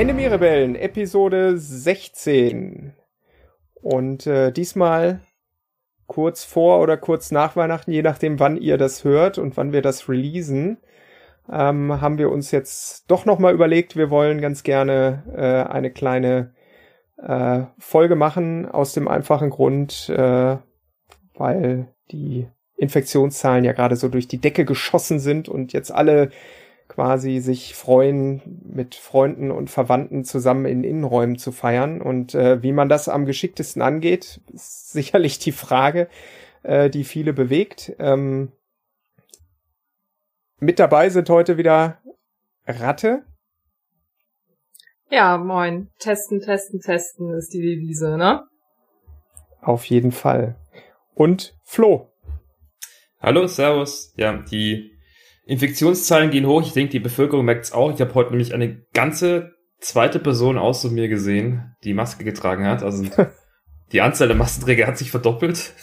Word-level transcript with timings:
Enemy 0.00 0.28
Rebellen, 0.28 0.76
Episode 0.76 1.58
16. 1.58 2.94
Und 3.74 4.26
äh, 4.26 4.50
diesmal 4.50 5.20
kurz 6.06 6.42
vor 6.42 6.80
oder 6.80 6.96
kurz 6.96 7.30
nach 7.30 7.54
Weihnachten, 7.54 7.92
je 7.92 8.00
nachdem, 8.00 8.40
wann 8.40 8.56
ihr 8.56 8.78
das 8.78 9.04
hört 9.04 9.36
und 9.36 9.58
wann 9.58 9.74
wir 9.74 9.82
das 9.82 10.08
releasen, 10.08 10.78
ähm, 11.52 12.00
haben 12.00 12.16
wir 12.16 12.30
uns 12.30 12.50
jetzt 12.50 13.10
doch 13.10 13.26
nochmal 13.26 13.52
überlegt, 13.52 13.94
wir 13.94 14.08
wollen 14.08 14.40
ganz 14.40 14.62
gerne 14.62 15.22
äh, 15.36 15.70
eine 15.70 15.90
kleine 15.90 16.54
äh, 17.18 17.64
Folge 17.76 18.16
machen, 18.16 18.70
aus 18.70 18.94
dem 18.94 19.06
einfachen 19.06 19.50
Grund, 19.50 20.08
äh, 20.08 20.56
weil 21.34 21.88
die 22.10 22.48
Infektionszahlen 22.78 23.64
ja 23.64 23.72
gerade 23.72 23.96
so 23.96 24.08
durch 24.08 24.28
die 24.28 24.40
Decke 24.40 24.64
geschossen 24.64 25.18
sind 25.18 25.50
und 25.50 25.74
jetzt 25.74 25.92
alle 25.92 26.30
quasi 26.90 27.38
sich 27.38 27.76
freuen, 27.76 28.42
mit 28.64 28.96
Freunden 28.96 29.52
und 29.52 29.70
Verwandten 29.70 30.24
zusammen 30.24 30.66
in 30.66 30.82
Innenräumen 30.82 31.38
zu 31.38 31.52
feiern. 31.52 32.02
Und 32.02 32.34
äh, 32.34 32.64
wie 32.64 32.72
man 32.72 32.88
das 32.88 33.08
am 33.08 33.26
geschicktesten 33.26 33.80
angeht, 33.80 34.40
ist 34.52 34.90
sicherlich 34.92 35.38
die 35.38 35.52
Frage, 35.52 36.08
äh, 36.64 36.90
die 36.90 37.04
viele 37.04 37.32
bewegt. 37.32 37.94
Ähm, 38.00 38.50
mit 40.58 40.80
dabei 40.80 41.10
sind 41.10 41.30
heute 41.30 41.56
wieder 41.56 42.00
Ratte. 42.66 43.24
Ja, 45.10 45.38
moin. 45.38 45.90
Testen, 46.00 46.40
testen, 46.40 46.80
testen 46.80 47.32
ist 47.34 47.54
die 47.54 47.62
Devise, 47.62 48.16
ne? 48.16 48.42
Auf 49.60 49.84
jeden 49.84 50.10
Fall. 50.10 50.56
Und 51.14 51.54
Flo. 51.64 52.08
Hallo, 53.20 53.46
Servus. 53.46 54.12
Ja, 54.16 54.36
die 54.38 54.90
Infektionszahlen 55.44 56.30
gehen 56.30 56.46
hoch. 56.46 56.62
Ich 56.62 56.72
denke, 56.72 56.92
die 56.92 57.00
Bevölkerung 57.00 57.44
merkt 57.44 57.64
es 57.64 57.72
auch. 57.72 57.92
Ich 57.92 58.00
habe 58.00 58.14
heute 58.14 58.30
nämlich 58.30 58.54
eine 58.54 58.82
ganze 58.92 59.54
zweite 59.80 60.18
Person 60.18 60.58
außer 60.58 60.90
mir 60.90 61.08
gesehen, 61.08 61.74
die 61.84 61.94
Maske 61.94 62.24
getragen 62.24 62.66
hat. 62.66 62.82
Also 62.82 63.04
die 63.92 64.00
Anzahl 64.00 64.28
der 64.28 64.36
Maskenträger 64.36 64.86
hat 64.86 64.98
sich 64.98 65.10
verdoppelt. 65.10 65.74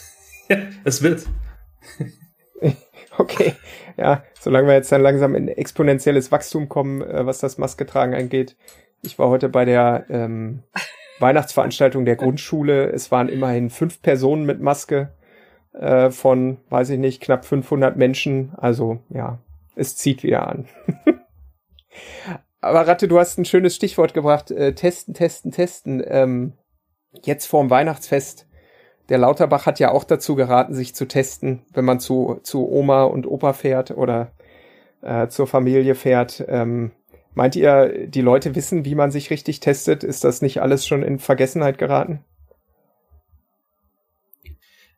es 0.84 1.02
wird. 1.02 1.26
okay, 3.18 3.52
ja, 3.96 4.22
solange 4.40 4.68
wir 4.68 4.74
jetzt 4.74 4.92
dann 4.92 5.02
langsam 5.02 5.34
in 5.34 5.48
exponentielles 5.48 6.32
Wachstum 6.32 6.68
kommen, 6.68 7.02
äh, 7.02 7.26
was 7.26 7.38
das 7.38 7.58
Masketragen 7.58 8.14
angeht. 8.14 8.56
Ich 9.02 9.18
war 9.18 9.28
heute 9.28 9.48
bei 9.48 9.64
der 9.64 10.06
ähm, 10.08 10.62
Weihnachtsveranstaltung 11.18 12.04
der 12.04 12.16
Grundschule. 12.16 12.90
Es 12.90 13.10
waren 13.10 13.28
immerhin 13.28 13.70
fünf 13.70 14.00
Personen 14.02 14.44
mit 14.44 14.60
Maske 14.60 15.12
äh, 15.72 16.10
von, 16.10 16.58
weiß 16.70 16.90
ich 16.90 16.98
nicht, 16.98 17.20
knapp 17.20 17.44
500 17.44 17.96
Menschen. 17.96 18.52
Also 18.56 19.00
ja, 19.10 19.38
es 19.78 19.96
zieht 19.96 20.22
wieder 20.22 20.46
an. 20.46 20.66
Aber 22.60 22.86
Ratte, 22.86 23.08
du 23.08 23.18
hast 23.18 23.38
ein 23.38 23.44
schönes 23.44 23.74
Stichwort 23.74 24.14
gebracht. 24.14 24.50
Äh, 24.50 24.74
testen, 24.74 25.14
testen, 25.14 25.52
testen. 25.52 26.02
Ähm, 26.04 26.54
jetzt 27.22 27.46
vorm 27.46 27.70
Weihnachtsfest. 27.70 28.46
Der 29.08 29.18
Lauterbach 29.18 29.64
hat 29.64 29.78
ja 29.78 29.90
auch 29.90 30.04
dazu 30.04 30.34
geraten, 30.34 30.74
sich 30.74 30.94
zu 30.94 31.06
testen, 31.06 31.62
wenn 31.72 31.84
man 31.84 31.98
zu, 31.98 32.40
zu 32.42 32.68
Oma 32.68 33.04
und 33.04 33.26
Opa 33.26 33.54
fährt 33.54 33.92
oder 33.92 34.32
äh, 35.00 35.28
zur 35.28 35.46
Familie 35.46 35.94
fährt. 35.94 36.44
Ähm, 36.46 36.90
meint 37.32 37.56
ihr, 37.56 38.06
die 38.06 38.20
Leute 38.20 38.54
wissen, 38.54 38.84
wie 38.84 38.94
man 38.94 39.10
sich 39.10 39.30
richtig 39.30 39.60
testet? 39.60 40.04
Ist 40.04 40.24
das 40.24 40.42
nicht 40.42 40.60
alles 40.60 40.86
schon 40.86 41.02
in 41.02 41.18
Vergessenheit 41.18 41.78
geraten? 41.78 42.24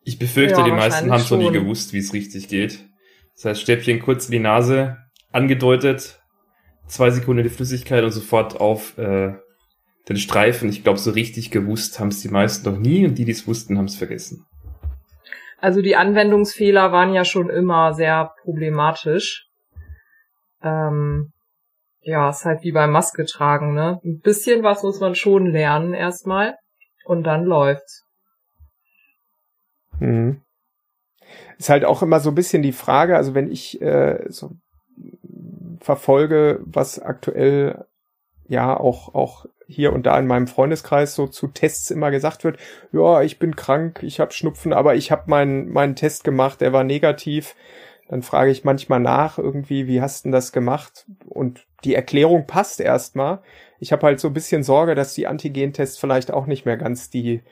Ich 0.02 0.18
befürchte, 0.18 0.60
ja, 0.60 0.64
die 0.64 0.72
meisten 0.72 1.12
haben 1.12 1.22
schon 1.22 1.38
nie 1.38 1.52
gewusst, 1.52 1.92
wie 1.92 1.98
es 1.98 2.12
richtig 2.12 2.48
geht. 2.48 2.89
Das 3.40 3.52
heißt, 3.52 3.62
Stäbchen 3.62 4.00
kurz 4.00 4.26
in 4.26 4.32
die 4.32 4.38
Nase, 4.38 4.98
angedeutet, 5.32 6.20
zwei 6.86 7.08
Sekunden 7.08 7.42
die 7.42 7.48
Flüssigkeit 7.48 8.04
und 8.04 8.10
sofort 8.10 8.60
auf 8.60 8.98
äh, 8.98 9.32
den 10.10 10.16
Streifen. 10.18 10.68
Ich 10.68 10.84
glaube, 10.84 10.98
so 10.98 11.10
richtig 11.12 11.50
gewusst 11.50 11.98
haben 11.98 12.08
es 12.08 12.20
die 12.20 12.28
meisten 12.28 12.70
noch 12.70 12.78
nie 12.78 13.06
und 13.06 13.16
die, 13.16 13.24
die 13.24 13.32
es 13.32 13.46
wussten, 13.46 13.78
haben 13.78 13.86
es 13.86 13.96
vergessen. 13.96 14.44
Also 15.56 15.80
die 15.80 15.96
Anwendungsfehler 15.96 16.92
waren 16.92 17.14
ja 17.14 17.24
schon 17.24 17.48
immer 17.48 17.94
sehr 17.94 18.30
problematisch. 18.42 19.46
Ähm, 20.62 21.32
ja, 22.02 22.28
ist 22.28 22.44
halt 22.44 22.62
wie 22.62 22.72
beim 22.72 22.90
Maske 22.90 23.24
tragen, 23.24 23.72
ne? 23.72 24.00
Ein 24.04 24.20
bisschen 24.20 24.62
was 24.62 24.82
muss 24.82 25.00
man 25.00 25.14
schon 25.14 25.46
lernen 25.46 25.94
erstmal 25.94 26.56
und 27.06 27.22
dann 27.22 27.44
läuft's. 27.44 28.04
Mhm 29.98 30.42
ist 31.60 31.68
halt 31.68 31.84
auch 31.84 32.02
immer 32.02 32.20
so 32.20 32.30
ein 32.30 32.34
bisschen 32.34 32.62
die 32.62 32.72
Frage, 32.72 33.16
also 33.16 33.34
wenn 33.34 33.52
ich 33.52 33.80
äh, 33.82 34.24
so 34.28 34.52
verfolge, 35.78 36.60
was 36.64 36.98
aktuell 36.98 37.84
ja 38.48 38.78
auch 38.78 39.14
auch 39.14 39.44
hier 39.66 39.92
und 39.92 40.06
da 40.06 40.18
in 40.18 40.26
meinem 40.26 40.46
Freundeskreis 40.46 41.14
so 41.14 41.26
zu 41.26 41.48
Tests 41.48 41.90
immer 41.90 42.10
gesagt 42.10 42.44
wird, 42.44 42.58
ja, 42.92 43.20
ich 43.20 43.38
bin 43.38 43.56
krank, 43.56 44.02
ich 44.02 44.20
habe 44.20 44.32
Schnupfen, 44.32 44.72
aber 44.72 44.94
ich 44.96 45.12
habe 45.12 45.24
meinen 45.30 45.68
meinen 45.68 45.96
Test 45.96 46.24
gemacht, 46.24 46.62
der 46.62 46.72
war 46.72 46.82
negativ. 46.82 47.54
Dann 48.08 48.22
frage 48.22 48.50
ich 48.50 48.64
manchmal 48.64 48.98
nach 48.98 49.38
irgendwie, 49.38 49.86
wie 49.86 50.00
hast 50.00 50.24
du 50.24 50.30
das 50.30 50.52
gemacht? 50.52 51.06
Und 51.26 51.66
die 51.84 51.94
Erklärung 51.94 52.46
passt 52.46 52.80
erstmal. 52.80 53.40
Ich 53.78 53.92
habe 53.92 54.06
halt 54.06 54.18
so 54.18 54.28
ein 54.28 54.34
bisschen 54.34 54.64
Sorge, 54.64 54.94
dass 54.94 55.14
die 55.14 55.28
Antigentests 55.28 55.98
vielleicht 55.98 56.32
auch 56.32 56.46
nicht 56.46 56.64
mehr 56.64 56.76
ganz 56.76 57.10
die 57.10 57.42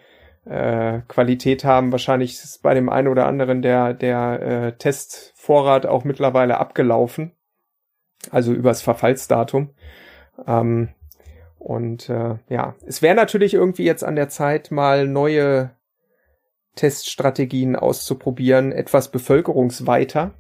äh, 0.49 1.01
Qualität 1.09 1.65
haben. 1.65 1.93
Wahrscheinlich 1.93 2.33
ist 2.33 2.63
bei 2.63 2.75
dem 2.75 2.89
einen 2.89 3.09
oder 3.09 3.27
anderen 3.27 3.63
der, 3.63 3.95
der 3.95 4.41
äh, 4.41 4.73
Testvorrat 4.73 5.87
auch 5.87 6.05
mittlerweile 6.05 6.59
abgelaufen. 6.59 7.33
Also 8.31 8.53
übers 8.53 8.83
Verfallsdatum. 8.83 9.71
Ähm, 10.47 10.89
und 11.59 12.09
äh, 12.09 12.37
ja, 12.49 12.75
es 12.87 13.03
wäre 13.03 13.15
natürlich 13.15 13.55
irgendwie 13.55 13.85
jetzt 13.85 14.05
an 14.05 14.17
der 14.17 14.29
Zeit, 14.29 14.71
mal 14.71 15.07
neue 15.07 15.71
Teststrategien 16.77 17.77
auszuprobieren, 17.77 18.73
etwas 18.73 19.11
bevölkerungsweiter. 19.11 20.33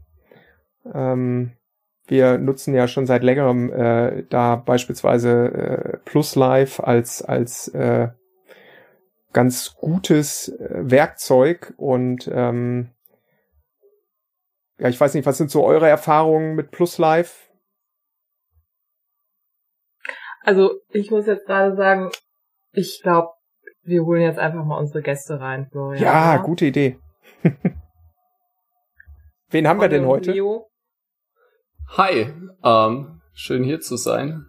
Ähm, 0.92 1.52
wir 2.06 2.38
nutzen 2.38 2.74
ja 2.74 2.88
schon 2.88 3.06
seit 3.06 3.22
längerem 3.22 3.72
äh, 3.72 4.24
da 4.30 4.56
beispielsweise 4.56 5.30
äh, 5.52 5.96
Plus 6.04 6.36
Live 6.36 6.80
als 6.80 7.22
als 7.22 7.68
äh, 7.68 8.08
ganz 9.32 9.74
gutes 9.74 10.48
äh, 10.48 10.90
Werkzeug 10.90 11.74
und 11.76 12.28
ähm, 12.32 12.90
ja, 14.78 14.88
ich 14.88 15.00
weiß 15.00 15.14
nicht, 15.14 15.26
was 15.26 15.38
sind 15.38 15.50
so 15.50 15.64
eure 15.64 15.88
Erfahrungen 15.88 16.54
mit 16.54 16.70
Plus 16.70 16.98
Live? 16.98 17.50
Also 20.42 20.80
ich 20.90 21.10
muss 21.10 21.26
jetzt 21.26 21.46
gerade 21.46 21.74
sagen, 21.76 22.10
ich 22.72 23.00
glaube, 23.02 23.32
wir 23.82 24.04
holen 24.04 24.22
jetzt 24.22 24.38
einfach 24.38 24.64
mal 24.64 24.78
unsere 24.78 25.02
Gäste 25.02 25.40
rein, 25.40 25.66
Florian. 25.70 26.02
Ja, 26.02 26.34
oder? 26.34 26.42
gute 26.44 26.66
Idee. 26.66 26.98
Wen 29.50 29.66
haben 29.66 29.80
wir 29.80 29.88
denn 29.88 30.06
heute? 30.06 30.32
Leo. 30.32 30.70
Hi, 31.96 32.32
ähm, 32.62 33.20
schön 33.32 33.64
hier 33.64 33.80
zu 33.80 33.96
sein. 33.96 34.46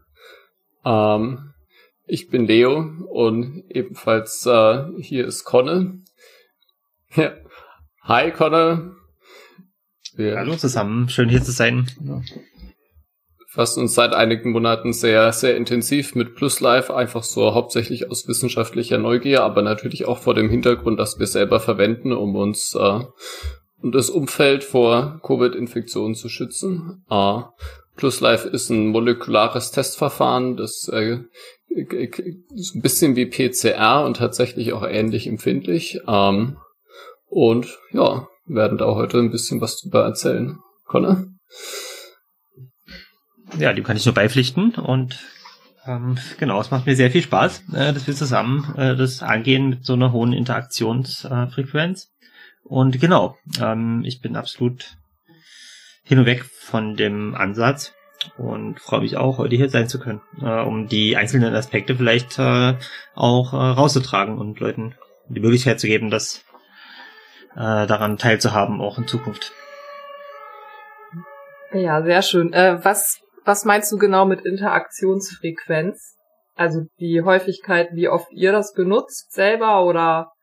Ähm, 0.85 1.53
ich 2.09 2.29
bin 2.29 2.47
Leo 2.47 2.79
und 3.07 3.63
ebenfalls 3.69 4.45
äh, 4.45 4.83
hier 4.99 5.25
ist 5.25 5.43
Conne. 5.45 6.01
Ja. 7.15 7.33
Hi 8.03 8.31
Conne. 8.31 8.95
Wir 10.15 10.37
Hallo 10.37 10.55
zusammen, 10.55 11.07
schön 11.09 11.29
hier 11.29 11.43
zu 11.43 11.51
sein. 11.51 11.89
Ja. 12.03 12.21
Fassen 13.47 13.81
uns 13.81 13.95
seit 13.95 14.13
einigen 14.13 14.51
Monaten 14.51 14.93
sehr, 14.93 15.31
sehr 15.33 15.55
intensiv 15.55 16.13
mit 16.15 16.35
Plus 16.35 16.59
Life, 16.59 16.95
einfach 16.95 17.23
so 17.23 17.53
hauptsächlich 17.53 18.09
aus 18.09 18.27
wissenschaftlicher 18.27 18.97
Neugier, 18.97 19.43
aber 19.43 19.61
natürlich 19.61 20.05
auch 20.05 20.19
vor 20.19 20.33
dem 20.35 20.49
Hintergrund, 20.49 20.99
dass 20.99 21.19
wir 21.19 21.27
selber 21.27 21.59
verwenden, 21.59 22.12
um 22.12 22.35
uns 22.35 22.75
äh, 22.75 23.00
und 23.81 23.95
das 23.95 24.09
Umfeld 24.09 24.63
vor 24.63 25.19
Covid-Infektionen 25.23 26.15
zu 26.15 26.27
schützen. 26.29 27.05
Äh, 27.09 27.41
Plus 28.00 28.22
Life 28.22 28.48
ist 28.48 28.69
ein 28.69 28.88
molekulares 28.88 29.72
Testverfahren, 29.72 30.56
das 30.56 30.88
äh, 30.88 31.18
ist 31.68 32.74
ein 32.74 32.81
bisschen 32.81 33.18
wie 33.18 33.25
PCR 33.25 34.06
und 34.06 34.16
tatsächlich 34.16 34.72
auch 34.72 34.88
ähnlich 34.88 35.28
empfindlich. 35.28 36.00
Ähm, 36.07 36.56
und 37.25 37.78
ja, 37.92 38.30
werden 38.46 38.78
da 38.78 38.86
heute 38.86 39.18
ein 39.18 39.31
bisschen 39.31 39.60
was 39.60 39.81
drüber 39.81 40.06
erzählen. 40.06 40.60
Conor? 40.86 41.25
Ja, 43.57 43.74
dem 43.74 43.84
kann 43.84 43.98
ich 43.98 44.06
nur 44.06 44.16
beipflichten 44.16 44.75
und 44.75 45.19
ähm, 45.86 46.18
genau, 46.38 46.62
es 46.62 46.72
macht 46.72 46.86
mir 46.86 46.96
sehr 46.96 47.12
viel 47.12 47.24
Spaß, 47.24 47.63
äh, 47.74 47.92
dass 47.92 48.07
wir 48.07 48.16
zusammen 48.16 48.75
äh, 48.78 48.96
das 48.96 49.22
angehen 49.22 49.68
mit 49.68 49.86
so 49.86 49.92
einer 49.92 50.13
hohen 50.13 50.31
Interaktionsfrequenz. 50.31 52.13
und 52.63 53.01
genau, 53.01 53.36
ähm, 53.60 54.04
ich 54.06 54.22
bin 54.22 54.38
absolut 54.38 54.99
hin 56.09 56.19
und 56.19 56.25
weg 56.25 56.44
von 56.44 56.95
dem 56.95 57.35
Ansatz, 57.35 57.94
und 58.38 58.79
freue 58.79 59.01
mich 59.01 59.15
auch, 59.15 59.38
heute 59.38 59.56
hier 59.56 59.69
sein 59.69 59.88
zu 59.88 60.00
können, 60.00 60.21
äh, 60.41 60.61
um 60.61 60.88
die 60.88 61.15
einzelnen 61.15 61.56
Aspekte 61.56 61.95
vielleicht 61.95 62.38
äh, 62.38 62.75
auch 63.15 63.53
äh, 63.53 63.56
rauszutragen 63.56 64.38
und 64.38 64.59
Leuten 64.59 64.95
die 65.27 65.39
Möglichkeit 65.39 65.79
zu 65.79 65.88
geben, 65.88 66.09
das 66.09 66.44
äh, 67.56 67.85
daran 67.88 68.17
teilzuhaben, 68.17 68.81
auch 68.81 68.97
in 68.97 69.07
Zukunft. 69.07 69.53
Ja, 71.71 72.01
sehr 72.01 72.21
schön. 72.21 72.51
Äh, 72.51 72.83
was, 72.83 73.21
was 73.45 73.63
meinst 73.63 73.91
du 73.91 73.97
genau 73.97 74.25
mit 74.25 74.41
Interaktionsfrequenz? 74.41 76.15
Also 76.55 76.88
die 77.00 77.21
Häufigkeit, 77.21 77.89
wie 77.94 78.09
oft 78.09 78.31
ihr 78.31 78.51
das 78.51 78.73
benutzt 78.73 79.31
selber 79.31 79.85
oder? 79.85 80.33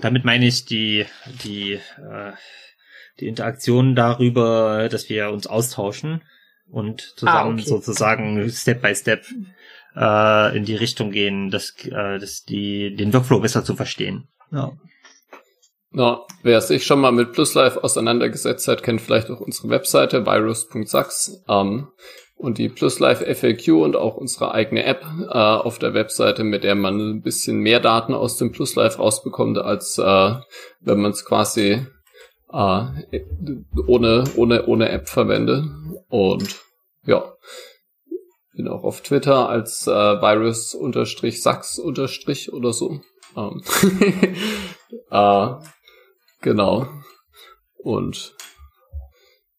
Damit 0.00 0.24
meine 0.24 0.46
ich 0.46 0.64
die, 0.64 1.06
die, 1.44 1.74
äh, 1.74 2.32
die 3.20 3.28
Interaktion 3.28 3.94
darüber, 3.94 4.88
dass 4.88 5.08
wir 5.08 5.30
uns 5.30 5.46
austauschen 5.46 6.22
und 6.70 7.00
zusammen 7.16 7.58
ah, 7.58 7.62
okay. 7.62 7.68
sozusagen 7.68 8.50
Step 8.50 8.82
by 8.82 8.94
Step 8.94 9.24
äh, 9.96 10.56
in 10.56 10.64
die 10.64 10.76
Richtung 10.76 11.10
gehen, 11.10 11.50
dass, 11.50 11.74
äh, 11.84 12.18
dass 12.18 12.44
die, 12.44 12.94
den 12.94 13.12
Workflow 13.12 13.40
besser 13.40 13.64
zu 13.64 13.76
verstehen. 13.76 14.28
Ja. 14.52 14.72
Ja, 15.92 16.24
wer 16.44 16.60
sich 16.60 16.86
schon 16.86 17.00
mal 17.00 17.10
mit 17.10 17.32
PlusLife 17.32 17.82
auseinandergesetzt 17.82 18.68
hat, 18.68 18.84
kennt 18.84 19.00
vielleicht 19.00 19.28
auch 19.28 19.40
unsere 19.40 19.70
Webseite 19.70 20.24
virus.sax 20.24 21.42
ähm, 21.48 21.88
und 22.36 22.58
die 22.58 22.68
PlusLife 22.68 23.34
FAQ 23.34 23.72
und 23.82 23.96
auch 23.96 24.16
unsere 24.16 24.54
eigene 24.54 24.84
App 24.84 25.04
äh, 25.28 25.36
auf 25.36 25.80
der 25.80 25.92
Webseite, 25.92 26.44
mit 26.44 26.62
der 26.62 26.76
man 26.76 27.00
ein 27.00 27.22
bisschen 27.22 27.58
mehr 27.58 27.80
Daten 27.80 28.14
aus 28.14 28.36
dem 28.36 28.52
PlusLife 28.52 28.98
rausbekommt, 28.98 29.58
als 29.58 29.98
äh, 29.98 30.34
wenn 30.80 31.00
man 31.00 31.10
es 31.10 31.24
quasi 31.24 31.84
äh, 32.52 33.20
ohne, 33.86 34.24
ohne, 34.36 34.66
ohne 34.66 34.88
App 34.90 35.08
verwendet. 35.08 35.64
Und 36.08 36.60
ja, 37.04 37.32
bin 38.54 38.68
auch 38.68 38.84
auf 38.84 39.00
Twitter 39.02 39.48
als 39.48 39.86
äh, 39.86 39.90
Virus-Sax- 39.90 41.78
oder 42.50 42.72
so. 42.72 43.00
Ähm, 43.36 43.62
äh, 45.10 45.48
genau. 46.40 46.88
Und 47.78 48.34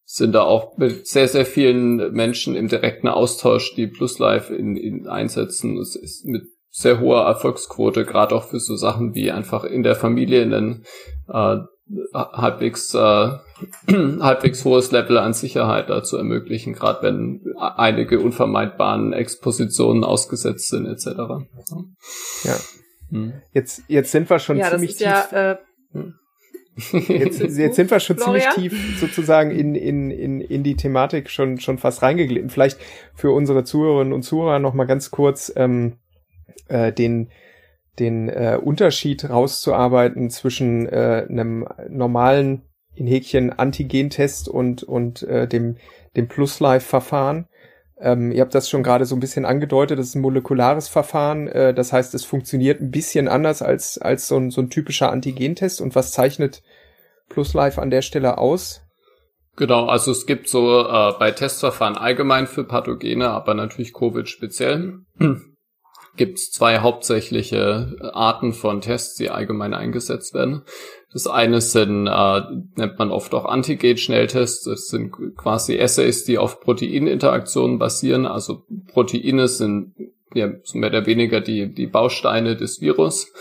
sind 0.04 0.32
da 0.32 0.42
auch 0.42 0.76
mit 0.76 1.06
sehr, 1.08 1.26
sehr 1.26 1.46
vielen 1.46 2.12
Menschen 2.12 2.54
im 2.54 2.68
direkten 2.68 3.08
Austausch, 3.08 3.74
die 3.74 3.86
Plus 3.86 4.18
Life 4.18 4.54
in, 4.54 4.76
in 4.76 5.08
einsetzen. 5.08 5.78
Es 5.78 5.96
ist 5.96 6.26
mit 6.26 6.42
sehr 6.68 7.00
hoher 7.00 7.24
Erfolgsquote, 7.24 8.04
gerade 8.04 8.34
auch 8.34 8.44
für 8.44 8.60
so 8.60 8.76
Sachen 8.76 9.14
wie 9.14 9.30
einfach 9.30 9.64
in 9.64 9.82
der 9.82 9.96
Familie 9.96 10.42
einen 10.42 10.84
äh, 11.28 11.56
halbwegs 12.14 12.94
äh, 12.94 12.98
halbwegs 14.20 14.64
hohes 14.64 14.90
Level 14.90 15.18
an 15.18 15.34
Sicherheit 15.34 15.90
dazu 15.90 16.16
ermöglichen, 16.16 16.72
gerade 16.72 17.02
wenn 17.02 17.54
einige 17.58 18.20
unvermeidbaren 18.20 19.12
Expositionen 19.12 20.04
ausgesetzt 20.04 20.68
sind 20.68 20.86
etc. 20.86 21.06
Ja. 22.44 22.56
Hm. 23.10 23.32
Jetzt 23.52 23.82
jetzt 23.88 24.10
sind 24.10 24.28
wir 24.30 24.38
schon 24.38 24.56
ja, 24.56 24.70
ziemlich 24.70 24.96
tief. 24.96 25.06
Ja, 25.06 25.52
äh, 25.52 25.56
hm. 25.92 26.14
Jetzt, 27.08 27.40
jetzt 27.40 27.76
sind 27.76 27.90
wir 27.90 28.00
schon 28.00 28.16
ziemlich 28.16 28.46
tief 28.54 28.98
sozusagen 28.98 29.50
in, 29.50 29.74
in, 29.74 30.10
in, 30.10 30.40
in 30.40 30.62
die 30.62 30.74
Thematik 30.74 31.28
schon, 31.28 31.60
schon 31.60 31.76
fast 31.76 32.00
reingeglitten. 32.00 32.48
Vielleicht 32.48 32.78
für 33.14 33.30
unsere 33.30 33.64
Zuhörerinnen 33.64 34.14
und 34.14 34.22
Zuhörer 34.22 34.58
noch 34.58 34.72
mal 34.72 34.86
ganz 34.86 35.10
kurz 35.10 35.52
ähm, 35.54 35.98
äh, 36.68 36.90
den, 36.90 37.30
den 37.98 38.28
äh, 38.28 38.58
Unterschied 38.62 39.28
rauszuarbeiten 39.28 40.30
zwischen 40.30 40.88
äh, 40.88 41.26
einem 41.28 41.66
normalen 41.88 42.62
in 42.94 43.06
Häkchen 43.06 43.52
Antigentest 43.52 44.48
und, 44.48 44.82
und 44.82 45.22
äh, 45.22 45.48
dem, 45.48 45.76
dem 46.16 46.28
Plus-Life-Verfahren. 46.28 47.46
Ähm, 47.98 48.32
ihr 48.32 48.40
habt 48.40 48.54
das 48.54 48.68
schon 48.68 48.82
gerade 48.82 49.04
so 49.04 49.14
ein 49.14 49.20
bisschen 49.20 49.44
angedeutet, 49.44 49.98
das 49.98 50.08
ist 50.08 50.14
ein 50.16 50.22
molekulares 50.22 50.88
Verfahren, 50.88 51.46
äh, 51.48 51.72
das 51.72 51.92
heißt, 51.92 52.14
es 52.14 52.24
funktioniert 52.24 52.80
ein 52.80 52.90
bisschen 52.90 53.28
anders 53.28 53.62
als, 53.62 53.98
als 53.98 54.26
so 54.26 54.36
ein, 54.36 54.50
so 54.50 54.60
ein 54.60 54.70
typischer 54.70 55.12
Antigentest. 55.12 55.80
Und 55.80 55.94
was 55.94 56.10
zeichnet 56.10 56.62
PlusLife 57.28 57.80
an 57.80 57.90
der 57.90 58.02
Stelle 58.02 58.38
aus? 58.38 58.82
Genau, 59.56 59.86
also 59.86 60.10
es 60.10 60.26
gibt 60.26 60.48
so 60.48 60.80
äh, 60.80 61.12
bei 61.18 61.30
Testverfahren 61.30 61.96
allgemein 61.96 62.46
für 62.46 62.64
Pathogene, 62.64 63.28
aber 63.28 63.54
natürlich 63.54 63.92
Covid 63.92 64.28
speziell 64.28 65.00
gibt 66.16 66.38
es 66.38 66.50
zwei 66.50 66.80
hauptsächliche 66.80 67.96
Arten 68.12 68.52
von 68.52 68.80
Tests, 68.80 69.16
die 69.16 69.30
allgemein 69.30 69.74
eingesetzt 69.74 70.34
werden. 70.34 70.62
Das 71.12 71.26
eine 71.26 71.60
sind, 71.60 72.06
äh, 72.06 72.40
nennt 72.76 72.98
man 72.98 73.10
oft 73.10 73.34
auch 73.34 73.44
Antigen-Schnelltests. 73.44 74.64
Das 74.64 74.86
sind 74.88 75.12
quasi 75.36 75.80
Assays, 75.80 76.24
die 76.24 76.38
auf 76.38 76.60
Proteininteraktionen 76.60 77.78
basieren. 77.78 78.26
Also 78.26 78.64
Proteine 78.92 79.48
sind 79.48 79.94
ja, 80.34 80.50
mehr 80.72 80.90
oder 80.90 81.06
weniger 81.06 81.40
die, 81.40 81.72
die 81.72 81.86
Bausteine 81.86 82.56
des 82.56 82.80
Virus. 82.80 83.32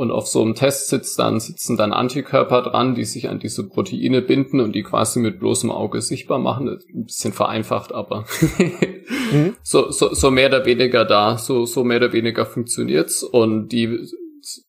Und 0.00 0.10
auf 0.10 0.28
so 0.28 0.40
einem 0.40 0.54
Test 0.54 0.88
sitzt 0.88 1.18
dann, 1.18 1.40
sitzen 1.40 1.76
dann 1.76 1.92
Antikörper 1.92 2.62
dran, 2.62 2.94
die 2.94 3.04
sich 3.04 3.28
an 3.28 3.38
diese 3.38 3.68
Proteine 3.68 4.22
binden 4.22 4.60
und 4.60 4.74
die 4.74 4.82
quasi 4.82 5.20
mit 5.20 5.38
bloßem 5.38 5.70
Auge 5.70 6.00
sichtbar 6.00 6.38
machen. 6.38 6.70
Ein 6.70 7.04
bisschen 7.04 7.34
vereinfacht, 7.34 7.92
aber 7.92 8.24
mhm. 9.30 9.56
so, 9.62 9.90
so, 9.90 10.14
so 10.14 10.30
mehr 10.30 10.48
oder 10.48 10.64
weniger 10.64 11.04
da, 11.04 11.36
so, 11.36 11.66
so 11.66 11.84
mehr 11.84 11.98
oder 11.98 12.14
weniger 12.14 12.46
funktioniert's. 12.46 13.22
Und 13.22 13.72
die 13.72 14.08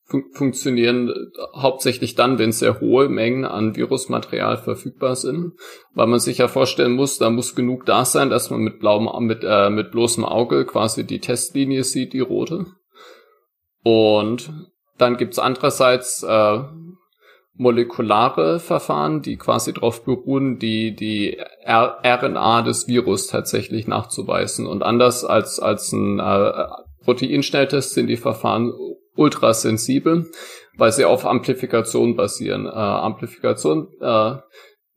fun 0.04 0.25
funktionieren 0.33 1.13
hauptsächlich 1.56 2.16
dann, 2.16 2.38
wenn 2.38 2.51
sehr 2.51 2.81
hohe 2.81 3.07
Mengen 3.07 3.45
an 3.45 3.77
Virusmaterial 3.77 4.57
verfügbar 4.57 5.16
sind, 5.16 5.54
weil 5.94 6.07
man 6.07 6.19
sich 6.19 6.39
ja 6.39 6.50
vorstellen 6.50 6.98
muss, 6.98 7.19
da 7.19 7.30
muss 7.30 7.56
genug 7.56 7.86
da 7.86 8.04
sein, 8.04 8.30
dass 8.30 8.50
man 8.50 8.60
mit 8.60 8.80
blauem, 8.80 9.07
mit, 9.25 9.45
äh, 9.48 9.69
mit 9.69 9.92
bloßem 9.92 10.25
Auge 10.25 10.66
quasi 10.66 11.07
die 11.07 11.22
Testlinie 11.22 11.86
sieht, 11.86 12.12
die 12.12 12.19
rote. 12.19 12.66
Und 13.84 14.70
dann 14.97 15.17
gibt's 15.17 15.39
andererseits 15.39 16.23
äh, 16.23 16.59
molekulare 17.53 18.59
Verfahren, 18.59 19.21
die 19.21 19.38
quasi 19.38 19.73
darauf 19.73 20.03
beruhen, 20.03 20.57
die, 20.57 20.95
die 20.95 21.38
RNA 21.65 22.63
des 22.63 22.88
Virus 22.88 23.27
tatsächlich 23.27 23.88
nachzuweisen. 23.88 24.65
Und 24.65 24.83
anders 24.83 25.23
als, 25.23 25.59
als 25.59 25.91
ein 25.91 26.19
äh, 26.19 26.65
Proteinschnelltest 27.03 27.93
sind 27.93 28.07
die 28.07 28.17
Verfahren 28.17 28.73
ultrasensibel, 29.15 30.31
weil 30.77 30.91
sie 30.91 31.05
auf 31.05 31.25
Amplifikation 31.25 32.15
basieren. 32.15 32.65
Äh, 32.65 32.69
Amplifikation 32.69 33.89
äh, 33.99 34.35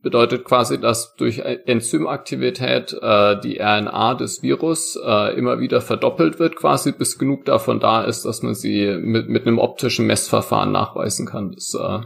bedeutet 0.04 0.44
quasi, 0.44 0.78
dass 0.78 1.16
durch 1.16 1.40
Enzymaktivität 1.40 2.92
äh, 2.92 3.40
die 3.40 3.58
RNA 3.58 4.14
des 4.14 4.44
Virus 4.44 4.96
äh, 5.04 5.36
immer 5.36 5.58
wieder 5.58 5.80
verdoppelt 5.80 6.38
wird, 6.38 6.54
quasi 6.54 6.92
bis 6.92 7.18
genug 7.18 7.44
davon 7.46 7.80
da 7.80 8.04
ist, 8.04 8.24
dass 8.24 8.42
man 8.42 8.54
sie 8.54 8.96
mit, 9.00 9.28
mit 9.28 9.48
einem 9.48 9.58
optischen 9.58 10.06
Messverfahren 10.06 10.70
nachweisen 10.70 11.26
kann. 11.26 11.50
Das, 11.50 11.74
äh, 11.74 12.02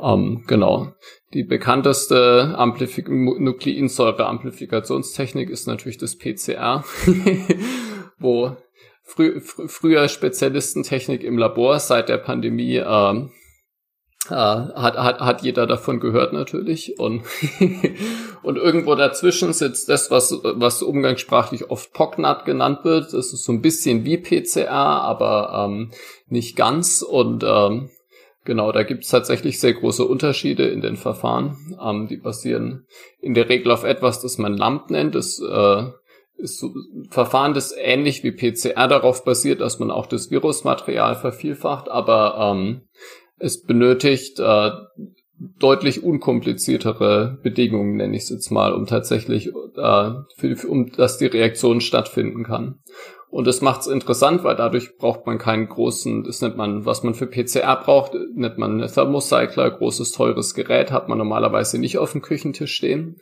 ähm, 0.00 0.42
genau. 0.48 0.92
Die 1.32 1.44
bekannteste 1.44 2.56
Amplifik 2.56 3.08
Nukleinsäure-Amplifikationstechnik 3.08 5.48
ist 5.48 5.68
natürlich 5.68 5.98
das 5.98 6.18
PCR, 6.18 6.82
wo 8.18 8.56
frü 9.04 9.40
fr 9.40 9.68
früher 9.68 10.08
Spezialistentechnik 10.08 11.22
im 11.22 11.38
Labor 11.38 11.78
seit 11.78 12.08
der 12.08 12.18
Pandemie 12.18 12.82
ähm, 12.84 13.30
äh, 14.28 14.34
hat, 14.34 14.96
hat, 14.96 15.20
hat 15.20 15.42
jeder 15.42 15.66
davon 15.66 15.98
gehört 15.98 16.32
natürlich. 16.32 16.98
Und, 16.98 17.22
und 18.42 18.56
irgendwo 18.56 18.94
dazwischen 18.94 19.52
sitzt 19.52 19.88
das, 19.88 20.10
was, 20.10 20.38
was 20.42 20.82
umgangssprachlich 20.82 21.70
oft 21.70 21.92
POCNAT 21.92 22.44
genannt 22.44 22.84
wird. 22.84 23.12
Das 23.12 23.32
ist 23.32 23.44
so 23.44 23.52
ein 23.52 23.62
bisschen 23.62 24.04
wie 24.04 24.18
PCR, 24.18 24.70
aber 24.70 25.66
ähm, 25.66 25.90
nicht 26.28 26.56
ganz. 26.56 27.02
Und 27.02 27.44
ähm, 27.44 27.90
genau, 28.44 28.72
da 28.72 28.82
gibt 28.82 29.04
es 29.04 29.10
tatsächlich 29.10 29.58
sehr 29.58 29.72
große 29.72 30.04
Unterschiede 30.04 30.68
in 30.68 30.82
den 30.82 30.96
Verfahren. 30.96 31.76
Ähm, 31.82 32.06
die 32.06 32.18
basieren 32.18 32.86
in 33.20 33.34
der 33.34 33.48
Regel 33.48 33.72
auf 33.72 33.84
etwas, 33.84 34.20
das 34.20 34.36
man 34.36 34.56
LAMP 34.56 34.90
nennt. 34.90 35.14
Das 35.14 35.40
äh, 35.40 35.86
ist 36.36 36.58
so 36.58 36.68
ein 36.68 37.08
Verfahren, 37.10 37.54
das 37.54 37.74
ähnlich 37.76 38.22
wie 38.24 38.32
PCR 38.32 38.88
darauf 38.88 39.24
basiert, 39.24 39.60
dass 39.60 39.78
man 39.78 39.90
auch 39.90 40.06
das 40.06 40.30
Virusmaterial 40.30 41.16
vervielfacht, 41.16 41.88
aber 41.88 42.52
ähm, 42.54 42.82
es 43.40 43.62
benötigt 43.62 44.38
äh, 44.38 44.70
deutlich 45.58 46.02
unkompliziertere 46.02 47.38
Bedingungen, 47.42 47.96
nenne 47.96 48.16
ich 48.16 48.24
es 48.24 48.28
jetzt 48.30 48.50
mal, 48.50 48.72
um 48.72 48.86
tatsächlich, 48.86 49.48
äh, 49.48 50.10
für, 50.36 50.68
um 50.68 50.92
dass 50.92 51.18
die 51.18 51.26
Reaktion 51.26 51.80
stattfinden 51.80 52.44
kann. 52.44 52.80
Und 53.30 53.46
das 53.46 53.60
macht 53.60 53.82
es 53.82 53.86
interessant, 53.86 54.42
weil 54.42 54.56
dadurch 54.56 54.96
braucht 54.98 55.24
man 55.24 55.38
keinen 55.38 55.68
großen, 55.68 56.24
das 56.24 56.42
nennt 56.42 56.56
man, 56.56 56.84
was 56.84 57.04
man 57.04 57.14
für 57.14 57.28
PCR 57.28 57.76
braucht, 57.76 58.12
nennt 58.34 58.58
man 58.58 58.80
einen 58.80 58.92
Thermocycler, 58.92 59.70
großes, 59.70 60.12
teures 60.12 60.54
Gerät, 60.54 60.90
hat 60.90 61.08
man 61.08 61.18
normalerweise 61.18 61.78
nicht 61.78 61.98
auf 61.98 62.12
dem 62.12 62.22
Küchentisch 62.22 62.74
stehen. 62.74 63.20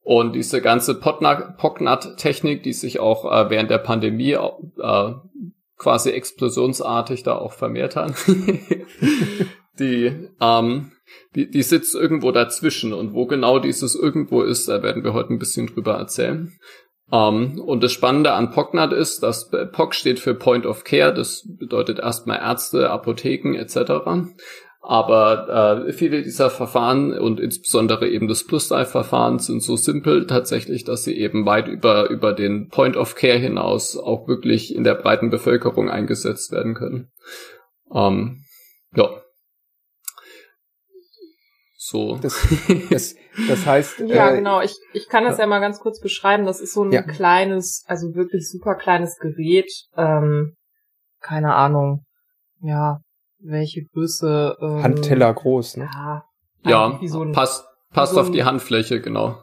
Und 0.00 0.34
diese 0.34 0.62
ganze 0.62 0.94
POCNAT-Technik, 0.94 2.62
die 2.62 2.72
sich 2.72 2.98
auch 3.00 3.30
äh, 3.30 3.50
während 3.50 3.70
der 3.70 3.78
Pandemie 3.78 4.32
äh, 4.32 5.12
quasi 5.78 6.10
explosionsartig 6.10 7.22
da 7.22 7.36
auch 7.36 7.52
vermehrt 7.52 7.96
hat, 7.96 8.14
die, 9.78 10.28
ähm, 10.40 10.92
die, 11.34 11.50
die 11.50 11.62
sitzt 11.62 11.94
irgendwo 11.94 12.32
dazwischen. 12.32 12.92
Und 12.92 13.14
wo 13.14 13.26
genau 13.26 13.58
dieses 13.58 13.94
irgendwo 13.94 14.42
ist, 14.42 14.68
da 14.68 14.82
werden 14.82 15.04
wir 15.04 15.14
heute 15.14 15.32
ein 15.32 15.38
bisschen 15.38 15.68
drüber 15.68 15.94
erzählen. 15.94 16.58
Um, 17.10 17.54
ähm, 17.56 17.60
und 17.60 17.82
das 17.82 17.92
Spannende 17.92 18.32
an 18.32 18.50
POCNAT 18.50 18.92
ist, 18.92 19.22
dass 19.22 19.50
POC 19.50 19.94
steht 19.94 20.20
für 20.20 20.34
Point 20.34 20.66
of 20.66 20.84
Care, 20.84 21.14
das 21.14 21.42
bedeutet 21.58 22.00
erstmal 22.00 22.38
Ärzte, 22.38 22.90
Apotheken 22.90 23.54
etc. 23.54 24.28
Aber 24.90 25.84
äh, 25.86 25.92
viele 25.92 26.22
dieser 26.22 26.48
Verfahren 26.48 27.12
und 27.12 27.40
insbesondere 27.40 28.08
eben 28.08 28.26
das 28.26 28.44
Plus-Life-Verfahren 28.44 29.38
sind 29.38 29.62
so 29.62 29.76
simpel 29.76 30.26
tatsächlich, 30.26 30.82
dass 30.84 31.04
sie 31.04 31.14
eben 31.14 31.44
weit 31.44 31.68
über, 31.68 32.08
über 32.08 32.32
den 32.32 32.68
Point 32.68 32.96
of 32.96 33.14
Care 33.14 33.36
hinaus 33.36 33.98
auch 33.98 34.26
wirklich 34.28 34.74
in 34.74 34.84
der 34.84 34.94
breiten 34.94 35.28
Bevölkerung 35.28 35.90
eingesetzt 35.90 36.52
werden 36.52 36.72
können. 36.72 37.10
Ähm, 37.92 38.44
ja. 38.94 39.10
So. 41.76 42.16
Das, 42.22 42.48
das, 42.88 43.14
das 43.46 43.66
heißt. 43.66 43.98
ja, 44.06 44.30
äh, 44.30 44.36
genau. 44.36 44.62
Ich, 44.62 44.74
ich 44.94 45.10
kann 45.10 45.24
das 45.24 45.36
ja. 45.36 45.44
ja 45.44 45.48
mal 45.48 45.60
ganz 45.60 45.80
kurz 45.80 46.00
beschreiben. 46.00 46.46
Das 46.46 46.62
ist 46.62 46.72
so 46.72 46.84
ein 46.84 46.92
ja. 46.92 47.02
kleines, 47.02 47.84
also 47.88 48.14
wirklich 48.14 48.48
super 48.48 48.74
kleines 48.74 49.18
Gerät. 49.18 49.70
Ähm, 49.98 50.54
keine 51.20 51.54
Ahnung. 51.54 52.06
Ja, 52.62 53.02
welche 53.40 53.84
Größe. 53.84 54.56
Ähm, 54.60 54.82
Handteller 54.82 55.32
groß, 55.32 55.78
ne? 55.78 55.90
Ja, 55.92 56.24
ja 56.64 57.00
so 57.06 57.22
ein, 57.22 57.32
passt, 57.32 57.64
passt 57.92 58.14
so 58.14 58.20
auf 58.20 58.30
die 58.30 58.44
Handfläche, 58.44 59.00
genau. 59.00 59.42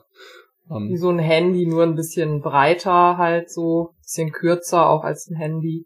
Um, 0.67 0.89
wie 0.89 0.97
so 0.97 1.09
ein 1.09 1.19
Handy, 1.19 1.67
nur 1.67 1.83
ein 1.83 1.95
bisschen 1.95 2.41
breiter 2.41 3.17
halt 3.17 3.51
so, 3.51 3.93
bisschen 4.01 4.31
kürzer 4.31 4.89
auch 4.89 5.03
als 5.03 5.27
ein 5.29 5.35
Handy. 5.35 5.85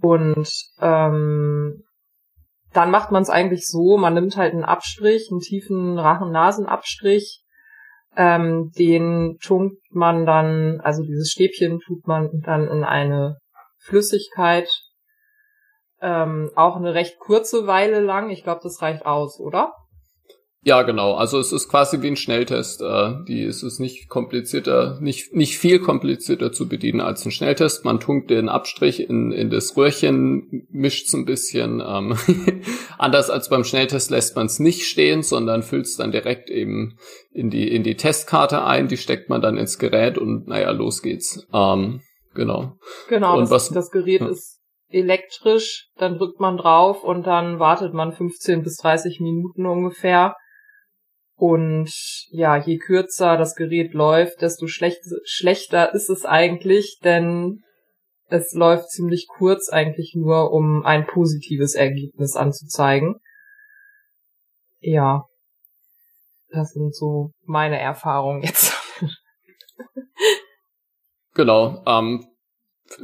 Und 0.00 0.48
ähm, 0.80 1.84
dann 2.72 2.90
macht 2.90 3.10
man 3.10 3.22
es 3.22 3.30
eigentlich 3.30 3.66
so, 3.66 3.96
man 3.96 4.14
nimmt 4.14 4.36
halt 4.36 4.52
einen 4.52 4.64
Abstrich, 4.64 5.28
einen 5.30 5.40
tiefen 5.40 5.98
Rachen-Nasen-Abstrich, 5.98 7.42
ähm, 8.16 8.70
den 8.76 9.38
tunkt 9.40 9.80
man 9.90 10.26
dann, 10.26 10.80
also 10.80 11.02
dieses 11.02 11.30
Stäbchen 11.30 11.80
tut 11.80 12.06
man 12.06 12.28
dann 12.44 12.68
in 12.68 12.84
eine 12.84 13.38
Flüssigkeit, 13.78 14.68
ähm, 16.00 16.50
auch 16.54 16.76
eine 16.76 16.94
recht 16.94 17.18
kurze 17.18 17.66
Weile 17.66 18.00
lang. 18.00 18.30
Ich 18.30 18.44
glaube, 18.44 18.60
das 18.62 18.80
reicht 18.82 19.06
aus, 19.06 19.40
oder? 19.40 19.72
Ja, 20.62 20.82
genau. 20.82 21.14
Also 21.14 21.38
es 21.38 21.52
ist 21.52 21.68
quasi 21.68 22.02
wie 22.02 22.08
ein 22.08 22.16
Schnelltest. 22.16 22.82
Äh, 22.82 23.14
die 23.28 23.42
ist 23.42 23.62
es 23.62 23.78
nicht 23.78 24.08
komplizierter, 24.08 24.98
nicht 25.00 25.34
nicht 25.34 25.56
viel 25.56 25.78
komplizierter 25.78 26.52
zu 26.52 26.68
bedienen 26.68 27.00
als 27.00 27.24
ein 27.24 27.30
Schnelltest. 27.30 27.84
Man 27.84 28.00
tunkt 28.00 28.28
den 28.28 28.48
Abstrich 28.48 29.08
in, 29.08 29.30
in 29.30 29.50
das 29.50 29.76
Röhrchen, 29.76 30.66
mischt 30.68 31.06
es 31.06 31.14
ein 31.14 31.24
bisschen. 31.24 31.80
Ähm, 31.80 32.16
anders 32.98 33.30
als 33.30 33.48
beim 33.48 33.62
Schnelltest 33.62 34.10
lässt 34.10 34.34
man 34.34 34.46
es 34.46 34.58
nicht 34.58 34.86
stehen, 34.86 35.22
sondern 35.22 35.62
füllt 35.62 35.86
es 35.86 35.96
dann 35.96 36.10
direkt 36.10 36.50
eben 36.50 36.98
in 37.32 37.50
die 37.50 37.72
in 37.72 37.84
die 37.84 37.96
Testkarte 37.96 38.64
ein. 38.64 38.88
Die 38.88 38.96
steckt 38.96 39.30
man 39.30 39.40
dann 39.40 39.56
ins 39.56 39.78
Gerät 39.78 40.18
und 40.18 40.48
naja, 40.48 40.72
los 40.72 41.02
geht's. 41.02 41.46
Ähm, 41.54 42.00
genau. 42.34 42.74
Genau. 43.08 43.34
Und 43.36 43.42
das, 43.42 43.50
was, 43.50 43.68
das 43.70 43.90
Gerät 43.92 44.22
ja. 44.22 44.28
ist 44.28 44.57
elektrisch, 44.88 45.88
dann 45.96 46.18
drückt 46.18 46.40
man 46.40 46.56
drauf 46.56 47.04
und 47.04 47.26
dann 47.26 47.58
wartet 47.58 47.92
man 47.92 48.12
15 48.12 48.62
bis 48.62 48.76
30 48.76 49.20
Minuten 49.20 49.66
ungefähr. 49.66 50.34
Und 51.36 51.92
ja, 52.30 52.56
je 52.56 52.78
kürzer 52.78 53.36
das 53.36 53.54
Gerät 53.54 53.94
läuft, 53.94 54.42
desto 54.42 54.66
schlecht, 54.66 55.00
schlechter 55.24 55.94
ist 55.94 56.10
es 56.10 56.24
eigentlich, 56.24 56.98
denn 57.04 57.62
es 58.28 58.52
läuft 58.54 58.90
ziemlich 58.90 59.28
kurz 59.28 59.68
eigentlich 59.68 60.14
nur, 60.16 60.50
um 60.50 60.84
ein 60.84 61.06
positives 61.06 61.74
Ergebnis 61.74 62.34
anzuzeigen. 62.34 63.20
Ja, 64.80 65.24
das 66.50 66.70
sind 66.70 66.94
so 66.94 67.30
meine 67.44 67.78
Erfahrungen 67.78 68.42
jetzt. 68.42 68.74
genau. 71.34 71.82
Ähm, 71.86 72.26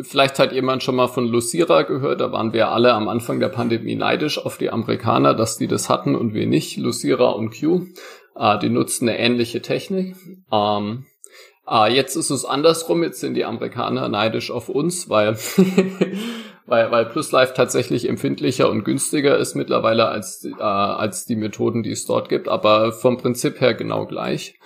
Vielleicht 0.01 0.39
hat 0.39 0.53
jemand 0.53 0.83
schon 0.83 0.97
mal 0.97 1.09
von 1.09 1.27
Lucira 1.27 1.83
gehört. 1.83 2.21
Da 2.21 2.33
waren 2.33 2.53
wir 2.53 2.69
alle 2.69 2.95
am 2.95 3.09
Anfang 3.09 3.39
der 3.39 3.49
Pandemie 3.49 3.95
neidisch 3.95 4.39
auf 4.39 4.57
die 4.57 4.71
Amerikaner, 4.71 5.35
dass 5.35 5.59
die 5.59 5.69
das 5.69 5.89
hatten 5.89 6.15
und 6.15 6.35
wir 6.35 6.47
nicht. 6.47 6.77
Lucira 6.77 7.31
und 7.31 7.59
Q, 7.59 7.87
äh, 8.35 8.59
die 8.59 8.71
nutzen 8.71 9.09
eine 9.09 9.19
ähnliche 9.19 9.61
Technik. 9.61 10.17
Ähm, 10.51 11.05
äh, 11.69 11.95
jetzt 11.95 12.17
ist 12.17 12.31
es 12.31 12.45
andersrum. 12.45 13.03
Jetzt 13.03 13.21
sind 13.21 13.35
die 13.35 13.45
Amerikaner 13.45 14.09
neidisch 14.09 14.51
auf 14.51 14.69
uns, 14.69 15.11
weil 15.11 15.37
weil, 16.67 16.91
weil 16.91 17.07
PlusLife 17.07 17.55
tatsächlich 17.55 18.09
empfindlicher 18.09 18.71
und 18.71 18.85
günstiger 18.85 19.37
ist 19.37 19.55
mittlerweile 19.55 20.09
als, 20.09 20.45
äh, 20.45 20.63
als 20.63 21.27
die 21.27 21.37
Methoden, 21.37 21.83
die 21.83 21.91
es 21.91 22.07
dort 22.07 22.29
gibt, 22.29 22.49
aber 22.49 22.93
vom 22.93 23.19
Prinzip 23.19 23.61
her 23.61 23.75
genau 23.75 24.07
gleich. 24.07 24.59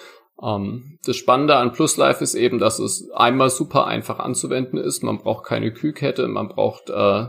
Ähm, 0.42 0.98
das 1.04 1.16
Spannende 1.16 1.56
an 1.56 1.72
PlusLife 1.72 2.22
ist 2.22 2.34
eben, 2.34 2.58
dass 2.58 2.78
es 2.78 3.10
einmal 3.10 3.50
super 3.50 3.86
einfach 3.86 4.18
anzuwenden 4.18 4.78
ist. 4.78 5.02
Man 5.02 5.18
braucht 5.18 5.46
keine 5.46 5.72
Kühlkette, 5.72 6.28
man 6.28 6.48
braucht 6.48 6.90
äh, 6.90 7.26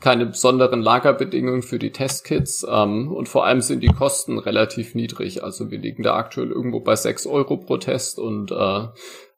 keine 0.00 0.26
besonderen 0.26 0.82
Lagerbedingungen 0.82 1.62
für 1.62 1.78
die 1.78 1.92
Testkits 1.92 2.66
ähm, 2.68 3.10
und 3.12 3.28
vor 3.28 3.46
allem 3.46 3.60
sind 3.60 3.82
die 3.82 3.88
Kosten 3.88 4.38
relativ 4.38 4.94
niedrig. 4.94 5.42
Also 5.42 5.70
wir 5.70 5.78
liegen 5.78 6.02
da 6.02 6.14
aktuell 6.16 6.50
irgendwo 6.50 6.80
bei 6.80 6.96
6 6.96 7.26
Euro 7.26 7.56
pro 7.56 7.78
Test 7.78 8.18
und 8.18 8.50
äh, 8.50 8.86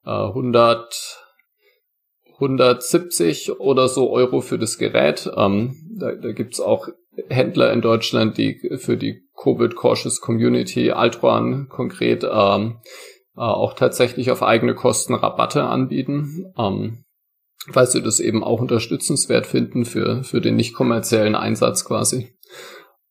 100 0.05 1.23
170 2.35 3.61
oder 3.61 3.89
so 3.89 4.11
Euro 4.11 4.41
für 4.43 4.59
das 4.59 4.77
Gerät. 4.77 5.31
Ähm, 5.37 5.77
da 5.99 6.13
da 6.13 6.33
gibt's 6.33 6.61
auch 6.61 6.89
Händler 7.29 7.73
in 7.73 7.81
Deutschland, 7.81 8.37
die 8.37 8.61
für 8.77 8.97
die 8.97 9.25
Covid-Cautious 9.37 10.21
Community, 10.21 10.90
Altruan 10.90 11.69
konkret, 11.69 12.25
ähm, 12.25 12.81
äh, 13.37 13.40
auch 13.40 13.75
tatsächlich 13.75 14.31
auf 14.31 14.43
eigene 14.43 14.75
Kosten 14.75 15.14
Rabatte 15.14 15.64
anbieten, 15.64 16.52
ähm, 16.59 17.05
weil 17.69 17.87
sie 17.87 18.02
das 18.02 18.21
eben 18.21 18.43
auch 18.43 18.61
unterstützenswert 18.61 19.47
finden 19.47 19.85
für, 19.85 20.25
für 20.25 20.40
den 20.40 20.57
nicht 20.57 20.75
kommerziellen 20.75 21.35
Einsatz 21.35 21.85
quasi. 21.85 22.36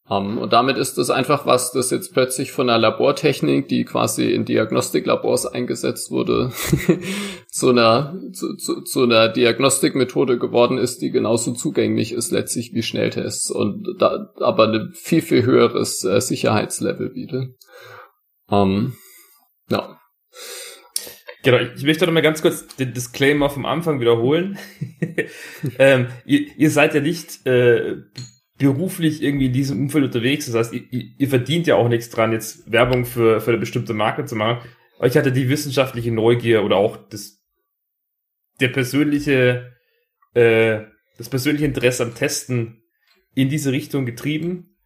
Um, 0.07 0.33
ähm, 0.33 0.37
und 0.37 0.53
damit 0.53 0.77
ist 0.77 0.99
es 0.99 1.09
einfach 1.09 1.47
was, 1.47 1.71
das 1.71 1.89
jetzt 1.89 2.13
plötzlich 2.13 2.51
von 2.51 2.69
einer 2.69 2.77
Labortechnik, 2.77 3.67
die 3.67 3.85
quasi 3.85 4.31
in 4.31 4.45
Diagnostiklabors 4.45 5.47
eingesetzt 5.47 6.11
wurde, 6.11 6.51
zu 7.49 7.69
einer, 7.69 8.15
zu, 8.31 8.55
zu, 8.55 8.81
zu 8.81 9.03
einer 9.03 9.29
Diagnostikmethode 9.29 10.37
geworden 10.37 10.77
ist, 10.77 11.01
die 11.01 11.09
genauso 11.09 11.53
zugänglich 11.53 12.11
ist 12.11 12.31
letztlich 12.31 12.73
wie 12.73 12.83
Schnelltests 12.83 13.49
und 13.49 13.95
da 13.97 14.31
aber 14.39 14.67
ein 14.67 14.91
viel, 14.93 15.23
viel 15.23 15.43
höheres 15.43 16.03
äh, 16.03 16.21
Sicherheitslevel 16.21 17.09
bietet. 17.09 17.55
Um, 18.47 18.69
ähm, 18.69 18.93
ja. 19.69 19.99
Genau, 21.41 21.57
ich 21.75 21.83
möchte 21.83 22.05
noch 22.05 22.13
mal 22.13 22.21
ganz 22.21 22.43
kurz 22.43 22.67
den 22.75 22.93
Disclaimer 22.93 23.49
vom 23.49 23.65
Anfang 23.65 23.99
wiederholen. 23.99 24.59
ähm, 25.79 26.07
ihr, 26.25 26.41
ihr 26.57 26.69
seid 26.69 26.93
ja 26.93 27.01
nicht 27.01 27.45
äh, 27.47 27.97
beruflich 28.57 29.21
irgendwie 29.21 29.47
in 29.47 29.53
diesem 29.53 29.79
Umfeld 29.79 30.05
unterwegs. 30.05 30.45
Das 30.45 30.55
heißt, 30.55 30.73
ihr, 30.73 31.11
ihr 31.17 31.29
verdient 31.29 31.67
ja 31.67 31.75
auch 31.75 31.89
nichts 31.89 32.09
dran, 32.09 32.31
jetzt 32.31 32.71
Werbung 32.71 33.05
für, 33.05 33.41
für 33.41 33.51
eine 33.51 33.59
bestimmte 33.59 33.93
Marke 33.93 34.25
zu 34.25 34.35
machen. 34.35 34.59
Aber 34.97 35.07
ich 35.07 35.17
hatte 35.17 35.31
die 35.31 35.49
wissenschaftliche 35.49 36.11
Neugier 36.11 36.63
oder 36.63 36.77
auch 36.77 36.97
das, 37.09 37.43
der 38.61 38.69
persönliche, 38.69 39.73
äh, 40.33 40.81
das 41.17 41.29
persönliche 41.29 41.65
Interesse 41.65 42.03
am 42.03 42.15
Testen 42.15 42.83
in 43.33 43.49
diese 43.49 43.71
Richtung 43.71 44.05
getrieben. 44.05 44.77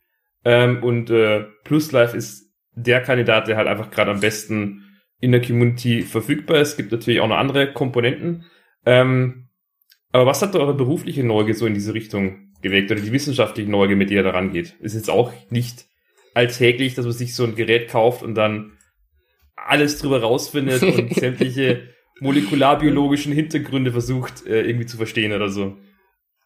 Ähm, 0.43 0.83
und 0.83 1.11
äh, 1.11 1.45
PlusLife 1.63 2.17
ist 2.17 2.51
der 2.73 3.01
Kandidat, 3.01 3.47
der 3.47 3.57
halt 3.57 3.67
einfach 3.67 3.91
gerade 3.91 4.11
am 4.11 4.21
besten 4.21 4.85
in 5.19 5.31
der 5.31 5.41
Community 5.41 6.01
verfügbar 6.01 6.61
ist. 6.61 6.69
Es 6.69 6.77
gibt 6.77 6.91
natürlich 6.91 7.19
auch 7.19 7.27
noch 7.27 7.37
andere 7.37 7.71
Komponenten. 7.73 8.45
Ähm, 8.85 9.49
aber 10.11 10.25
was 10.25 10.41
hat 10.41 10.55
eure 10.55 10.73
berufliche 10.73 11.23
Neugier 11.23 11.53
so 11.53 11.67
in 11.67 11.73
diese 11.75 11.93
Richtung 11.93 12.48
geweckt 12.61 12.91
oder 12.91 13.01
die 13.01 13.11
wissenschaftliche 13.11 13.69
Neugier, 13.69 13.95
mit 13.95 14.09
der 14.09 14.17
er 14.17 14.31
daran 14.31 14.51
geht. 14.51 14.75
Ist 14.79 14.95
jetzt 14.95 15.09
auch 15.09 15.31
nicht 15.49 15.85
alltäglich, 16.33 16.95
dass 16.95 17.05
man 17.05 17.13
sich 17.13 17.35
so 17.35 17.43
ein 17.43 17.55
Gerät 17.55 17.89
kauft 17.89 18.23
und 18.23 18.35
dann 18.35 18.73
alles 19.55 19.99
drüber 19.99 20.21
rausfindet 20.21 20.83
und 20.83 21.13
sämtliche 21.15 21.89
molekularbiologischen 22.21 23.33
Hintergründe 23.33 23.91
versucht 23.91 24.45
äh, 24.45 24.61
irgendwie 24.61 24.85
zu 24.85 24.97
verstehen 24.97 25.33
oder 25.33 25.49
so. 25.49 25.77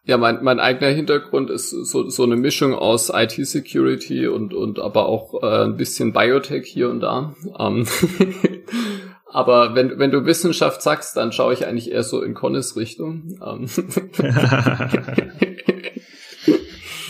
Ja, 0.06 0.18
mein, 0.18 0.44
mein 0.44 0.60
eigener 0.60 0.90
Hintergrund 0.90 1.48
ist 1.48 1.70
so, 1.70 2.10
so 2.10 2.24
eine 2.24 2.36
Mischung 2.36 2.74
aus 2.74 3.10
IT-Security 3.12 4.26
und, 4.26 4.52
und 4.52 4.78
aber 4.78 5.06
auch 5.06 5.42
äh, 5.42 5.64
ein 5.64 5.76
bisschen 5.76 6.12
Biotech 6.12 6.66
hier 6.66 6.90
und 6.90 7.00
da. 7.00 7.34
Ähm 7.58 7.86
aber 9.26 9.74
wenn, 9.74 9.98
wenn 9.98 10.10
du 10.10 10.26
Wissenschaft 10.26 10.82
sagst, 10.82 11.16
dann 11.16 11.32
schaue 11.32 11.54
ich 11.54 11.66
eigentlich 11.66 11.90
eher 11.90 12.02
so 12.02 12.20
in 12.20 12.34
Connes 12.34 12.76
Richtung. 12.76 13.38
Ähm 13.42 13.66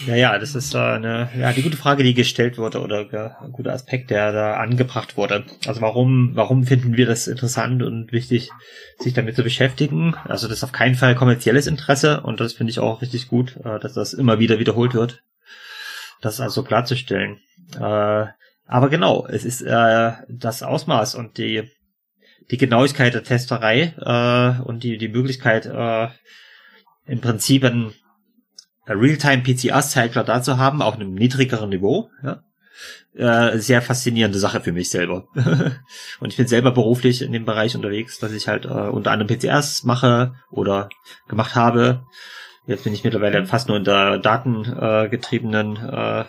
Ja, 0.07 0.17
ja, 0.17 0.39
das 0.39 0.55
ist 0.55 0.75
äh, 0.75 0.79
eine, 0.79 1.31
ja, 1.39 1.53
die 1.53 1.63
gute 1.63 1.77
Frage, 1.77 2.03
die 2.03 2.15
gestellt 2.15 2.59
wurde 2.59 2.81
oder 2.81 3.39
ein 3.41 3.53
guter 3.53 3.73
Aspekt, 3.73 4.11
der 4.11 4.33
da 4.33 4.57
angebracht 4.57 5.17
wurde. 5.17 5.45
Also 5.67 5.81
warum, 5.81 6.33
warum 6.35 6.65
finden 6.65 6.97
wir 6.97 7.07
das 7.07 7.27
interessant 7.27 7.83
und 7.83 8.13
wichtig, 8.13 8.51
sich 8.99 9.15
damit 9.15 9.37
zu 9.37 9.43
beschäftigen? 9.43 10.15
Also 10.25 10.47
das 10.47 10.59
ist 10.59 10.65
auf 10.65 10.73
keinen 10.73 10.95
Fall 10.95 11.15
kommerzielles 11.15 11.67
Interesse 11.67 12.21
und 12.21 12.41
das 12.41 12.53
finde 12.53 12.71
ich 12.71 12.81
auch 12.81 13.01
richtig 13.01 13.29
gut, 13.29 13.57
äh, 13.65 13.79
dass 13.79 13.95
das 13.95 14.13
immer 14.13 14.39
wieder 14.39 14.59
wiederholt 14.59 14.95
wird. 14.95 15.23
Das 16.21 16.41
also 16.41 16.63
klarzustellen. 16.63 17.41
Äh, 17.77 18.27
aber 18.67 18.89
genau, 18.89 19.27
es 19.27 19.45
ist 19.45 19.63
das 19.63 20.63
Ausmaß 20.63 21.17
und 21.17 21.37
die 21.37 21.71
die 22.51 22.57
Genauigkeit 22.57 23.13
der 23.13 23.23
Testerei 23.23 23.93
und 24.65 24.85
die 24.85 24.97
die 24.97 25.09
Möglichkeit 25.09 25.67
im 25.67 27.21
Prinzip 27.21 27.65
ein 27.65 27.93
Realtime-PCR-Cycler 28.87 30.25
da 30.25 30.43
zu 30.43 30.59
haben, 30.59 30.83
auf 30.83 30.95
einem 30.95 31.15
niedrigeren 31.15 31.71
Niveau, 31.71 32.11
ja, 32.23 32.43
äh, 33.15 33.59
sehr 33.59 33.81
faszinierende 33.81 34.39
Sache 34.39 34.61
für 34.61 34.73
mich 34.73 34.91
selber. 34.91 35.29
und 36.21 36.31
ich 36.31 36.37
bin 36.37 36.47
selber 36.47 36.73
beruflich 36.73 37.23
in 37.23 37.33
dem 37.33 37.45
Bereich 37.45 37.77
unterwegs, 37.77 38.19
dass 38.19 38.33
ich 38.33 38.49
halt 38.49 38.65
äh, 38.65 38.69
unter 38.69 39.13
anderem 39.13 39.29
PCRs 39.29 39.85
mache 39.85 40.35
oder 40.51 40.89
gemacht 41.29 41.55
habe. 41.55 42.05
Jetzt 42.67 42.85
bin 42.85 42.95
ich 42.95 43.05
mittlerweile 43.05 43.45
fast 43.47 43.69
nur 43.69 43.77
in 43.77 43.85
der 43.85 44.19
datengetriebenen 44.19 45.77
äh, 45.77 46.25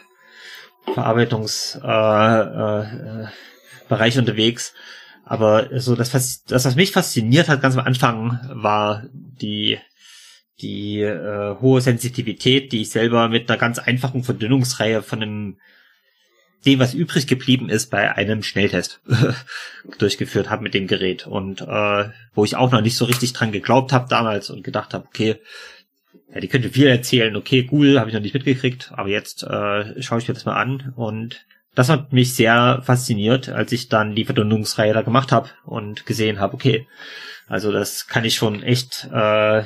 Verarbeitungs 0.93 1.79
äh, 1.83 1.88
äh, 1.88 3.27
unterwegs. 4.19 4.74
Aber 5.24 5.79
so 5.79 5.95
das, 5.95 6.12
das, 6.12 6.65
was 6.65 6.75
mich 6.75 6.91
fasziniert 6.91 7.50
hat 7.50 7.62
ganz 7.62 7.75
am 7.75 7.85
Anfang, 7.85 8.39
war 8.51 9.03
die 9.12 9.79
die 10.62 11.01
äh, 11.01 11.55
hohe 11.59 11.81
Sensitivität, 11.81 12.71
die 12.71 12.81
ich 12.81 12.89
selber 12.89 13.27
mit 13.29 13.50
einer 13.50 13.59
ganz 13.59 13.79
einfachen 13.79 14.24
Verdünnungsreihe 14.24 15.01
von 15.01 15.21
einem 15.21 15.57
dem, 16.65 16.79
was 16.79 16.93
übrig 16.93 17.27
geblieben 17.27 17.69
ist, 17.69 17.91
bei 17.91 18.15
einem 18.15 18.41
Schnelltest 18.41 19.01
durchgeführt 20.00 20.50
habe 20.50 20.63
mit 20.63 20.74
dem 20.74 20.88
Gerät. 20.88 21.27
Und 21.27 21.62
äh, 21.62 22.09
wo 22.33 22.43
ich 22.43 22.55
auch 22.55 22.71
noch 22.71 22.81
nicht 22.81 22.97
so 22.97 23.05
richtig 23.05 23.33
dran 23.33 23.51
geglaubt 23.51 23.93
habe 23.93 24.09
damals 24.09 24.50
und 24.50 24.63
gedacht 24.63 24.93
habe, 24.93 25.05
okay, 25.05 25.35
ja, 26.33 26.39
die 26.39 26.47
könnte 26.47 26.69
viel 26.69 26.88
erzählen, 26.88 27.35
okay, 27.35 27.67
cool, 27.71 28.00
habe 28.00 28.09
ich 28.09 28.15
noch 28.15 28.21
nicht 28.21 28.33
mitgekriegt, 28.33 28.91
aber 28.95 29.09
jetzt 29.09 29.43
äh, 29.43 30.01
schaue 30.01 30.19
ich 30.19 30.27
mir 30.27 30.33
das 30.33 30.45
mal 30.45 30.55
an 30.55 30.93
und 30.95 31.45
das 31.75 31.89
hat 31.89 32.13
mich 32.13 32.33
sehr 32.33 32.81
fasziniert, 32.83 33.50
als 33.50 33.71
ich 33.71 33.89
dann 33.89 34.15
die 34.15 34.25
Verdünnungsreihe 34.25 34.93
da 34.93 35.01
gemacht 35.01 35.31
habe 35.31 35.50
und 35.65 36.05
gesehen 36.05 36.39
habe, 36.39 36.53
okay, 36.53 36.88
also 37.47 37.71
das 37.71 38.07
kann 38.07 38.25
ich 38.25 38.35
schon 38.35 38.63
echt 38.63 39.07
äh, 39.13 39.63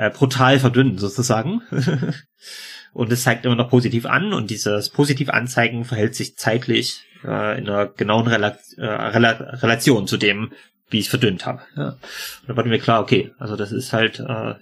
äh, 0.00 0.08
brutal 0.08 0.58
verdünnen 0.58 0.96
sozusagen. 0.96 1.60
und 2.94 3.12
es 3.12 3.22
zeigt 3.22 3.44
immer 3.44 3.54
noch 3.54 3.68
positiv 3.68 4.06
an 4.06 4.32
und 4.32 4.50
dieses 4.50 4.88
positiv 4.88 5.28
Anzeigen 5.28 5.84
verhält 5.84 6.14
sich 6.14 6.36
zeitlich 6.38 7.04
äh, 7.22 7.58
in 7.58 7.68
einer 7.68 7.86
genauen 7.86 8.26
Rela 8.26 8.56
äh, 8.78 8.86
Rela 8.86 9.32
Relation 9.62 10.06
zu 10.06 10.16
dem, 10.16 10.52
wie 10.88 11.00
ich 11.00 11.10
verdünnt 11.10 11.44
habe. 11.44 11.60
Ja. 11.76 11.88
Und 11.90 12.48
da 12.48 12.56
war 12.56 12.64
mir 12.64 12.78
klar, 12.78 13.02
okay, 13.02 13.32
also 13.38 13.56
das 13.56 13.72
ist 13.72 13.92
halt, 13.92 14.20
äh, 14.20 14.54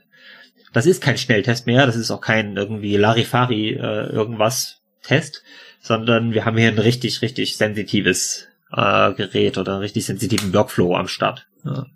das 0.73 0.87
ist 0.87 1.01
kein 1.01 1.17
Schnelltest 1.17 1.67
mehr, 1.67 1.87
das 1.87 1.95
ist 1.95 2.11
auch 2.11 2.21
kein 2.21 2.57
irgendwie 2.57 2.97
Larifari 2.97 3.71
äh, 3.75 4.07
irgendwas 4.09 4.81
Test, 5.03 5.45
sondern 5.81 6.35
wir 6.35 6.45
haben 6.45 6.59
hier 6.59 6.69
ein 6.69 6.79
richtig, 6.81 7.23
richtig 7.23 7.57
sensitives 7.57 8.49
äh, 8.73 9.13
Gerät 9.13 9.57
oder 9.57 9.75
einen 9.75 9.83
richtig 9.83 10.05
sensitiven 10.05 10.53
Workflow 10.53 10.97
am 10.97 11.07
Start. 11.07 11.47
Ja. 11.65 11.87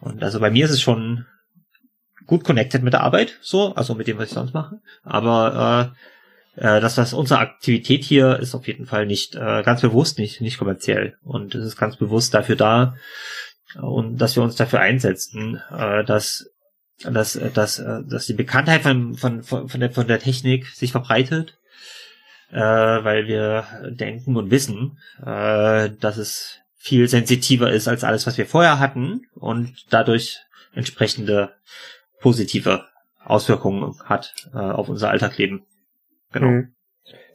Und 0.00 0.24
also 0.24 0.40
bei 0.40 0.50
mir 0.50 0.64
ist 0.64 0.70
es 0.70 0.80
schon 0.80 1.26
gut 2.30 2.44
connected 2.44 2.84
mit 2.84 2.92
der 2.92 3.02
Arbeit, 3.02 3.38
so, 3.42 3.74
also 3.74 3.96
mit 3.96 4.06
dem, 4.06 4.16
was 4.16 4.28
ich 4.28 4.34
sonst 4.34 4.54
mache. 4.54 4.78
Aber 5.02 5.92
äh, 6.56 6.76
äh, 6.76 6.80
das, 6.80 6.96
was 6.96 7.12
unsere 7.12 7.40
Aktivität 7.40 8.04
hier 8.04 8.38
ist 8.38 8.54
auf 8.54 8.68
jeden 8.68 8.86
Fall 8.86 9.04
nicht 9.04 9.34
äh, 9.34 9.64
ganz 9.64 9.80
bewusst, 9.80 10.20
nicht, 10.20 10.40
nicht 10.40 10.56
kommerziell. 10.56 11.16
Und 11.24 11.56
es 11.56 11.66
ist 11.66 11.76
ganz 11.76 11.96
bewusst 11.96 12.32
dafür 12.32 12.54
da 12.54 12.94
und 13.82 14.18
dass 14.18 14.36
wir 14.36 14.44
uns 14.44 14.54
dafür 14.54 14.78
einsetzen, 14.78 15.60
äh, 15.76 16.04
dass 16.04 16.48
dass, 17.02 17.32
dass, 17.54 17.78
äh, 17.80 18.02
dass 18.08 18.26
die 18.26 18.34
Bekanntheit 18.34 18.82
von, 18.82 19.14
von, 19.14 19.42
von, 19.42 19.80
der, 19.80 19.90
von 19.90 20.06
der 20.06 20.20
Technik 20.20 20.66
sich 20.66 20.92
verbreitet, 20.92 21.58
äh, 22.52 22.60
weil 22.60 23.26
wir 23.26 23.64
denken 23.90 24.36
und 24.36 24.52
wissen, 24.52 24.98
äh, 25.18 25.90
dass 25.98 26.16
es 26.16 26.58
viel 26.76 27.08
sensitiver 27.08 27.72
ist 27.72 27.88
als 27.88 28.04
alles, 28.04 28.26
was 28.26 28.38
wir 28.38 28.46
vorher 28.46 28.78
hatten 28.78 29.22
und 29.34 29.74
dadurch 29.88 30.40
entsprechende 30.74 31.54
positive 32.20 32.84
Auswirkungen 33.24 33.94
hat 34.04 34.34
äh, 34.54 34.58
auf 34.58 34.88
unser 34.88 35.10
Alltagsleben. 35.10 35.62
Genau. 36.32 36.46
Mhm. 36.46 36.74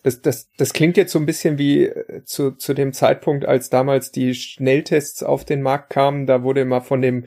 Das, 0.03 0.21
das, 0.21 0.51
das 0.57 0.73
klingt 0.73 0.97
jetzt 0.97 1.11
so 1.11 1.19
ein 1.19 1.25
bisschen 1.25 1.57
wie 1.57 1.85
äh, 1.85 2.23
zu, 2.23 2.51
zu 2.51 2.73
dem 2.73 2.93
Zeitpunkt, 2.93 3.45
als 3.45 3.69
damals 3.69 4.11
die 4.11 4.35
Schnelltests 4.35 5.23
auf 5.23 5.45
den 5.45 5.61
Markt 5.61 5.89
kamen, 5.89 6.27
da 6.27 6.43
wurde 6.43 6.61
immer 6.61 6.81
von 6.81 7.01
dem 7.01 7.25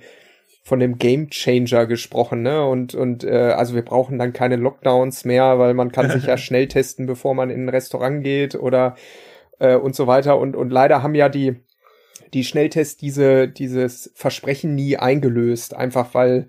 von 0.63 0.81
dem 0.81 0.99
Game 0.99 1.31
Changer 1.31 1.87
gesprochen, 1.87 2.43
ne? 2.43 2.65
Und 2.67 2.95
und 2.95 3.25
äh, 3.25 3.31
also 3.31 3.75
wir 3.75 3.83
brauchen 3.83 4.19
dann 4.19 4.35
keine 4.35 4.57
Lockdowns 4.57 5.25
mehr, 5.25 5.59
weil 5.59 5.73
man 5.73 5.93
kann 5.93 6.11
sich 6.11 6.27
ja 6.27 6.37
schnell 6.39 6.69
testen, 6.69 7.07
bevor 7.07 7.35
man 7.35 7.49
in 7.49 7.65
ein 7.65 7.69
Restaurant 7.71 8.23
geht 8.23 8.55
oder 8.55 8.95
äh, 9.61 9.77
und 9.77 9.97
so 9.97 10.07
weiter. 10.07 10.39
Und 10.39 10.57
und 10.57 10.71
leider 10.71 11.03
haben 11.03 11.15
ja 11.15 11.31
die 11.31 11.57
die 12.35 12.45
Schnelltests 12.45 12.99
diese 12.99 13.49
dieses 13.49 14.13
Versprechen 14.15 14.75
nie 14.75 14.99
eingelöst, 14.99 15.75
einfach 15.75 16.13
weil 16.13 16.49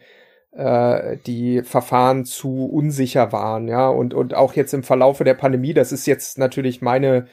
äh, 0.60 1.18
die 1.26 1.64
Verfahren 1.64 2.26
zu 2.26 2.66
unsicher 2.66 3.32
waren, 3.32 3.68
ja, 3.70 3.88
und, 3.88 4.14
und 4.14 4.34
auch 4.34 4.54
jetzt 4.54 4.74
im 4.74 4.84
Verlaufe 4.84 5.24
der 5.24 5.34
Pandemie, 5.34 5.74
das 5.74 5.94
ist 5.94 6.06
jetzt 6.06 6.38
natürlich 6.38 6.82
meine, 6.82 7.28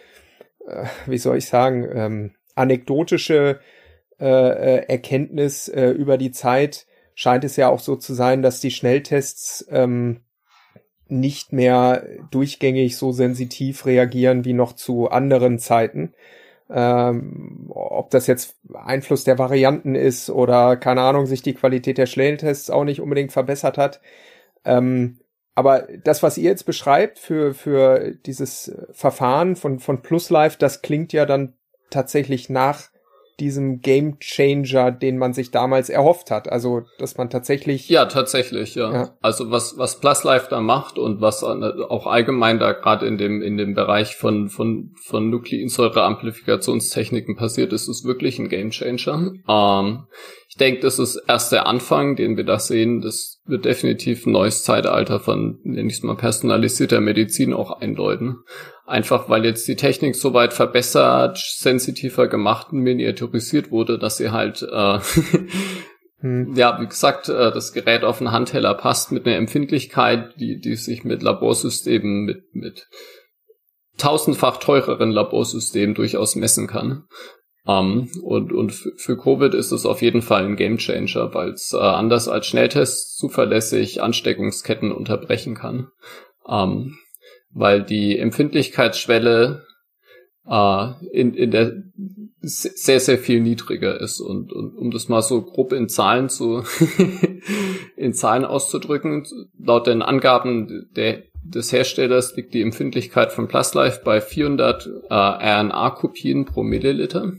äh, 0.67 0.85
wie 1.07 1.19
soll 1.19 1.39
ich 1.39 1.47
sagen, 1.47 1.89
ähm, 1.93 2.35
anekdotische 2.55 3.59
äh, 4.21 4.27
äh, 4.27 4.89
Erkenntnis 4.89 5.69
äh, 5.69 5.91
über 5.91 6.19
die 6.19 6.31
Zeit, 6.31 6.87
scheint 7.15 7.43
es 7.43 7.57
ja 7.57 7.69
auch 7.69 7.81
so 7.81 7.97
zu 7.97 8.15
sein, 8.15 8.43
dass 8.43 8.61
die 8.61 8.71
Schnelltests 8.71 9.67
ähm, 9.71 10.21
nicht 11.09 11.53
mehr 11.53 12.07
durchgängig 12.31 12.97
so 12.97 13.11
sensitiv 13.11 13.87
reagieren 13.87 14.45
wie 14.45 14.53
noch 14.53 14.73
zu 14.73 15.09
anderen 15.11 15.59
Zeiten. 15.59 16.15
Ähm, 16.69 17.67
ob 17.69 18.11
das 18.11 18.27
jetzt 18.27 18.57
Einfluss 18.75 19.25
der 19.25 19.39
Varianten 19.39 19.95
ist 19.95 20.31
oder 20.31 20.77
keine 20.77 21.03
Ahnung, 21.03 21.27
sich 21.27 21.43
die 21.43 21.55
Qualität 21.55 21.99
der 21.99 22.07
Schnelltests 22.07 22.71
auch 22.71 22.85
nicht 22.85 23.01
unbedingt 23.01 23.33
verbessert 23.33 23.79
hat. 23.79 24.01
Ähm, 24.65 25.21
aber 25.55 25.87
das, 26.05 26.23
was 26.23 26.37
ihr 26.37 26.51
jetzt 26.51 26.67
beschreibt 26.67 27.19
für, 27.19 27.55
für 27.55 28.15
dieses 28.27 28.77
Verfahren 28.93 29.57
von, 29.57 29.79
von 29.79 30.03
PlusLife, 30.03 30.59
das 30.59 30.83
klingt 30.83 31.13
ja 31.13 31.25
dann 31.25 31.55
tatsächlich 31.89 32.51
nach 32.51 32.91
diesem 33.41 33.81
Game 33.81 34.19
Changer, 34.19 34.91
den 34.91 35.19
man 35.19 35.35
sich 35.35 35.51
damals 35.51 35.91
erhofft 35.91 36.31
hat. 36.31 36.51
Also, 36.51 36.83
dass 36.99 37.17
man 37.17 37.29
tatsächlich. 37.29 37.89
Ja, 37.89 38.07
tatsächlich, 38.07 38.75
ja. 38.75 38.93
ja. 38.93 39.11
Also 39.21 39.51
was, 39.51 39.77
was 39.77 40.01
Plus 40.01 40.25
Life 40.25 40.47
da 40.49 40.61
macht 40.61 40.99
und 40.99 41.21
was 41.21 41.45
auch 41.45 42.07
allgemein 42.07 42.59
da 42.59 42.73
gerade 42.73 43.07
in 43.07 43.19
dem, 43.19 43.43
in 43.43 43.57
dem 43.57 43.75
Bereich 43.75 44.17
von, 44.17 44.49
von, 44.49 44.95
von 45.05 45.29
Nukleinsäure-Amplifikationstechniken 45.31 47.37
passiert 47.37 47.73
ist, 47.73 47.89
ist 47.89 48.05
wirklich 48.05 48.39
ein 48.39 48.49
Game 48.49 48.71
Changer. 48.71 49.33
Ähm, 49.49 50.07
denke, 50.57 50.81
das 50.81 50.99
ist 50.99 51.17
erst 51.29 51.53
der 51.53 51.67
Anfang, 51.67 52.17
den 52.17 52.37
wir 52.37 52.45
da 52.45 52.59
sehen. 52.59 53.01
Das 53.01 53.41
wird 53.47 53.65
definitiv 53.65 54.27
ein 54.27 54.33
neues 54.33 54.63
Zeitalter 54.63 55.21
von, 55.21 55.59
nenne 55.63 55.89
ich 55.89 55.99
es 55.99 56.03
mal, 56.03 56.17
personalisierter 56.17 57.01
Medizin 57.01 57.53
auch 57.53 57.81
einläuten. 57.81 58.39
Einfach 58.87 59.29
weil 59.29 59.45
jetzt 59.45 59.67
die 59.69 59.77
Technik 59.77 60.17
so 60.17 60.33
weit 60.35 60.53
verbessert, 60.53 61.39
sensitiver 61.39 62.29
gemacht 62.29 62.69
und 62.73 62.81
miniaturisiert 62.81 63.71
wurde, 63.71 63.99
dass 63.99 64.17
sie 64.17 64.31
halt, 64.31 64.63
äh, 64.63 64.99
hm. 66.21 66.55
ja, 66.55 66.81
wie 66.81 66.87
gesagt, 66.87 67.29
äh, 67.29 67.53
das 67.53 67.73
Gerät 67.73 68.05
auf 68.05 68.19
den 68.19 68.33
Handteller 68.33 68.75
passt 68.75 69.13
mit 69.13 69.27
einer 69.27 69.37
Empfindlichkeit, 69.37 70.35
die, 70.39 70.61
die 70.61 70.77
sich 70.77 71.05
mit 71.05 71.23
Laborsystemen, 71.23 72.25
mit, 72.25 72.45
mit 72.53 72.87
tausendfach 73.99 74.59
teureren 74.59 75.11
Laborsystemen 75.11 75.95
durchaus 75.95 76.37
messen 76.37 76.67
kann. 76.67 77.05
Um, 77.67 78.09
ähm, 78.15 78.23
und 78.23 78.53
und 78.53 78.73
für 78.73 79.17
Covid 79.17 79.53
ist 79.53 79.73
es 79.73 79.87
auf 79.87 80.01
jeden 80.01 80.23
Fall 80.23 80.45
ein 80.45 80.55
Gamechanger, 80.55 81.35
weil 81.35 81.51
es 81.51 81.73
äh, 81.73 81.79
anders 81.79 82.29
als 82.29 82.47
Schnelltests 82.47 83.17
zuverlässig 83.17 84.03
Ansteckungsketten 84.03 84.93
unterbrechen 84.93 85.57
kann. 85.57 85.89
Um, 86.45 86.55
ähm, 86.55 86.99
weil 87.51 87.83
die 87.83 88.19
Empfindlichkeitsschwelle 88.19 89.65
äh, 90.47 90.93
in, 91.11 91.35
in 91.35 91.51
der 91.51 91.73
sehr, 92.41 93.01
sehr 93.01 93.19
viel 93.19 93.41
niedriger 93.41 94.01
ist. 94.01 94.21
Und, 94.21 94.53
und 94.53 94.77
um 94.77 94.91
das 94.91 95.09
mal 95.09 95.23
so 95.23 95.43
grob 95.43 95.73
in 95.73 95.89
Zahlen 95.89 96.29
zu 96.29 96.63
in 97.97 98.13
Zahlen 98.13 98.45
auszudrücken, 98.45 99.27
laut 99.59 99.87
den 99.87 100.03
Angaben 100.03 100.89
der 100.95 101.25
des 101.55 101.73
Herstellers 101.73 102.37
liegt 102.37 102.55
die 102.55 102.63
Empfindlichkeit 102.63 103.33
von 103.33 103.49
PlusLife 103.49 104.01
bei 104.05 104.21
400 104.21 104.87
äh, 105.09 105.15
RNA-Kopien 105.15 106.45
pro 106.45 106.63
Milliliter. 106.63 107.33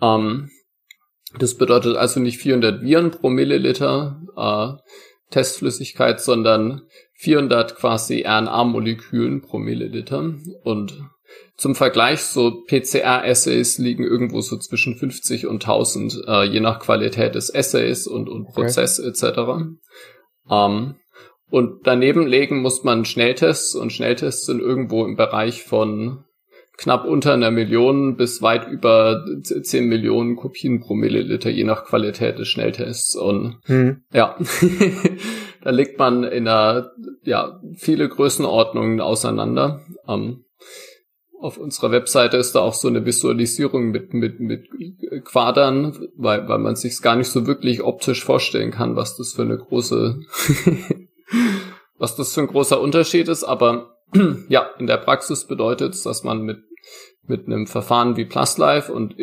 Ähm, 0.00 0.50
das 1.38 1.56
bedeutet 1.56 1.96
also 1.96 2.20
nicht 2.20 2.38
400 2.38 2.82
Viren 2.82 3.10
pro 3.10 3.30
Milliliter 3.30 4.20
äh, 4.36 4.82
Testflüssigkeit, 5.30 6.20
sondern 6.20 6.82
400 7.14 7.76
quasi 7.76 8.24
RNA-Molekülen 8.26 9.40
pro 9.40 9.58
Milliliter. 9.58 10.34
Und 10.62 11.02
zum 11.56 11.74
Vergleich, 11.74 12.20
so 12.20 12.64
PCR-Assays 12.66 13.78
liegen 13.78 14.04
irgendwo 14.04 14.40
so 14.40 14.58
zwischen 14.58 14.96
50 14.96 15.46
und 15.46 15.62
1000, 15.62 16.22
äh, 16.26 16.44
je 16.44 16.60
nach 16.60 16.80
Qualität 16.80 17.34
des 17.34 17.54
Assays 17.54 18.06
und, 18.06 18.28
und 18.28 18.46
Prozess 18.48 19.00
okay. 19.00 19.08
etc. 19.08 19.38
Ähm, 20.50 20.96
und 21.52 21.86
daneben 21.86 22.26
legen 22.26 22.62
muss 22.62 22.82
man 22.82 23.04
Schnelltests 23.04 23.74
und 23.74 23.92
Schnelltests 23.92 24.46
sind 24.46 24.60
irgendwo 24.60 25.04
im 25.04 25.16
Bereich 25.16 25.64
von 25.64 26.24
knapp 26.78 27.04
unter 27.04 27.34
einer 27.34 27.50
Million 27.50 28.16
bis 28.16 28.40
weit 28.40 28.66
über 28.68 29.22
10 29.42 29.86
Millionen 29.86 30.36
Kopien 30.36 30.80
pro 30.80 30.94
Milliliter, 30.94 31.50
je 31.50 31.64
nach 31.64 31.84
Qualität 31.84 32.38
des 32.38 32.48
Schnelltests. 32.48 33.16
Und 33.16 33.58
hm. 33.66 34.02
ja, 34.14 34.38
da 35.62 35.68
legt 35.68 35.98
man 35.98 36.24
in 36.24 36.48
einer, 36.48 36.90
ja, 37.22 37.60
viele 37.74 38.08
Größenordnungen 38.08 39.02
auseinander. 39.02 39.82
Ähm, 40.08 40.46
auf 41.38 41.58
unserer 41.58 41.90
Webseite 41.90 42.38
ist 42.38 42.52
da 42.52 42.60
auch 42.60 42.72
so 42.72 42.88
eine 42.88 43.04
Visualisierung 43.04 43.90
mit, 43.90 44.14
mit, 44.14 44.40
mit 44.40 44.68
Quadern, 45.24 45.98
weil, 46.16 46.48
weil 46.48 46.60
man 46.60 46.76
sich 46.76 47.02
gar 47.02 47.16
nicht 47.16 47.28
so 47.28 47.46
wirklich 47.46 47.82
optisch 47.82 48.24
vorstellen 48.24 48.70
kann, 48.70 48.96
was 48.96 49.18
das 49.18 49.34
für 49.34 49.42
eine 49.42 49.58
große, 49.58 50.20
was 51.98 52.16
das 52.16 52.34
für 52.34 52.40
ein 52.40 52.46
großer 52.46 52.80
Unterschied 52.80 53.28
ist. 53.28 53.44
Aber 53.44 53.96
ja, 54.48 54.70
in 54.78 54.86
der 54.86 54.98
Praxis 54.98 55.46
bedeutet 55.46 55.94
es, 55.94 56.02
dass 56.02 56.24
man 56.24 56.42
mit, 56.42 56.58
mit 57.26 57.46
einem 57.46 57.66
Verfahren 57.66 58.16
wie 58.16 58.24
PlusLife 58.24 58.92
und 58.92 59.16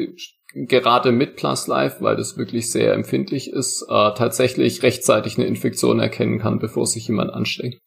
gerade 0.53 1.11
mit 1.11 1.35
PlusLife, 1.35 1.97
weil 2.01 2.15
das 2.15 2.37
wirklich 2.37 2.71
sehr 2.71 2.93
empfindlich 2.93 3.51
ist, 3.51 3.83
äh, 3.83 4.13
tatsächlich 4.13 4.81
rechtzeitig 4.83 5.37
eine 5.37 5.47
Infektion 5.47 5.99
erkennen 5.99 6.39
kann, 6.39 6.59
bevor 6.59 6.87
sich 6.87 7.07
jemand 7.07 7.31
ansteckt. 7.31 7.79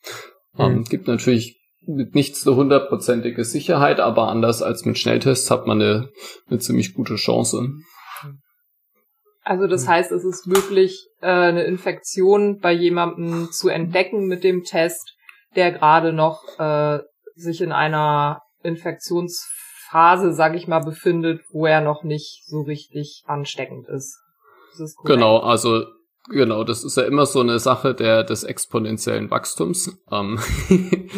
Mhm. 0.55 0.65
Ähm, 0.65 0.85
gibt 0.85 1.09
natürlich 1.09 1.59
nicht 1.87 2.37
so 2.37 2.55
hundertprozentige 2.55 3.45
Sicherheit, 3.45 3.99
aber 3.99 4.29
anders 4.29 4.63
als 4.63 4.85
mit 4.85 4.99
Schnelltests 4.99 5.51
hat 5.51 5.67
man 5.67 5.83
eine, 5.83 6.11
eine 6.49 6.61
ziemlich 6.61 6.95
gute 6.95 7.17
Chance. 7.17 7.71
Also 9.45 9.67
das 9.67 9.89
heißt, 9.89 10.13
es 10.13 10.25
ist 10.25 10.47
möglich, 10.47 11.09
äh, 11.21 11.27
eine 11.27 11.65
Infektion 11.65 12.59
bei 12.61 12.73
jemandem 12.73 13.51
zu 13.51 13.69
entdecken 13.69 14.27
mit 14.27 14.45
dem 14.45 14.63
Test, 14.63 15.17
der 15.57 15.73
gerade 15.73 16.13
noch 16.13 16.43
äh, 16.59 17.01
sich 17.35 17.61
in 17.61 17.73
einer 17.73 18.43
Infektionsphase, 18.63 20.33
sag 20.33 20.55
ich 20.55 20.69
mal, 20.69 20.81
befindet, 20.81 21.43
wo 21.51 21.67
er 21.67 21.81
noch 21.81 22.05
nicht 22.05 22.45
so 22.47 22.61
richtig 22.61 23.25
ansteckend 23.27 23.89
ist. 23.89 24.17
ist 24.79 24.97
genau, 25.05 25.39
also 25.39 25.87
genau, 26.29 26.65
das 26.65 26.85
ist 26.85 26.97
ja 26.97 27.05
immer 27.05 27.27
so 27.27 27.41
eine 27.41 27.59
Sache 27.59 27.95
der 27.95 28.25
des 28.25 28.45
exponentiellen 28.45 29.31
Wachstums. 29.31 29.99
Ähm 30.11 30.39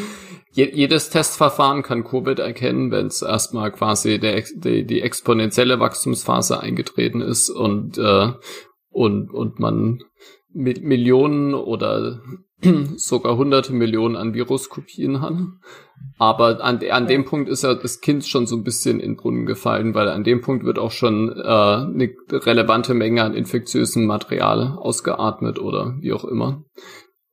jedes 0.54 1.10
Testverfahren 1.10 1.82
kann 1.82 2.04
Covid 2.04 2.38
erkennen, 2.38 2.90
wenn 2.92 3.06
es 3.08 3.22
erstmal 3.22 3.72
quasi 3.72 4.20
der, 4.20 4.42
die, 4.54 4.86
die 4.86 5.02
exponentielle 5.02 5.80
Wachstumsphase 5.80 6.60
eingetreten 6.60 7.20
ist 7.20 7.50
und, 7.50 7.98
äh, 7.98 8.32
und, 8.90 9.32
und 9.32 9.58
man 9.58 9.98
Millionen 10.52 11.54
oder 11.54 12.20
sogar 12.96 13.36
hunderte 13.36 13.72
Millionen 13.72 14.14
an 14.14 14.34
Viruskopien 14.34 15.20
hat. 15.20 15.34
Aber 16.16 16.62
an, 16.62 16.80
an 16.90 17.06
dem 17.06 17.24
Punkt 17.24 17.48
ist 17.48 17.64
ja 17.64 17.74
das 17.74 18.00
Kind 18.00 18.24
schon 18.26 18.46
so 18.46 18.56
ein 18.56 18.62
bisschen 18.62 19.00
in 19.00 19.16
Brunnen 19.16 19.46
gefallen, 19.46 19.94
weil 19.94 20.08
an 20.08 20.22
dem 20.22 20.40
Punkt 20.40 20.64
wird 20.64 20.78
auch 20.78 20.92
schon 20.92 21.30
äh, 21.30 21.42
eine 21.42 22.10
relevante 22.30 22.94
Menge 22.94 23.24
an 23.24 23.34
infektiösem 23.34 24.06
Material 24.06 24.78
ausgeatmet 24.78 25.58
oder 25.58 25.96
wie 26.00 26.12
auch 26.12 26.24
immer. 26.24 26.64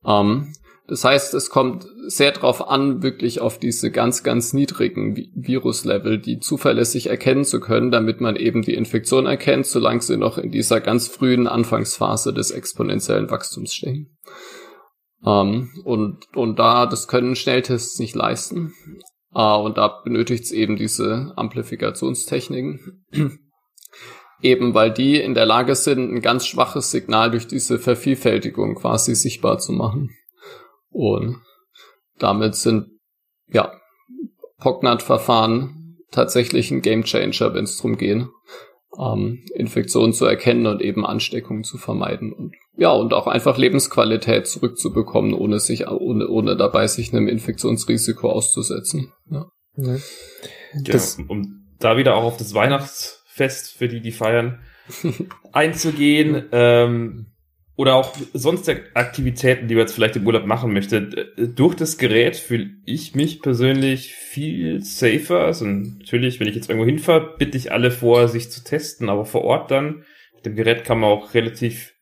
Ähm, 0.04 0.52
das 0.88 1.04
heißt, 1.04 1.32
es 1.34 1.48
kommt 1.48 1.86
sehr 2.08 2.32
darauf 2.32 2.68
an, 2.68 3.02
wirklich 3.02 3.40
auf 3.40 3.58
diese 3.58 3.92
ganz, 3.92 4.24
ganz 4.24 4.52
niedrigen 4.52 5.16
Viruslevel, 5.34 6.18
die 6.18 6.40
zuverlässig 6.40 7.08
erkennen 7.08 7.44
zu 7.44 7.60
können, 7.60 7.92
damit 7.92 8.20
man 8.20 8.34
eben 8.34 8.62
die 8.62 8.74
Infektion 8.74 9.26
erkennt, 9.26 9.66
solange 9.66 10.02
sie 10.02 10.16
noch 10.16 10.38
in 10.38 10.50
dieser 10.50 10.80
ganz 10.80 11.06
frühen 11.06 11.46
Anfangsphase 11.46 12.34
des 12.34 12.50
exponentiellen 12.50 13.30
Wachstums 13.30 13.72
stehen. 13.72 14.18
Ähm, 15.24 15.70
und, 15.84 16.34
und 16.34 16.58
da, 16.58 16.86
das 16.86 17.08
können 17.08 17.36
Schnelltests 17.36 17.98
nicht 17.98 18.14
leisten. 18.14 18.74
Äh, 19.34 19.56
und 19.56 19.78
da 19.78 19.88
benötigt 19.88 20.44
es 20.44 20.52
eben 20.52 20.76
diese 20.76 21.32
Amplifikationstechniken. 21.36 23.06
eben 24.42 24.74
weil 24.74 24.90
die 24.90 25.20
in 25.20 25.34
der 25.34 25.46
Lage 25.46 25.74
sind, 25.74 26.12
ein 26.12 26.20
ganz 26.20 26.46
schwaches 26.46 26.90
Signal 26.90 27.30
durch 27.30 27.46
diese 27.46 27.78
Vervielfältigung 27.78 28.74
quasi 28.74 29.14
sichtbar 29.14 29.58
zu 29.58 29.72
machen. 29.72 30.10
Und 30.90 31.40
damit 32.18 32.56
sind, 32.56 32.88
ja, 33.48 33.72
POCNAT-Verfahren 34.58 35.98
tatsächlich 36.10 36.70
ein 36.70 36.82
Gamechanger, 36.82 37.54
wenn 37.54 37.64
es 37.64 37.76
darum 37.76 37.96
geht, 37.96 38.26
ähm, 38.98 39.44
Infektionen 39.54 40.12
zu 40.12 40.26
erkennen 40.26 40.66
und 40.66 40.82
eben 40.82 41.06
Ansteckungen 41.06 41.64
zu 41.64 41.78
vermeiden. 41.78 42.32
Und 42.32 42.54
ja, 42.76 42.90
und 42.90 43.12
auch 43.12 43.26
einfach 43.26 43.58
Lebensqualität 43.58 44.46
zurückzubekommen, 44.46 45.34
ohne 45.34 45.60
sich, 45.60 45.88
ohne, 45.88 46.28
ohne 46.28 46.56
dabei 46.56 46.86
sich 46.86 47.12
einem 47.12 47.28
Infektionsrisiko 47.28 48.30
auszusetzen. 48.30 49.12
Ja. 49.30 49.46
ja 49.76 49.96
um 51.28 51.66
da 51.78 51.96
wieder 51.96 52.14
auch 52.14 52.24
auf 52.24 52.36
das 52.36 52.54
Weihnachtsfest 52.54 53.76
für 53.76 53.88
die, 53.88 54.00
die 54.00 54.12
feiern, 54.12 54.60
einzugehen. 55.52 56.46
Ähm, 56.52 57.31
oder 57.76 57.94
auch 57.94 58.14
sonst 58.34 58.68
Aktivitäten, 58.94 59.66
die 59.66 59.74
man 59.74 59.82
jetzt 59.82 59.94
vielleicht 59.94 60.16
im 60.16 60.26
Urlaub 60.26 60.46
machen 60.46 60.72
möchte. 60.72 61.32
Durch 61.36 61.74
das 61.74 61.96
Gerät 61.96 62.36
fühle 62.36 62.70
ich 62.84 63.14
mich 63.14 63.40
persönlich 63.40 64.14
viel 64.14 64.82
safer. 64.82 65.40
Also 65.40 65.64
natürlich, 65.64 66.38
wenn 66.38 66.48
ich 66.48 66.54
jetzt 66.54 66.68
irgendwo 66.68 66.86
hinfahre, 66.86 67.34
bitte 67.38 67.56
ich 67.56 67.72
alle 67.72 67.90
vor, 67.90 68.28
sich 68.28 68.50
zu 68.50 68.62
testen, 68.62 69.08
aber 69.08 69.24
vor 69.24 69.42
Ort 69.42 69.70
dann, 69.70 70.04
mit 70.34 70.44
dem 70.44 70.54
Gerät 70.54 70.84
kann 70.84 71.00
man 71.00 71.10
auch 71.10 71.34
relativ 71.34 71.94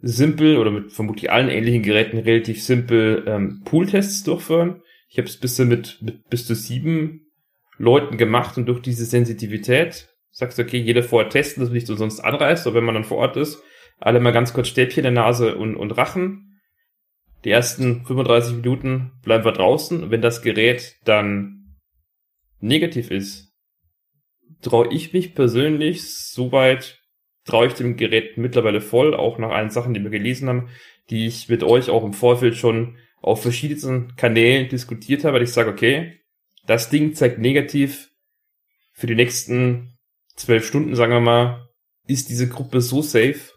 simpel 0.00 0.58
oder 0.58 0.70
mit 0.70 0.92
vermutlich 0.92 1.30
allen 1.30 1.48
ähnlichen 1.48 1.82
Geräten 1.82 2.18
relativ 2.18 2.62
simpel 2.62 3.24
ähm, 3.26 3.62
Pooltests 3.64 4.24
durchführen. 4.24 4.82
Ich 5.08 5.18
habe 5.18 5.28
es 5.28 5.36
bisher 5.36 5.64
mit, 5.64 6.02
mit 6.02 6.28
bis 6.28 6.46
zu 6.46 6.54
sieben 6.54 7.30
Leuten 7.78 8.18
gemacht 8.18 8.58
und 8.58 8.66
durch 8.66 8.80
diese 8.80 9.04
Sensitivität 9.04 10.08
sagst 10.30 10.58
du, 10.58 10.62
okay, 10.62 10.78
jeder 10.78 11.02
vorher 11.02 11.30
testen, 11.30 11.60
dass 11.60 11.70
man 11.70 11.76
nicht 11.76 11.88
umsonst 11.88 12.22
anreist, 12.22 12.66
aber 12.66 12.76
wenn 12.76 12.84
man 12.84 12.94
dann 12.94 13.04
vor 13.04 13.18
Ort 13.18 13.36
ist, 13.36 13.62
alle 14.00 14.20
mal 14.20 14.32
ganz 14.32 14.52
kurz 14.52 14.68
Stäbchen 14.68 15.04
in 15.04 15.14
der 15.14 15.24
Nase 15.24 15.56
und, 15.56 15.76
und 15.76 15.92
Rachen. 15.92 16.60
Die 17.44 17.50
ersten 17.50 18.04
35 18.06 18.56
Minuten 18.56 19.12
bleiben 19.22 19.44
wir 19.44 19.52
draußen. 19.52 20.10
wenn 20.10 20.22
das 20.22 20.42
Gerät 20.42 20.96
dann 21.04 21.76
negativ 22.60 23.10
ist, 23.10 23.52
traue 24.62 24.92
ich 24.92 25.12
mich 25.12 25.34
persönlich 25.34 26.08
soweit, 26.08 27.02
traue 27.44 27.66
ich 27.66 27.74
dem 27.74 27.96
Gerät 27.96 28.38
mittlerweile 28.38 28.80
voll, 28.80 29.14
auch 29.14 29.38
nach 29.38 29.50
allen 29.50 29.70
Sachen, 29.70 29.92
die 29.94 30.02
wir 30.02 30.10
gelesen 30.10 30.48
haben, 30.48 30.68
die 31.10 31.26
ich 31.26 31.48
mit 31.48 31.62
euch 31.62 31.90
auch 31.90 32.04
im 32.04 32.14
Vorfeld 32.14 32.56
schon 32.56 32.96
auf 33.20 33.42
verschiedensten 33.42 34.16
Kanälen 34.16 34.68
diskutiert 34.68 35.24
habe, 35.24 35.36
weil 35.36 35.42
ich 35.42 35.52
sage, 35.52 35.70
okay, 35.70 36.20
das 36.66 36.90
Ding 36.90 37.14
zeigt 37.14 37.38
negativ 37.38 38.10
für 38.92 39.06
die 39.06 39.14
nächsten 39.14 39.98
zwölf 40.36 40.66
Stunden, 40.66 40.94
sagen 40.94 41.12
wir 41.12 41.20
mal, 41.20 41.68
ist 42.06 42.28
diese 42.28 42.48
Gruppe 42.48 42.80
so 42.80 43.02
safe, 43.02 43.53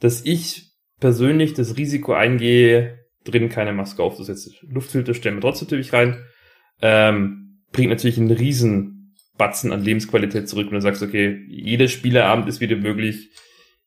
dass 0.00 0.24
ich 0.24 0.72
persönlich 0.98 1.54
das 1.54 1.76
Risiko 1.76 2.12
eingehe, 2.12 2.98
drin 3.24 3.48
keine 3.48 3.72
Maske 3.72 4.02
aufzusetzen. 4.02 4.54
Luftfilter 4.62 5.14
stellen 5.14 5.36
wir 5.36 5.42
trotzdem 5.42 5.66
natürlich 5.66 5.92
rein. 5.92 6.24
Ähm, 6.82 7.62
bringt 7.72 7.90
natürlich 7.90 8.18
einen 8.18 8.30
riesen 8.30 9.14
Batzen 9.36 9.72
an 9.72 9.82
Lebensqualität 9.82 10.48
zurück, 10.48 10.66
wenn 10.66 10.76
du 10.76 10.80
sagst, 10.80 11.02
okay, 11.02 11.44
jeder 11.48 11.88
Spieleabend 11.88 12.48
ist 12.48 12.60
wieder 12.60 12.76
möglich. 12.76 13.30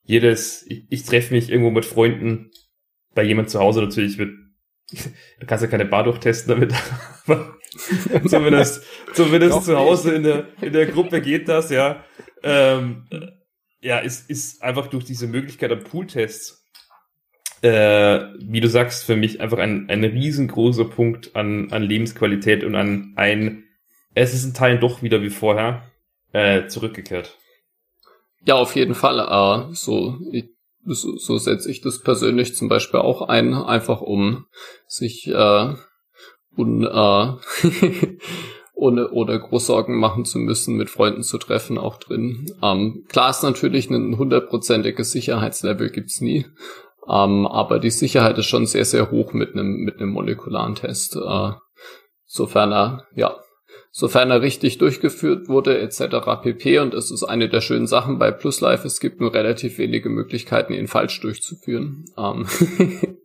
Jedes, 0.04 0.66
ich, 0.68 0.86
ich 0.90 1.04
treffe 1.04 1.34
mich 1.34 1.50
irgendwo 1.50 1.72
mit 1.72 1.86
Freunden, 1.86 2.52
bei 3.16 3.24
jemand 3.24 3.50
zu 3.50 3.60
Hause 3.60 3.82
natürlich 3.82 4.18
wird, 4.18 4.32
du 5.40 5.46
kannst 5.46 5.64
ja 5.64 5.70
keine 5.70 5.86
Bar 5.86 6.04
durchtesten 6.04 6.50
damit, 6.50 6.74
aber 7.26 7.58
zumindest, 8.28 8.84
zumindest 9.14 9.64
zu 9.64 9.78
Hause 9.78 10.14
in 10.14 10.24
der, 10.24 10.48
in 10.62 10.74
der 10.74 10.88
Gruppe 10.88 11.22
geht 11.22 11.48
das, 11.48 11.70
ja. 11.70 12.04
Ähm, 12.44 13.08
ja, 13.84 14.00
ist, 14.00 14.30
ist 14.30 14.64
einfach 14.64 14.88
durch 14.88 15.04
diese 15.04 15.28
Möglichkeit 15.28 15.72
an 15.72 15.84
Pooltests, 15.84 16.66
äh, 17.62 18.22
wie 18.40 18.62
du 18.62 18.68
sagst, 18.68 19.04
für 19.04 19.16
mich 19.16 19.42
einfach 19.42 19.58
ein, 19.58 19.90
ein 19.90 20.04
riesengroßer 20.04 20.86
Punkt 20.86 21.36
an, 21.36 21.72
an 21.72 21.84
Lebensqualität 21.84 22.64
und 22.64 22.76
an 22.76 23.14
ein, 23.16 23.66
es 24.16 24.34
ist 24.34 24.46
ein 24.46 24.54
Teil 24.54 24.80
doch 24.80 25.04
wieder 25.04 25.22
wie 25.22 25.30
vorher, 25.30 25.84
äh, 26.32 26.68
zurückgekehrt. 26.68 27.38
Ja, 28.46 28.56
auf 28.56 28.76
jeden 28.76 28.96
Fall. 28.96 29.20
Äh, 29.20 29.74
so, 29.74 30.18
so, 30.86 31.18
so 31.18 31.38
setze 31.38 31.70
ich 31.70 31.82
das 31.82 32.02
persönlich 32.02 32.56
zum 32.56 32.70
Beispiel 32.70 33.00
auch 33.02 33.22
ein, 33.22 33.54
einfach 33.54 34.02
um 34.02 34.46
sich 34.88 35.28
äh, 35.28 35.76
un, 36.58 36.84
äh, 36.84 37.34
ohne, 38.74 39.12
ohne 39.12 39.40
Großsorgen 39.40 39.96
machen 39.96 40.26
zu 40.26 40.40
müssen, 40.40 40.76
mit 40.76 40.90
Freunden 40.90 41.24
zu 41.24 41.38
treffen, 41.38 41.78
auch 41.78 41.98
drin. 41.98 42.48
Ähm, 42.62 43.06
klar 43.08 43.30
ist 43.30 43.44
natürlich 43.44 43.90
ein 43.90 44.18
hundertprozentiges 44.18 45.12
Sicherheitslevel 45.12 45.90
gibt's 45.90 46.22
nie. 46.22 46.46
Ähm, 47.08 47.46
aber 47.46 47.80
die 47.80 47.92
Sicherheit 47.92 48.38
ist 48.38 48.48
schon 48.48 48.66
sehr, 48.66 48.86
sehr 48.86 49.12
hoch 49.12 49.34
mit 49.34 49.54
einem, 49.54 49.84
mit 49.84 49.98
einem 50.00 50.10
molekularen 50.10 50.76
Test. 50.76 51.16
Äh, 51.16 51.52
sofern 52.26 52.72
er, 52.72 53.08
ja, 53.16 53.36
sofern 53.92 54.32
er 54.32 54.42
richtig 54.42 54.80
durchgeführt 54.80 55.50
wurde, 55.50 55.80
etc. 55.80 56.42
pp. 56.42 56.80
Und 56.80 56.94
es 56.94 57.12
ist 57.12 57.24
eine 57.24 57.50
der 57.50 57.62
schönen 57.62 57.88
Sachen 57.88 58.18
bei 58.18 58.32
PlusLife, 58.32 58.88
es 58.88 59.00
gibt 59.00 59.22
nur 59.22 59.34
relativ 59.34 59.78
wenige 59.78 60.10
Möglichkeiten, 60.10 60.74
ihn 60.74 60.88
falsch 60.88 61.22
durchzuführen. 61.22 62.06
Ähm 62.18 62.48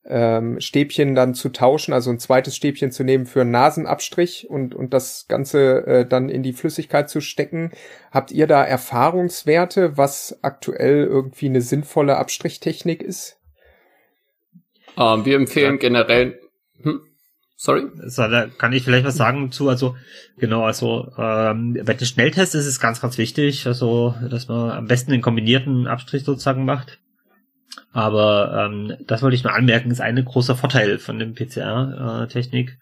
ähm, 0.07 0.59
Stäbchen 0.59 1.15
dann 1.15 1.33
zu 1.33 1.49
tauschen, 1.49 1.93
also 1.93 2.11
ein 2.11 2.19
zweites 2.19 2.55
Stäbchen 2.55 2.91
zu 2.91 3.03
nehmen 3.03 3.25
für 3.25 3.41
einen 3.41 3.51
Nasenabstrich 3.51 4.47
und, 4.49 4.75
und 4.75 4.93
das 4.93 5.25
Ganze 5.27 5.85
äh, 5.87 6.05
dann 6.05 6.29
in 6.29 6.43
die 6.43 6.53
Flüssigkeit 6.53 7.09
zu 7.09 7.21
stecken. 7.21 7.71
Habt 8.11 8.31
ihr 8.31 8.47
da 8.47 8.63
Erfahrungswerte, 8.63 9.97
was 9.97 10.39
aktuell 10.41 11.05
irgendwie 11.05 11.47
eine 11.47 11.61
sinnvolle 11.61 12.17
Abstrichtechnik 12.17 13.01
ist? 13.01 13.37
Ähm, 14.97 15.25
wir 15.25 15.35
empfehlen 15.35 15.73
ja. 15.75 15.79
generell. 15.79 16.39
Hm? 16.81 17.01
Sorry? 17.57 17.83
So, 18.05 18.27
da 18.27 18.47
kann 18.47 18.73
ich 18.73 18.83
vielleicht 18.83 19.05
was 19.05 19.15
sagen 19.15 19.51
zu, 19.51 19.69
also 19.69 19.95
genau, 20.37 20.65
also 20.65 21.11
ähm, 21.17 21.79
bei 21.85 21.93
den 21.93 22.05
Schnelltests 22.05 22.53
ist 22.53 22.65
es 22.65 22.79
ganz, 22.79 23.01
ganz 23.01 23.17
wichtig, 23.17 23.65
also 23.65 24.13
dass 24.29 24.47
man 24.49 24.71
am 24.71 24.87
besten 24.87 25.11
den 25.11 25.21
kombinierten 25.21 25.87
Abstrich 25.87 26.23
sozusagen 26.25 26.65
macht. 26.65 26.99
Aber 27.91 28.69
ähm, 28.69 28.97
das 29.07 29.21
wollte 29.21 29.35
ich 29.35 29.43
nur 29.43 29.53
anmerken, 29.53 29.91
ist 29.91 30.01
ein 30.01 30.23
großer 30.23 30.55
Vorteil 30.55 30.97
von 30.97 31.19
dem 31.19 31.33
PCR-Technik, 31.33 32.77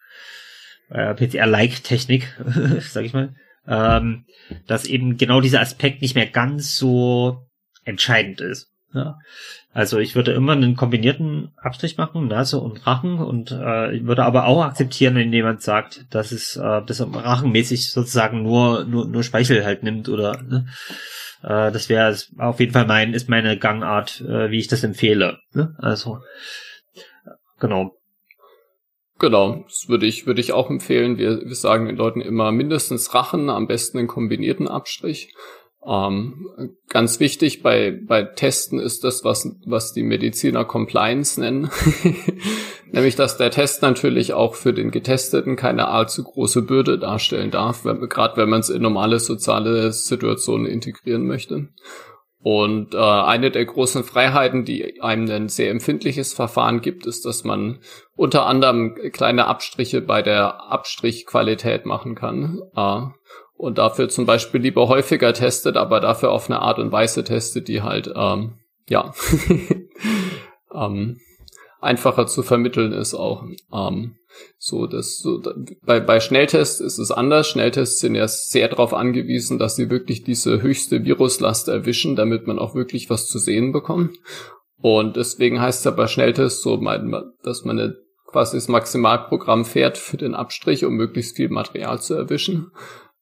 äh, 0.90 1.14
PCR-like-Technik, 1.14 2.36
sag 2.82 3.06
ich 3.06 3.14
mal, 3.14 3.36
ähm, 3.68 4.26
dass 4.68 4.86
eben 4.86 5.18
genau 5.18 5.42
dieser 5.42 5.62
Aspekt 5.62 6.02
nicht 6.02 6.16
mehr 6.16 6.28
ganz 6.28 6.76
so 6.76 7.46
entscheidend 7.86 8.42
ist. 8.42 8.70
Ja. 8.94 9.18
Also 9.74 9.98
ich 9.98 10.16
würde 10.16 10.34
immer 10.34 10.52
einen 10.52 10.76
kombinierten 10.76 11.52
Abstrich 11.58 11.98
machen, 11.98 12.28
Nase 12.28 12.60
und 12.60 12.86
Rachen 12.86 13.18
und 13.18 13.52
äh, 13.52 13.96
ich 13.96 14.06
würde 14.06 14.24
aber 14.24 14.46
auch 14.46 14.64
akzeptieren, 14.64 15.16
wenn 15.16 15.34
jemand 15.34 15.64
sagt, 15.64 16.06
dass 16.12 16.32
es 16.32 16.56
äh, 16.58 16.82
das 16.86 17.02
rachenmäßig 17.02 17.90
sozusagen 17.90 18.44
nur 18.44 18.86
nur 18.86 19.08
nur 19.08 19.24
Speichel 19.24 19.66
halt 19.66 19.82
nimmt 19.82 20.10
oder 20.10 20.40
ne? 20.44 20.68
Äh, 21.44 21.72
das 21.72 21.90
wäre 21.90 22.16
auf 22.38 22.60
jeden 22.60 22.72
Fall 22.72 22.88
mein, 22.88 23.14
ist 23.14 23.30
meine 23.30 23.58
Gangart, 23.58 24.22
äh, 24.22 24.50
wie 24.50 24.60
ich 24.60 24.68
das 24.68 24.84
empfehle. 24.84 25.40
Ne? 25.52 25.76
Also, 25.78 26.20
genau. 27.60 27.98
Genau, 29.20 29.64
das 29.68 29.86
würde 29.88 30.06
ich, 30.06 30.26
würde 30.26 30.42
ich 30.42 30.54
auch 30.54 30.70
empfehlen. 30.70 31.18
Wir, 31.18 31.42
wir 31.46 31.56
sagen 31.56 31.86
den 31.86 31.96
Leuten 31.96 32.20
immer 32.20 32.52
mindestens 32.52 33.14
Rachen, 33.14 33.50
am 33.50 33.68
besten 33.68 34.00
einen 34.00 34.08
kombinierten 34.08 34.68
Abstrich. 34.68 35.34
Ähm, 35.86 36.50
ganz 36.90 37.20
wichtig 37.20 37.62
bei, 37.62 37.92
bei 37.92 38.24
Testen 38.24 38.80
ist 38.80 39.04
das, 39.04 39.24
was, 39.24 39.50
was 39.66 39.94
die 39.94 40.04
Mediziner 40.04 40.66
Compliance 40.66 41.40
nennen. 41.40 41.70
Nämlich, 42.94 43.16
dass 43.16 43.38
der 43.38 43.50
Test 43.50 43.82
natürlich 43.82 44.34
auch 44.34 44.54
für 44.54 44.72
den 44.72 44.92
Getesteten 44.92 45.56
keine 45.56 45.88
allzu 45.88 46.24
große 46.24 46.62
Bürde 46.62 47.00
darstellen 47.00 47.50
darf, 47.50 47.82
gerade 47.82 48.38
wenn 48.38 48.50
man 48.50 48.60
es 48.60 48.70
in 48.70 48.84
normale 48.84 49.20
soziale 49.20 49.92
Situationen 49.92 50.68
integrieren 50.68 51.26
möchte. 51.26 51.70
Und 52.44 52.94
äh, 52.94 52.98
eine 53.00 53.50
der 53.50 53.66
großen 53.66 54.04
Freiheiten, 54.04 54.64
die 54.64 55.02
einem 55.02 55.28
ein 55.32 55.50
sehr 55.50 55.72
empfindliches 55.72 56.34
Verfahren 56.34 56.82
gibt, 56.82 57.08
ist, 57.08 57.26
dass 57.26 57.44
man 57.44 57.80
unter 58.16 58.46
anderem 58.46 58.94
kleine 59.12 59.48
Abstriche 59.48 60.02
bei 60.02 60.22
der 60.22 60.72
Abstrichqualität 60.72 61.88
machen 61.88 62.14
kann. 62.14 62.62
Äh, 62.76 63.02
und 63.56 63.80
dafür 63.80 64.08
zum 64.08 64.28
Beispiel 64.28 64.62
lieber 64.62 64.88
häufiger 64.88 65.34
testet, 65.34 65.78
aber 65.78 66.00
dafür 66.00 66.32
auf 66.32 66.48
eine 66.48 66.60
Art 66.60 66.78
und 66.78 66.92
Weise 66.92 67.24
testet, 67.24 67.68
die 67.68 67.82
halt, 67.82 68.14
ähm, 68.16 68.60
ja, 68.88 69.14
ähm, 70.76 71.18
einfacher 71.84 72.28
zu 72.28 72.44
vermitteln 72.44 72.92
ist 72.94 73.14
auch. 73.14 73.46
Ähm, 73.74 74.16
so, 74.58 74.88
das, 74.88 75.18
so, 75.18 75.42
bei, 75.86 76.00
bei 76.00 76.20
Schnelltests 76.20 76.80
ist 76.80 76.98
es 76.98 77.12
anders. 77.12 77.48
Schnelltests 77.48 78.00
sind 78.00 78.16
ja 78.16 78.28
sehr 78.28 78.68
darauf 78.68 78.94
angewiesen, 78.94 79.60
dass 79.60 79.76
sie 79.76 79.90
wirklich 79.90 80.24
diese 80.24 80.62
höchste 80.62 81.06
Viruslast 81.06 81.68
erwischen, 81.68 82.16
damit 82.16 82.48
man 82.48 82.60
auch 82.60 82.74
wirklich 82.74 83.10
was 83.10 83.28
zu 83.28 83.38
sehen 83.38 83.72
bekommt. 83.72 84.18
Und 84.78 85.16
deswegen 85.16 85.62
heißt 85.62 85.80
es 85.80 85.86
ja 85.86 85.92
bei 85.92 86.08
Schnelltests 86.08 86.62
so, 86.62 86.78
dass 87.44 87.64
man 87.64 87.80
eine, 87.80 87.96
quasi 88.26 88.58
das 88.58 88.68
Maximalprogramm 88.68 89.66
fährt 89.66 89.98
für 89.98 90.18
den 90.18 90.34
Abstrich, 90.34 90.84
um 90.84 90.96
möglichst 90.96 91.36
viel 91.36 91.50
Material 91.50 92.02
zu 92.02 92.16
erwischen. 92.16 92.72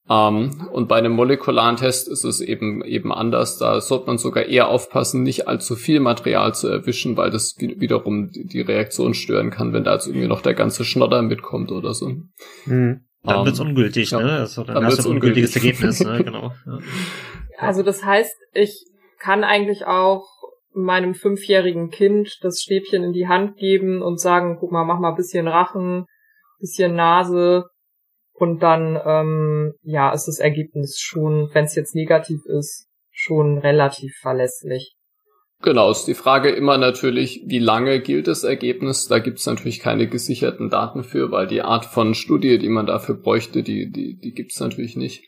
Ähm, 0.10 0.68
und 0.72 0.88
bei 0.88 0.98
einem 0.98 1.14
molekularen 1.14 1.78
Test 1.78 2.08
ist 2.08 2.24
es 2.24 2.42
eben 2.42 2.84
eben 2.84 3.14
anders. 3.14 3.58
Da 3.58 3.80
sollte 3.82 4.08
man 4.08 4.18
sogar 4.18 4.46
eher 4.46 4.68
aufpassen, 4.68 5.24
nicht 5.24 5.48
allzu 5.48 5.76
viel 5.76 6.00
Material 6.00 6.54
zu 6.54 6.68
erwischen, 6.68 7.18
weil 7.18 7.30
das 7.30 7.56
wiederum 7.60 8.30
die 8.32 8.62
Reaktion 8.62 9.14
stören 9.14 9.52
kann, 9.52 9.74
wenn 9.74 9.84
da 9.84 9.94
jetzt 9.94 10.08
irgendwie 10.08 10.28
noch 10.28 10.42
der 10.42 10.54
ganze 10.54 10.84
Schnodder 10.84 11.22
mitkommt 11.22 11.72
oder 11.72 11.94
so. 11.94 12.10
Mhm. 12.66 13.06
Dann 13.24 13.40
um, 13.40 13.46
wird's 13.46 13.60
ähm, 13.60 13.68
ungültig, 13.68 14.12
ja. 14.12 14.20
ne? 14.20 14.32
Also 14.40 14.64
dann, 14.64 14.76
dann 14.76 14.86
hast 14.86 15.06
du 15.06 15.10
ein 15.10 15.16
ungültiges 15.16 15.56
Ergebnis, 15.56 16.00
ne? 16.00 16.24
Genau. 16.26 16.54
Ja. 16.66 16.80
Also 17.60 17.84
das 17.84 18.04
heißt, 18.04 18.36
ich 18.54 18.88
kann 19.20 19.44
eigentlich 19.44 19.86
auch 19.86 20.26
meinem 20.74 21.14
fünfjährigen 21.14 21.90
Kind 21.90 22.40
das 22.42 22.62
Stäbchen 22.62 23.04
in 23.04 23.14
die 23.14 23.28
Hand 23.28 23.58
geben 23.58 24.02
und 24.02 24.20
sagen, 24.20 24.58
guck 24.60 24.72
mal, 24.72 24.86
mach 24.86 25.00
mal 25.00 25.10
ein 25.10 25.16
bisschen 25.16 25.48
Rachen, 25.48 26.06
bisschen 26.60 26.96
Nase, 26.96 27.66
und 28.42 28.64
dann, 28.64 29.00
ähm, 29.06 29.74
ja, 29.84 30.12
ist 30.12 30.26
das 30.26 30.40
Ergebnis 30.40 30.98
schon, 31.00 31.52
wenn 31.54 31.66
es 31.66 31.76
jetzt 31.76 31.94
negativ 31.94 32.40
ist, 32.46 32.88
schon 33.12 33.60
relativ 33.60 34.16
verlässlich. 34.20 34.96
Genau, 35.62 35.92
ist 35.92 36.06
die 36.06 36.16
Frage 36.16 36.50
immer 36.50 36.80
natürlich, 36.80 37.44
wie 37.46 37.60
lange 37.60 38.02
gilt 38.02 38.28
das 38.28 38.44
Ergebnis? 38.44 39.08
Da 39.08 39.20
gibt 39.20 39.38
es 39.38 39.46
natürlich 39.46 39.80
keine 39.80 40.08
gesicherten 40.08 40.72
Daten 40.72 41.04
für, 41.04 41.30
weil 41.30 41.46
die 41.46 41.62
Art 41.62 41.86
von 41.86 42.16
Studie, 42.16 42.58
die 42.58 42.70
man 42.70 42.88
dafür 42.88 43.14
bräuchte, 43.14 43.62
die, 43.62 43.92
die, 43.92 44.18
die 44.18 44.32
gibt 44.34 44.54
es 44.54 44.60
natürlich 44.60 44.96
nicht. 44.96 45.24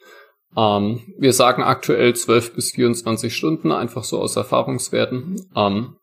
Ähm, 0.58 1.02
wir 1.19 1.34
sagen 1.34 1.62
aktuell 1.62 2.15
12 2.15 2.56
bis 2.56 2.71
24 2.71 3.36
Stunden, 3.36 3.71
einfach 3.71 4.04
so 4.04 4.19
aus 4.19 4.36
Erfahrungswerten. 4.36 5.39
Ähm, 5.56 5.97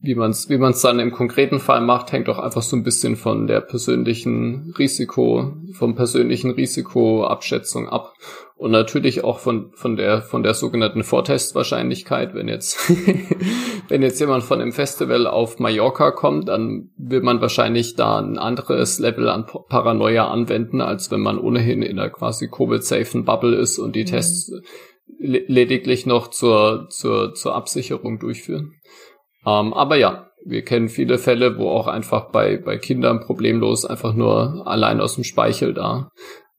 wie 0.00 0.14
man 0.14 0.30
es 0.30 0.48
wie 0.48 0.58
man's 0.58 0.80
dann 0.80 1.00
im 1.00 1.10
konkreten 1.10 1.58
Fall 1.58 1.80
macht, 1.80 2.12
hängt 2.12 2.28
auch 2.28 2.38
einfach 2.38 2.62
so 2.62 2.76
ein 2.76 2.84
bisschen 2.84 3.16
von 3.16 3.48
der 3.48 3.60
persönlichen 3.60 4.72
Risiko, 4.78 5.56
vom 5.72 5.96
persönlichen 5.96 6.52
Risikoabschätzung 6.52 7.88
ab. 7.88 8.14
und 8.56 8.70
natürlich 8.70 9.24
auch 9.24 9.40
von, 9.40 9.70
von 9.74 9.96
der, 9.96 10.22
von 10.22 10.42
der 10.42 10.54
sogenannten 10.54 11.02
Vortestwahrscheinlichkeit. 11.02 12.34
Wenn 12.34 12.48
jetzt, 12.48 12.78
wenn 13.88 14.02
jetzt 14.02 14.20
jemand 14.20 14.44
von 14.44 14.60
einem 14.60 14.72
Festival 14.72 15.26
auf 15.26 15.58
Mallorca 15.58 16.12
kommt, 16.12 16.48
dann 16.48 16.90
will 16.96 17.20
man 17.20 17.40
wahrscheinlich 17.40 17.96
da 17.96 18.18
ein 18.18 18.38
anderes 18.38 19.00
Level 19.00 19.28
an 19.28 19.46
Paranoia 19.46 20.28
anwenden, 20.28 20.80
als 20.80 21.10
wenn 21.10 21.20
man 21.20 21.38
ohnehin 21.38 21.82
in 21.82 21.98
einer 21.98 22.10
quasi 22.10 22.48
Covid-safen 22.48 23.24
Bubble 23.24 23.56
ist 23.56 23.78
und 23.78 23.96
die 23.96 24.02
mhm. 24.02 24.06
Tests 24.06 24.52
lediglich 25.18 26.06
noch 26.06 26.28
zur, 26.28 26.88
zur, 26.90 27.34
zur 27.34 27.54
Absicherung 27.54 28.18
durchführen. 28.18 28.74
Ähm, 29.48 29.72
aber 29.72 29.96
ja, 29.96 30.30
wir 30.44 30.62
kennen 30.62 30.88
viele 30.88 31.18
Fälle, 31.18 31.58
wo 31.58 31.68
auch 31.70 31.86
einfach 31.86 32.30
bei, 32.30 32.58
bei 32.58 32.76
Kindern 32.76 33.20
problemlos 33.20 33.84
einfach 33.84 34.14
nur 34.14 34.66
allein 34.66 35.00
aus 35.00 35.14
dem 35.14 35.24
Speichel 35.24 35.74
da 35.74 36.10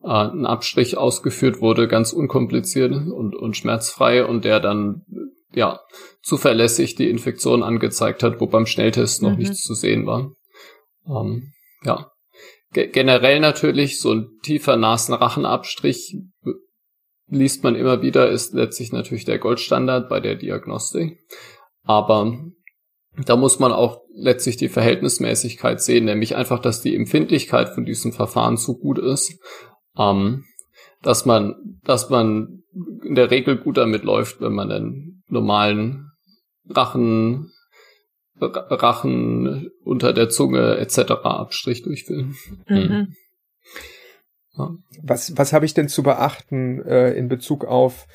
äh, 0.04 0.08
ein 0.08 0.46
Abstrich 0.46 0.98
ausgeführt 0.98 1.62
wurde, 1.62 1.88
ganz 1.88 2.14
unkompliziert 2.14 2.92
und, 2.92 3.36
und 3.36 3.58
schmerzfrei 3.58 4.26
und 4.26 4.44
der 4.44 4.60
dann 4.60 5.04
ja 5.54 5.80
zuverlässig 6.22 6.96
die 6.96 7.10
Infektion 7.10 7.64
angezeigt 7.64 8.24
hat, 8.24 8.40
wo 8.40 8.48
beim 8.48 8.66
Schnelltest 8.66 9.22
noch 9.22 9.32
mhm. 9.32 9.38
nichts 9.38 9.62
zu 9.62 9.74
sehen 9.74 10.06
war. 10.06 10.32
Ähm, 11.08 11.54
ja. 11.84 12.12
G 12.72 12.88
generell 12.88 13.40
natürlich 13.40 14.00
so 14.00 14.14
ein 14.14 14.30
tiefer 14.44 14.78
Nasenrachenabstrich 14.78 16.18
liest 17.28 17.64
man 17.64 17.76
immer 17.76 18.02
wieder, 18.02 18.30
ist 18.30 18.54
letztlich 18.54 18.92
natürlich 18.92 19.26
der 19.26 19.40
Goldstandard 19.40 20.10
bei 20.10 20.20
der 20.20 20.36
Diagnostik. 20.36 21.20
Aber 21.84 22.38
da 23.26 23.36
muss 23.36 23.60
man 23.60 23.72
auch 23.72 24.02
letztlich 24.14 24.58
die 24.58 24.70
Verhältnismäßigkeit 24.70 25.82
sehen, 25.82 26.06
nämlich 26.06 26.36
einfach, 26.36 26.60
dass 26.60 26.82
die 26.82 26.96
Empfindlichkeit 26.96 27.70
von 27.70 27.86
diesem 27.86 28.14
Verfahren 28.14 28.58
so 28.58 28.78
gut 28.78 29.00
ist, 29.00 29.40
ähm, 29.98 30.46
dass 31.02 31.26
man, 31.26 31.56
dass 31.84 32.10
man 32.10 32.64
in 33.04 33.16
der 33.16 33.32
Regel 33.32 33.58
gut 33.58 33.78
damit 33.78 34.04
läuft, 34.04 34.42
wenn 34.42 34.54
man 34.54 34.72
einen 34.72 35.24
normalen 35.28 36.12
Rachen, 36.70 37.52
Rachen 38.40 39.70
unter 39.84 40.14
der 40.14 40.30
Zunge 40.30 40.78
etc. 40.78 41.12
Abstrich 41.24 41.84
durchführt. 41.84 42.28
Mhm. 42.68 42.78
mhm. 42.78 43.16
Ja. 44.58 44.76
Was, 45.04 45.38
was 45.38 45.54
habe 45.54 45.66
ich 45.66 45.74
denn 45.74 45.88
zu 45.88 46.04
beachten 46.04 46.82
äh, 46.84 47.14
in 47.14 47.30
Bezug 47.30 47.64
auf 47.64 48.08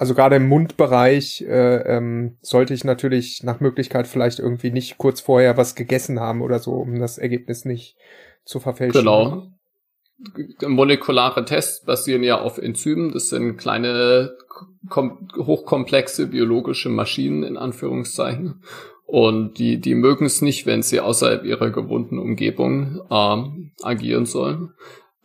also 0.00 0.14
gerade 0.14 0.36
im 0.36 0.48
Mundbereich 0.48 1.42
äh, 1.42 1.96
ähm, 1.96 2.38
sollte 2.40 2.72
ich 2.72 2.84
natürlich 2.84 3.42
nach 3.42 3.60
Möglichkeit 3.60 4.06
vielleicht 4.06 4.38
irgendwie 4.38 4.70
nicht 4.70 4.96
kurz 4.96 5.20
vorher 5.20 5.58
was 5.58 5.74
gegessen 5.74 6.20
haben 6.20 6.40
oder 6.40 6.58
so, 6.58 6.72
um 6.72 6.98
das 6.98 7.18
Ergebnis 7.18 7.66
nicht 7.66 7.98
zu 8.46 8.60
verfälschen. 8.60 9.02
Genau. 9.02 9.48
Molekulare 10.66 11.44
Tests 11.44 11.84
basieren 11.84 12.22
ja 12.22 12.40
auf 12.40 12.56
Enzymen. 12.56 13.12
Das 13.12 13.28
sind 13.28 13.58
kleine, 13.58 14.38
hochkomplexe 14.90 16.28
biologische 16.28 16.88
Maschinen 16.88 17.42
in 17.42 17.58
Anführungszeichen. 17.58 18.62
Und 19.04 19.58
die, 19.58 19.82
die 19.82 19.94
mögen 19.94 20.24
es 20.24 20.40
nicht, 20.40 20.64
wenn 20.64 20.80
sie 20.80 21.00
außerhalb 21.00 21.44
ihrer 21.44 21.68
gewohnten 21.68 22.18
Umgebung 22.18 23.02
äh, 23.10 23.84
agieren 23.84 24.24
sollen. 24.24 24.72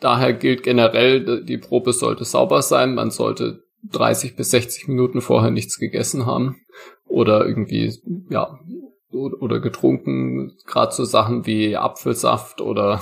Daher 0.01 0.33
gilt 0.33 0.63
generell, 0.63 1.45
die 1.45 1.57
Probe 1.57 1.93
sollte 1.93 2.25
sauber 2.25 2.61
sein. 2.61 2.93
Man 2.93 3.09
sollte 3.09 3.64
30 3.91 4.36
bis 4.36 4.52
60 4.52 4.88
Minuten 4.88 5.21
vorher 5.21 5.52
nichts 5.52 5.78
gegessen 5.80 6.26
haben 6.26 6.62
oder 7.06 7.45
irgendwie, 7.45 7.93
ja, 8.30 8.60
oder 9.12 9.60
getrunken, 9.60 10.58
gerade 10.65 10.93
so 10.93 11.06
Sachen 11.06 11.45
wie 11.45 11.78
Apfelsaft 11.78 12.60
oder 12.60 13.00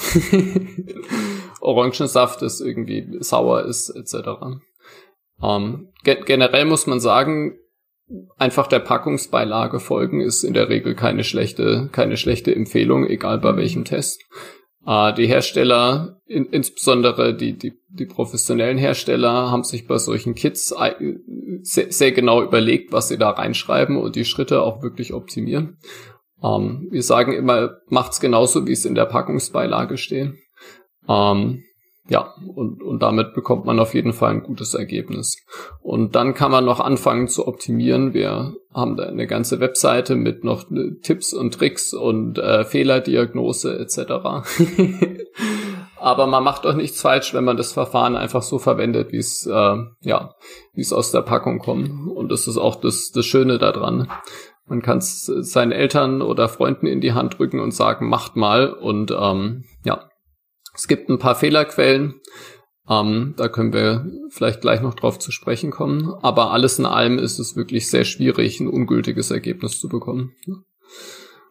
Orangensaft, 1.62 2.42
das 2.42 2.62
irgendwie 2.62 3.18
sauer 3.20 3.64
ist, 3.64 3.90
etc. 3.90 4.60
Ähm, 5.42 5.90
ge 6.04 6.22
generell 6.26 6.66
muss 6.66 6.86
man 6.86 7.00
sagen, 7.00 7.58
einfach 8.38 8.68
der 8.68 8.80
Packungsbeilage 8.80 9.80
folgen 9.80 10.22
ist 10.22 10.44
in 10.44 10.54
der 10.54 10.70
Regel 10.70 10.94
keine 10.96 11.24
schlechte, 11.24 11.90
keine 11.92 12.18
schlechte 12.18 12.56
Empfehlung, 12.56 13.08
egal 13.08 13.40
bei 13.40 13.56
welchem 13.56 13.86
Test. 13.86 14.22
Äh, 14.86 15.14
die 15.14 15.28
Hersteller, 15.28 16.22
in, 16.26 16.46
insbesondere 16.48 17.36
die, 17.36 17.58
die, 17.58 17.74
die 17.90 18.06
professionellen 18.06 18.78
Hersteller, 18.78 19.52
haben 19.52 19.64
sich 19.64 19.88
bei 19.88 19.98
solchen 19.98 20.36
Kits 20.36 20.74
sehr, 21.62 21.92
sehr 21.92 22.12
genau 22.12 22.42
überlegt, 22.42 22.92
was 22.92 23.08
sie 23.08 23.18
da 23.18 23.30
reinschreiben 23.30 23.98
und 23.98 24.16
die 24.16 24.26
Schritte 24.26 24.62
auch 24.62 24.82
wirklich 24.82 25.14
optimieren. 25.14 25.78
Ähm, 26.44 26.88
wir 26.92 27.04
sagen 27.04 27.34
immer, 27.34 27.78
macht's 27.88 28.20
genauso, 28.20 28.68
wie 28.68 28.74
es 28.74 28.86
in 28.86 28.96
der 28.96 29.06
Packungsbeilage 29.06 29.98
steht. 29.98 30.34
Ähm, 31.08 31.64
ja, 32.10 32.34
und, 32.54 32.84
und 32.84 33.02
damit 33.02 33.34
bekommt 33.34 33.66
man 33.66 33.80
auf 33.80 33.94
jeden 33.94 34.12
Fall 34.12 34.32
ein 34.32 34.44
gutes 34.44 34.74
Ergebnis. 34.74 35.38
Und 35.82 36.16
dann 36.16 36.34
kann 36.34 36.52
man 36.52 36.66
noch 36.66 36.82
anfangen 36.82 37.30
zu 37.30 37.48
optimieren. 37.48 38.14
Wir 38.14 38.56
haben 38.74 38.98
da 38.98 39.04
eine 39.04 39.26
ganze 39.26 39.62
Webseite 39.62 40.16
mit 40.16 40.44
noch 40.44 40.70
äh, 40.72 41.00
Tipps 41.02 41.34
und 41.34 41.54
Tricks 41.54 41.94
und 41.94 42.40
äh, 42.40 42.66
Fehlerdiagnose 42.66 43.80
etc. 43.80 44.46
Aber 45.98 46.28
man 46.28 46.44
macht 46.44 46.66
doch 46.66 46.76
nichts 46.76 47.02
falsch, 47.02 47.34
wenn 47.34 47.46
man 47.46 47.56
das 47.56 47.72
Verfahren 47.72 48.18
einfach 48.18 48.42
so 48.42 48.60
verwendet, 48.60 49.14
wie 49.14 49.20
es 49.20 49.46
äh, 49.46 49.78
ja, 50.02 50.36
wie 50.74 50.82
es 50.82 50.92
aus 50.92 51.12
der 51.12 51.22
Packung 51.22 51.60
kommt. 51.60 51.90
Und 52.14 52.30
das 52.34 52.50
ist 52.50 52.58
auch 52.58 52.76
das, 52.76 53.12
das 53.12 53.26
Schöne 53.26 53.60
daran. 53.60 54.10
Man 54.68 54.82
kann 54.82 54.98
es 54.98 55.26
seinen 55.26 55.72
Eltern 55.72 56.22
oder 56.22 56.50
Freunden 56.50 56.88
in 56.88 57.00
die 57.00 57.14
Hand 57.14 57.40
drücken 57.40 57.62
und 57.62 57.72
sagen, 57.72 58.10
macht 58.10 58.36
mal. 58.36 58.74
Und 58.74 59.12
ähm, 59.18 59.64
ja, 59.86 60.10
es 60.74 60.88
gibt 60.88 61.10
ein 61.10 61.20
paar 61.20 61.36
Fehlerquellen. 61.36 62.22
Ähm, 62.90 63.34
da 63.38 63.48
können 63.48 63.72
wir 63.72 64.06
vielleicht 64.30 64.62
gleich 64.62 64.82
noch 64.82 64.94
drauf 64.94 65.20
zu 65.20 65.32
sprechen 65.32 65.72
kommen. 65.72 66.14
Aber 66.22 66.52
alles 66.52 66.80
in 66.80 66.86
allem 66.86 67.18
ist 67.18 67.40
es 67.40 67.56
wirklich 67.56 67.90
sehr 67.90 68.04
schwierig, 68.04 68.60
ein 68.60 68.68
ungültiges 68.68 69.32
Ergebnis 69.32 69.80
zu 69.80 69.88
bekommen. 69.88 70.36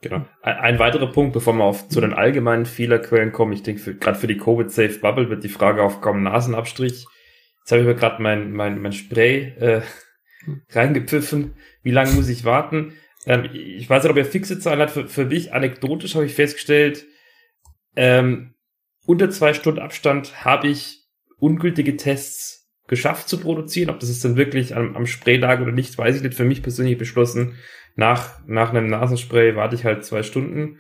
Genau. 0.03 0.27
Ein, 0.43 0.79
weiterer 0.79 1.11
Punkt, 1.11 1.33
bevor 1.33 1.55
wir 1.55 1.65
auf 1.65 1.89
zu 1.89 2.01
den 2.01 2.13
allgemeinen 2.13 2.67
Fehlerquellen 2.67 3.33
kommen. 3.33 3.53
Ich 3.53 3.63
denke, 3.63 3.95
gerade 3.95 4.19
für 4.19 4.27
die 4.27 4.37
Covid-Safe 4.37 4.99
Bubble 4.99 5.31
wird 5.31 5.45
die 5.45 5.49
Frage 5.49 5.83
aufkommen, 5.83 6.25
Nasenabstrich. 6.25 7.07
Jetzt 7.61 7.71
habe 7.71 7.83
ich 7.83 7.87
mir 7.87 7.95
gerade 7.95 8.21
mein, 8.21 8.53
mein, 8.53 8.83
mein 8.83 8.93
Spray 8.93 9.55
äh, 9.59 9.83
reingepfiffen. 10.71 11.55
Wie 11.85 11.93
lange 11.93 12.13
muss 12.13 12.29
ich 12.29 12.45
warten? 12.45 12.95
Ähm, 13.27 13.49
ich 13.53 13.89
weiß 13.89 14.03
nicht, 14.03 14.11
ob 14.11 14.17
er 14.17 14.25
fixe 14.25 14.59
Zahlen 14.59 14.81
hat. 14.81 14.91
Für, 14.91 15.07
für 15.07 15.27
mich 15.27 15.55
anekdotisch 15.55 16.17
habe 16.17 16.27
ich 16.27 16.35
festgestellt, 16.35 17.07
ähm, 17.95 18.55
unter 19.07 19.31
zwei 19.31 19.55
Stunden 19.55 19.81
Abstand 19.81 20.45
habe 20.45 20.69
ich 20.69 21.05
ungültige 21.39 21.97
Tests 21.97 22.71
geschafft 22.87 23.29
zu 23.29 23.39
produzieren. 23.39 23.91
Ob 23.91 24.01
das 24.01 24.11
ist 24.11 24.25
dann 24.25 24.37
wirklich 24.37 24.77
am, 24.77 24.97
am 24.97 25.07
Spray 25.07 25.37
lag 25.37 25.61
oder 25.61 25.73
nicht, 25.73 25.97
weiß 25.97 26.17
ich 26.17 26.23
nicht. 26.23 26.35
Für 26.35 26.45
mich 26.45 26.63
persönlich 26.63 26.99
beschlossen, 26.99 27.57
nach, 27.97 28.41
nach 28.47 28.71
einem 28.71 28.87
Nasenspray 28.87 29.57
warte 29.57 29.75
ich 29.75 29.85
halt 29.85 30.05
zwei 30.05 30.23
Stunden. 30.23 30.79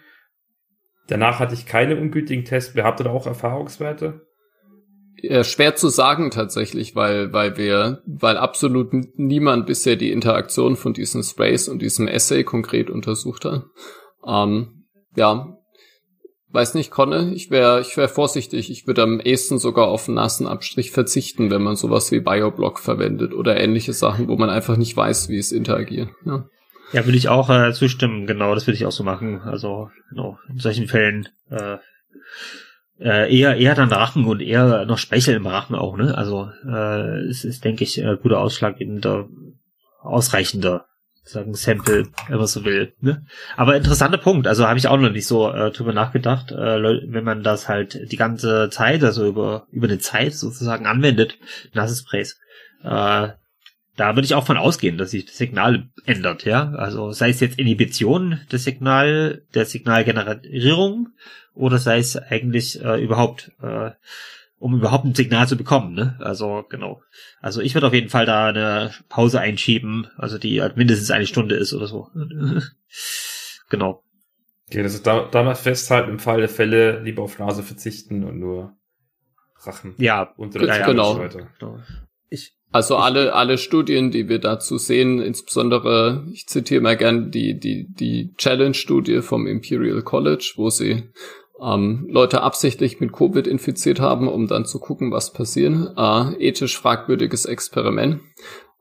Danach 1.08 1.40
hatte 1.40 1.54
ich 1.54 1.66
keine 1.66 1.96
ungültigen 1.96 2.44
Tests. 2.44 2.74
Wer 2.74 2.85
habt 2.85 3.00
da 3.00 3.11
auch 3.11 3.26
Erfahrungswerte? 3.26 4.26
Ja, 5.16 5.44
schwer 5.44 5.76
zu 5.76 5.88
sagen 5.88 6.30
tatsächlich, 6.30 6.96
weil, 6.96 7.32
weil 7.32 7.56
wir, 7.56 8.02
weil 8.06 8.37
absolut 8.37 8.92
niemand 9.16 9.66
bisher 9.66 9.96
die 9.96 10.11
Interaktion 10.11 10.74
von 10.74 10.94
diesen 10.94 11.22
Sprays 11.22 11.68
und 11.68 11.82
diesem 11.82 12.08
Essay 12.08 12.44
konkret 12.44 12.88
untersucht 12.88 13.44
hat. 13.44 13.64
Ähm, 14.26 14.87
ja, 15.14 15.58
weiß 16.53 16.75
nicht, 16.75 16.91
Conne, 16.91 17.33
ich 17.35 17.51
wäre 17.51 17.81
ich 17.81 17.97
wär 17.97 18.09
vorsichtig. 18.09 18.71
Ich 18.71 18.87
würde 18.87 19.03
am 19.03 19.21
ehesten 19.21 19.59
sogar 19.59 19.88
auf 19.88 20.09
einen 20.09 20.17
nassen 20.17 20.47
Abstrich 20.47 20.91
verzichten, 20.91 21.51
wenn 21.51 21.62
man 21.62 21.77
sowas 21.77 22.12
wie 22.12 22.21
Bioblock 22.21 22.79
verwendet 22.79 23.33
oder 23.33 23.59
ähnliche 23.59 23.93
Sachen, 23.93 24.29
wo 24.29 24.37
man 24.37 24.51
einfach 24.51 24.77
nicht 24.77 24.97
weiß, 24.97 25.29
wie 25.29 25.38
es 25.38 25.53
interagiert. 25.53 26.09
Ja, 26.25 26.45
ja 26.93 27.05
würde 27.05 27.19
ich 27.19 27.29
auch 27.29 27.51
äh, 27.51 27.73
zustimmen, 27.73 28.27
genau, 28.27 28.55
das 28.55 28.67
würde 28.67 28.77
ich 28.77 28.87
auch 28.87 28.93
so 28.93 29.05
machen. 29.05 29.41
Also 29.41 29.91
genau, 30.11 30.38
in 30.49 30.59
solchen 30.59 30.88
Fällen 30.88 31.29
äh, 31.51 31.79
äh, 33.01 33.37
eher 33.37 33.57
eher 33.57 33.75
dann 33.75 33.93
Rachen 33.93 34.25
und 34.27 34.41
eher 34.41 34.85
noch 34.85 34.99
Speichel 34.99 35.35
im 35.35 35.47
Rachen 35.47 35.75
auch, 35.75 35.97
ne? 35.97 36.17
Also 36.17 36.51
äh, 36.67 37.21
es 37.29 37.45
ist, 37.45 37.65
denke 37.65 37.85
ich, 37.85 37.99
äh, 37.99 38.17
guter 38.23 38.41
Ausschlag 38.41 38.81
in 38.81 39.01
der 39.01 39.29
ausreichender 40.01 40.87
sagen 41.24 41.54
Sample, 41.54 42.08
wenn 42.28 42.38
man 42.38 42.46
so 42.46 42.64
will. 42.64 42.94
Ne? 43.00 43.24
Aber 43.56 43.76
interessanter 43.76 44.18
Punkt, 44.18 44.46
also 44.46 44.66
habe 44.66 44.78
ich 44.78 44.88
auch 44.88 44.98
noch 44.98 45.11
nicht 45.11 45.26
so 45.26 45.50
äh, 45.50 45.70
drüber 45.70 45.92
nachgedacht, 45.92 46.50
äh, 46.50 46.56
wenn 46.56 47.24
man 47.24 47.42
das 47.42 47.68
halt 47.68 48.11
die 48.11 48.16
ganze 48.16 48.70
Zeit, 48.70 49.04
also 49.04 49.26
über 49.26 49.66
über 49.70 49.87
eine 49.87 49.98
Zeit 49.98 50.35
sozusagen 50.35 50.87
anwendet, 50.87 51.38
Sprays. 51.72 52.38
Äh, 52.82 53.28
da 53.96 54.16
würde 54.16 54.24
ich 54.24 54.35
auch 54.35 54.46
von 54.46 54.56
ausgehen, 54.56 54.96
dass 54.96 55.10
sich 55.10 55.27
das 55.27 55.37
Signal 55.37 55.88
ändert, 56.06 56.44
ja. 56.44 56.73
Also 56.73 57.12
sei 57.12 57.29
es 57.29 57.40
jetzt 57.40 57.58
Inhibition 57.58 58.40
des 58.50 58.64
Signal, 58.64 59.42
der 59.54 59.66
Signalgenerierung 59.66 61.10
oder 61.54 61.79
sei 61.79 61.98
es 61.98 62.16
eigentlich 62.16 62.83
äh, 62.83 63.02
überhaupt 63.02 63.52
äh, 63.62 63.90
um 64.63 64.77
überhaupt 64.77 65.04
ein 65.04 65.15
Signal 65.15 65.48
zu 65.48 65.56
bekommen, 65.56 65.92
ne? 65.92 66.17
Also, 66.21 66.65
genau. 66.69 67.02
Also 67.40 67.60
ich 67.60 67.75
würde 67.75 67.88
auf 67.88 67.94
jeden 67.94 68.10
Fall 68.10 68.27
da 68.27 68.46
eine 68.46 68.92
Pause 69.08 69.40
einschieben, 69.40 70.06
also 70.17 70.38
die 70.38 70.63
halt 70.63 70.77
mindestens 70.77 71.10
eine 71.10 71.27
Stunde 71.27 71.56
ist 71.56 71.75
oder 71.75 71.88
so. 71.88 72.08
genau. 73.69 74.04
Okay, 74.69 74.85
das 74.85 74.94
ist 74.94 75.04
da, 75.04 75.29
damals 75.29 75.63
festhalten, 75.63 76.13
im 76.13 76.19
Fall 76.21 76.38
der 76.38 76.48
Fälle 76.48 77.02
lieber 77.02 77.25
auf 77.25 77.40
Nase 77.40 77.65
verzichten 77.65 78.23
und 78.23 78.38
nur 78.38 78.77
Rachen. 79.65 79.94
Ja, 79.98 80.33
der 80.38 80.63
ja, 80.65 80.87
genau. 80.87 81.17
genau. 81.58 81.81
Ich, 82.31 82.56
Also 82.71 82.96
alle, 82.96 83.35
alle 83.35 83.58
Studien, 83.58 84.13
die 84.13 84.29
wir 84.29 84.38
dazu 84.38 84.79
sehen, 84.79 85.21
insbesondere, 85.21 86.25
ich 86.33 86.46
zitiere 86.46 86.81
mal 86.81 86.96
gern 86.96 87.33
die, 87.33 87.58
die, 87.58 87.88
die 87.88 88.33
Challenge-Studie 88.37 89.23
vom 89.23 89.48
Imperial 89.48 90.02
College, 90.02 90.52
wo 90.54 90.71
sie 90.71 91.10
ähm, 91.63 92.06
Leute 92.10 92.42
absichtlich 92.42 93.00
mit 93.00 93.13
Covid 93.13 93.46
infiziert 93.46 94.00
haben, 94.00 94.29
um 94.29 94.46
dann 94.46 94.65
zu 94.65 94.79
gucken, 94.81 95.13
was 95.13 95.33
passiert. 95.33 95.92
Äh, 95.96 96.48
ethisch 96.48 96.79
fragwürdiges 96.79 97.44
Experiment. 97.44 98.21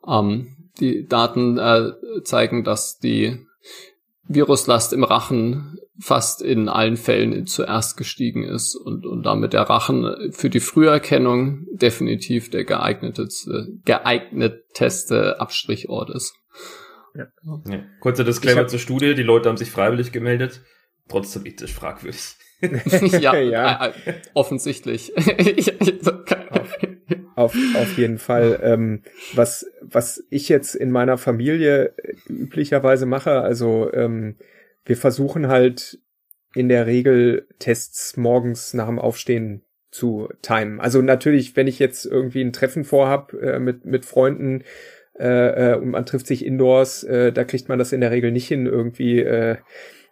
Ähm, 0.07 0.55
die 0.79 1.05
Daten 1.05 1.57
äh, 1.57 1.91
zeigen, 2.23 2.63
dass 2.63 2.97
die 2.97 3.45
Viruslast 4.27 4.93
im 4.93 5.03
Rachen 5.03 5.77
fast 5.99 6.41
in 6.41 6.69
allen 6.69 6.97
Fällen 6.97 7.45
zuerst 7.45 7.97
gestiegen 7.97 8.43
ist 8.43 8.75
und, 8.75 9.05
und 9.05 9.23
damit 9.23 9.53
der 9.53 9.63
Rachen 9.63 10.32
für 10.32 10.49
die 10.49 10.59
Früherkennung 10.59 11.67
definitiv 11.73 12.49
der 12.49 12.63
geeigneteste, 12.63 13.67
geeigneteste 13.86 15.39
Abstrichort 15.39 16.09
ist. 16.09 16.34
Ja. 17.13 17.27
Ja. 17.67 17.84
Kurzer 17.99 18.23
Disclaimer 18.23 18.61
hab, 18.61 18.69
zur 18.69 18.79
Studie, 18.79 19.13
die 19.13 19.23
Leute 19.23 19.49
haben 19.49 19.57
sich 19.57 19.69
freiwillig 19.69 20.11
gemeldet, 20.11 20.61
trotzdem 21.09 21.45
ethisch 21.45 21.73
fragwürdig. 21.73 22.36
ja, 23.20 23.36
ja. 23.39 23.88
Äh, 23.88 24.14
offensichtlich. 24.34 25.14
auf, 27.36 27.55
auf 27.76 27.97
jeden 27.97 28.18
Fall. 28.18 28.59
Ähm, 28.64 29.01
was, 29.34 29.66
was 29.82 30.24
ich 30.30 30.49
jetzt 30.49 30.76
in 30.76 30.91
meiner 30.91 31.18
Familie 31.18 31.93
üblicherweise 32.30 33.05
mache, 33.05 33.41
also 33.41 33.91
ähm, 33.93 34.36
wir 34.86 34.97
versuchen 34.97 35.47
halt 35.47 35.99
in 36.53 36.70
der 36.70 36.86
Regel 36.86 37.47
Tests 37.59 38.18
morgens 38.18 38.74
nach 38.74 38.88
dem 38.88 38.99
Aufstehen 38.99 39.64
zu 39.89 40.30
timen. 40.41 40.80
Also 40.80 41.01
natürlich, 41.01 41.55
wenn 41.55 41.68
ich 41.68 41.80
jetzt 41.80 42.05
irgendwie 42.05 42.41
ein 42.41 42.53
Treffen 42.53 42.84
vorhab 42.84 43.34
äh, 43.34 43.59
mit, 43.59 43.86
mit 43.86 44.05
Freunden 44.05 44.64
äh, 45.20 45.72
äh, 45.72 45.76
und 45.76 45.89
man 45.89 46.05
trifft 46.05 46.28
sich 46.28 46.45
indoors, 46.45 47.03
äh, 47.03 47.32
da 47.32 47.43
kriegt 47.43 47.70
man 47.70 47.78
das 47.78 47.91
in 47.91 48.01
der 48.01 48.12
Regel 48.12 48.32
nicht 48.32 48.47
hin, 48.47 48.66
irgendwie, 48.66 49.20
äh, 49.20 49.57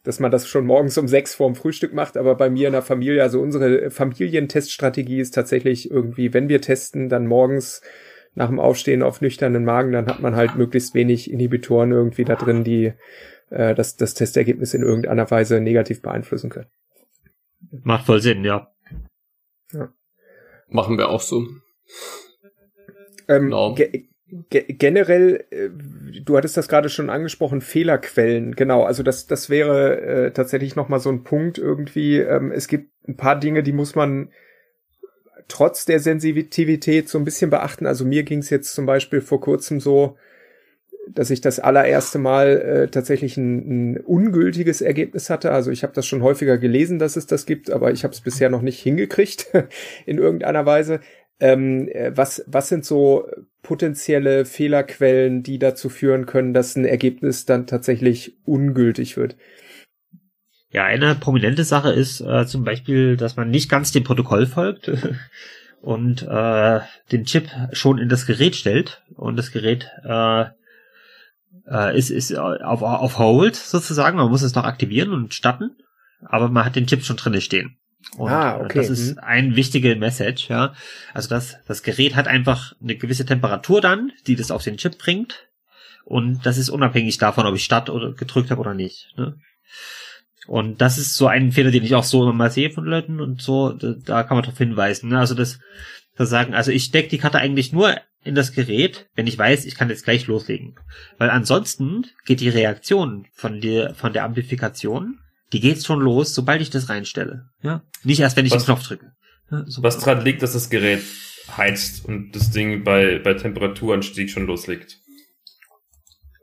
dass 0.04 0.20
man 0.20 0.32
das 0.32 0.48
schon 0.48 0.66
morgens 0.66 0.98
um 0.98 1.08
sechs 1.08 1.36
vorm 1.36 1.56
Frühstück 1.56 1.94
macht. 1.94 2.18
Aber 2.18 2.36
bei 2.36 2.50
mir 2.50 2.68
in 2.68 2.74
der 2.74 2.82
Familie, 2.82 3.22
also 3.22 3.42
unsere 3.42 3.92
Familienteststrategie 3.92 5.20
ist 5.20 5.34
tatsächlich 5.34 5.92
irgendwie, 5.92 6.34
wenn 6.34 6.50
wir 6.50 6.62
testen, 6.62 7.10
dann 7.10 7.28
morgens 7.28 7.82
nach 8.36 8.48
dem 8.48 8.60
Aufstehen 8.60 9.04
auf 9.04 9.22
nüchternen 9.22 9.66
Magen, 9.66 9.92
dann 9.92 10.08
hat 10.08 10.22
man 10.22 10.36
halt 10.36 10.56
möglichst 10.56 10.94
wenig 10.94 11.32
Inhibitoren 11.32 11.92
irgendwie 11.92 12.24
da 12.24 12.36
drin, 12.36 12.64
die 12.64 12.94
äh, 13.50 13.76
das, 13.76 13.98
das 13.98 14.14
Testergebnis 14.14 14.74
in 14.74 14.84
irgendeiner 14.84 15.30
Weise 15.30 15.60
negativ 15.60 16.02
beeinflussen 16.02 16.50
können. 16.50 16.68
Macht 17.84 18.06
voll 18.06 18.22
Sinn, 18.22 18.44
ja. 18.44 18.72
ja. 19.74 19.92
Machen 20.70 20.98
wir 20.98 21.10
auch 21.10 21.22
so. 21.22 21.46
Ähm, 23.28 23.46
genau. 23.46 23.74
ge 23.74 23.90
ge 23.90 24.09
generell, 24.50 25.46
äh, 25.50 25.70
du 26.24 26.38
hattest 26.38 26.58
das 26.58 26.68
gerade 26.68 26.90
schon 26.90 27.10
angesprochen, 27.10 27.62
Fehlerquellen, 27.62 28.56
genau. 28.56 28.84
Also 28.84 29.04
das, 29.04 29.28
das 29.28 29.50
wäre 29.50 30.02
äh, 30.02 30.32
tatsächlich 30.32 30.76
nochmal 30.76 31.00
so 31.00 31.10
ein 31.10 31.24
Punkt 31.24 31.58
irgendwie. 31.58 32.18
Ähm, 32.18 32.52
es 32.52 32.68
gibt 32.68 32.92
ein 33.08 33.18
paar 33.18 33.40
Dinge, 33.40 33.64
die 33.64 33.74
muss 33.74 33.96
man 33.96 34.30
trotz 35.48 35.86
der 35.86 36.00
Sensitivität 36.00 37.10
so 37.10 37.18
ein 37.18 37.26
bisschen 37.26 37.50
beachten. 37.50 37.86
Also 37.86 38.06
mir 38.06 38.24
ging 38.24 38.40
es 38.40 38.50
jetzt 38.50 38.74
zum 38.74 38.86
Beispiel 38.86 39.22
vor 39.22 39.42
kurzem 39.42 39.80
so, 39.80 40.16
dass 41.08 41.32
ich 41.32 41.42
das 41.42 41.60
allererste 41.60 42.20
Mal 42.20 42.58
äh, 42.62 42.88
tatsächlich 42.88 43.36
ein, 43.38 43.94
ein 43.94 43.98
ungültiges 43.98 44.82
Ergebnis 44.82 45.30
hatte. 45.30 45.52
Also 45.52 45.72
ich 45.72 45.84
habe 45.84 45.94
das 45.94 46.06
schon 46.06 46.22
häufiger 46.22 46.58
gelesen, 46.58 47.00
dass 47.00 47.16
es 47.16 47.26
das 47.26 47.46
gibt, 47.46 47.72
aber 47.72 47.92
ich 47.92 48.04
habe 48.04 48.14
es 48.14 48.22
bisher 48.22 48.50
noch 48.50 48.62
nicht 48.62 48.80
hingekriegt 48.80 49.48
in 50.06 50.18
irgendeiner 50.18 50.66
Weise. 50.66 51.00
Ähm, 51.40 51.88
äh, 51.88 52.12
was, 52.16 52.44
was 52.48 52.68
sind 52.68 52.86
so 52.86 53.28
potenzielle 53.62 54.46
Fehlerquellen, 54.46 55.44
die 55.44 55.60
dazu 55.60 55.90
führen 55.90 56.26
können, 56.26 56.54
dass 56.54 56.76
ein 56.76 56.86
Ergebnis 56.86 57.46
dann 57.46 57.68
tatsächlich 57.68 58.38
ungültig 58.46 59.18
wird? 59.18 59.38
Ja, 60.72 60.86
eine 60.86 61.16
prominente 61.16 61.64
Sache 61.64 61.92
ist 61.92 62.22
äh, 62.22 62.46
zum 62.46 62.64
Beispiel, 62.64 63.18
dass 63.18 63.36
man 63.36 63.50
nicht 63.50 63.70
ganz 63.70 63.92
dem 63.92 64.04
Protokoll 64.04 64.46
folgt 64.46 64.92
und 65.82 66.24
äh, 66.24 66.80
den 67.12 67.26
Chip 67.26 67.50
schon 67.72 67.98
in 67.98 68.10
das 68.10 68.26
Gerät 68.26 68.56
stellt 68.56 69.04
und 69.16 69.36
das 69.36 69.52
Gerät 69.52 69.90
äh, 70.04 70.46
äh, 71.68 71.98
ist, 71.98 72.12
ist 72.12 72.38
auf, 72.38 72.82
auf 72.84 73.18
Hold 73.18 73.56
sozusagen. 73.56 74.18
Man 74.18 74.30
muss 74.30 74.44
es 74.44 74.56
noch 74.56 74.66
aktivieren 74.66 75.12
und 75.12 75.34
starten, 75.34 75.72
aber 76.22 76.50
man 76.50 76.66
hat 76.66 76.76
den 76.76 76.86
Chip 76.86 77.04
schon 77.04 77.18
drinne 77.18 77.42
stehen. 77.42 77.79
Und 78.18 78.30
ah, 78.32 78.58
äh, 78.58 78.64
okay. 78.64 78.78
das 78.80 78.90
ist 78.90 79.16
mhm. 79.16 79.24
ein 79.24 79.56
wichtige 79.56 79.96
Message, 79.96 80.50
ja. 80.50 80.74
Also 81.14 81.30
das, 81.30 81.58
das 81.68 81.84
Gerät 81.84 82.16
hat 82.16 82.28
einfach 82.28 82.74
eine 82.82 82.96
gewisse 82.96 83.26
Temperatur 83.26 83.82
dann, 83.82 84.12
die 84.28 84.36
das 84.36 84.52
auf 84.52 84.64
den 84.64 84.78
Chip 84.78 84.98
bringt. 84.98 85.48
Und 86.06 86.46
das 86.46 86.58
ist 86.58 86.70
unabhängig 86.70 87.18
davon, 87.18 87.46
ob 87.46 87.56
ich 87.56 87.64
Start 87.64 87.90
oder 87.90 88.14
gedrückt 88.14 88.50
habe 88.50 88.62
oder 88.62 88.74
nicht. 88.74 89.14
Ne? 89.18 89.38
Und 90.48 90.82
das 90.82 90.98
ist 90.98 91.16
so 91.16 91.28
ein 91.28 91.52
Fehler, 91.52 91.70
den 91.70 91.84
ich 91.84 91.94
auch 91.94 92.04
so 92.04 92.24
immer 92.24 92.34
mal 92.34 92.50
sehe 92.50 92.72
von 92.72 92.86
Leuten 92.86 93.22
und 93.22 93.42
so, 93.42 93.74
da, 93.74 93.94
da 93.94 94.24
kann 94.24 94.36
man 94.36 94.44
darauf 94.44 94.58
hinweisen. 94.58 95.10
Ne? 95.10 95.20
Also 95.20 95.36
das, 95.36 95.60
das 96.16 96.30
sagen, 96.30 96.56
also 96.56 96.72
ich 96.72 96.86
stecke 96.86 97.10
die 97.10 97.20
Karte 97.20 97.38
eigentlich 97.38 97.72
nur 97.72 97.96
in 98.24 98.34
das 98.34 98.54
Gerät, 98.54 99.08
wenn 99.16 99.28
ich 99.28 99.38
weiß, 99.38 99.66
ich 99.66 99.76
kann 99.76 99.90
jetzt 99.90 100.04
gleich 100.04 100.26
loslegen. 100.26 100.76
Weil 101.18 101.30
ansonsten 101.30 102.08
geht 102.26 102.40
die 102.40 102.50
Reaktion 102.50 103.28
von 103.34 103.62
der, 103.62 103.94
von 103.94 104.12
der 104.14 104.24
Amplifikation, 104.24 105.20
die 105.54 105.60
geht 105.60 105.84
schon 105.84 106.00
los, 106.00 106.34
sobald 106.34 106.62
ich 106.62 106.70
das 106.70 106.90
reinstelle. 106.90 107.50
Ja? 107.62 107.84
Nicht 108.04 108.20
erst, 108.20 108.38
wenn 108.38 108.46
ich 108.46 108.52
was, 108.52 108.64
den 108.64 108.66
Knopf 108.66 108.88
drücke. 108.88 109.12
Ja, 109.52 109.66
was 109.78 109.98
daran 110.00 110.24
liegt, 110.24 110.44
dass 110.44 110.54
das 110.54 110.70
Gerät 110.70 111.02
heizt 111.58 112.06
und 112.06 112.36
das 112.36 112.52
Ding 112.52 112.84
bei, 112.84 113.20
bei 113.20 113.34
Temperaturanstieg 113.34 114.30
schon 114.30 114.46
loslegt. 114.46 114.98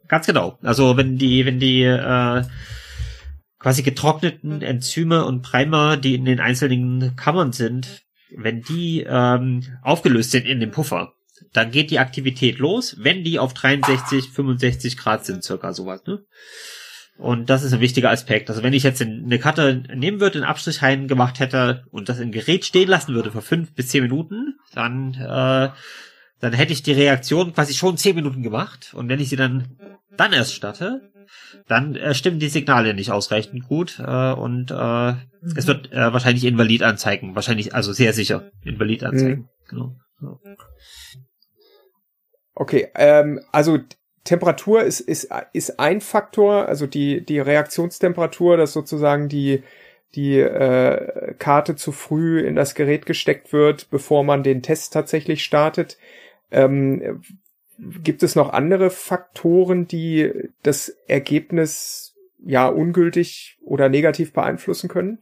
Ganz 0.09 0.27
genau. 0.27 0.59
Also 0.63 0.97
wenn 0.97 1.19
die, 1.19 1.47
wenn 1.47 1.59
die 1.59 1.83
äh, 1.83 2.43
quasi 3.59 3.83
getrockneten 3.83 4.63
Enzyme 4.63 5.25
und 5.25 5.43
Primer, 5.43 5.97
die 5.97 6.15
in 6.15 6.25
den 6.25 6.41
einzelnen 6.41 7.17
Kammern 7.17 7.53
sind, 7.53 8.03
wenn 8.37 8.63
die 8.63 9.05
ähm, 9.09 9.63
aufgelöst 9.83 10.33
sind 10.33 10.47
in 10.47 10.61
dem 10.61 10.71
Puffer, 10.71 11.13
dann 11.53 11.71
geht 11.71 11.91
die 11.91 11.99
Aktivität 11.99 12.59
los, 12.59 12.97
wenn 12.99 13.25
die 13.25 13.39
auf 13.39 13.55
63, 13.55 14.31
65 14.31 14.97
Grad 14.97 15.25
sind, 15.25 15.45
circa 15.45 15.73
sowas, 15.73 16.03
ne? 16.07 16.25
Und 17.19 17.49
das 17.49 17.62
ist 17.62 17.73
ein 17.73 17.81
wichtiger 17.81 18.11
Aspekt. 18.11 18.51
Also 18.51 18.62
wenn 18.62 18.75
ich 18.75 18.83
jetzt 18.83 19.01
eine 19.01 19.39
Karte 19.39 19.83
nehmen 19.95 20.21
würde, 20.21 20.39
einen 20.39 20.49
Abstrich 20.49 20.83
rein 20.83 21.09
gemacht 21.09 21.41
hätte 21.41 21.85
und 21.91 22.09
das 22.09 22.21
im 22.21 22.31
Gerät 22.31 22.64
stehen 22.64 22.89
lassen 22.89 23.14
würde 23.14 23.33
für 23.33 23.43
fünf 23.43 23.73
bis 23.75 23.89
zehn 23.89 24.03
Minuten, 24.03 24.59
dann, 24.75 25.14
äh, 25.14 25.71
dann 26.41 26.53
hätte 26.53 26.73
ich 26.73 26.83
die 26.83 26.93
Reaktion 26.93 27.55
quasi 27.55 27.73
schon 27.73 27.97
zehn 27.97 28.17
Minuten 28.17 28.43
gemacht. 28.43 28.93
Und 28.95 29.09
wenn 29.09 29.21
ich 29.21 29.31
sie 29.31 29.37
dann, 29.37 29.79
dann 30.17 30.35
erst 30.35 30.55
starte, 30.55 31.11
dann 31.67 31.97
äh, 31.97 32.14
stimmen 32.14 32.39
die 32.39 32.49
Signale 32.49 32.93
nicht 32.93 33.11
ausreichend 33.11 33.67
gut 33.67 33.99
äh, 33.99 34.33
und 34.33 34.71
äh, 34.71 35.12
mhm. 35.12 35.19
es 35.57 35.67
wird 35.67 35.93
äh, 35.93 36.12
wahrscheinlich 36.12 36.45
Invalid 36.45 36.83
anzeigen. 36.83 37.35
Wahrscheinlich, 37.35 37.75
also 37.75 37.93
sehr 37.93 38.12
sicher 38.12 38.51
Invalid 38.62 39.05
anzeigen. 39.05 39.41
Mhm. 39.41 39.49
Genau. 39.69 39.97
Ja. 40.21 40.39
Okay, 42.55 42.89
ähm, 42.95 43.41
also 43.53 43.79
Temperatur 44.27 44.83
ist, 44.83 45.01
ist, 45.01 45.31
ist 45.55 45.81
ein 45.81 46.03
Faktor, 46.03 46.68
also 46.68 46.87
die, 46.87 47.24
die 47.24 47.39
Reaktionstemperatur, 47.39 48.59
dass 48.59 48.74
sozusagen 48.74 49.29
die, 49.29 49.62
die 50.14 50.39
äh, 50.39 51.35
Karte 51.39 51.77
zu 51.77 51.93
früh 51.93 52.41
in 52.41 52.55
das 52.55 52.74
Gerät 52.74 53.07
gesteckt 53.07 53.53
wird, 53.55 53.89
bevor 53.91 54.24
man 54.24 54.43
den 54.43 54.62
Test 54.62 54.93
tatsächlich 54.93 55.43
startet. 55.43 55.97
Ähm, 56.51 57.22
gibt 57.79 58.22
es 58.22 58.35
noch 58.35 58.53
andere 58.53 58.91
Faktoren, 58.91 59.87
die 59.87 60.33
das 60.62 60.89
Ergebnis 61.07 62.14
ja 62.45 62.68
ungültig 62.68 63.59
oder 63.62 63.89
negativ 63.89 64.33
beeinflussen 64.33 64.89
können? 64.89 65.18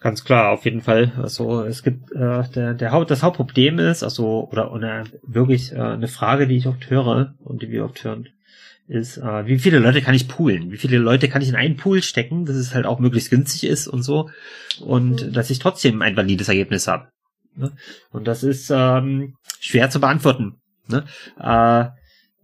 Ganz 0.00 0.24
klar, 0.24 0.50
auf 0.52 0.64
jeden 0.64 0.80
Fall. 0.80 1.12
Also 1.16 1.62
es 1.62 1.82
gibt 1.82 2.12
äh, 2.12 2.48
der, 2.54 2.74
der 2.74 2.92
Haupt, 2.92 3.10
das 3.10 3.22
Hauptproblem 3.22 3.80
ist, 3.80 4.04
also 4.04 4.48
oder 4.50 4.72
eine, 4.72 5.04
wirklich 5.22 5.72
äh, 5.72 5.80
eine 5.80 6.06
Frage, 6.06 6.46
die 6.46 6.56
ich 6.56 6.68
oft 6.68 6.88
höre 6.88 7.34
und 7.42 7.62
die 7.62 7.70
wir 7.70 7.84
oft 7.84 8.04
hören, 8.04 8.28
ist, 8.86 9.18
äh, 9.18 9.46
wie 9.46 9.58
viele 9.58 9.80
Leute 9.80 10.00
kann 10.00 10.14
ich 10.14 10.28
poolen? 10.28 10.70
Wie 10.70 10.76
viele 10.76 10.98
Leute 10.98 11.28
kann 11.28 11.42
ich 11.42 11.48
in 11.48 11.56
einen 11.56 11.76
Pool 11.76 12.02
stecken, 12.02 12.46
dass 12.46 12.56
es 12.56 12.74
halt 12.74 12.86
auch 12.86 13.00
möglichst 13.00 13.30
günstig 13.30 13.68
ist 13.68 13.88
und 13.88 14.02
so 14.02 14.30
und 14.80 15.26
mhm. 15.26 15.32
dass 15.32 15.50
ich 15.50 15.58
trotzdem 15.58 16.00
ein 16.00 16.16
valides 16.16 16.48
Ergebnis 16.48 16.86
habe. 16.86 17.08
Ne? 17.56 17.72
Und 18.10 18.28
das 18.28 18.44
ist 18.44 18.70
ähm, 18.70 19.34
schwer 19.58 19.90
zu 19.90 20.00
beantworten. 20.00 20.60
Ne? 20.86 21.04
Äh, 21.40 21.86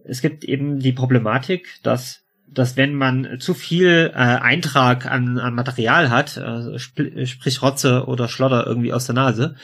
es 0.04 0.20
gibt 0.20 0.44
eben 0.44 0.80
die 0.80 0.92
Problematik, 0.92 1.78
dass 1.82 2.23
dass 2.54 2.76
wenn 2.76 2.94
man 2.94 3.40
zu 3.40 3.54
viel 3.54 4.10
äh, 4.14 4.18
Eintrag 4.18 5.06
an, 5.06 5.38
an 5.38 5.54
Material 5.54 6.10
hat, 6.10 6.36
äh, 6.36 6.76
sp 6.80 7.26
sprich 7.26 7.62
Rotze 7.62 8.06
oder 8.06 8.28
Schlotter 8.28 8.66
irgendwie 8.66 8.92
aus 8.92 9.06
der 9.06 9.14
Nase, 9.14 9.56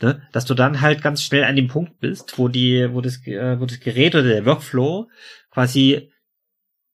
ne, 0.00 0.22
dass 0.32 0.44
du 0.44 0.54
dann 0.54 0.80
halt 0.80 1.02
ganz 1.02 1.22
schnell 1.22 1.44
an 1.44 1.56
dem 1.56 1.68
Punkt 1.68 2.00
bist, 2.00 2.38
wo 2.38 2.48
die, 2.48 2.88
wo 2.92 3.00
das, 3.00 3.24
äh, 3.26 3.60
wo 3.60 3.66
das 3.66 3.80
Gerät 3.80 4.14
oder 4.14 4.24
der 4.24 4.46
Workflow 4.46 5.08
quasi 5.50 6.10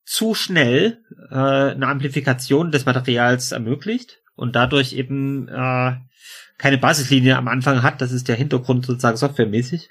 zu 0.05 0.35
schnell 0.35 0.99
äh, 1.31 1.35
eine 1.35 1.87
Amplifikation 1.89 2.71
des 2.71 2.85
Materials 2.85 3.53
ermöglicht 3.53 4.19
und 4.37 4.55
dadurch 4.55 4.93
eben 4.93 5.49
äh, 5.49 5.97
keine 6.59 6.79
Basislinie 6.79 7.37
am 7.37 7.49
Anfang 7.49 7.83
hat, 7.83 8.01
das 8.01 8.13
ist 8.13 8.29
der 8.29 8.37
Hintergrund 8.37 8.87
sozusagen 8.87 9.17
softwaremäßig, 9.17 9.89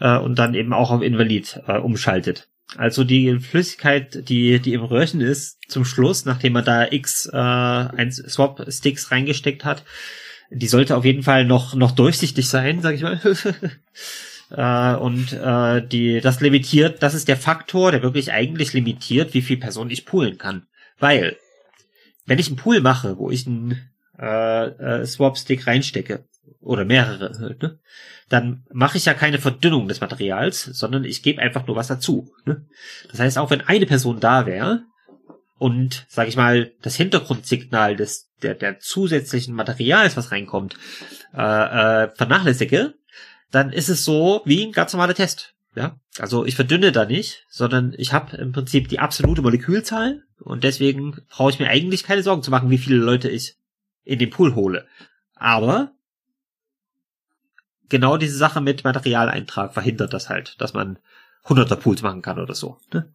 äh, 0.00 0.18
und 0.18 0.38
dann 0.38 0.54
eben 0.54 0.72
auch 0.72 0.90
auf 0.90 1.02
Invalid 1.02 1.60
äh, 1.66 1.78
umschaltet. 1.78 2.48
Also 2.74 3.04
die 3.04 3.38
Flüssigkeit, 3.38 4.28
die, 4.28 4.58
die 4.58 4.72
im 4.72 4.82
Röhrchen 4.82 5.20
ist, 5.20 5.58
zum 5.68 5.84
Schluss, 5.84 6.24
nachdem 6.24 6.54
man 6.54 6.64
da 6.64 6.90
x 6.90 7.26
äh, 7.26 7.36
ein 7.36 8.10
Swap-Sticks 8.10 9.10
reingesteckt 9.10 9.64
hat, 9.64 9.84
die 10.50 10.66
sollte 10.66 10.96
auf 10.96 11.04
jeden 11.04 11.22
Fall 11.22 11.44
noch, 11.44 11.74
noch 11.74 11.92
durchsichtig 11.92 12.48
sein, 12.48 12.80
sag 12.80 12.94
ich 12.94 13.02
mal. 13.02 13.20
äh, 14.50 14.96
und 15.00 15.32
äh, 15.32 15.86
die, 15.86 16.20
das 16.20 16.40
limitiert, 16.40 17.02
das 17.02 17.14
ist 17.14 17.28
der 17.28 17.36
Faktor, 17.36 17.92
der 17.92 18.02
wirklich 18.02 18.32
eigentlich 18.32 18.72
limitiert, 18.72 19.34
wie 19.34 19.42
viel 19.42 19.56
Personen 19.56 19.90
ich 19.90 20.04
poolen 20.04 20.38
kann. 20.38 20.66
Weil, 20.98 21.36
wenn 22.26 22.38
ich 22.38 22.48
einen 22.48 22.56
Pool 22.56 22.80
mache, 22.80 23.18
wo 23.18 23.30
ich 23.30 23.46
einen 23.46 23.80
äh, 24.18 24.66
äh, 24.66 25.06
Swap-Stick 25.06 25.66
reinstecke, 25.66 26.24
oder 26.66 26.84
mehrere, 26.84 27.56
ne? 27.60 27.78
dann 28.28 28.64
mache 28.72 28.98
ich 28.98 29.04
ja 29.04 29.14
keine 29.14 29.38
Verdünnung 29.38 29.88
des 29.88 30.00
Materials, 30.00 30.64
sondern 30.64 31.04
ich 31.04 31.22
gebe 31.22 31.40
einfach 31.40 31.66
nur 31.66 31.76
was 31.76 31.86
dazu. 31.86 32.32
Ne? 32.44 32.66
Das 33.10 33.20
heißt, 33.20 33.38
auch 33.38 33.50
wenn 33.50 33.60
eine 33.60 33.86
Person 33.86 34.20
da 34.20 34.46
wäre 34.46 34.82
und, 35.58 36.04
sage 36.08 36.28
ich 36.28 36.36
mal, 36.36 36.72
das 36.82 36.96
Hintergrundsignal 36.96 37.96
des 37.96 38.32
der, 38.42 38.54
der 38.54 38.78
zusätzlichen 38.80 39.54
Materials, 39.54 40.16
was 40.16 40.32
reinkommt, 40.32 40.76
äh, 41.34 42.04
äh, 42.04 42.08
vernachlässige, 42.14 42.94
dann 43.50 43.72
ist 43.72 43.88
es 43.88 44.04
so 44.04 44.42
wie 44.44 44.66
ein 44.66 44.72
ganz 44.72 44.92
normaler 44.92 45.14
Test. 45.14 45.54
Ja, 45.74 46.00
also 46.18 46.46
ich 46.46 46.56
verdünne 46.56 46.90
da 46.90 47.04
nicht, 47.04 47.44
sondern 47.50 47.94
ich 47.98 48.14
habe 48.14 48.36
im 48.38 48.52
Prinzip 48.52 48.88
die 48.88 48.98
absolute 48.98 49.42
Molekülzahl 49.42 50.22
und 50.40 50.64
deswegen 50.64 51.18
brauche 51.28 51.50
ich 51.50 51.58
mir 51.58 51.68
eigentlich 51.68 52.02
keine 52.02 52.22
Sorgen 52.22 52.42
zu 52.42 52.50
machen, 52.50 52.70
wie 52.70 52.78
viele 52.78 52.96
Leute 52.96 53.28
ich 53.28 53.56
in 54.02 54.18
den 54.18 54.30
Pool 54.30 54.54
hole. 54.54 54.86
Aber 55.34 55.92
genau 57.88 58.16
diese 58.16 58.36
Sache 58.36 58.60
mit 58.60 58.84
Materialeintrag 58.84 59.74
verhindert 59.74 60.12
das 60.12 60.28
halt, 60.28 60.60
dass 60.60 60.74
man 60.74 60.98
hunderter 61.48 61.76
Pools 61.76 62.02
machen 62.02 62.22
kann 62.22 62.38
oder 62.38 62.54
so. 62.54 62.78
Ne? 62.92 63.12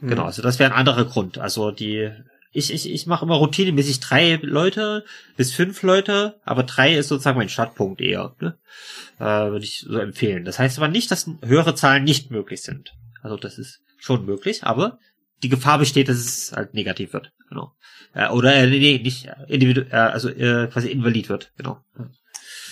Mhm. 0.00 0.08
Genau, 0.08 0.24
also 0.24 0.42
das 0.42 0.58
wäre 0.58 0.72
ein 0.72 0.78
anderer 0.78 1.04
Grund. 1.04 1.38
Also 1.38 1.70
die, 1.70 2.10
ich, 2.52 2.72
ich, 2.72 2.90
ich 2.90 3.06
mache 3.06 3.24
immer 3.24 3.36
routinemäßig 3.36 4.00
drei 4.00 4.38
Leute 4.42 5.04
bis 5.36 5.52
fünf 5.52 5.82
Leute, 5.82 6.40
aber 6.44 6.62
drei 6.62 6.96
ist 6.96 7.08
sozusagen 7.08 7.38
mein 7.38 7.48
Startpunkt 7.48 8.00
eher. 8.00 8.34
Ne? 8.40 8.56
Äh, 9.18 9.50
Würde 9.50 9.64
ich 9.64 9.80
so 9.80 9.98
empfehlen. 9.98 10.44
Das 10.44 10.58
heißt 10.58 10.78
aber 10.78 10.88
nicht, 10.88 11.10
dass 11.10 11.30
höhere 11.44 11.74
Zahlen 11.74 12.04
nicht 12.04 12.30
möglich 12.30 12.62
sind. 12.62 12.92
Also 13.22 13.36
das 13.36 13.58
ist 13.58 13.80
schon 13.98 14.24
möglich, 14.24 14.64
aber 14.64 14.98
die 15.42 15.48
Gefahr 15.48 15.78
besteht, 15.78 16.08
dass 16.08 16.16
es 16.16 16.52
halt 16.54 16.74
negativ 16.74 17.12
wird. 17.12 17.32
Genau. 17.48 17.72
Äh, 18.14 18.28
oder 18.28 18.54
äh, 18.54 18.66
nee, 18.66 18.98
nicht 19.02 19.28
individu 19.48 19.82
äh, 19.90 19.96
also 19.96 20.28
äh, 20.28 20.68
quasi 20.68 20.88
invalid 20.88 21.28
wird. 21.28 21.52
Genau. 21.56 21.80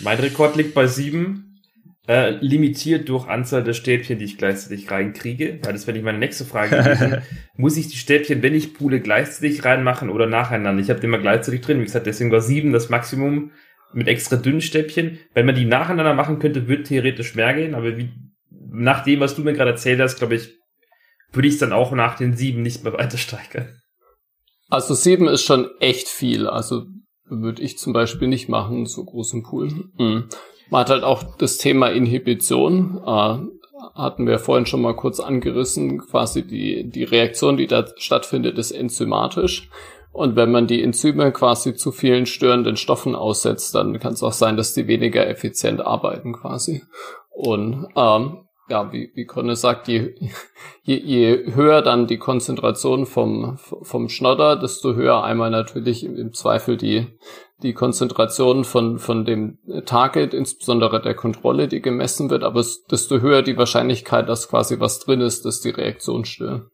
Mein 0.00 0.18
Rekord 0.18 0.56
liegt 0.56 0.74
bei 0.74 0.86
sieben. 0.86 1.50
Äh, 2.06 2.32
limitiert 2.40 3.08
durch 3.08 3.28
Anzahl 3.28 3.64
der 3.64 3.72
Stäbchen, 3.72 4.18
die 4.18 4.26
ich 4.26 4.36
gleichzeitig 4.36 4.90
reinkriege. 4.90 5.58
Weil 5.62 5.72
das 5.72 5.86
wäre 5.86 5.96
nicht 5.96 6.04
meine 6.04 6.18
nächste 6.18 6.44
Frage 6.44 6.76
gewesen. 6.82 7.22
Muss 7.56 7.78
ich 7.78 7.88
die 7.88 7.96
Stäbchen, 7.96 8.42
wenn 8.42 8.54
ich 8.54 8.74
pule, 8.74 9.00
gleichzeitig 9.00 9.64
reinmachen 9.64 10.10
oder 10.10 10.26
nacheinander? 10.26 10.82
Ich 10.82 10.90
habe 10.90 11.00
die 11.00 11.06
immer 11.06 11.18
gleichzeitig 11.18 11.62
drin. 11.62 11.80
Wie 11.80 11.84
gesagt, 11.84 12.06
deswegen 12.06 12.30
war 12.30 12.42
sieben 12.42 12.74
das 12.74 12.90
Maximum 12.90 13.52
mit 13.94 14.06
extra 14.08 14.36
dünnen 14.36 14.60
Stäbchen. 14.60 15.18
Wenn 15.32 15.46
man 15.46 15.54
die 15.54 15.64
nacheinander 15.64 16.12
machen 16.12 16.40
könnte, 16.40 16.68
würde 16.68 16.82
theoretisch 16.82 17.34
mehr 17.36 17.54
gehen. 17.54 17.74
Aber 17.74 17.96
wie, 17.96 18.10
nach 18.50 19.02
dem, 19.04 19.20
was 19.20 19.34
du 19.34 19.42
mir 19.42 19.54
gerade 19.54 19.70
erzählt 19.70 20.00
hast, 20.00 20.18
glaube 20.18 20.34
ich, 20.34 20.52
würde 21.32 21.48
ich 21.48 21.54
es 21.54 21.60
dann 21.60 21.72
auch 21.72 21.92
nach 21.92 22.16
den 22.16 22.36
sieben 22.36 22.60
nicht 22.60 22.84
mehr 22.84 22.92
weiter 22.92 23.16
steigern. 23.16 23.80
Also 24.68 24.94
sieben 24.94 25.26
ist 25.28 25.44
schon 25.44 25.70
echt 25.80 26.08
viel. 26.08 26.48
Also 26.48 26.86
würde 27.26 27.62
ich 27.62 27.78
zum 27.78 27.92
Beispiel 27.92 28.28
nicht 28.28 28.48
machen, 28.48 28.86
so 28.86 29.04
großen 29.04 29.42
Pool. 29.42 29.68
Mhm. 29.98 30.24
Man 30.70 30.80
hat 30.80 30.90
halt 30.90 31.04
auch 31.04 31.36
das 31.36 31.58
Thema 31.58 31.88
Inhibition, 31.88 33.00
äh, 33.04 33.38
hatten 33.94 34.26
wir 34.26 34.38
vorhin 34.38 34.66
schon 34.66 34.82
mal 34.82 34.96
kurz 34.96 35.20
angerissen, 35.20 35.98
quasi 35.98 36.46
die, 36.46 36.88
die 36.88 37.04
Reaktion, 37.04 37.56
die 37.56 37.66
da 37.66 37.86
stattfindet, 37.96 38.58
ist 38.58 38.70
enzymatisch. 38.70 39.68
Und 40.12 40.36
wenn 40.36 40.52
man 40.52 40.68
die 40.68 40.82
Enzyme 40.82 41.32
quasi 41.32 41.74
zu 41.74 41.90
vielen 41.90 42.26
störenden 42.26 42.76
Stoffen 42.76 43.16
aussetzt, 43.16 43.74
dann 43.74 43.98
kann 43.98 44.12
es 44.12 44.22
auch 44.22 44.32
sein, 44.32 44.56
dass 44.56 44.72
die 44.72 44.86
weniger 44.86 45.26
effizient 45.26 45.80
arbeiten 45.80 46.32
quasi. 46.32 46.82
Und 47.30 47.88
ähm, 47.96 48.43
ja, 48.68 48.92
wie, 48.92 49.10
wie 49.14 49.26
Conne 49.26 49.56
sagt, 49.56 49.88
je, 49.88 50.14
je, 50.82 50.96
je 50.96 51.54
höher 51.54 51.82
dann 51.82 52.06
die 52.06 52.18
Konzentration 52.18 53.06
vom, 53.06 53.58
vom 53.58 54.08
Schnodder, 54.08 54.56
desto 54.56 54.94
höher 54.94 55.22
einmal 55.22 55.50
natürlich 55.50 56.04
im, 56.04 56.16
im 56.16 56.32
Zweifel 56.32 56.76
die, 56.76 57.06
die 57.62 57.74
Konzentration 57.74 58.64
von, 58.64 58.98
von 58.98 59.24
dem 59.24 59.58
Target, 59.84 60.32
insbesondere 60.32 61.00
der 61.02 61.14
Kontrolle, 61.14 61.68
die 61.68 61.82
gemessen 61.82 62.30
wird, 62.30 62.42
aber 62.42 62.60
es, 62.60 62.84
desto 62.84 63.20
höher 63.20 63.42
die 63.42 63.58
Wahrscheinlichkeit, 63.58 64.28
dass 64.28 64.48
quasi 64.48 64.80
was 64.80 65.00
drin 65.00 65.20
ist, 65.20 65.44
dass 65.44 65.60
die 65.60 65.70
Reaktion 65.70 66.24
stört. 66.24 66.70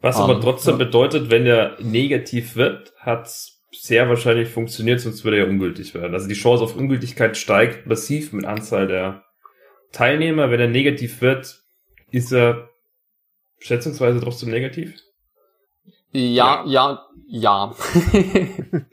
Was 0.00 0.16
um, 0.16 0.24
aber 0.24 0.40
trotzdem 0.40 0.78
ja. 0.78 0.84
bedeutet, 0.84 1.30
wenn 1.30 1.46
er 1.46 1.76
negativ 1.80 2.56
wird, 2.56 2.92
hat 2.98 3.30
sehr 3.70 4.08
wahrscheinlich 4.08 4.48
funktioniert, 4.48 5.00
sonst 5.00 5.24
würde 5.24 5.38
er 5.38 5.48
ungültig 5.48 5.94
werden. 5.94 6.12
Also 6.12 6.28
die 6.28 6.34
Chance 6.34 6.62
auf 6.62 6.76
Ungültigkeit 6.76 7.38
steigt 7.38 7.86
massiv 7.86 8.32
mit 8.32 8.44
Anzahl 8.44 8.86
der 8.86 9.24
Teilnehmer, 9.92 10.50
wenn 10.50 10.60
er 10.60 10.68
negativ 10.68 11.20
wird, 11.20 11.62
ist 12.10 12.32
er 12.32 12.68
schätzungsweise 13.58 14.20
trotzdem 14.20 14.50
negativ? 14.50 14.94
Ja, 16.12 16.64
ja, 16.66 17.06
ja. 17.26 17.74
ja. 17.74 17.74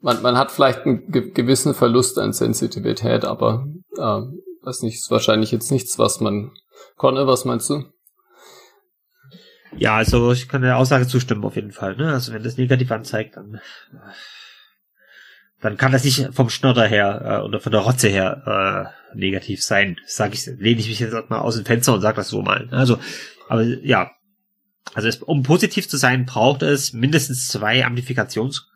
man, 0.00 0.22
man 0.22 0.36
hat 0.36 0.50
vielleicht 0.50 0.80
einen 0.80 1.10
ge 1.10 1.30
gewissen 1.30 1.74
Verlust 1.74 2.18
an 2.18 2.32
Sensitivität, 2.32 3.24
aber 3.24 3.66
äh, 3.96 4.22
weiß 4.62 4.82
nicht, 4.82 4.96
ist 4.96 5.10
wahrscheinlich 5.10 5.50
jetzt 5.52 5.70
nichts, 5.70 5.98
was 5.98 6.20
man 6.20 6.52
konnte. 6.96 7.26
Was 7.26 7.44
meinst 7.44 7.70
du? 7.70 7.84
Ja, 9.76 9.96
also 9.96 10.32
ich 10.32 10.48
kann 10.48 10.62
der 10.62 10.78
Aussage 10.78 11.06
zustimmen 11.06 11.44
auf 11.44 11.56
jeden 11.56 11.72
Fall. 11.72 11.96
Ne? 11.96 12.12
Also 12.12 12.32
wenn 12.32 12.42
das 12.42 12.56
negativ 12.56 12.90
anzeigt, 12.90 13.36
dann 13.36 13.60
dann 15.60 15.76
kann 15.76 15.92
das 15.92 16.04
nicht 16.04 16.28
vom 16.32 16.50
Schnodder 16.50 16.86
her 16.86 17.40
äh, 17.40 17.44
oder 17.44 17.60
von 17.60 17.72
der 17.72 17.80
Rotze 17.80 18.08
her 18.08 18.92
äh, 19.14 19.16
negativ 19.18 19.62
sein. 19.62 19.96
Sag 20.06 20.34
ich, 20.34 20.46
lehne 20.46 20.80
ich 20.80 20.88
mich 20.88 21.00
jetzt 21.00 21.30
mal 21.30 21.40
aus 21.40 21.56
dem 21.56 21.64
Fenster 21.64 21.94
und 21.94 22.00
sag 22.00 22.16
das 22.16 22.28
so 22.28 22.42
mal. 22.42 22.68
Also, 22.70 22.98
aber 23.48 23.62
ja, 23.62 24.12
also 24.94 25.08
es, 25.08 25.16
um 25.16 25.42
positiv 25.42 25.88
zu 25.88 25.96
sein, 25.96 26.26
braucht 26.26 26.62
es 26.62 26.92
mindestens 26.92 27.48
zwei 27.48 27.84
Amplifikations 27.84 28.68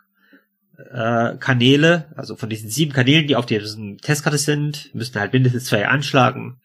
äh, 0.91 1.37
Kanäle, 1.37 2.13
also 2.17 2.37
von 2.37 2.51
diesen 2.51 2.71
sieben 2.71 2.93
Kanälen, 2.93 3.27
die 3.27 3.37
auf 3.37 3.47
dieser 3.47 3.77
Testkarte 3.99 4.39
sind, 4.39 4.95
müssen 4.95 5.19
halt 5.19 5.33
mindestens 5.33 5.67
zwei 5.67 5.87
anschlagen, 5.87 6.61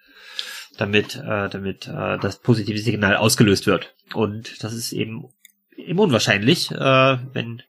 damit, 0.78 1.15
äh, 1.15 1.49
damit 1.49 1.88
äh, 1.88 2.18
das 2.20 2.39
positive 2.39 2.80
Signal 2.80 3.18
ausgelöst 3.18 3.68
wird. 3.68 3.93
Und 4.13 4.63
das 4.63 4.74
ist 4.74 4.91
eben, 4.91 5.26
eben 5.76 5.99
unwahrscheinlich, 5.99 6.72
äh, 6.72 7.18
wenn 7.34 7.61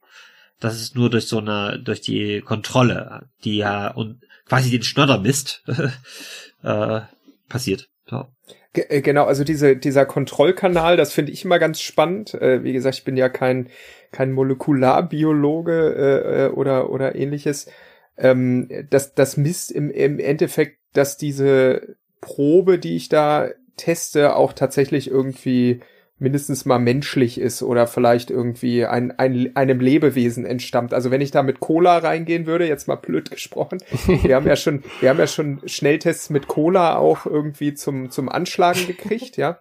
das 0.59 0.81
ist 0.81 0.95
nur 0.95 1.09
durch 1.09 1.27
so 1.27 1.37
eine, 1.37 1.79
durch 1.79 2.01
die 2.01 2.41
Kontrolle, 2.41 3.29
die 3.43 3.57
ja 3.57 3.91
und 3.91 4.21
quasi 4.47 4.71
den 4.71 4.83
Schnodder 4.83 5.19
misst, 5.19 5.63
äh, 6.63 7.01
passiert. 7.47 7.89
So. 8.09 8.27
Äh, 8.73 9.01
genau, 9.01 9.25
also 9.25 9.43
diese, 9.43 9.75
dieser 9.75 10.05
Kontrollkanal, 10.05 10.97
das 10.97 11.13
finde 11.13 11.31
ich 11.31 11.45
immer 11.45 11.59
ganz 11.59 11.81
spannend. 11.81 12.33
Äh, 12.33 12.63
wie 12.63 12.73
gesagt, 12.73 12.97
ich 12.97 13.03
bin 13.03 13.17
ja 13.17 13.29
kein, 13.29 13.69
kein 14.11 14.31
Molekularbiologe 14.31 15.95
äh, 15.95 16.45
äh, 16.45 16.49
oder, 16.49 16.89
oder 16.89 17.15
ähnliches. 17.15 17.69
Ähm, 18.17 18.69
das, 18.89 19.13
das 19.13 19.37
misst 19.37 19.71
im, 19.71 19.89
im 19.91 20.19
Endeffekt, 20.19 20.77
dass 20.93 21.17
diese 21.17 21.95
Probe, 22.21 22.79
die 22.79 22.95
ich 22.95 23.09
da 23.09 23.49
teste, 23.77 24.35
auch 24.35 24.53
tatsächlich 24.53 25.09
irgendwie 25.09 25.81
mindestens 26.19 26.65
mal 26.65 26.79
menschlich 26.79 27.39
ist 27.39 27.63
oder 27.63 27.87
vielleicht 27.87 28.29
irgendwie 28.29 28.85
ein, 28.85 29.17
ein, 29.17 29.55
einem 29.55 29.79
Lebewesen 29.79 30.45
entstammt. 30.45 30.93
Also 30.93 31.11
wenn 31.11 31.21
ich 31.21 31.31
da 31.31 31.43
mit 31.43 31.59
Cola 31.59 31.97
reingehen 31.97 32.45
würde, 32.45 32.67
jetzt 32.67 32.87
mal 32.87 32.95
blöd 32.95 33.31
gesprochen, 33.31 33.79
wir 34.05 34.35
haben 34.35 34.47
ja 34.47 34.55
schon, 34.55 34.83
wir 34.99 35.09
haben 35.09 35.19
ja 35.19 35.27
schon 35.27 35.61
Schnelltests 35.65 36.29
mit 36.29 36.47
Cola 36.47 36.97
auch 36.97 37.25
irgendwie 37.25 37.73
zum, 37.73 38.11
zum 38.11 38.29
Anschlagen 38.29 38.85
gekriegt, 38.85 39.37
ja. 39.37 39.59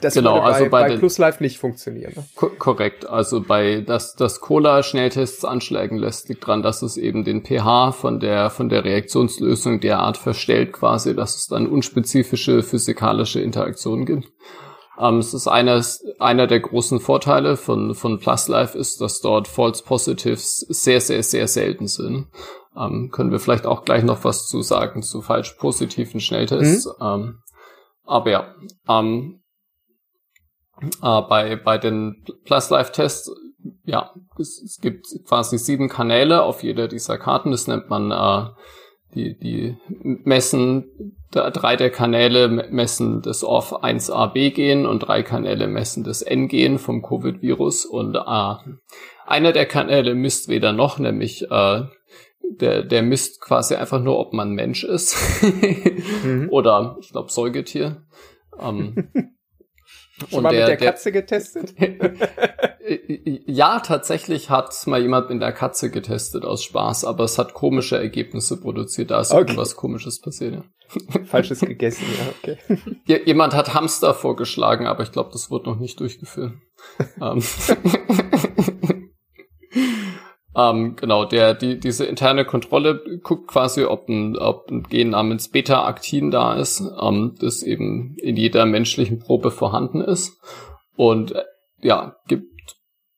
Das 0.00 0.14
genau, 0.14 0.34
würde 0.34 0.40
bei, 0.40 0.46
also 0.52 0.70
bei, 0.70 0.88
bei 0.88 0.96
Plus 0.96 1.18
Life 1.18 1.42
nicht 1.42 1.58
funktionieren. 1.58 2.12
Ne? 2.16 2.24
Ko 2.34 2.48
korrekt. 2.58 3.08
Also 3.08 3.40
bei 3.40 3.80
dass 3.80 4.16
das 4.16 4.40
Cola 4.40 4.82
Schnelltests 4.82 5.44
anschlagen 5.44 5.98
lässt, 5.98 6.28
liegt 6.28 6.44
dran, 6.44 6.62
dass 6.62 6.82
es 6.82 6.96
eben 6.96 7.24
den 7.24 7.44
pH 7.44 7.92
von 7.92 8.18
der 8.18 8.50
von 8.50 8.68
der 8.68 8.84
Reaktionslösung 8.84 9.78
derart 9.80 10.16
verstellt, 10.16 10.72
quasi, 10.72 11.14
dass 11.14 11.36
es 11.36 11.46
dann 11.46 11.68
unspezifische 11.68 12.64
physikalische 12.64 13.40
Interaktionen 13.40 14.04
gibt. 14.04 14.32
Ähm, 14.98 15.18
es 15.18 15.32
ist 15.32 15.46
eines, 15.46 16.04
einer 16.18 16.46
der 16.46 16.60
großen 16.60 17.00
Vorteile 17.00 17.56
von, 17.56 17.94
von 17.94 18.18
Plus 18.18 18.48
Life 18.48 18.76
ist, 18.76 19.00
dass 19.00 19.20
dort 19.20 19.46
False 19.46 19.84
Positives 19.84 20.58
sehr, 20.68 21.00
sehr, 21.00 21.22
sehr 21.22 21.46
selten 21.46 21.86
sind. 21.86 22.26
Ähm, 22.76 23.10
können 23.10 23.30
wir 23.30 23.38
vielleicht 23.38 23.66
auch 23.66 23.84
gleich 23.84 24.04
noch 24.04 24.24
was 24.24 24.46
zu 24.46 24.62
sagen 24.62 25.02
zu 25.02 25.22
falsch 25.22 25.52
positiven 25.54 26.20
Schnelltests. 26.20 26.86
Mhm. 26.86 27.06
Ähm, 27.06 27.38
aber 28.04 28.30
ja, 28.30 28.54
ähm, 28.88 29.42
äh, 31.02 31.22
bei, 31.22 31.56
bei 31.56 31.78
den 31.78 32.24
Plus 32.44 32.70
Life 32.70 32.92
Tests, 32.92 33.30
ja, 33.84 34.12
es, 34.38 34.62
es, 34.62 34.78
gibt 34.80 35.06
quasi 35.26 35.58
sieben 35.58 35.88
Kanäle 35.88 36.42
auf 36.42 36.62
jeder 36.62 36.88
dieser 36.88 37.18
Karten. 37.18 37.50
Das 37.50 37.66
nennt 37.66 37.90
man 37.90 38.10
äh, 38.10 38.50
die, 39.14 39.38
die 39.38 39.76
messen, 39.88 41.14
drei 41.30 41.76
der 41.76 41.90
Kanäle 41.90 42.48
messen 42.48 43.22
das 43.22 43.44
ORF 43.44 43.72
1AB-Gen 43.72 44.86
und 44.86 45.00
drei 45.00 45.22
Kanäle 45.22 45.66
messen 45.66 46.04
das 46.04 46.22
N-Gen 46.22 46.78
vom 46.78 47.02
Covid-Virus 47.02 47.84
und 47.84 48.16
äh, 48.16 48.54
einer 49.26 49.52
der 49.52 49.66
Kanäle 49.66 50.14
misst 50.14 50.48
weder 50.48 50.72
noch, 50.72 50.98
nämlich 50.98 51.50
äh, 51.50 51.82
der, 52.42 52.82
der 52.82 53.02
misst 53.02 53.40
quasi 53.40 53.74
einfach 53.74 54.02
nur, 54.02 54.18
ob 54.18 54.32
man 54.32 54.52
Mensch 54.52 54.84
ist 54.84 55.16
mhm. 56.24 56.48
oder 56.50 56.96
ich 57.00 57.10
glaube 57.10 57.30
Säugetier. 57.30 58.02
Ähm, 58.58 59.08
Schon 60.30 60.42
mal 60.42 60.50
der, 60.50 60.68
mit 60.68 60.80
der 60.80 60.90
Katze 60.90 61.12
der, 61.12 61.22
getestet? 61.22 61.74
ja, 63.46 63.80
tatsächlich 63.80 64.50
hat 64.50 64.74
mal 64.86 65.00
jemand 65.00 65.30
mit 65.30 65.40
der 65.40 65.52
Katze 65.52 65.90
getestet 65.90 66.44
aus 66.44 66.64
Spaß, 66.64 67.04
aber 67.04 67.24
es 67.24 67.38
hat 67.38 67.54
komische 67.54 67.96
Ergebnisse 67.96 68.60
produziert. 68.60 69.10
Da 69.10 69.20
ist 69.20 69.30
okay. 69.30 69.40
irgendwas 69.40 69.76
Komisches 69.76 70.20
passiert. 70.20 70.54
Ja. 70.54 70.64
Falsches 71.24 71.60
gegessen, 71.60 72.04
ja, 72.18 72.54
okay. 72.54 73.22
Jemand 73.26 73.54
hat 73.54 73.74
Hamster 73.74 74.14
vorgeschlagen, 74.14 74.86
aber 74.86 75.02
ich 75.02 75.12
glaube, 75.12 75.30
das 75.32 75.50
wurde 75.50 75.68
noch 75.70 75.78
nicht 75.78 76.00
durchgeführt. 76.00 76.54
Ähm. 80.58 80.96
Genau, 80.96 81.24
der, 81.24 81.54
die, 81.54 81.78
diese 81.78 82.04
interne 82.04 82.44
Kontrolle 82.44 83.00
guckt 83.22 83.48
quasi, 83.48 83.84
ob 83.84 84.08
ein, 84.08 84.36
ob 84.36 84.70
ein 84.70 84.82
Gen 84.82 85.10
namens 85.10 85.50
Beta-Aktin 85.50 86.30
da 86.30 86.54
ist, 86.54 86.82
ähm, 87.00 87.36
das 87.40 87.62
eben 87.62 88.16
in 88.18 88.36
jeder 88.36 88.66
menschlichen 88.66 89.20
Probe 89.20 89.50
vorhanden 89.50 90.00
ist. 90.00 90.36
Und 90.96 91.32
äh, 91.32 91.44
ja, 91.80 92.16
gibt 92.26 92.46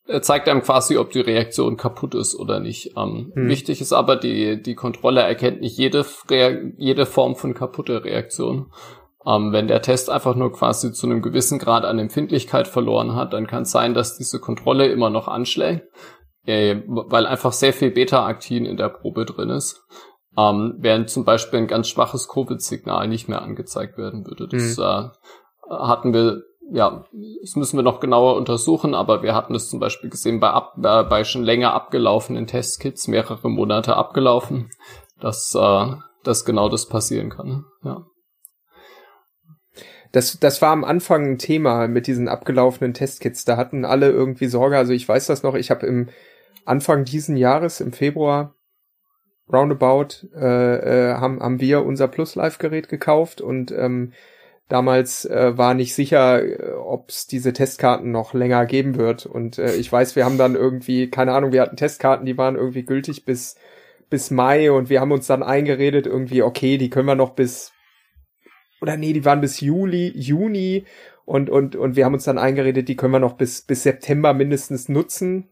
er 0.06 0.22
zeigt 0.22 0.48
einem 0.48 0.62
quasi, 0.62 0.96
ob 0.96 1.10
die 1.12 1.20
Reaktion 1.20 1.76
kaputt 1.76 2.16
ist 2.16 2.34
oder 2.34 2.58
nicht. 2.58 2.94
Ähm, 2.96 3.30
hm. 3.32 3.48
Wichtig 3.48 3.80
ist 3.80 3.92
aber, 3.92 4.16
die, 4.16 4.60
die 4.60 4.74
Kontrolle 4.74 5.20
erkennt 5.20 5.60
nicht 5.60 5.78
jede, 5.78 6.04
jede 6.78 7.06
Form 7.06 7.36
von 7.36 7.54
kaputter 7.54 8.04
Reaktion. 8.04 8.72
Ähm, 9.24 9.52
wenn 9.52 9.68
der 9.68 9.82
Test 9.82 10.10
einfach 10.10 10.34
nur 10.34 10.52
quasi 10.52 10.92
zu 10.92 11.06
einem 11.06 11.22
gewissen 11.22 11.60
Grad 11.60 11.84
an 11.84 12.00
Empfindlichkeit 12.00 12.66
verloren 12.66 13.14
hat, 13.14 13.32
dann 13.32 13.46
kann 13.46 13.62
es 13.62 13.70
sein, 13.70 13.94
dass 13.94 14.18
diese 14.18 14.40
Kontrolle 14.40 14.88
immer 14.88 15.10
noch 15.10 15.28
anschlägt 15.28 15.86
äh, 16.46 16.82
weil 16.86 17.26
einfach 17.26 17.52
sehr 17.52 17.72
viel 17.72 17.90
Beta-Aktin 17.90 18.64
in 18.64 18.76
der 18.76 18.88
Probe 18.88 19.24
drin 19.24 19.50
ist. 19.50 19.84
Ähm, 20.36 20.74
während 20.78 21.10
zum 21.10 21.24
Beispiel 21.24 21.58
ein 21.58 21.66
ganz 21.66 21.88
schwaches 21.88 22.28
Covid-Signal 22.28 23.08
nicht 23.08 23.28
mehr 23.28 23.42
angezeigt 23.42 23.98
werden 23.98 24.24
würde. 24.24 24.46
Das 24.48 24.76
mhm. 24.76 24.82
äh, 24.82 25.74
hatten 25.74 26.14
wir, 26.14 26.42
ja, 26.72 27.04
das 27.42 27.56
müssen 27.56 27.76
wir 27.76 27.82
noch 27.82 28.00
genauer 28.00 28.36
untersuchen, 28.36 28.94
aber 28.94 29.22
wir 29.22 29.34
hatten 29.34 29.52
das 29.52 29.68
zum 29.68 29.80
Beispiel 29.80 30.08
gesehen 30.08 30.38
bei, 30.38 30.50
ab, 30.50 30.74
äh, 30.78 31.02
bei 31.02 31.24
schon 31.24 31.42
länger 31.42 31.74
abgelaufenen 31.74 32.46
Testkits, 32.46 33.08
mehrere 33.08 33.50
Monate 33.50 33.96
abgelaufen, 33.96 34.70
dass, 35.20 35.52
äh, 35.56 35.86
dass 36.22 36.44
genau 36.44 36.68
das 36.68 36.86
passieren 36.86 37.30
kann. 37.30 37.64
Ja. 37.82 38.06
Das, 40.12 40.38
das 40.40 40.60
war 40.62 40.70
am 40.70 40.84
Anfang 40.84 41.32
ein 41.32 41.38
Thema 41.38 41.86
mit 41.86 42.06
diesen 42.06 42.28
abgelaufenen 42.28 42.94
Testkits. 42.94 43.44
Da 43.44 43.56
hatten 43.56 43.84
alle 43.84 44.10
irgendwie 44.10 44.46
Sorge. 44.46 44.76
Also 44.76 44.92
ich 44.92 45.08
weiß 45.08 45.26
das 45.26 45.42
noch, 45.42 45.54
ich 45.54 45.70
habe 45.70 45.86
im 45.86 46.08
Anfang 46.64 47.04
diesen 47.04 47.36
Jahres, 47.36 47.80
im 47.80 47.92
Februar, 47.92 48.54
roundabout, 49.52 50.28
äh, 50.34 51.10
äh, 51.10 51.14
haben, 51.14 51.40
haben 51.40 51.60
wir 51.60 51.84
unser 51.84 52.08
Plus 52.08 52.34
Live 52.34 52.58
Gerät 52.58 52.88
gekauft 52.88 53.40
und 53.40 53.72
ähm, 53.72 54.12
damals 54.68 55.24
äh, 55.24 55.58
war 55.58 55.74
nicht 55.74 55.94
sicher, 55.94 56.42
äh, 56.42 56.72
ob 56.72 57.10
es 57.10 57.26
diese 57.26 57.52
Testkarten 57.52 58.10
noch 58.10 58.32
länger 58.32 58.64
geben 58.66 58.96
wird. 58.96 59.26
Und 59.26 59.58
äh, 59.58 59.74
ich 59.74 59.90
weiß, 59.90 60.16
wir 60.16 60.24
haben 60.24 60.38
dann 60.38 60.54
irgendwie, 60.54 61.10
keine 61.10 61.32
Ahnung, 61.32 61.52
wir 61.52 61.60
hatten 61.60 61.76
Testkarten, 61.76 62.24
die 62.24 62.38
waren 62.38 62.56
irgendwie 62.56 62.84
gültig 62.84 63.24
bis 63.24 63.56
bis 64.08 64.32
Mai 64.32 64.72
und 64.72 64.90
wir 64.90 65.00
haben 65.00 65.12
uns 65.12 65.28
dann 65.28 65.44
eingeredet 65.44 66.06
irgendwie, 66.06 66.42
okay, 66.42 66.78
die 66.78 66.90
können 66.90 67.06
wir 67.06 67.14
noch 67.14 67.30
bis 67.30 67.72
oder 68.80 68.96
nee, 68.96 69.12
die 69.12 69.24
waren 69.24 69.40
bis 69.40 69.60
Juli, 69.60 70.08
Juni 70.16 70.84
und 71.24 71.48
und 71.48 71.76
und 71.76 71.96
wir 71.96 72.04
haben 72.04 72.14
uns 72.14 72.24
dann 72.24 72.38
eingeredet, 72.38 72.88
die 72.88 72.96
können 72.96 73.12
wir 73.12 73.20
noch 73.20 73.34
bis 73.34 73.62
bis 73.62 73.84
September 73.84 74.34
mindestens 74.34 74.88
nutzen. 74.88 75.48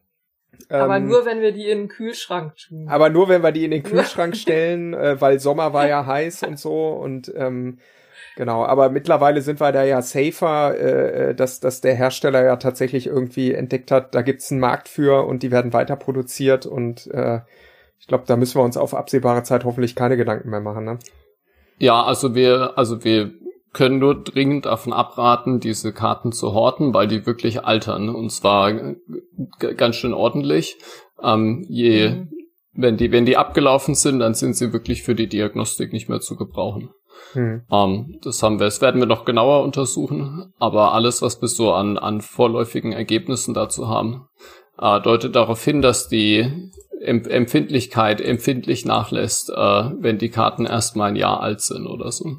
Aber 0.69 0.97
ähm, 0.97 1.09
nur, 1.09 1.25
wenn 1.25 1.41
wir 1.41 1.53
die 1.53 1.69
in 1.69 1.79
den 1.79 1.89
Kühlschrank 1.89 2.57
tun. 2.57 2.89
Aber 2.89 3.09
nur, 3.09 3.29
wenn 3.29 3.43
wir 3.43 3.53
die 3.53 3.64
in 3.64 3.71
den 3.71 3.83
Kühlschrank 3.85 4.37
stellen, 4.37 4.95
äh, 4.95 5.21
weil 5.21 5.41
Sommer 5.41 5.73
war 5.73 5.89
ja 5.89 6.05
heiß 6.05 6.43
und 6.43 6.59
so 6.59 6.91
und 6.91 7.33
ähm, 7.37 7.79
genau. 8.37 8.64
Aber 8.64 8.91
mittlerweile 8.91 9.41
sind 9.41 9.61
wir 9.61 9.73
da 9.73 9.85
ja 9.85 10.03
safer, 10.03 10.79
äh, 10.79 11.35
dass, 11.35 11.61
dass 11.61 11.81
der 11.81 11.95
Hersteller 11.95 12.45
ja 12.45 12.57
tatsächlich 12.57 13.07
irgendwie 13.07 13.55
entdeckt 13.55 13.91
hat, 13.91 14.14
da 14.14 14.23
gibt's 14.23 14.51
einen 14.51 14.61
Markt 14.61 14.89
für 14.89 15.27
und 15.27 15.43
die 15.43 15.51
werden 15.51 15.73
weiter 15.73 15.97
produziert 15.97 16.66
und 16.66 17.07
äh, 17.09 17.41
ich 18.01 18.07
glaube, 18.07 18.25
da 18.27 18.37
müssen 18.37 18.59
wir 18.59 18.64
uns 18.64 18.77
auf 18.77 18.95
absehbare 18.95 19.43
Zeit 19.43 19.64
hoffentlich 19.64 19.97
keine 19.97 20.16
Gedanken 20.16 20.51
mehr 20.51 20.61
machen. 20.61 20.85
Ne? 20.85 20.99
Ja, 21.79 22.03
also 22.03 22.35
wir, 22.35 22.77
also 22.77 23.05
wir 23.05 23.33
können 23.73 23.99
nur 23.99 24.23
dringend 24.23 24.66
davon 24.66 24.93
abraten, 24.93 25.61
diese 25.61 25.93
Karten 25.93 26.33
zu 26.33 26.53
horten, 26.53 26.95
weil 26.95 27.07
die 27.07 27.27
wirklich 27.27 27.64
altern 27.64 28.09
und 28.09 28.31
zwar 28.31 28.73
ganz 29.59 29.97
schön 29.97 30.14
ordentlich. 30.14 30.79
Ähm, 31.23 31.66
je, 31.69 32.11
mhm. 32.11 32.31
wenn 32.73 32.97
die, 32.97 33.12
wenn 33.12 33.27
die 33.27 33.37
abgelaufen 33.37 33.95
sind, 33.95 34.21
dann 34.21 34.35
sind 34.35 34.55
sie 34.55 34.73
wirklich 34.73 35.03
für 35.03 35.14
die 35.14 35.29
Diagnostik 35.29 35.93
nicht 35.93 36.09
mehr 36.09 36.21
zu 36.21 36.37
gebrauchen. 36.37 36.91
Mhm. 37.35 37.62
Ähm, 37.71 38.19
das 38.23 38.43
haben 38.43 38.59
wir, 38.59 38.66
das 38.66 38.81
werden 38.81 39.01
wir 39.01 39.07
noch 39.07 39.25
genauer 39.25 39.62
untersuchen, 39.62 40.53
aber 40.59 40.93
alles, 40.93 41.23
was 41.23 41.41
wir 41.41 41.49
so 41.49 41.73
an, 41.73 41.99
an 41.99 42.21
vorläufigen 42.21 42.93
Ergebnissen 42.93 43.55
dazu 43.55 43.89
haben, 43.89 44.29
äh, 44.79 45.01
deutet 45.01 45.37
darauf 45.37 45.62
hin, 45.62 45.83
dass 45.83 46.09
die 46.09 46.71
Empfindlichkeit 47.01 48.21
empfindlich 48.21 48.85
nachlässt, 48.85 49.51
äh, 49.51 49.55
wenn 49.55 50.19
die 50.19 50.31
Karten 50.31 50.66
erstmal 50.66 51.11
ein 51.11 51.16
Jahr 51.16 51.41
alt 51.41 51.61
sind 51.61 51.87
oder 51.87 52.11
so. 52.11 52.39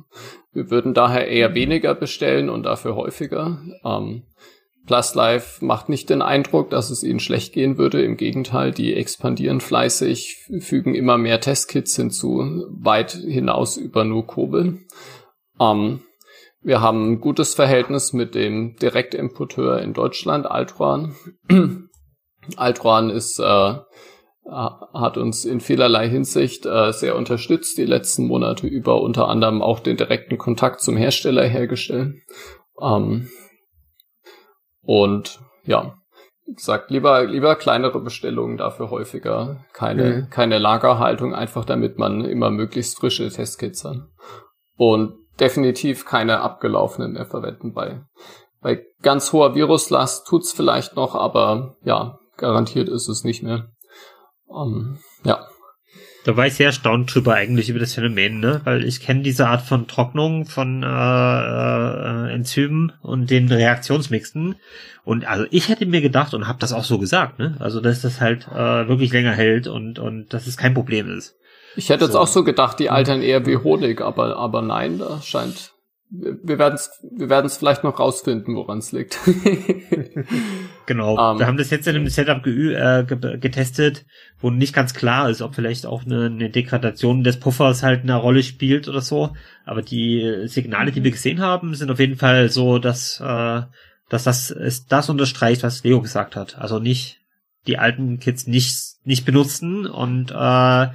Wir 0.52 0.72
würden 0.72 0.94
daher 0.94 1.28
eher 1.28 1.54
weniger 1.54 1.94
bestellen 1.96 2.50
und 2.50 2.64
dafür 2.64 2.96
häufiger. 2.96 3.62
Ähm, 3.84 4.24
Plus 4.90 5.14
Life 5.14 5.64
macht 5.64 5.88
nicht 5.88 6.10
den 6.10 6.24
Eindruck, 6.24 6.72
dass 6.72 6.90
es 6.90 7.04
ihnen 7.04 7.20
schlecht 7.20 7.54
gehen 7.54 7.78
würde. 7.78 8.02
Im 8.04 8.18
Gegenteil, 8.18 8.72
die 8.72 8.96
expandieren 8.96 9.62
fleißig, 9.62 10.48
fügen 10.62 10.96
immer 10.96 11.20
mehr 11.20 11.40
Testkits 11.40 11.96
hinzu, 11.96 12.66
weit 12.72 13.12
hinaus 13.12 13.78
über 13.78 14.04
nur 14.04 14.26
Kobel. 14.26 14.80
Ähm, 15.60 16.02
wir 16.62 16.82
haben 16.82 17.12
ein 17.12 17.22
gutes 17.22 17.54
Verhältnis 17.54 18.14
mit 18.14 18.34
dem 18.34 18.78
Direktimporteur 18.78 19.80
in 19.80 19.94
Deutschland, 19.94 20.48
Altron. 20.48 21.16
Altron 22.56 23.12
ist 23.12 23.38
äh, 23.40 23.76
hat 24.52 25.18
uns 25.18 25.46
in 25.46 25.60
vielerlei 25.60 26.10
Hinsicht 26.10 26.66
äh, 26.66 26.92
sehr 26.92 27.16
unterstützt 27.16 27.78
die 27.78 27.86
letzten 27.86 28.28
Monate 28.28 28.68
über, 28.68 29.02
unter 29.02 29.28
anderem 29.28 29.62
auch 29.62 29.80
den 29.80 29.98
direkten 29.98 30.38
Kontakt 30.38 30.82
zum 30.82 30.98
Hersteller 30.98 31.44
hergestellt. 31.44 32.16
Ähm, 32.82 33.30
und 34.82 35.40
ja, 35.66 35.96
wie 36.46 36.56
gesagt, 36.56 36.90
lieber, 36.90 37.26
lieber 37.26 37.56
kleinere 37.56 38.00
Bestellungen, 38.02 38.58
dafür 38.58 38.90
häufiger 38.90 39.66
keine, 39.74 40.04
mhm. 40.04 40.30
keine 40.30 40.58
Lagerhaltung, 40.58 41.36
einfach 41.36 41.64
damit 41.64 42.00
man 42.00 42.26
immer 42.26 42.50
möglichst 42.50 42.98
frische 42.98 43.30
Testkits 43.30 43.86
hat. 43.86 43.98
Und 44.76 45.14
definitiv 45.40 46.06
keine 46.06 46.42
abgelaufenen 46.42 47.14
mehr 47.14 47.26
verwenden. 47.26 47.74
Bei, 47.74 48.02
bei 48.62 48.84
ganz 49.02 49.32
hoher 49.32 49.54
Viruslast 49.54 50.28
tut's 50.28 50.52
vielleicht 50.52 50.96
noch, 50.96 51.16
aber 51.16 51.76
ja, 51.84 52.18
garantiert 52.38 52.90
ist 52.90 53.08
es 53.10 53.24
nicht 53.24 53.44
mehr. 53.44 53.70
Um, 54.50 54.98
ja. 55.24 55.48
Da 56.26 56.36
war 56.36 56.48
ich 56.48 56.56
sehr 56.56 56.68
erstaunt 56.68 57.14
drüber 57.14 57.36
eigentlich 57.36 57.70
über 57.70 57.80
das 57.80 57.94
Phänomen, 57.94 58.40
ne? 58.40 58.62
Weil 58.66 58.84
ich 58.84 59.00
kenne 59.00 59.22
diese 59.22 59.48
Art 59.48 59.62
von 59.62 59.88
Trocknung 59.88 60.46
von 60.46 60.84
äh, 60.84 60.88
äh, 60.88 62.34
Enzymen 62.34 62.92
und 63.02 63.30
den 63.30 63.48
Reaktionsmixen. 63.48 64.56
Und 65.06 65.26
also 65.26 65.46
ich 65.50 65.70
hätte 65.70 65.86
mir 65.86 66.02
gedacht 66.02 66.34
und 66.34 66.48
habe 66.48 66.60
das 66.60 66.74
auch 66.74 66.84
so 66.84 67.00
gesagt, 67.00 67.40
ne? 67.40 67.56
Also 67.60 67.80
dass 67.80 68.02
das 68.02 68.20
halt 68.20 68.48
äh, 68.48 68.88
wirklich 68.88 69.14
länger 69.14 69.32
hält 69.32 69.68
und 69.68 69.98
und 69.98 70.34
dass 70.34 70.46
es 70.46 70.58
kein 70.58 70.74
Problem 70.74 71.10
ist. 71.10 71.36
Ich 71.76 71.90
hätte 71.90 72.02
so. 72.02 72.06
jetzt 72.08 72.16
auch 72.16 72.28
so 72.28 72.44
gedacht, 72.44 72.80
die 72.80 72.90
altern 72.90 73.22
eher 73.22 73.46
wie 73.46 73.58
Honig, 73.58 74.02
aber 74.02 74.36
aber 74.36 74.62
nein, 74.62 75.00
da 75.00 75.22
scheint 75.22 75.74
wir 76.12 76.58
werden 76.58 76.76
es 76.76 76.90
wir 77.02 77.30
werden's 77.30 77.58
vielleicht 77.58 77.84
noch 77.84 78.00
rausfinden, 78.00 78.56
woran 78.56 78.80
es 78.80 78.92
liegt. 78.92 79.20
genau. 80.88 81.14
Um, 81.14 81.34
ähm. 81.36 81.40
wir 81.40 81.48
haben 81.48 81.58
das 81.58 81.70
jetzt 81.70 81.88
in 81.88 81.96
einem 81.96 82.08
Setup 82.08 82.44
ge 82.44 82.74
äh, 82.74 83.06
getestet, 83.06 84.06
wo 84.40 84.50
nicht 84.50 84.74
ganz 84.74 84.94
klar 84.94 85.30
ist, 85.30 85.42
ob 85.42 85.54
vielleicht 85.54 85.86
auch 85.86 86.06
eine, 86.06 86.26
eine, 86.26 86.50
Degradation 86.50 87.24
des 87.24 87.40
Puffers 87.40 87.84
halt 87.84 88.02
eine 88.02 88.16
Rolle 88.16 88.42
spielt 88.42 88.88
oder 88.88 89.02
so. 89.02 89.36
Aber 89.66 89.84
die 89.84 90.46
Signale, 90.46 90.92
die 90.92 91.04
wir 91.04 91.12
gesehen 91.12 91.42
haben, 91.42 91.76
sind 91.76 91.92
auf 91.92 92.00
jeden 92.00 92.18
Fall 92.18 92.50
so, 92.50 92.80
dass, 92.80 93.20
äh, 93.20 93.62
dass 94.10 94.24
das 94.24 94.50
ist 94.50 94.92
das 94.92 95.10
unterstreicht, 95.10 95.62
was 95.62 95.84
Leo 95.84 96.02
gesagt 96.02 96.36
hat. 96.36 96.58
Also 96.58 96.80
nicht 96.80 97.20
die 97.68 97.78
alten 97.78 98.20
Kids 98.20 98.48
nicht, 98.48 98.76
nicht 99.04 99.26
benutzen 99.26 99.86
und 99.86 100.32
äh, 100.32 100.88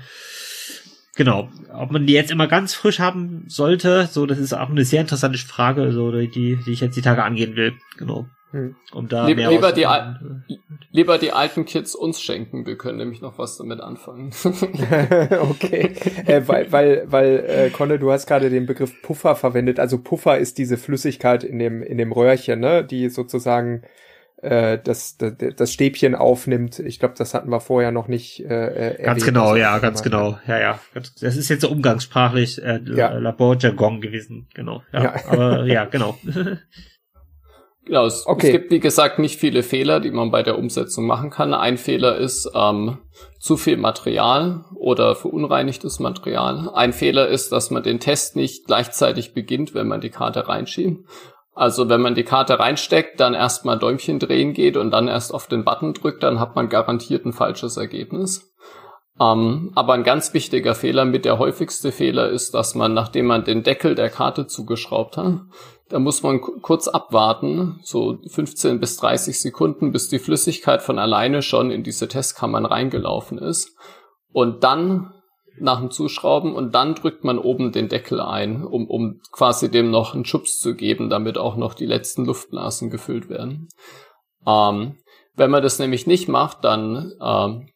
Genau. 1.17 1.49
Ob 1.73 1.91
man 1.91 2.07
die 2.07 2.13
jetzt 2.13 2.31
immer 2.31 2.49
ganz 2.49 2.75
frisch 2.75 2.99
haben 2.99 3.45
sollte, 3.47 4.09
so, 4.11 4.27
das 4.27 4.39
ist 4.39 4.53
auch 4.53 4.71
eine 4.71 4.85
sehr 4.85 5.01
interessante 5.01 5.39
Frage, 5.39 5.93
so, 5.93 6.11
die, 6.11 6.29
die 6.29 6.73
ich 6.73 6.81
jetzt 6.81 6.97
die 6.97 7.03
Tage 7.03 7.23
angehen 7.23 7.57
will. 7.57 7.75
Genau. 7.97 8.27
Hm. 8.55 8.77
Um 8.93 9.09
da 9.09 9.27
Lieb, 9.27 9.39
lieber, 9.39 9.73
die, 9.73 9.85
lieber 10.93 11.19
die 11.19 11.33
alten 11.33 11.65
Kids 11.65 11.97
uns 11.97 12.23
schenken, 12.23 12.67
wir 12.67 12.79
können 12.79 12.99
nämlich 12.99 13.21
noch 13.21 13.37
was 13.37 13.57
damit 13.57 13.81
anfangen. 13.81 14.31
okay, 15.51 15.93
äh, 16.27 16.43
weil, 16.47 16.71
weil, 16.71 17.03
weil 17.07 17.45
äh, 17.49 17.71
Conne, 17.71 17.99
du 17.99 18.13
hast 18.13 18.29
gerade 18.29 18.51
den 18.51 18.67
Begriff 18.67 19.03
Puffer 19.03 19.35
verwendet. 19.35 19.81
Also 19.81 19.99
Puffer 19.99 20.39
ist 20.39 20.59
diese 20.59 20.77
Flüssigkeit 20.77 21.43
in 21.43 21.59
dem 21.59 21.83
in 21.83 21.99
dem 21.99 22.13
Röhrchen, 22.13 22.61
ne, 22.61 22.85
die 22.85 23.09
sozusagen 23.09 23.83
äh, 24.45 24.79
das, 24.83 25.17
das, 25.17 25.35
das 25.57 25.73
Stäbchen 25.73 26.15
aufnimmt. 26.15 26.79
Ich 26.79 26.99
glaube, 26.99 27.15
das 27.17 27.35
hatten 27.35 27.51
wir 27.51 27.61
vorher 27.61 27.93
noch 27.93 28.09
nicht 28.09 28.41
äh, 28.41 28.97
äh 28.97 29.03
Ganz 29.03 29.25
genau, 29.25 29.57
ja, 29.57 29.79
ganz 29.79 30.03
genau. 30.03 30.39
Ja, 30.47 30.59
ja. 30.59 30.81
Das 30.95 31.37
ist 31.37 31.49
jetzt 31.49 31.63
so 31.63 31.71
umgangssprachlich 31.71 32.63
äh, 32.63 32.81
ja. 32.95 33.13
Laborjargon 33.13 34.01
gewesen, 34.01 34.49
genau. 34.55 34.83
Ja, 34.93 35.05
ja. 35.05 35.15
Aber 35.29 35.65
ja, 35.65 35.85
genau. 35.87 36.19
Genau, 37.87 38.07
es, 38.07 38.27
okay. 38.27 38.47
es, 38.47 38.53
gibt 38.53 38.71
wie 38.71 38.81
gesagt 38.81 39.19
nicht 39.19 39.39
viele 39.39 39.63
Fehler, 39.63 40.01
die 40.01 40.11
man 40.11 40.31
bei 40.31 40.43
der 40.43 40.59
Umsetzung 40.59 41.07
machen 41.07 41.29
kann. 41.29 41.53
Ein 41.53 41.77
Fehler 41.77 42.17
ist 42.17 42.51
ähm, 42.55 42.97
zu 43.39 43.59
viel 43.59 43.77
Material 43.77 44.65
oder 44.75 45.15
verunreinigtes 45.15 45.99
Material. 46.01 46.71
Ein 46.73 46.95
Fehler 46.95 47.29
ist, 47.29 47.53
dass 47.53 47.71
man 47.71 47.83
den 47.83 48.01
Test 48.01 48.37
nicht 48.37 48.67
gleichzeitig 48.67 49.35
beginnt, 49.35 49.75
wenn 49.75 49.87
man 49.87 50.01
die 50.01 50.09
Karte 50.09 50.49
reinschiebt. 50.49 51.07
Also 51.55 51.89
wenn 51.89 52.01
man 52.01 52.15
die 52.15 52.25
Karte 52.25 52.59
reinsteckt, 52.59 53.21
dann 53.21 53.35
erstmal 53.35 53.79
Däumchen 53.79 54.19
drehen 54.19 54.55
geht 54.55 54.77
und 54.77 54.91
dann 54.91 55.07
erst 55.07 55.33
auf 55.33 55.47
den 55.47 55.65
Button 55.65 55.95
drückt, 55.95 56.23
dann 56.23 56.41
hat 56.41 56.57
man 56.57 56.69
garantiert 56.69 57.25
ein 57.25 57.33
falsches 57.33 57.77
Ergebnis. 57.77 58.53
Ähm, 59.21 59.71
aber 59.77 59.93
ein 59.93 60.03
ganz 60.03 60.35
wichtiger 60.35 60.75
Fehler, 60.75 61.05
mit 61.05 61.25
der 61.25 61.39
häufigste 61.39 61.93
Fehler 61.93 62.29
ist, 62.29 62.55
dass 62.55 62.75
man, 62.75 62.95
nachdem 62.95 63.27
man 63.27 63.45
den 63.45 63.63
Deckel 63.63 63.95
der 63.95 64.11
Karte 64.11 64.49
zugeschraubt 64.49 65.17
hat, 65.17 65.43
da 65.89 66.01
muss 66.01 66.25
man 66.25 66.41
kurz 66.41 66.89
abwarten, 66.89 67.79
so 67.85 68.19
15 68.27 68.81
bis 68.81 68.97
30 68.97 69.41
Sekunden, 69.41 69.93
bis 69.93 70.09
die 70.09 70.19
Flüssigkeit 70.19 70.83
von 70.83 70.99
alleine 70.99 71.43
schon 71.43 71.71
in 71.71 71.85
diese 71.85 72.09
Testkammern 72.09 72.67
reingelaufen 72.67 73.39
ist. 73.39 73.77
Und 74.33 74.65
dann 74.65 75.14
nach 75.59 75.81
dem 75.81 75.91
Zuschrauben 75.91 76.55
und 76.55 76.75
dann 76.75 76.95
drückt 76.95 77.25
man 77.25 77.39
oben 77.39 77.73
den 77.73 77.89
Deckel 77.89 78.21
ein, 78.21 78.65
um, 78.65 78.89
um 78.89 79.21
quasi 79.31 79.71
dem 79.71 79.91
noch 79.91 80.15
einen 80.15 80.25
Schubs 80.25 80.59
zu 80.59 80.75
geben, 80.75 81.11
damit 81.11 81.39
auch 81.39 81.57
noch 81.57 81.75
die 81.75 81.87
letzten 81.87 82.25
Luftblasen 82.25 82.91
gefüllt 82.91 83.29
werden. 83.29 83.69
Ähm, 84.47 84.99
wenn 85.35 85.51
man 85.51 85.63
das 85.63 85.79
nämlich 85.79 86.07
nicht 86.07 86.29
macht, 86.29 86.65
dann 86.65 87.13
ähm, 87.21 87.69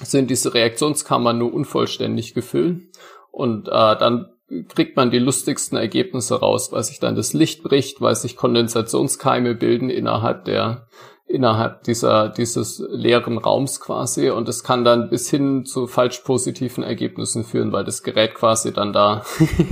sind 0.00 0.30
diese 0.30 0.54
Reaktionskammern 0.54 1.38
nur 1.38 1.52
unvollständig 1.52 2.34
gefüllt 2.34 2.82
und 3.30 3.68
äh, 3.68 3.70
dann 3.96 4.30
kriegt 4.68 4.96
man 4.96 5.10
die 5.10 5.18
lustigsten 5.18 5.78
Ergebnisse 5.78 6.40
raus, 6.40 6.70
weil 6.72 6.82
sich 6.82 7.00
dann 7.00 7.16
das 7.16 7.32
Licht 7.32 7.62
bricht, 7.62 8.00
weil 8.00 8.14
sich 8.14 8.36
Kondensationskeime 8.36 9.54
bilden 9.54 9.90
innerhalb 9.90 10.44
der 10.44 10.86
innerhalb 11.26 11.82
dieser, 11.84 12.28
dieses 12.28 12.84
leeren 12.90 13.38
Raums 13.38 13.80
quasi 13.80 14.30
und 14.30 14.48
es 14.48 14.62
kann 14.62 14.84
dann 14.84 15.08
bis 15.08 15.28
hin 15.30 15.64
zu 15.64 15.86
falsch 15.86 16.20
positiven 16.20 16.84
Ergebnissen 16.84 17.44
führen, 17.44 17.72
weil 17.72 17.84
das 17.84 18.02
Gerät 18.02 18.34
quasi 18.34 18.72
dann 18.72 18.92
da 18.92 19.24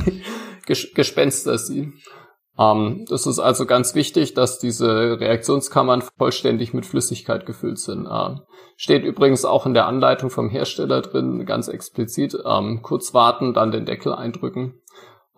Gespenster 0.67 1.59
sieht. 1.59 1.93
Ähm, 2.59 3.05
das 3.09 3.27
ist 3.27 3.39
also 3.39 3.67
ganz 3.67 3.95
wichtig, 3.95 4.35
dass 4.35 4.59
diese 4.59 5.21
Reaktionskammern 5.21 6.03
vollständig 6.19 6.75
mit 6.75 6.87
Flüssigkeit 6.87 7.47
gefüllt 7.47 7.79
sind. 7.79 8.07
Ähm, 8.11 8.41
steht 8.77 9.05
übrigens 9.05 9.45
auch 9.45 9.67
in 9.67 9.75
der 9.75 9.87
Anleitung 9.87 10.31
vom 10.31 10.51
Hersteller 10.51 11.01
drin, 11.01 11.47
ganz 11.47 11.69
explizit. 11.69 12.37
Ähm, 12.45 12.81
kurz 12.83 13.15
warten, 13.15 13.55
dann 13.55 13.71
den 13.71 13.87
Deckel 13.87 14.13
eindrücken. 14.13 14.81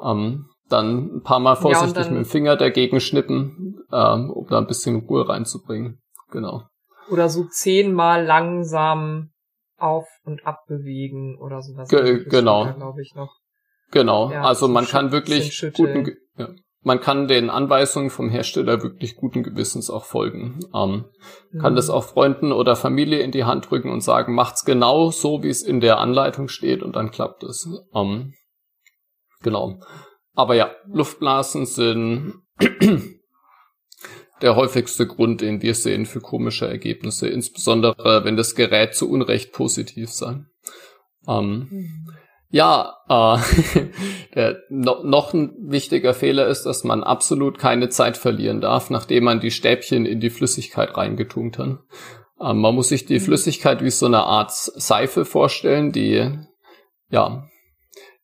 Ähm, 0.02 0.46
dann 0.68 1.16
ein 1.16 1.22
paar 1.22 1.40
Mal 1.40 1.56
vorsichtig 1.56 2.06
ja, 2.06 2.10
mit 2.10 2.18
dem 2.18 2.24
Finger 2.24 2.56
dagegen 2.56 3.00
schnippen, 3.00 3.82
ähm, 3.92 4.30
um 4.30 4.46
da 4.48 4.58
ein 4.58 4.66
bisschen 4.66 5.04
Ruhe 5.06 5.28
reinzubringen. 5.28 6.00
Genau. 6.34 6.64
Oder 7.10 7.28
so 7.28 7.44
zehnmal 7.44 8.24
langsam 8.24 9.30
auf 9.76 10.08
und 10.24 10.46
ab 10.46 10.64
bewegen 10.66 11.38
oder 11.38 11.62
sowas. 11.62 11.88
Ge 11.88 12.24
genau. 12.28 12.72
Glaube 12.74 13.02
ich 13.02 13.14
noch. 13.14 13.36
Genau. 13.92 14.32
Ja, 14.32 14.42
also 14.42 14.66
man 14.66 14.86
kann 14.86 15.12
wirklich 15.12 15.64
guten, 15.74 16.16
ja, 16.36 16.48
man 16.80 17.00
kann 17.00 17.28
den 17.28 17.50
Anweisungen 17.50 18.10
vom 18.10 18.28
Hersteller 18.28 18.82
wirklich 18.82 19.16
guten 19.16 19.44
Gewissens 19.44 19.90
auch 19.90 20.04
folgen. 20.04 20.58
Ähm, 20.74 21.04
mhm. 21.52 21.58
Kann 21.60 21.76
das 21.76 21.90
auch 21.90 22.02
Freunden 22.02 22.50
oder 22.50 22.74
Familie 22.74 23.20
in 23.20 23.30
die 23.30 23.44
Hand 23.44 23.70
drücken 23.70 23.90
und 23.90 24.00
sagen, 24.00 24.34
macht's 24.34 24.64
genau 24.64 25.10
so, 25.10 25.44
wie 25.44 25.50
es 25.50 25.62
in 25.62 25.80
der 25.80 25.98
Anleitung 25.98 26.48
steht 26.48 26.82
und 26.82 26.96
dann 26.96 27.12
klappt 27.12 27.44
es. 27.44 27.68
Ähm, 27.94 28.34
genau. 29.42 29.78
Aber 30.34 30.54
ja, 30.54 30.72
Luftblasen 30.86 31.66
sind 31.66 32.34
der 34.42 34.56
häufigste 34.56 35.06
Grund, 35.06 35.40
den 35.40 35.62
wir 35.62 35.74
sehen 35.74 36.06
für 36.06 36.20
komische 36.20 36.66
Ergebnisse, 36.66 37.28
insbesondere 37.28 38.24
wenn 38.24 38.36
das 38.36 38.54
Gerät 38.54 38.94
zu 38.94 39.10
Unrecht 39.10 39.52
positiv 39.52 40.10
sei. 40.10 40.44
Ähm, 41.26 41.68
mhm. 41.70 42.10
Ja, 42.50 42.94
äh, 43.08 43.38
der, 44.34 44.58
no, 44.68 45.02
noch 45.02 45.34
ein 45.34 45.54
wichtiger 45.58 46.14
Fehler 46.14 46.46
ist, 46.46 46.64
dass 46.64 46.84
man 46.84 47.02
absolut 47.02 47.58
keine 47.58 47.88
Zeit 47.88 48.16
verlieren 48.16 48.60
darf, 48.60 48.90
nachdem 48.90 49.24
man 49.24 49.40
die 49.40 49.50
Stäbchen 49.50 50.06
in 50.06 50.20
die 50.20 50.30
Flüssigkeit 50.30 50.96
reingetunkt 50.96 51.58
hat. 51.58 51.78
Ähm, 52.40 52.58
man 52.58 52.74
muss 52.74 52.88
sich 52.88 53.06
die 53.06 53.18
mhm. 53.18 53.24
Flüssigkeit 53.24 53.82
wie 53.82 53.90
so 53.90 54.06
eine 54.06 54.22
Art 54.22 54.52
Seife 54.52 55.24
vorstellen, 55.24 55.90
die 55.92 56.30
ja 57.10 57.44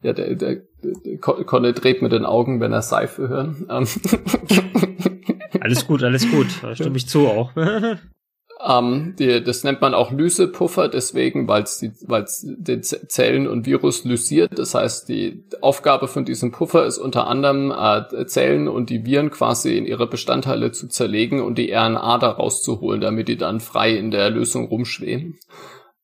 ja, 0.03 0.13
der, 0.15 0.35
der, 0.35 0.63
der 0.83 1.19
Conny 1.19 1.75
dreht 1.75 2.01
mit 2.01 2.13
den 2.13 2.25
Augen, 2.25 2.61
wenn 2.61 2.73
er 2.73 2.83
Seife 2.83 3.29
hört. 3.29 3.57
Ähm. 3.69 3.87
alles 5.61 5.87
gut, 5.87 6.03
alles 6.03 6.31
gut. 6.31 6.49
Da 6.63 6.75
stimme 6.75 6.97
ich 6.97 7.09
zu 7.09 7.29
auch. 7.29 7.53
ähm, 8.69 9.15
die, 9.19 9.43
das 9.43 9.65
nennt 9.65 9.81
man 9.81 9.95
auch 9.95 10.13
Lysepuffer, 10.13 10.89
deswegen, 10.89 11.49
weil 11.49 11.63
es 11.63 11.81
den 11.81 12.83
Zellen 12.83 13.49
und 13.49 13.67
Virus 13.67 14.05
lysiert. 14.05 14.59
Das 14.59 14.75
heißt, 14.75 15.09
die 15.09 15.45
Aufgabe 15.61 16.09
von 16.09 16.25
diesem 16.25 16.53
Puffer 16.53 16.87
ist 16.87 16.99
unter 16.99 17.27
anderem, 17.27 17.71
äh, 17.71 18.27
Zellen 18.27 18.69
und 18.69 18.91
die 18.91 19.05
Viren 19.05 19.31
quasi 19.31 19.77
in 19.77 19.87
ihre 19.87 20.07
Bestandteile 20.07 20.73
zu 20.73 20.89
zerlegen 20.89 21.43
und 21.43 21.57
die 21.57 21.73
RNA 21.73 22.19
da 22.19 22.31
rauszuholen, 22.31 23.01
damit 23.01 23.29
die 23.29 23.37
dann 23.37 23.61
frei 23.61 23.97
in 23.97 24.11
der 24.11 24.31
Lösung 24.31 24.67
rumschweben. 24.67 25.39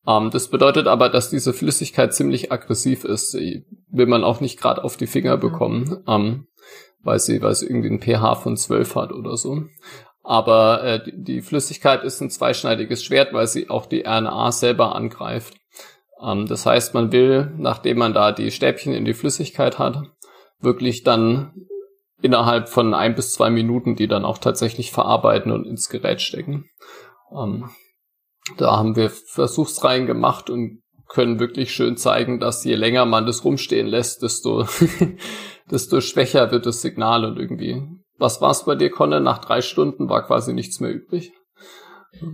Um, 0.06 0.26
ähm, 0.26 0.30
das 0.30 0.48
bedeutet 0.48 0.86
aber, 0.86 1.08
dass 1.08 1.30
diese 1.30 1.52
Flüssigkeit 1.52 2.14
ziemlich 2.14 2.52
aggressiv 2.52 3.04
ist. 3.04 3.34
Die 3.34 3.66
will 3.90 4.06
man 4.06 4.22
auch 4.22 4.40
nicht 4.40 4.58
gerade 4.58 4.84
auf 4.84 4.96
die 4.96 5.08
Finger 5.08 5.36
bekommen, 5.36 5.98
um, 6.06 6.14
ähm, 6.14 6.46
weil 7.06 7.18
sie, 7.20 7.40
weil 7.40 7.54
sie 7.54 7.66
irgendwie 7.66 7.90
ein 7.90 8.00
pH 8.00 8.34
von 8.36 8.56
12 8.56 8.94
hat 8.96 9.12
oder 9.12 9.36
so. 9.36 9.62
Aber 10.22 10.82
äh, 10.82 11.04
die, 11.04 11.22
die, 11.22 11.40
Flüssigkeit 11.40 12.02
ist 12.02 12.20
ein 12.20 12.30
zweischneidiges 12.30 13.04
Schwert, 13.04 13.32
weil 13.32 13.46
sie 13.46 13.70
auch 13.70 13.86
die 13.86 14.02
RNA 14.04 14.50
selber 14.50 14.96
angreift. 14.96 15.56
Ähm, 16.20 16.46
das 16.46 16.66
heißt, 16.66 16.94
man 16.94 17.12
will, 17.12 17.52
nachdem 17.56 17.98
man 17.98 18.12
da 18.12 18.32
die 18.32 18.50
Stäbchen 18.50 18.92
in 18.92 19.04
die 19.04 19.14
Flüssigkeit 19.14 19.78
hat, 19.78 20.02
wirklich 20.58 21.04
dann 21.04 21.54
innerhalb 22.20 22.68
von 22.68 22.92
ein 22.92 23.14
bis 23.14 23.34
zwei 23.34 23.50
Minuten 23.50 23.94
die 23.94 24.08
dann 24.08 24.24
auch 24.24 24.38
tatsächlich 24.38 24.90
verarbeiten 24.90 25.52
und 25.52 25.66
ins 25.66 25.88
Gerät 25.88 26.20
stecken. 26.20 26.68
Um, 27.30 27.70
da 28.56 28.76
haben 28.76 28.96
wir 28.96 29.10
Versuchsreihen 29.10 30.06
gemacht 30.06 30.50
und 30.50 30.82
können 31.08 31.38
wirklich 31.38 31.72
schön 31.72 31.96
zeigen, 31.96 32.40
dass 32.40 32.64
je 32.64 32.74
länger 32.74 33.04
man 33.04 33.26
das 33.26 33.44
rumstehen 33.44 33.86
lässt, 33.86 34.22
desto, 34.22 34.66
desto 35.70 36.00
schwächer 36.00 36.50
wird 36.50 36.66
das 36.66 36.82
Signal 36.82 37.24
und 37.24 37.38
irgendwie. 37.38 37.82
Was 38.18 38.40
war 38.40 38.50
es 38.50 38.64
bei 38.64 38.74
dir, 38.74 38.90
Conne? 38.90 39.20
Nach 39.20 39.38
drei 39.38 39.60
Stunden 39.60 40.08
war 40.08 40.26
quasi 40.26 40.52
nichts 40.52 40.80
mehr 40.80 40.92
übrig. 40.92 41.32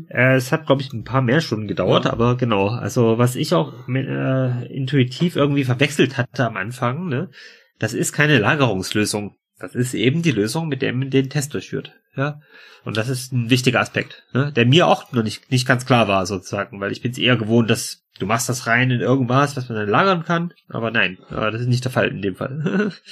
Äh, 0.09 0.37
es 0.37 0.53
hat, 0.53 0.67
glaube 0.67 0.83
ich, 0.83 0.93
ein 0.93 1.05
paar 1.05 1.23
mehr 1.23 1.41
Stunden 1.41 1.67
gedauert, 1.67 2.05
ja. 2.05 2.13
aber 2.13 2.37
genau. 2.37 2.69
Also 2.69 3.19
was 3.19 3.35
ich 3.35 3.55
auch 3.55 3.73
äh, 3.89 4.67
intuitiv 4.73 5.37
irgendwie 5.37 5.65
verwechselt 5.65 6.17
hatte 6.19 6.47
am 6.47 6.57
Anfang, 6.57 7.09
ne, 7.09 7.31
das 7.79 7.95
ist 7.95 8.13
keine 8.13 8.39
Lagerungslösung. 8.39 9.37
Das 9.59 9.75
ist 9.75 9.95
eben 9.95 10.23
die 10.23 10.33
Lösung, 10.33 10.69
mit 10.69 10.83
der 10.83 10.93
man 10.93 11.11
den 11.11 11.31
Test 11.31 11.55
durchführt. 11.55 11.93
Ja. 12.17 12.41
Und 12.85 12.97
das 12.97 13.09
ist 13.09 13.33
ein 13.33 13.49
wichtiger 13.49 13.81
Aspekt, 13.81 14.25
ne? 14.33 14.53
der 14.53 14.67
mir 14.67 14.87
auch 14.89 15.13
noch 15.13 15.23
nicht, 15.23 15.51
nicht 15.51 15.67
ganz 15.67 15.87
klar 15.87 16.09
war, 16.09 16.27
sozusagen, 16.27 16.81
weil 16.81 16.93
ich 16.93 17.01
bin 17.01 17.13
es 17.13 17.19
eher 17.19 17.37
gewohnt, 17.37 17.71
dass 17.71 18.02
du 18.19 18.27
machst 18.27 18.49
das 18.49 18.67
rein 18.67 18.91
in 18.91 19.01
irgendwas, 19.01 19.57
was 19.57 19.69
man 19.69 19.79
dann 19.79 19.89
lagern 19.89 20.25
kann. 20.25 20.53
Aber 20.69 20.91
nein, 20.91 21.19
das 21.31 21.61
ist 21.61 21.69
nicht 21.69 21.85
der 21.85 21.93
Fall 21.93 22.09
in 22.09 22.23
dem 22.23 22.37
Fall. 22.37 22.93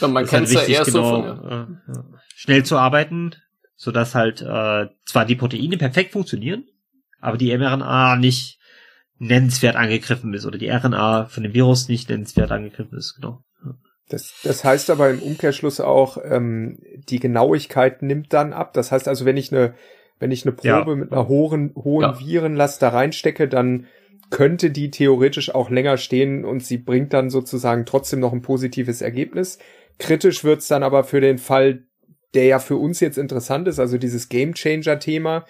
Ja, 0.00 0.08
man 0.08 0.26
kann 0.26 0.44
es 0.44 0.54
halt 0.54 0.68
ja 0.68 0.78
eher 0.80 0.84
genau, 0.84 1.02
so 1.02 1.22
von, 1.22 1.80
ja. 1.88 2.04
schnell 2.34 2.64
zu 2.64 2.76
arbeiten, 2.76 3.34
so 3.74 3.90
dass 3.90 4.14
halt 4.14 4.42
äh, 4.42 4.88
zwar 5.06 5.24
die 5.24 5.36
Proteine 5.36 5.78
perfekt 5.78 6.12
funktionieren, 6.12 6.66
aber 7.18 7.38
die 7.38 7.56
mRNA 7.56 8.16
nicht 8.16 8.58
nennenswert 9.18 9.76
angegriffen 9.76 10.34
ist 10.34 10.44
oder 10.44 10.58
die 10.58 10.68
RNA 10.68 11.26
von 11.26 11.42
dem 11.42 11.54
Virus 11.54 11.88
nicht 11.88 12.10
nennenswert 12.10 12.52
angegriffen 12.52 12.98
ist, 12.98 13.14
genau. 13.14 13.42
Das, 14.08 14.34
das 14.44 14.64
heißt 14.64 14.90
aber 14.90 15.10
im 15.10 15.20
Umkehrschluss 15.20 15.80
auch, 15.80 16.18
ähm, 16.22 16.78
die 17.08 17.18
Genauigkeit 17.18 18.02
nimmt 18.02 18.32
dann 18.32 18.52
ab. 18.52 18.72
Das 18.74 18.92
heißt 18.92 19.08
also, 19.08 19.24
wenn 19.24 19.36
ich 19.36 19.52
eine, 19.52 19.74
wenn 20.20 20.30
ich 20.30 20.44
eine 20.44 20.52
Probe 20.52 20.90
ja. 20.90 20.94
mit 20.94 21.10
einer 21.10 21.26
hohen, 21.26 21.74
hohen 21.74 22.02
ja. 22.02 22.20
Virenlast 22.20 22.82
da 22.82 22.90
reinstecke, 22.90 23.48
dann 23.48 23.86
könnte 24.30 24.70
die 24.70 24.90
theoretisch 24.90 25.54
auch 25.54 25.70
länger 25.70 25.96
stehen 25.96 26.44
und 26.44 26.64
sie 26.64 26.78
bringt 26.78 27.12
dann 27.12 27.30
sozusagen 27.30 27.86
trotzdem 27.86 28.20
noch 28.20 28.32
ein 28.32 28.42
positives 28.42 29.00
Ergebnis. 29.00 29.58
Kritisch 29.98 30.44
wird's 30.44 30.68
dann 30.68 30.82
aber 30.82 31.04
für 31.04 31.20
den 31.20 31.38
Fall, 31.38 31.84
der 32.34 32.44
ja 32.44 32.58
für 32.58 32.76
uns 32.76 33.00
jetzt 33.00 33.18
interessant 33.18 33.68
ist, 33.68 33.78
also 33.78 33.98
dieses 33.98 34.28
Game 34.28 34.54
Changer 34.54 34.98
Thema. 34.98 35.46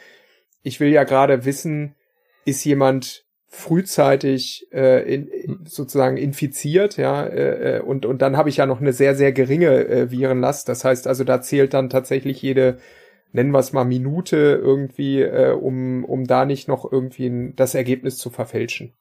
Ich 0.63 0.79
will 0.81 0.91
ja 0.91 1.05
gerade 1.05 1.45
wissen, 1.45 1.95
ist 2.45 2.65
jemand 2.65 3.25
frühzeitig 3.49 4.67
äh, 4.73 5.15
in, 5.15 5.61
sozusagen 5.65 6.17
infiziert, 6.17 6.97
ja, 6.97 7.25
äh, 7.25 7.77
äh, 7.77 7.81
und 7.81 8.05
und 8.05 8.21
dann 8.21 8.37
habe 8.37 8.49
ich 8.51 8.59
ja 8.59 8.67
noch 8.67 8.81
eine 8.81 8.93
sehr 8.93 9.15
sehr 9.15 9.33
geringe 9.33 9.89
äh, 9.89 10.11
Virenlast. 10.11 10.69
Das 10.69 10.85
heißt 10.85 11.07
also, 11.07 11.25
da 11.25 11.41
zählt 11.41 11.73
dann 11.73 11.89
tatsächlich 11.89 12.43
jede 12.43 12.79
nennen 13.33 13.53
wir 13.53 13.59
es 13.59 13.73
mal 13.73 13.85
Minute 13.85 14.37
irgendwie, 14.37 15.23
äh, 15.23 15.53
um 15.53 16.05
um 16.05 16.27
da 16.27 16.45
nicht 16.45 16.69
noch 16.69 16.91
irgendwie 16.91 17.27
ein, 17.27 17.57
das 17.57 17.75
Ergebnis 17.75 18.19
zu 18.19 18.31
verfälschen. 18.31 18.95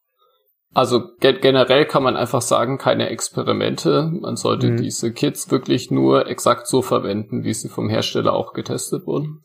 Also 0.73 1.03
ge 1.21 1.39
generell 1.39 1.85
kann 1.85 2.03
man 2.03 2.17
einfach 2.17 2.41
sagen, 2.41 2.77
keine 2.77 3.09
Experimente. 3.09 4.11
Man 4.11 4.35
sollte 4.35 4.67
mhm. 4.67 4.77
diese 4.77 5.13
Kits 5.13 5.49
wirklich 5.49 5.89
nur 5.89 6.27
exakt 6.27 6.67
so 6.67 6.81
verwenden, 6.81 7.45
wie 7.45 7.53
sie 7.53 7.69
vom 7.69 7.87
Hersteller 7.87 8.33
auch 8.33 8.51
getestet 8.51 9.07
wurden. 9.07 9.41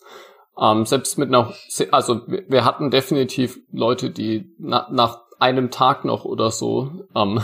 Ähm, 0.61 0.85
selbst 0.87 1.19
mit 1.19 1.29
einer, 1.29 1.55
also 1.93 2.23
wir 2.27 2.65
hatten 2.65 2.91
definitiv 2.91 3.61
Leute, 3.71 4.11
die 4.11 4.53
na, 4.59 4.89
nach 4.91 5.21
einem 5.39 5.71
Tag 5.71 6.05
noch 6.05 6.25
oder 6.25 6.51
so 6.51 6.91
ähm, 7.15 7.41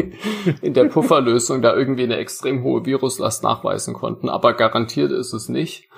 in 0.62 0.74
der 0.74 0.84
Pufferlösung 0.90 1.62
da 1.62 1.74
irgendwie 1.74 2.04
eine 2.04 2.16
extrem 2.16 2.62
hohe 2.62 2.84
Viruslast 2.84 3.42
nachweisen 3.42 3.94
konnten, 3.94 4.28
aber 4.28 4.52
garantiert 4.52 5.10
ist 5.10 5.32
es 5.32 5.48
nicht. 5.48 5.88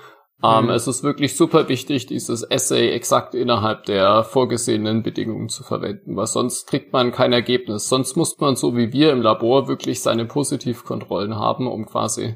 Ähm, 0.45 0.65
mhm. 0.65 0.71
Es 0.71 0.87
ist 0.87 1.03
wirklich 1.03 1.37
super 1.37 1.69
wichtig, 1.69 2.07
dieses 2.07 2.43
Essay 2.43 2.91
exakt 2.91 3.35
innerhalb 3.35 3.85
der 3.85 4.25
vorgesehenen 4.25 5.03
Bedingungen 5.03 5.49
zu 5.49 5.63
verwenden, 5.63 6.17
weil 6.17 6.27
sonst 6.27 6.67
kriegt 6.67 6.93
man 6.93 7.13
kein 7.13 7.33
Ergebnis. 7.33 7.89
Sonst 7.89 8.17
muss 8.17 8.39
man 8.39 8.55
so 8.55 8.77
wie 8.77 8.93
wir 8.93 9.13
im 9.13 9.23
Labor 9.23 9.69
wirklich 9.69 10.03
seine 10.03 10.27
Positivkontrollen 10.27 11.37
haben, 11.37 11.67
um 11.67 11.87
quasi 11.87 12.35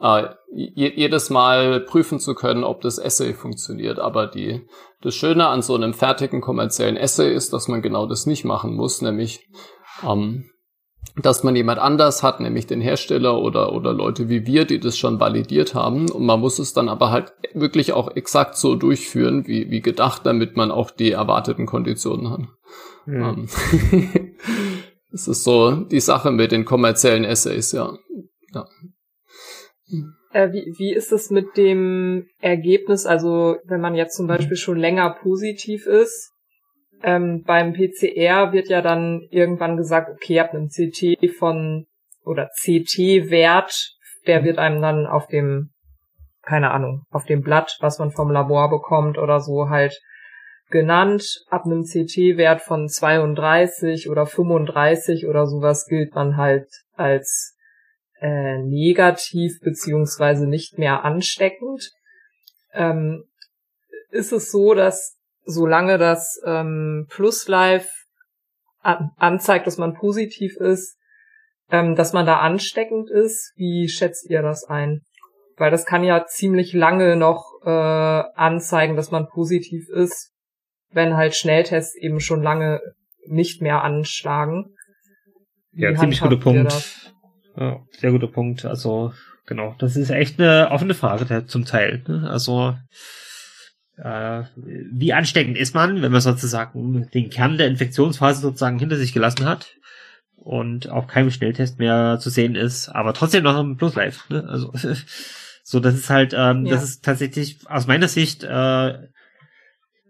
äh, 0.00 0.28
jedes 0.54 1.28
Mal 1.28 1.80
prüfen 1.80 2.20
zu 2.20 2.34
können, 2.34 2.64
ob 2.64 2.80
das 2.80 2.96
Essay 2.98 3.34
funktioniert. 3.34 3.98
Aber 3.98 4.28
die, 4.28 4.66
das 5.02 5.14
Schöne 5.14 5.48
an 5.48 5.60
so 5.60 5.74
einem 5.74 5.92
fertigen 5.92 6.40
kommerziellen 6.40 6.96
Essay 6.96 7.34
ist, 7.34 7.52
dass 7.52 7.68
man 7.68 7.82
genau 7.82 8.06
das 8.06 8.24
nicht 8.24 8.44
machen 8.44 8.74
muss, 8.74 9.02
nämlich 9.02 9.46
ähm, 10.02 10.48
dass 11.16 11.42
man 11.42 11.54
jemand 11.54 11.78
anders 11.78 12.22
hat, 12.22 12.40
nämlich 12.40 12.66
den 12.66 12.80
Hersteller 12.80 13.38
oder, 13.40 13.72
oder 13.72 13.92
Leute 13.92 14.28
wie 14.28 14.46
wir, 14.46 14.64
die 14.64 14.80
das 14.80 14.96
schon 14.96 15.20
validiert 15.20 15.74
haben. 15.74 16.10
Und 16.10 16.24
man 16.24 16.40
muss 16.40 16.58
es 16.58 16.72
dann 16.72 16.88
aber 16.88 17.10
halt 17.10 17.32
wirklich 17.52 17.92
auch 17.92 18.16
exakt 18.16 18.56
so 18.56 18.74
durchführen, 18.76 19.46
wie, 19.46 19.70
wie 19.70 19.82
gedacht, 19.82 20.24
damit 20.24 20.56
man 20.56 20.70
auch 20.70 20.90
die 20.90 21.12
erwarteten 21.12 21.66
Konditionen 21.66 22.30
hat. 22.30 22.40
Mhm. 23.04 23.48
das 25.10 25.26
ist 25.26 25.42
so 25.42 25.72
die 25.72 25.98
Sache 25.98 26.30
mit 26.30 26.52
den 26.52 26.64
kommerziellen 26.64 27.24
Essays, 27.24 27.72
ja. 27.72 27.98
ja. 28.54 28.68
Äh, 30.30 30.52
wie, 30.52 30.72
wie 30.78 30.94
ist 30.94 31.10
es 31.10 31.30
mit 31.30 31.56
dem 31.56 32.28
Ergebnis? 32.38 33.04
Also 33.04 33.56
wenn 33.64 33.80
man 33.80 33.96
jetzt 33.96 34.16
zum 34.16 34.28
Beispiel 34.28 34.56
schon 34.56 34.78
länger 34.78 35.10
positiv 35.20 35.86
ist, 35.86 36.31
ähm, 37.02 37.42
beim 37.44 37.72
PCR 37.72 38.52
wird 38.52 38.68
ja 38.68 38.82
dann 38.82 39.26
irgendwann 39.30 39.76
gesagt, 39.76 40.10
okay, 40.10 40.34
ihr 40.34 40.42
habt 40.42 40.54
einen 40.54 40.68
CT 40.68 41.30
von 41.38 41.86
oder 42.24 42.50
CT-Wert, 42.60 43.96
der 44.26 44.44
wird 44.44 44.58
einem 44.58 44.80
dann 44.80 45.06
auf 45.06 45.26
dem, 45.26 45.70
keine 46.42 46.70
Ahnung, 46.70 47.04
auf 47.10 47.24
dem 47.24 47.42
Blatt, 47.42 47.76
was 47.80 47.98
man 47.98 48.12
vom 48.12 48.30
Labor 48.30 48.70
bekommt 48.70 49.18
oder 49.18 49.40
so 49.40 49.68
halt 49.68 49.98
genannt. 50.70 51.44
Ab 51.48 51.64
einem 51.66 51.84
CT-Wert 51.84 52.62
von 52.62 52.88
32 52.88 54.08
oder 54.08 54.26
35 54.26 55.26
oder 55.26 55.46
sowas 55.46 55.86
gilt 55.86 56.14
man 56.14 56.36
halt 56.36 56.68
als 56.94 57.56
äh, 58.20 58.58
negativ 58.58 59.58
beziehungsweise 59.60 60.46
nicht 60.46 60.78
mehr 60.78 61.04
ansteckend. 61.04 61.90
Ähm, 62.72 63.24
ist 64.10 64.32
es 64.32 64.50
so, 64.50 64.74
dass 64.74 65.18
solange 65.44 65.98
das 65.98 66.40
ähm, 66.44 67.06
Plus 67.08 67.48
Life 67.48 67.88
an 68.80 69.10
anzeigt, 69.16 69.66
dass 69.66 69.78
man 69.78 69.94
positiv 69.94 70.56
ist, 70.56 70.96
ähm, 71.70 71.94
dass 71.94 72.12
man 72.12 72.26
da 72.26 72.38
ansteckend 72.38 73.10
ist, 73.10 73.52
wie 73.56 73.88
schätzt 73.88 74.28
ihr 74.28 74.42
das 74.42 74.64
ein? 74.64 75.02
Weil 75.56 75.70
das 75.70 75.86
kann 75.86 76.04
ja 76.04 76.26
ziemlich 76.26 76.72
lange 76.72 77.16
noch 77.16 77.44
äh, 77.64 77.68
anzeigen, 77.68 78.96
dass 78.96 79.10
man 79.10 79.28
positiv 79.28 79.88
ist, 79.88 80.32
wenn 80.90 81.16
halt 81.16 81.34
Schnelltests 81.34 81.94
eben 81.94 82.20
schon 82.20 82.42
lange 82.42 82.80
nicht 83.26 83.62
mehr 83.62 83.82
anschlagen. 83.82 84.74
Wie 85.72 85.82
ja, 85.82 85.94
ziemlich 85.94 86.20
guter 86.20 86.36
Punkt. 86.36 87.12
Ja, 87.56 87.80
sehr 87.92 88.10
guter 88.10 88.26
Punkt. 88.26 88.64
Also, 88.64 89.12
genau, 89.46 89.74
das 89.78 89.96
ist 89.96 90.10
echt 90.10 90.40
eine 90.40 90.70
offene 90.70 90.94
Frage 90.94 91.46
zum 91.46 91.64
Teil. 91.64 92.02
Ne? 92.06 92.28
Also, 92.28 92.74
äh, 93.96 94.42
wie 94.56 95.12
ansteckend 95.12 95.56
ist 95.56 95.74
man, 95.74 96.02
wenn 96.02 96.12
man 96.12 96.20
sozusagen 96.20 97.08
den 97.12 97.30
Kern 97.30 97.58
der 97.58 97.68
Infektionsphase 97.68 98.40
sozusagen 98.40 98.78
hinter 98.78 98.96
sich 98.96 99.12
gelassen 99.12 99.46
hat 99.46 99.74
und 100.36 100.88
auch 100.88 101.06
kein 101.06 101.30
Schnelltest 101.30 101.78
mehr 101.78 102.18
zu 102.20 102.30
sehen 102.30 102.54
ist, 102.54 102.88
aber 102.88 103.14
trotzdem 103.14 103.44
noch 103.44 103.58
im 103.58 103.76
Plus 103.76 103.94
Live. 103.94 104.28
Ne? 104.28 104.44
Also, 104.48 104.72
so, 105.62 105.80
das 105.80 105.94
ist 105.94 106.10
halt, 106.10 106.34
ähm, 106.36 106.66
ja. 106.66 106.74
das 106.74 106.84
ist 106.84 107.04
tatsächlich 107.04 107.58
aus 107.68 107.86
meiner 107.86 108.08
Sicht 108.08 108.44
äh, 108.44 108.98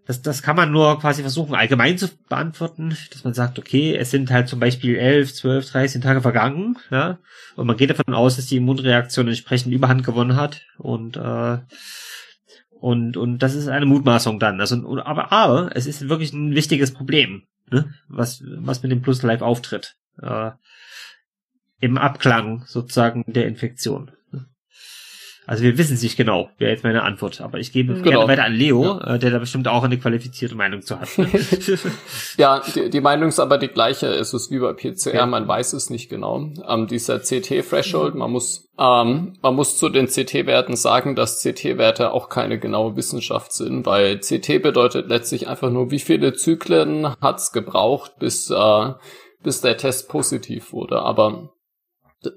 das, 0.07 0.21
das 0.21 0.43
kann 0.43 0.57
man 0.57 0.73
nur 0.73 0.99
quasi 0.99 1.23
versuchen, 1.23 1.55
allgemein 1.55 1.97
zu 1.97 2.09
beantworten, 2.29 2.97
dass 3.13 3.25
man 3.25 3.35
sagt, 3.35 3.59
okay, 3.59 3.97
es 3.97 4.11
sind 4.11 4.31
halt 4.31 4.49
zum 4.49 4.59
Beispiel 4.59 4.97
11, 4.97 5.35
12, 5.35 5.71
13 5.71 6.01
Tage 6.01 6.21
vergangen, 6.21 6.77
ja, 6.91 7.19
und 7.55 7.67
man 7.67 7.77
geht 7.77 7.91
davon 7.91 8.15
aus, 8.15 8.37
dass 8.37 8.47
die 8.47 8.57
Immunreaktion 8.57 9.29
entsprechend 9.29 9.73
Überhand 9.73 10.05
gewonnen 10.05 10.37
hat 10.37 10.63
und 10.79 11.17
äh, 11.17 11.59
und 12.83 13.17
und 13.17 13.39
das 13.39 13.55
ist 13.55 13.69
eine 13.69 13.87
Mutmaßung 13.87 14.41
dann. 14.41 14.61
Also, 14.61 14.99
aber 15.05 15.31
aber 15.31 15.71
es 15.77 15.87
ist 15.87 16.09
wirklich 16.09 16.33
ein 16.33 16.57
wichtiges 16.57 16.93
Problem, 16.93 17.45
ne? 17.71 17.95
was 18.09 18.43
was 18.45 18.83
mit 18.83 18.91
dem 18.91 19.03
Plus 19.03 19.23
Live 19.23 19.41
auftritt 19.41 19.95
äh, 20.21 20.51
im 21.79 21.97
Abklang 21.97 22.65
sozusagen 22.67 23.25
der 23.29 23.47
Infektion. 23.47 24.11
Also 25.53 25.65
wir 25.65 25.77
wissen 25.77 25.93
es 25.93 26.03
nicht 26.03 26.17
genau, 26.17 26.49
wäre 26.57 26.71
jetzt 26.71 26.83
meine 26.83 27.03
Antwort. 27.03 27.43
Aber 27.43 27.59
ich 27.59 27.73
gebe 27.73 27.93
genau. 27.93 28.21
gerne 28.21 28.27
weiter 28.27 28.45
an 28.45 28.55
Leo, 28.55 28.85
ja. 28.85 29.17
äh, 29.17 29.19
der 29.19 29.31
da 29.31 29.39
bestimmt 29.39 29.69
auch 29.69 29.85
eine 29.85 29.99
qualifizierte 29.99 30.55
Meinung 30.55 30.81
zu 30.81 30.99
hat. 30.99 31.11
ja, 32.39 32.63
die, 32.75 32.89
die 32.89 33.01
Meinung 33.03 33.29
ist 33.29 33.39
aber 33.39 33.59
die 33.59 33.69
gleiche. 33.69 34.07
Es 34.07 34.33
ist 34.33 34.51
wie 34.51 34.61
bei 34.61 34.73
PCR, 34.73 35.15
ja. 35.15 35.27
man 35.27 35.47
weiß 35.47 35.75
es 35.75 35.91
nicht 35.91 36.09
genau. 36.09 36.49
Ähm, 36.67 36.87
dieser 36.87 37.19
CT-Threshold, 37.19 38.15
man 38.15 38.31
muss, 38.31 38.71
ähm, 38.79 39.35
man 39.43 39.55
muss 39.55 39.77
zu 39.77 39.91
den 39.91 40.07
CT-Werten 40.07 40.75
sagen, 40.75 41.17
dass 41.17 41.43
CT-Werte 41.43 42.13
auch 42.13 42.31
keine 42.31 42.59
genaue 42.59 42.97
Wissenschaft 42.97 43.53
sind, 43.53 43.85
weil 43.85 44.21
CT 44.21 44.63
bedeutet 44.63 45.11
letztlich 45.11 45.49
einfach 45.49 45.69
nur, 45.69 45.91
wie 45.91 45.99
viele 45.99 46.33
Zyklen 46.33 47.15
hat's 47.21 47.53
gebraucht, 47.53 48.13
bis, 48.19 48.49
äh, 48.49 48.93
bis 49.43 49.61
der 49.61 49.77
Test 49.77 50.09
positiv 50.09 50.73
wurde. 50.73 51.03
Aber 51.03 51.51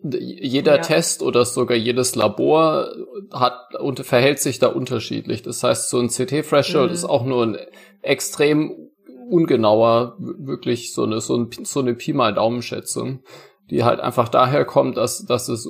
jeder 0.04 0.78
ja. 0.78 0.82
Test 0.82 1.22
oder 1.22 1.46
sogar 1.46 1.78
jedes 1.78 2.16
Labor 2.16 2.90
hat 3.32 3.76
und 3.80 4.00
verhält 4.00 4.40
sich 4.40 4.60
da 4.60 4.68
unterschiedlich. 4.68 5.44
Das 5.44 5.64
heißt, 5.64 5.90
so 5.90 6.00
ein 6.00 6.10
CT-Threshold 6.10 6.90
mhm. 6.90 6.96
ist 6.96 7.06
auch 7.06 7.26
nur 7.26 7.44
ein 7.44 7.58
extrem 8.02 8.90
ungenauer, 9.30 10.16
wirklich 10.20 10.94
so 10.94 11.04
eine, 11.04 11.22
so, 11.22 11.38
ein, 11.38 11.50
so 11.64 11.80
eine 11.80 11.94
Pi 11.96 12.14
mal 12.14 12.34
Daumenschätzung, 12.34 13.24
die 13.70 13.84
halt 13.84 14.00
einfach 14.00 14.30
daher 14.30 14.66
kommt, 14.66 14.98
dass, 14.98 15.26
dass 15.26 15.50
es 15.50 15.70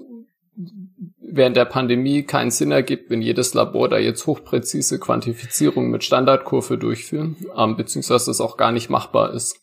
während 1.19 1.57
der 1.57 1.65
Pandemie 1.65 2.23
keinen 2.23 2.51
Sinn 2.51 2.71
ergibt, 2.71 3.09
wenn 3.09 3.21
jedes 3.21 3.53
Labor 3.53 3.89
da 3.89 3.97
jetzt 3.97 4.25
hochpräzise 4.27 4.99
Quantifizierung 4.99 5.89
mit 5.89 6.03
Standardkurve 6.03 6.77
durchführen, 6.77 7.35
ähm, 7.57 7.75
beziehungsweise 7.75 8.31
es 8.31 8.41
auch 8.41 8.55
gar 8.55 8.71
nicht 8.71 8.89
machbar 8.89 9.33
ist. 9.33 9.59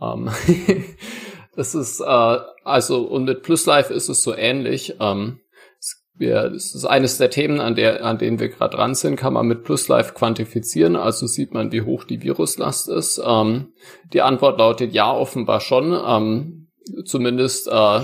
Ähm 0.00 0.30
Das 1.56 1.74
ist, 1.74 2.00
äh, 2.00 2.38
also, 2.64 3.02
und 3.02 3.24
mit 3.24 3.42
Plus 3.42 3.66
Life 3.66 3.92
ist 3.92 4.08
es 4.08 4.22
so 4.22 4.34
ähnlich. 4.34 4.96
Ähm, 5.00 5.40
wir, 6.20 6.50
das 6.50 6.74
ist 6.74 6.84
eines 6.84 7.16
der 7.18 7.30
Themen, 7.30 7.60
an, 7.60 7.74
der, 7.74 8.04
an 8.04 8.18
denen 8.18 8.38
wir 8.38 8.50
gerade 8.50 8.76
dran 8.76 8.94
sind, 8.94 9.16
kann 9.16 9.32
man 9.32 9.46
mit 9.46 9.64
Plus 9.64 9.88
Life 9.88 10.12
quantifizieren, 10.12 10.94
also 10.94 11.26
sieht 11.26 11.54
man, 11.54 11.72
wie 11.72 11.80
hoch 11.80 12.04
die 12.04 12.22
Viruslast 12.22 12.88
ist. 12.90 13.20
Ähm, 13.24 13.72
die 14.12 14.20
Antwort 14.20 14.58
lautet 14.58 14.92
ja, 14.92 15.10
offenbar 15.10 15.60
schon, 15.60 15.98
ähm, 16.06 16.68
zumindest 17.06 17.68
äh, 17.68 18.00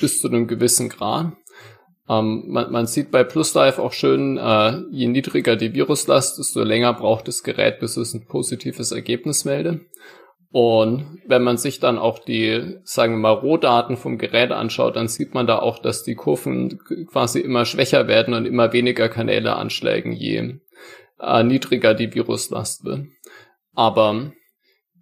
bis 0.00 0.20
zu 0.20 0.28
einem 0.28 0.46
gewissen 0.46 0.88
Grad. 0.88 1.32
Ähm, 2.08 2.44
man, 2.48 2.72
man 2.72 2.86
sieht 2.86 3.10
bei 3.10 3.24
Plus 3.24 3.52
Life 3.52 3.80
auch 3.80 3.92
schön, 3.92 4.38
äh, 4.38 4.78
je 4.90 5.08
niedriger 5.08 5.54
die 5.56 5.74
Viruslast, 5.74 6.38
desto 6.38 6.64
länger 6.64 6.94
braucht 6.94 7.28
das 7.28 7.42
Gerät, 7.42 7.78
bis 7.78 7.98
es 7.98 8.14
ein 8.14 8.26
positives 8.26 8.90
Ergebnis 8.90 9.44
meldet. 9.44 9.82
Und 10.52 11.20
wenn 11.26 11.42
man 11.42 11.58
sich 11.58 11.78
dann 11.78 11.98
auch 11.98 12.18
die, 12.18 12.78
sagen 12.82 13.14
wir 13.14 13.18
mal, 13.18 13.30
Rohdaten 13.30 13.96
vom 13.96 14.18
Gerät 14.18 14.50
anschaut, 14.50 14.96
dann 14.96 15.06
sieht 15.06 15.32
man 15.32 15.46
da 15.46 15.60
auch, 15.60 15.78
dass 15.78 16.02
die 16.02 16.16
Kurven 16.16 16.80
quasi 17.06 17.38
immer 17.38 17.64
schwächer 17.64 18.08
werden 18.08 18.34
und 18.34 18.46
immer 18.46 18.72
weniger 18.72 19.08
Kanäle 19.08 19.54
anschlägen, 19.54 20.12
je 20.12 20.58
äh, 21.20 21.42
niedriger 21.44 21.94
die 21.94 22.12
Viruslast 22.12 22.84
wird. 22.84 23.06
Aber 23.74 24.32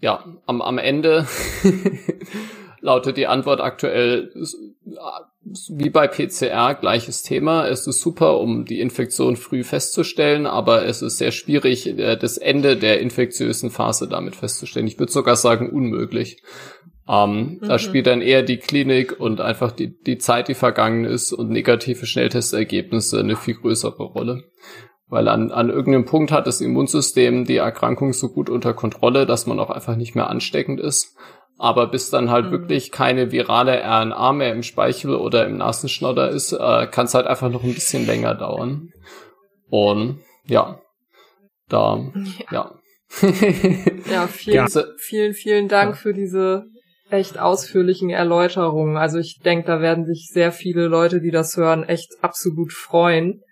ja, 0.00 0.22
am, 0.44 0.60
am 0.60 0.76
Ende 0.76 1.26
lautet 2.80 3.16
die 3.16 3.26
Antwort 3.26 3.62
aktuell 3.62 4.30
wie 5.68 5.90
bei 5.90 6.08
PCR 6.08 6.74
gleiches 6.74 7.22
Thema. 7.22 7.66
Es 7.66 7.86
ist 7.86 8.00
super, 8.00 8.40
um 8.40 8.64
die 8.64 8.80
Infektion 8.80 9.36
früh 9.36 9.64
festzustellen, 9.64 10.46
aber 10.46 10.84
es 10.84 11.02
ist 11.02 11.18
sehr 11.18 11.30
schwierig, 11.30 11.86
äh, 11.86 12.16
das 12.16 12.38
Ende 12.38 12.76
der 12.76 13.00
infektiösen 13.00 13.70
Phase 13.70 14.08
damit 14.08 14.36
festzustellen. 14.36 14.86
Ich 14.86 14.98
würde 14.98 15.12
sogar 15.12 15.36
sagen 15.36 15.70
unmöglich. 15.70 16.42
Ähm, 17.08 17.58
mhm. 17.60 17.66
Da 17.66 17.78
spielt 17.78 18.06
dann 18.06 18.20
eher 18.20 18.42
die 18.42 18.58
Klinik 18.58 19.18
und 19.18 19.40
einfach 19.40 19.72
die, 19.72 19.98
die 19.98 20.18
Zeit, 20.18 20.48
die 20.48 20.54
vergangen 20.54 21.04
ist 21.04 21.32
und 21.32 21.50
negative 21.50 22.06
Schnelltestergebnisse 22.06 23.20
eine 23.20 23.36
viel 23.36 23.54
größere 23.54 24.02
Rolle. 24.02 24.44
Weil 25.10 25.28
an, 25.28 25.50
an 25.50 25.70
irgendeinem 25.70 26.04
Punkt 26.04 26.30
hat 26.32 26.46
das 26.46 26.60
Immunsystem 26.60 27.46
die 27.46 27.56
Erkrankung 27.56 28.12
so 28.12 28.28
gut 28.28 28.50
unter 28.50 28.74
Kontrolle, 28.74 29.24
dass 29.24 29.46
man 29.46 29.58
auch 29.58 29.70
einfach 29.70 29.96
nicht 29.96 30.14
mehr 30.14 30.28
ansteckend 30.28 30.80
ist. 30.80 31.16
Aber 31.58 31.88
bis 31.88 32.08
dann 32.08 32.30
halt 32.30 32.46
mhm. 32.46 32.50
wirklich 32.52 32.92
keine 32.92 33.32
virale 33.32 33.82
RNA 33.82 34.32
mehr 34.32 34.52
im 34.52 34.62
Speichel 34.62 35.16
oder 35.16 35.44
im 35.44 35.56
Nasenschnodder 35.56 36.30
ist, 36.30 36.52
äh, 36.52 36.86
kann 36.86 37.06
es 37.06 37.14
halt 37.14 37.26
einfach 37.26 37.50
noch 37.50 37.64
ein 37.64 37.74
bisschen 37.74 38.06
länger 38.06 38.34
dauern. 38.36 38.92
Und 39.68 40.20
ja, 40.46 40.80
da, 41.68 42.10
ja. 42.50 42.74
Ja, 44.10 44.26
vielen, 44.28 44.68
ja. 44.68 44.84
vielen, 44.98 45.34
vielen 45.34 45.68
Dank 45.68 45.94
ja. 45.94 45.96
für 45.96 46.14
diese 46.14 46.66
echt 47.10 47.38
ausführlichen 47.38 48.10
Erläuterungen. 48.10 48.96
Also 48.96 49.18
ich 49.18 49.40
denke, 49.44 49.66
da 49.66 49.80
werden 49.80 50.04
sich 50.04 50.28
sehr 50.30 50.52
viele 50.52 50.86
Leute, 50.86 51.20
die 51.20 51.30
das 51.30 51.56
hören, 51.56 51.84
echt 51.84 52.22
absolut 52.22 52.72
freuen. 52.72 53.42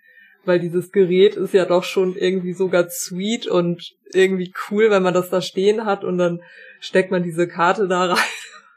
Weil 0.45 0.59
dieses 0.59 0.91
Gerät 0.91 1.35
ist 1.35 1.53
ja 1.53 1.65
doch 1.65 1.83
schon 1.83 2.15
irgendwie 2.15 2.53
sogar 2.53 2.87
sweet 2.89 3.47
und 3.47 3.83
irgendwie 4.13 4.53
cool, 4.69 4.89
wenn 4.89 5.03
man 5.03 5.13
das 5.13 5.29
da 5.29 5.41
stehen 5.41 5.83
hat 5.83 6.05
und 6.05 6.17
dann 6.17 6.39
steckt 6.79 7.11
man 7.11 7.23
diese 7.23 7.47
Karte 7.47 7.87
da 7.87 8.13
rein. 8.13 8.17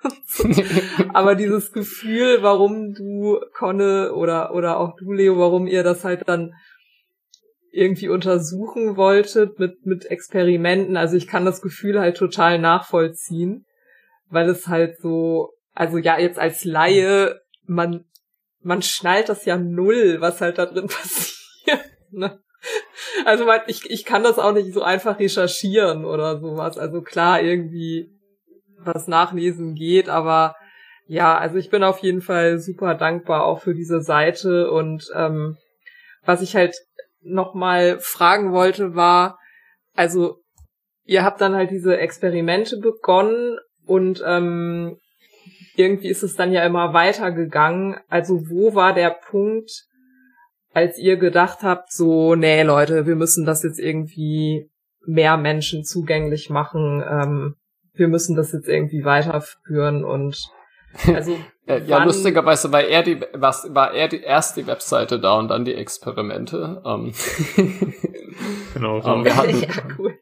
Aber 1.12 1.34
dieses 1.34 1.72
Gefühl, 1.72 2.38
warum 2.42 2.94
du, 2.94 3.40
Conne, 3.52 4.14
oder, 4.14 4.54
oder 4.54 4.78
auch 4.78 4.96
du, 4.96 5.12
Leo, 5.12 5.38
warum 5.38 5.66
ihr 5.66 5.82
das 5.82 6.04
halt 6.04 6.28
dann 6.28 6.54
irgendwie 7.72 8.08
untersuchen 8.08 8.96
wolltet 8.96 9.58
mit, 9.58 9.86
mit 9.86 10.06
Experimenten. 10.06 10.96
Also 10.96 11.16
ich 11.16 11.26
kann 11.26 11.44
das 11.44 11.62
Gefühl 11.62 12.00
halt 12.00 12.16
total 12.16 12.58
nachvollziehen, 12.58 13.64
weil 14.28 14.48
es 14.48 14.66
halt 14.66 14.98
so, 15.00 15.52
also 15.74 15.98
ja, 15.98 16.18
jetzt 16.18 16.38
als 16.38 16.64
Laie, 16.64 17.40
man, 17.66 18.04
man 18.60 18.82
schnallt 18.82 19.28
das 19.28 19.44
ja 19.44 19.56
null, 19.56 20.20
was 20.20 20.40
halt 20.40 20.58
da 20.58 20.66
drin 20.66 20.86
passiert. 20.88 21.84
Ne? 22.10 22.40
Also 23.24 23.46
ich, 23.66 23.90
ich 23.90 24.04
kann 24.04 24.22
das 24.22 24.38
auch 24.38 24.52
nicht 24.52 24.72
so 24.72 24.82
einfach 24.82 25.18
recherchieren 25.18 26.04
oder 26.04 26.38
sowas. 26.38 26.78
Also 26.78 27.02
klar, 27.02 27.42
irgendwie 27.42 28.10
was 28.78 29.08
nachlesen 29.08 29.74
geht, 29.74 30.08
aber 30.08 30.54
ja, 31.06 31.36
also 31.36 31.56
ich 31.56 31.70
bin 31.70 31.82
auf 31.82 31.98
jeden 31.98 32.22
Fall 32.22 32.58
super 32.58 32.94
dankbar 32.94 33.44
auch 33.44 33.60
für 33.60 33.74
diese 33.74 34.00
Seite 34.00 34.70
und 34.70 35.10
ähm, 35.14 35.56
was 36.24 36.40
ich 36.40 36.54
halt 36.54 36.76
nochmal 37.20 37.98
fragen 38.00 38.52
wollte 38.52 38.94
war, 38.94 39.38
also 39.94 40.38
ihr 41.04 41.24
habt 41.24 41.40
dann 41.40 41.54
halt 41.54 41.70
diese 41.70 41.98
Experimente 41.98 42.78
begonnen 42.78 43.58
und 43.84 44.22
ähm, 44.24 44.98
irgendwie 45.74 46.08
ist 46.08 46.22
es 46.22 46.36
dann 46.36 46.52
ja 46.52 46.64
immer 46.64 46.92
weitergegangen. 46.94 47.96
Also 48.08 48.48
wo 48.48 48.74
war 48.74 48.94
der 48.94 49.10
Punkt, 49.10 49.70
als 50.72 50.98
ihr 50.98 51.16
gedacht 51.16 51.62
habt, 51.62 51.92
so, 51.92 52.34
nee, 52.34 52.62
Leute, 52.62 53.06
wir 53.06 53.16
müssen 53.16 53.44
das 53.44 53.62
jetzt 53.62 53.78
irgendwie 53.78 54.70
mehr 55.06 55.36
Menschen 55.36 55.84
zugänglich 55.84 56.50
machen, 56.50 57.02
ähm, 57.08 57.56
wir 57.92 58.08
müssen 58.08 58.36
das 58.36 58.52
jetzt 58.52 58.68
irgendwie 58.68 59.04
weiterführen 59.04 60.04
und 60.04 60.50
also 61.14 61.36
ja, 61.86 62.02
lustigerweise 62.02 62.72
war 62.72 62.82
er 62.82 63.02
die 63.02 63.20
was 63.32 63.72
war 63.72 63.92
er 63.92 64.08
die 64.08 64.20
erst 64.20 64.56
die 64.56 64.66
Webseite 64.66 65.20
da 65.20 65.38
und 65.38 65.48
dann 65.48 65.64
die 65.64 65.74
Experimente. 65.74 66.82
Ähm. 66.84 67.12
genau. 68.74 69.00
So. 69.00 69.10
Ähm, 69.10 69.24
wir 69.24 69.36
hatten, 69.36 69.60
ja, 69.60 69.68
cool. 69.98 70.18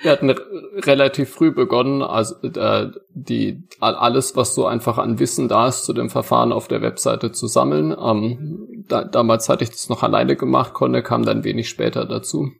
wir 0.00 0.10
hatten 0.10 0.30
relativ 0.30 1.30
früh 1.30 1.50
begonnen, 1.50 2.02
also 2.02 2.36
äh, 2.42 2.92
die 3.10 3.66
alles, 3.80 4.36
was 4.36 4.54
so 4.54 4.66
einfach 4.66 4.98
an 4.98 5.18
Wissen 5.18 5.48
da 5.48 5.66
ist, 5.66 5.84
zu 5.84 5.92
dem 5.92 6.08
Verfahren 6.08 6.52
auf 6.52 6.68
der 6.68 6.82
Webseite 6.82 7.32
zu 7.32 7.48
sammeln. 7.48 7.96
Ähm, 8.00 8.84
da, 8.86 9.02
damals 9.02 9.48
hatte 9.48 9.64
ich 9.64 9.70
das 9.70 9.88
noch 9.88 10.04
alleine 10.04 10.36
gemacht, 10.36 10.72
konnte 10.72 11.02
kam 11.02 11.24
dann 11.24 11.42
wenig 11.42 11.68
später 11.68 12.04
dazu. 12.04 12.52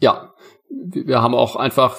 Ja, 0.00 0.34
wir 0.70 1.22
haben 1.22 1.34
auch 1.34 1.56
einfach 1.56 1.98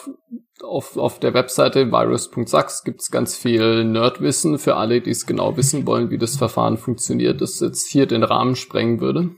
auf, 0.63 0.97
auf 0.97 1.19
der 1.19 1.33
Webseite 1.33 1.91
virus.sax 1.91 2.83
gibt's 2.83 3.11
ganz 3.11 3.37
viel 3.37 3.83
Nerdwissen 3.83 4.59
für 4.59 4.75
alle, 4.75 5.01
die 5.01 5.11
es 5.11 5.25
genau 5.25 5.57
wissen 5.57 5.85
wollen, 5.85 6.09
wie 6.09 6.17
das 6.17 6.37
Verfahren 6.37 6.77
funktioniert, 6.77 7.41
das 7.41 7.59
jetzt 7.59 7.87
hier 7.87 8.05
den 8.05 8.23
Rahmen 8.23 8.55
sprengen 8.55 9.01
würde. 9.01 9.31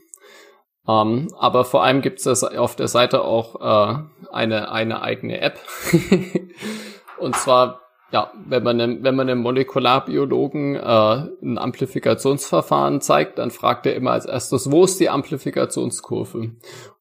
Ähm, 0.88 1.28
aber 1.38 1.64
vor 1.64 1.84
allem 1.84 2.02
gibt's 2.02 2.24
das 2.24 2.42
auf 2.42 2.76
der 2.76 2.88
Seite 2.88 3.22
auch 3.22 3.60
äh, 3.60 4.02
eine, 4.32 4.72
eine 4.72 5.02
eigene 5.02 5.40
App. 5.40 5.60
Und 7.18 7.36
zwar, 7.36 7.82
ja, 8.10 8.32
wenn 8.46 8.64
man 8.64 8.80
einem, 8.80 9.04
wenn 9.04 9.14
man 9.14 9.30
einem 9.30 9.42
Molekularbiologen 9.42 10.74
äh, 10.74 10.80
ein 10.80 11.58
Amplifikationsverfahren 11.58 13.00
zeigt, 13.00 13.38
dann 13.38 13.52
fragt 13.52 13.86
er 13.86 13.94
immer 13.94 14.10
als 14.10 14.26
erstes, 14.26 14.72
wo 14.72 14.84
ist 14.84 14.98
die 14.98 15.08
Amplifikationskurve? 15.08 16.50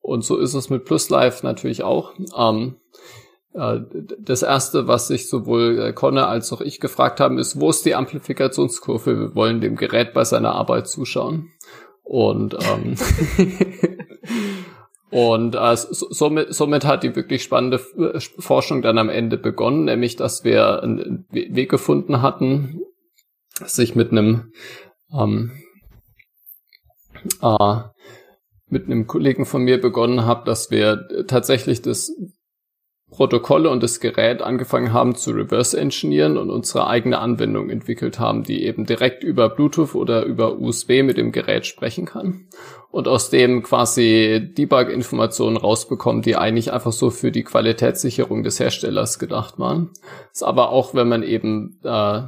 Und 0.02 0.24
so 0.24 0.38
ist 0.38 0.54
es 0.54 0.70
mit 0.70 0.86
PlusLife 0.86 1.44
natürlich 1.44 1.82
auch. 1.82 2.14
Ähm, 2.38 2.76
äh, 2.76 3.21
das 3.54 4.44
erste, 4.44 4.88
was 4.88 5.08
sich 5.08 5.30
sowohl 5.30 5.80
äh, 5.80 5.94
Conne 5.94 6.28
als 6.28 6.54
auch 6.54 6.62
ich 6.62 6.80
gefragt 6.80 7.20
haben, 7.20 7.38
ist, 7.38 7.60
wo 7.60 7.70
ist 7.70 7.86
die 7.86 7.96
Amplifikationskurve? 7.96 9.20
Wir 9.20 9.36
wollen 9.36 9.60
dem 9.60 9.76
Gerät 9.76 10.14
bei 10.14 10.24
seiner 10.24 10.54
Arbeit 10.54 10.88
zuschauen. 10.88 11.52
Und 12.04 12.58
ähm, 12.62 12.96
und 15.12 15.56
äh, 15.56 15.76
somit, 15.76 16.54
somit 16.54 16.86
hat 16.86 17.04
die 17.04 17.16
wirklich 17.16 17.44
spannende 17.44 17.82
äh, 17.98 18.20
Forschung 18.40 18.82
dann 18.82 18.98
am 18.98 19.10
Ende 19.10 19.38
begonnen, 19.38 19.86
nämlich 19.86 20.16
dass 20.16 20.46
wir 20.46 20.82
einen 20.82 21.26
Weg 21.30 21.70
gefunden 21.70 22.22
hatten, 22.22 22.82
sich 23.66 23.96
mit 23.96 24.12
einem 24.12 24.54
ähm, 25.14 25.52
äh, 27.42 27.78
mit 28.70 28.86
einem 28.86 29.06
Kollegen 29.06 29.46
von 29.46 29.64
mir 29.64 29.80
begonnen 29.82 30.26
habe, 30.26 30.46
dass 30.46 30.72
wir 30.72 31.26
tatsächlich 31.28 31.82
das 31.82 32.14
Protokolle 33.12 33.70
und 33.70 33.84
das 33.84 34.00
Gerät 34.00 34.42
angefangen 34.42 34.94
haben 34.94 35.16
zu 35.16 35.32
reverse 35.32 35.78
engineeren 35.78 36.38
und 36.38 36.50
unsere 36.50 36.88
eigene 36.88 37.20
Anwendung 37.20 37.70
entwickelt 37.70 38.20
haben, 38.20 38.44
die 38.44 38.64
eben 38.64 38.86
direkt 38.86 39.24
über 39.24 39.50
Bluetooth 39.50 39.96
oder 39.96 40.24
über 40.24 40.58
USB 40.58 41.04
mit 41.04 41.18
dem 41.18 41.34
Gerät 41.34 41.66
sprechen 41.66 42.06
kann 42.06 42.48
und 42.90 43.10
aus 43.10 43.30
dem 43.30 43.64
quasi 43.64 44.54
Debug-Informationen 44.58 45.58
rausbekommen, 45.58 46.22
die 46.22 46.38
eigentlich 46.38 46.72
einfach 46.72 46.94
so 46.94 47.10
für 47.10 47.32
die 47.32 47.44
Qualitätssicherung 47.44 48.44
des 48.44 48.62
Herstellers 48.62 49.20
gedacht 49.20 49.60
waren. 49.60 49.90
Ist 50.32 50.44
aber 50.44 50.70
auch, 50.70 50.96
wenn 50.96 51.10
man 51.10 51.24
eben 51.24 51.80
äh, 51.84 52.22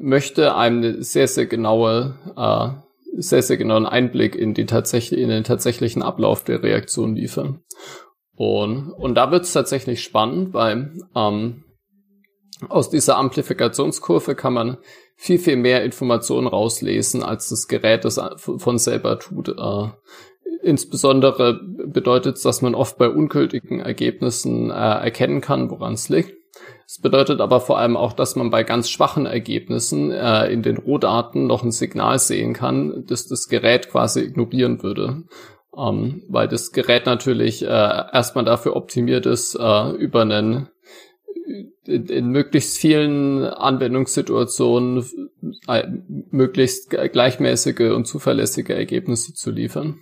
möchte, 0.00 0.54
einem 0.54 1.02
sehr, 1.02 1.26
sehr 1.26 1.46
genaue 1.46 2.14
äh, 2.36 2.86
sehr, 3.18 3.42
sehr 3.42 3.56
genauen 3.56 3.86
Einblick 3.86 4.36
in, 4.36 4.54
die 4.54 4.66
tatsächlich, 4.66 5.20
in 5.20 5.28
den 5.28 5.44
tatsächlichen 5.44 6.02
Ablauf 6.02 6.44
der 6.44 6.62
Reaktion 6.62 7.16
liefern. 7.16 7.60
Und, 8.36 8.90
und 8.90 9.14
da 9.14 9.30
wird 9.30 9.44
es 9.44 9.52
tatsächlich 9.52 10.02
spannend, 10.02 10.52
weil 10.52 10.92
ähm, 11.14 11.64
aus 12.68 12.90
dieser 12.90 13.16
Amplifikationskurve 13.16 14.34
kann 14.34 14.52
man 14.52 14.76
viel, 15.16 15.38
viel 15.38 15.56
mehr 15.56 15.82
Informationen 15.84 16.46
rauslesen, 16.46 17.22
als 17.22 17.48
das 17.48 17.68
Gerät 17.68 18.04
das 18.04 18.20
von 18.36 18.78
selber 18.78 19.18
tut. 19.18 19.48
Äh, 19.48 19.88
insbesondere 20.62 21.60
bedeutet 21.86 22.36
es, 22.36 22.42
dass 22.42 22.60
man 22.60 22.74
oft 22.74 22.98
bei 22.98 23.08
ungültigen 23.08 23.80
Ergebnissen 23.80 24.70
äh, 24.70 24.74
erkennen 24.74 25.40
kann, 25.40 25.70
woran 25.70 25.94
es 25.94 26.10
liegt. 26.10 26.34
Es 26.86 27.00
bedeutet 27.00 27.40
aber 27.40 27.60
vor 27.60 27.78
allem 27.78 27.96
auch, 27.96 28.12
dass 28.12 28.36
man 28.36 28.50
bei 28.50 28.62
ganz 28.62 28.88
schwachen 28.88 29.26
Ergebnissen 29.26 30.10
äh, 30.10 30.46
in 30.48 30.62
den 30.62 30.76
Rohdaten 30.76 31.46
noch 31.46 31.62
ein 31.62 31.72
Signal 31.72 32.18
sehen 32.18 32.52
kann, 32.52 33.04
das 33.06 33.26
das 33.26 33.48
Gerät 33.48 33.90
quasi 33.90 34.20
ignorieren 34.20 34.82
würde 34.82 35.24
ähm, 35.76 36.22
weil 36.28 36.48
das 36.48 36.72
Gerät 36.72 37.06
natürlich 37.06 37.62
äh, 37.62 37.66
erstmal 37.66 38.44
dafür 38.44 38.76
optimiert 38.76 39.26
ist, 39.26 39.54
äh, 39.54 39.90
über 39.90 40.22
einen 40.22 40.68
in, 41.84 42.28
möglichst 42.28 42.78
vielen 42.78 43.44
Anwendungssituationen 43.44 45.04
äh, 45.68 45.86
möglichst 46.30 46.90
gleichmäßige 46.90 47.92
und 47.94 48.06
zuverlässige 48.06 48.74
Ergebnisse 48.74 49.34
zu 49.34 49.50
liefern. 49.50 50.00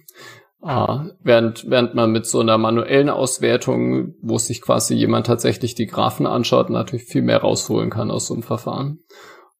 Uh, 0.62 1.10
während, 1.22 1.68
während 1.68 1.94
man 1.94 2.10
mit 2.10 2.24
so 2.24 2.40
einer 2.40 2.56
manuellen 2.56 3.10
Auswertung, 3.10 4.14
wo 4.22 4.38
sich 4.38 4.62
quasi 4.62 4.94
jemand 4.94 5.26
tatsächlich 5.26 5.74
die 5.74 5.84
Graphen 5.84 6.26
anschaut, 6.26 6.70
natürlich 6.70 7.04
viel 7.04 7.20
mehr 7.20 7.42
rausholen 7.42 7.90
kann 7.90 8.10
aus 8.10 8.28
so 8.28 8.32
einem 8.32 8.42
Verfahren. 8.42 9.00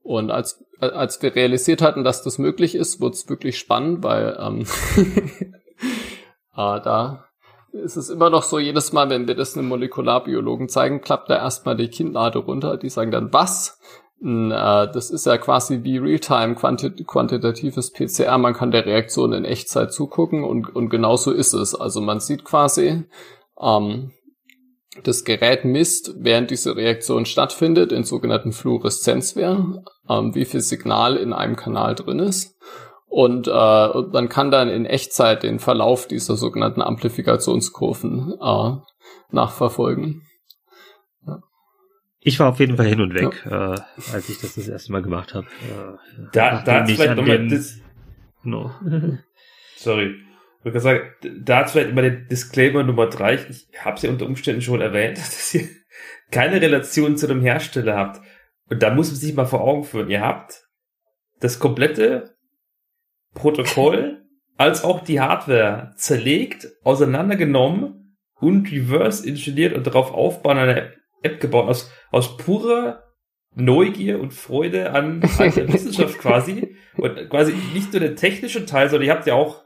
Und 0.02 0.30
als, 0.30 0.64
als 0.80 1.20
wir 1.20 1.34
realisiert 1.34 1.82
hatten, 1.82 2.04
dass 2.04 2.22
das 2.22 2.38
möglich 2.38 2.74
ist, 2.74 3.02
wurde 3.02 3.16
es 3.16 3.28
wirklich 3.28 3.58
spannend, 3.58 4.02
weil 4.02 4.34
ähm, 4.40 4.64
äh, 6.56 6.80
da 6.80 7.24
ist 7.72 7.96
es 7.96 8.08
immer 8.08 8.30
noch 8.30 8.44
so, 8.44 8.58
jedes 8.58 8.92
Mal, 8.92 9.10
wenn 9.10 9.26
wir 9.26 9.34
das 9.34 9.56
einem 9.56 9.68
Molekularbiologen 9.68 10.68
zeigen, 10.68 11.00
klappt 11.00 11.28
da 11.28 11.36
erstmal 11.36 11.76
die 11.76 11.88
Kinnlade 11.88 12.38
runter. 12.38 12.76
Die 12.76 12.88
sagen 12.88 13.10
dann, 13.10 13.32
was? 13.32 13.80
Äh, 14.22 14.88
das 14.92 15.10
ist 15.10 15.26
ja 15.26 15.36
quasi 15.38 15.82
wie 15.82 15.98
Realtime 15.98 16.54
quantit 16.54 17.04
quantitatives 17.06 17.92
PCR. 17.92 18.38
Man 18.38 18.54
kann 18.54 18.70
der 18.70 18.86
Reaktion 18.86 19.32
in 19.32 19.44
Echtzeit 19.44 19.92
zugucken 19.92 20.44
und, 20.44 20.74
und 20.74 20.88
genau 20.88 21.16
so 21.16 21.32
ist 21.32 21.52
es. 21.52 21.74
Also 21.74 22.00
man 22.00 22.20
sieht 22.20 22.44
quasi, 22.44 23.04
ähm, 23.60 24.12
das 25.02 25.24
Gerät 25.24 25.64
misst, 25.64 26.14
während 26.18 26.52
diese 26.52 26.76
Reaktion 26.76 27.26
stattfindet, 27.26 27.90
in 27.90 28.04
sogenannten 28.04 28.52
Fluoreszenzwert, 28.52 29.58
ähm, 30.08 30.34
wie 30.34 30.44
viel 30.44 30.60
Signal 30.60 31.16
in 31.16 31.32
einem 31.32 31.56
Kanal 31.56 31.96
drin 31.96 32.20
ist. 32.20 32.56
Und 33.14 33.46
äh, 33.46 33.50
man 33.50 34.28
kann 34.28 34.50
dann 34.50 34.68
in 34.68 34.86
Echtzeit 34.86 35.44
den 35.44 35.60
Verlauf 35.60 36.08
dieser 36.08 36.34
sogenannten 36.34 36.82
Amplifikationskurven 36.82 38.34
äh, 38.42 38.70
nachverfolgen. 39.30 40.22
Ich 42.18 42.40
war 42.40 42.48
auf 42.48 42.58
jeden 42.58 42.76
Fall 42.76 42.86
hin 42.86 43.00
und 43.00 43.14
weg, 43.14 43.46
ja. 43.48 43.74
äh, 43.74 43.80
als 44.12 44.28
ich 44.28 44.40
das 44.40 44.56
das 44.56 44.66
erste 44.66 44.90
Mal 44.90 45.02
gemacht 45.02 45.32
habe. 45.32 45.46
Äh, 45.46 46.22
da 46.32 46.62
da 46.62 46.84
vielleicht 46.84 47.14
nochmal 47.14 47.46
das... 47.46 47.78
No. 48.42 48.72
Sorry. 49.76 50.16
Ich 50.58 50.64
würde 50.64 50.80
sagen, 50.80 51.02
da 51.40 51.58
hat 51.58 51.70
vielleicht 51.70 51.90
immer 51.90 52.02
der 52.02 52.16
Disclaimer 52.16 52.82
Nummer 52.82 53.06
drei. 53.06 53.34
Ich 53.48 53.68
habe 53.78 53.94
es 53.94 54.02
ja 54.02 54.10
unter 54.10 54.26
Umständen 54.26 54.60
schon 54.60 54.80
erwähnt, 54.80 55.18
dass 55.18 55.54
ihr 55.54 55.68
keine 56.32 56.60
Relation 56.60 57.16
zu 57.16 57.30
einem 57.30 57.42
Hersteller 57.42 57.94
habt. 57.94 58.20
Und 58.68 58.82
da 58.82 58.92
muss 58.92 59.12
man 59.12 59.20
sich 59.20 59.34
mal 59.36 59.46
vor 59.46 59.60
Augen 59.60 59.84
führen. 59.84 60.10
Ihr 60.10 60.20
habt 60.20 60.64
das 61.38 61.60
komplette 61.60 62.33
Protokoll 63.34 64.22
als 64.56 64.84
auch 64.84 65.02
die 65.02 65.20
Hardware 65.20 65.92
zerlegt, 65.96 66.68
auseinandergenommen 66.84 68.16
und 68.40 68.70
reverse 68.70 69.26
engineert 69.26 69.74
und 69.74 69.86
darauf 69.86 70.12
aufbauen 70.12 70.58
eine 70.58 70.92
App 71.22 71.40
gebaut 71.40 71.68
aus, 71.68 71.90
aus 72.10 72.36
purer 72.36 73.02
Neugier 73.56 74.20
und 74.20 74.34
Freude 74.34 74.92
an, 74.92 75.22
an 75.38 75.54
der 75.54 75.68
Wissenschaft 75.72 76.18
quasi. 76.18 76.76
Und 76.96 77.30
quasi 77.30 77.54
nicht 77.72 77.92
nur 77.92 78.00
der 78.00 78.16
technische 78.16 78.66
Teil, 78.66 78.88
sondern 78.88 79.06
ihr 79.06 79.14
habt 79.14 79.26
ja 79.26 79.34
auch 79.34 79.62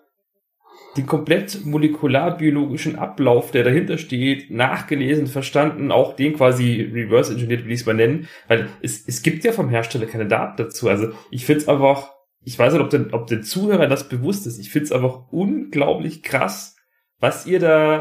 den 0.97 1.07
komplett 1.07 1.65
molekularbiologischen 1.65 2.97
Ablauf, 2.97 3.51
der 3.51 3.63
dahinter 3.63 3.99
steht, 3.99 4.51
nachgelesen, 4.51 5.27
verstanden, 5.27 5.93
auch 5.93 6.17
den 6.17 6.35
quasi 6.35 6.91
reverse 6.93 7.33
engineert, 7.33 7.65
will 7.65 7.73
ich 7.73 7.81
es 7.81 7.87
mal 7.87 7.95
nennen, 7.95 8.29
weil 8.49 8.69
es, 8.83 9.07
es 9.07 9.23
gibt 9.23 9.45
ja 9.45 9.53
vom 9.53 9.69
Hersteller 9.69 10.07
keine 10.07 10.27
Daten 10.27 10.57
dazu. 10.57 10.89
Also 10.89 11.13
ich 11.31 11.47
finde 11.47 11.63
es 11.63 11.69
einfach, 11.69 12.15
ich 12.45 12.59
weiß 12.59 12.73
nicht, 12.73 12.83
ob 12.83 12.91
den, 12.91 13.13
ob 13.13 13.27
den 13.27 13.43
Zuhörern 13.43 13.91
das 13.91 14.09
bewusst 14.09 14.47
ist, 14.47 14.59
ich 14.59 14.71
finde 14.71 14.87
es 14.87 14.93
einfach 14.93 15.31
unglaublich 15.31 16.23
krass, 16.23 16.77
was 17.19 17.47
ihr 17.47 17.59
da 17.59 18.01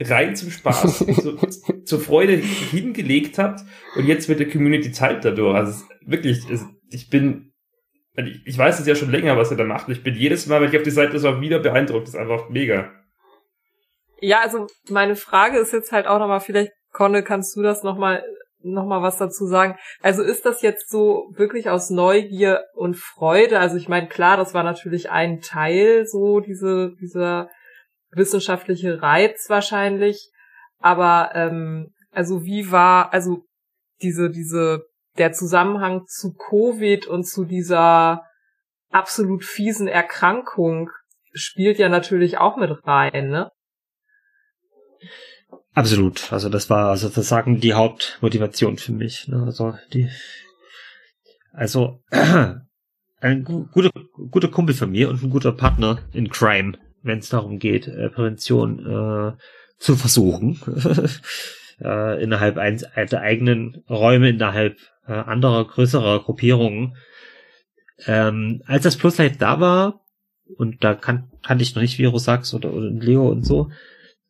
rein 0.00 0.36
zum 0.36 0.50
Spaß, 0.50 0.98
so, 1.22 1.36
zur 1.84 2.00
Freude 2.00 2.34
hingelegt 2.34 3.38
habt 3.38 3.60
und 3.96 4.06
jetzt 4.06 4.28
mit 4.28 4.40
der 4.40 4.48
Community 4.48 4.92
teilt 4.92 5.24
dadurch. 5.24 5.56
Also 5.56 5.84
wirklich, 6.04 6.44
ich 6.90 7.08
bin, 7.08 7.52
ich 8.44 8.56
weiß 8.56 8.78
es 8.78 8.86
ja 8.86 8.94
schon 8.94 9.10
länger, 9.10 9.36
was 9.36 9.50
er 9.50 9.56
da 9.56 9.64
macht. 9.64 9.88
Und 9.88 9.94
ich 9.94 10.02
bin 10.02 10.14
jedes 10.14 10.46
Mal, 10.46 10.60
wenn 10.60 10.70
ich 10.70 10.76
auf 10.76 10.82
die 10.82 10.90
Seite 10.90 11.18
so 11.18 11.40
wieder 11.40 11.58
beeindruckt. 11.58 12.06
Das 12.06 12.14
ist 12.14 12.20
einfach 12.20 12.48
mega. 12.48 12.92
Ja, 14.20 14.40
also 14.40 14.66
meine 14.88 15.16
Frage 15.16 15.58
ist 15.58 15.72
jetzt 15.72 15.92
halt 15.92 16.06
auch 16.06 16.18
nochmal, 16.18 16.40
vielleicht, 16.40 16.72
Conne, 16.92 17.22
kannst 17.22 17.56
du 17.56 17.62
das 17.62 17.82
nochmal 17.82 18.24
noch 18.72 18.86
mal 18.86 19.02
was 19.02 19.18
dazu 19.18 19.46
sagen. 19.46 19.76
Also 20.02 20.22
ist 20.22 20.44
das 20.46 20.62
jetzt 20.62 20.90
so 20.90 21.30
wirklich 21.34 21.70
aus 21.70 21.90
Neugier 21.90 22.64
und 22.74 22.96
Freude? 22.96 23.58
Also 23.58 23.76
ich 23.76 23.88
meine, 23.88 24.08
klar, 24.08 24.36
das 24.36 24.54
war 24.54 24.62
natürlich 24.62 25.10
ein 25.10 25.40
Teil, 25.40 26.06
so 26.06 26.40
diese, 26.40 26.92
dieser 27.00 27.48
wissenschaftliche 28.10 29.02
Reiz 29.02 29.46
wahrscheinlich. 29.48 30.30
Aber 30.78 31.30
ähm, 31.34 31.92
also 32.12 32.44
wie 32.44 32.70
war 32.70 33.12
also 33.12 33.44
diese 34.02 34.30
diese 34.30 34.86
der 35.18 35.32
Zusammenhang 35.32 36.06
zu 36.06 36.34
Covid 36.34 37.06
und 37.06 37.24
zu 37.24 37.44
dieser 37.44 38.22
absolut 38.90 39.44
fiesen 39.44 39.88
Erkrankung 39.88 40.90
spielt 41.32 41.78
ja 41.78 41.88
natürlich 41.88 42.38
auch 42.38 42.56
mit 42.56 42.70
rein, 42.86 43.28
ne? 43.28 43.50
Absolut. 45.76 46.32
Also 46.32 46.48
das 46.48 46.68
war 46.70 46.90
also 46.90 47.08
sozusagen 47.08 47.60
die 47.60 47.74
Hauptmotivation 47.74 48.78
für 48.78 48.92
mich. 48.92 49.28
Ne? 49.28 49.42
Also 49.44 49.74
die, 49.92 50.08
also 51.52 52.02
ein 53.20 53.44
guter 53.44 53.90
guter 54.30 54.48
Kumpel 54.48 54.74
von 54.74 54.90
mir 54.90 55.08
und 55.08 55.22
ein 55.22 55.30
guter 55.30 55.52
Partner 55.52 55.98
in 56.12 56.28
Crime 56.30 56.78
wenn 57.06 57.20
es 57.20 57.28
darum 57.28 57.58
geht, 57.58 57.88
äh, 57.88 58.10
Prävention 58.10 58.80
äh, 58.80 59.32
zu 59.78 59.96
versuchen. 59.96 60.58
äh, 61.80 62.22
innerhalb 62.22 62.58
eins, 62.58 62.84
der 62.94 63.20
eigenen 63.20 63.84
Räume, 63.88 64.30
innerhalb 64.30 64.76
äh, 65.06 65.12
anderer, 65.12 65.64
größerer 65.66 66.20
Gruppierungen. 66.20 66.96
Ähm, 68.06 68.62
als 68.66 68.82
das 68.82 68.96
Plus 68.96 69.16
Life 69.18 69.36
da 69.38 69.60
war, 69.60 70.00
und 70.56 70.84
da 70.84 70.94
kan 70.94 71.30
kannte 71.42 71.62
ich 71.62 71.74
noch 71.74 71.82
nicht 71.82 71.98
Virusax 71.98 72.54
oder, 72.54 72.72
oder 72.72 72.90
Leo 72.90 73.28
und 73.28 73.44
so, 73.44 73.70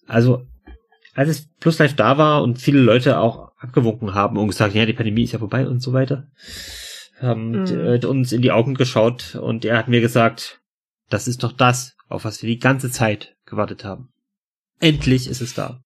also 0.07 0.47
als 1.17 1.31
es 1.31 1.49
Plus 1.59 1.79
Life 1.79 1.97
da 1.97 2.19
war 2.19 2.43
und 2.43 2.61
viele 2.61 2.81
Leute 2.81 3.19
auch 3.19 3.51
abgewunken 3.59 4.15
haben 4.15 4.37
und 4.37 4.49
gesagt, 4.49 4.75
ja, 4.75 4.85
die 4.85 4.93
Pandemie 4.93 5.25
ist 5.25 5.33
ja 5.33 5.39
vorbei 5.39 5.67
und 5.67 5.81
so 5.81 5.93
weiter, 5.93 6.29
haben 7.21 7.63
mhm. 7.63 8.05
uns 8.05 8.33
in 8.33 8.43
die 8.43 8.53
Augen 8.53 8.75
geschaut 8.75 9.35
und 9.35 9.65
er 9.65 9.79
hat 9.79 9.89
mir 9.89 10.03
gesagt, 10.03 10.61
das 11.09 11.27
ist 11.27 11.43
doch 11.43 11.53
das, 11.53 11.97
auf 12.09 12.25
was 12.25 12.43
wir 12.43 12.49
die 12.51 12.59
ganze 12.59 12.91
Zeit 12.91 13.35
gewartet 13.47 13.83
haben. 13.83 14.11
Endlich 14.79 15.27
ist 15.29 15.41
es 15.41 15.55
da. 15.55 15.81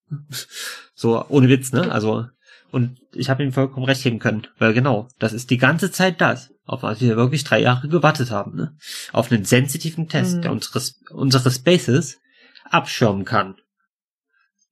So, 0.94 1.24
ohne 1.28 1.48
Witz, 1.48 1.72
ne? 1.72 1.92
Also, 1.92 2.26
und 2.72 2.98
ich 3.12 3.30
habe 3.30 3.44
ihm 3.44 3.52
vollkommen 3.52 3.86
recht 3.86 4.02
geben 4.02 4.18
können, 4.18 4.48
weil 4.58 4.74
genau, 4.74 5.08
das 5.20 5.32
ist 5.32 5.50
die 5.50 5.58
ganze 5.58 5.92
Zeit 5.92 6.20
das, 6.20 6.52
auf 6.64 6.82
was 6.82 7.00
wir 7.00 7.16
wirklich 7.16 7.44
drei 7.44 7.60
Jahre 7.60 7.88
gewartet 7.88 8.32
haben, 8.32 8.56
ne? 8.56 8.76
Auf 9.12 9.30
einen 9.30 9.44
sensitiven 9.44 10.08
Test, 10.08 10.38
mhm. 10.38 10.42
der 10.42 10.52
unsere, 10.52 10.82
unsere 11.12 11.50
Spaces 11.52 12.18
abschirmen 12.64 13.24
kann. 13.24 13.54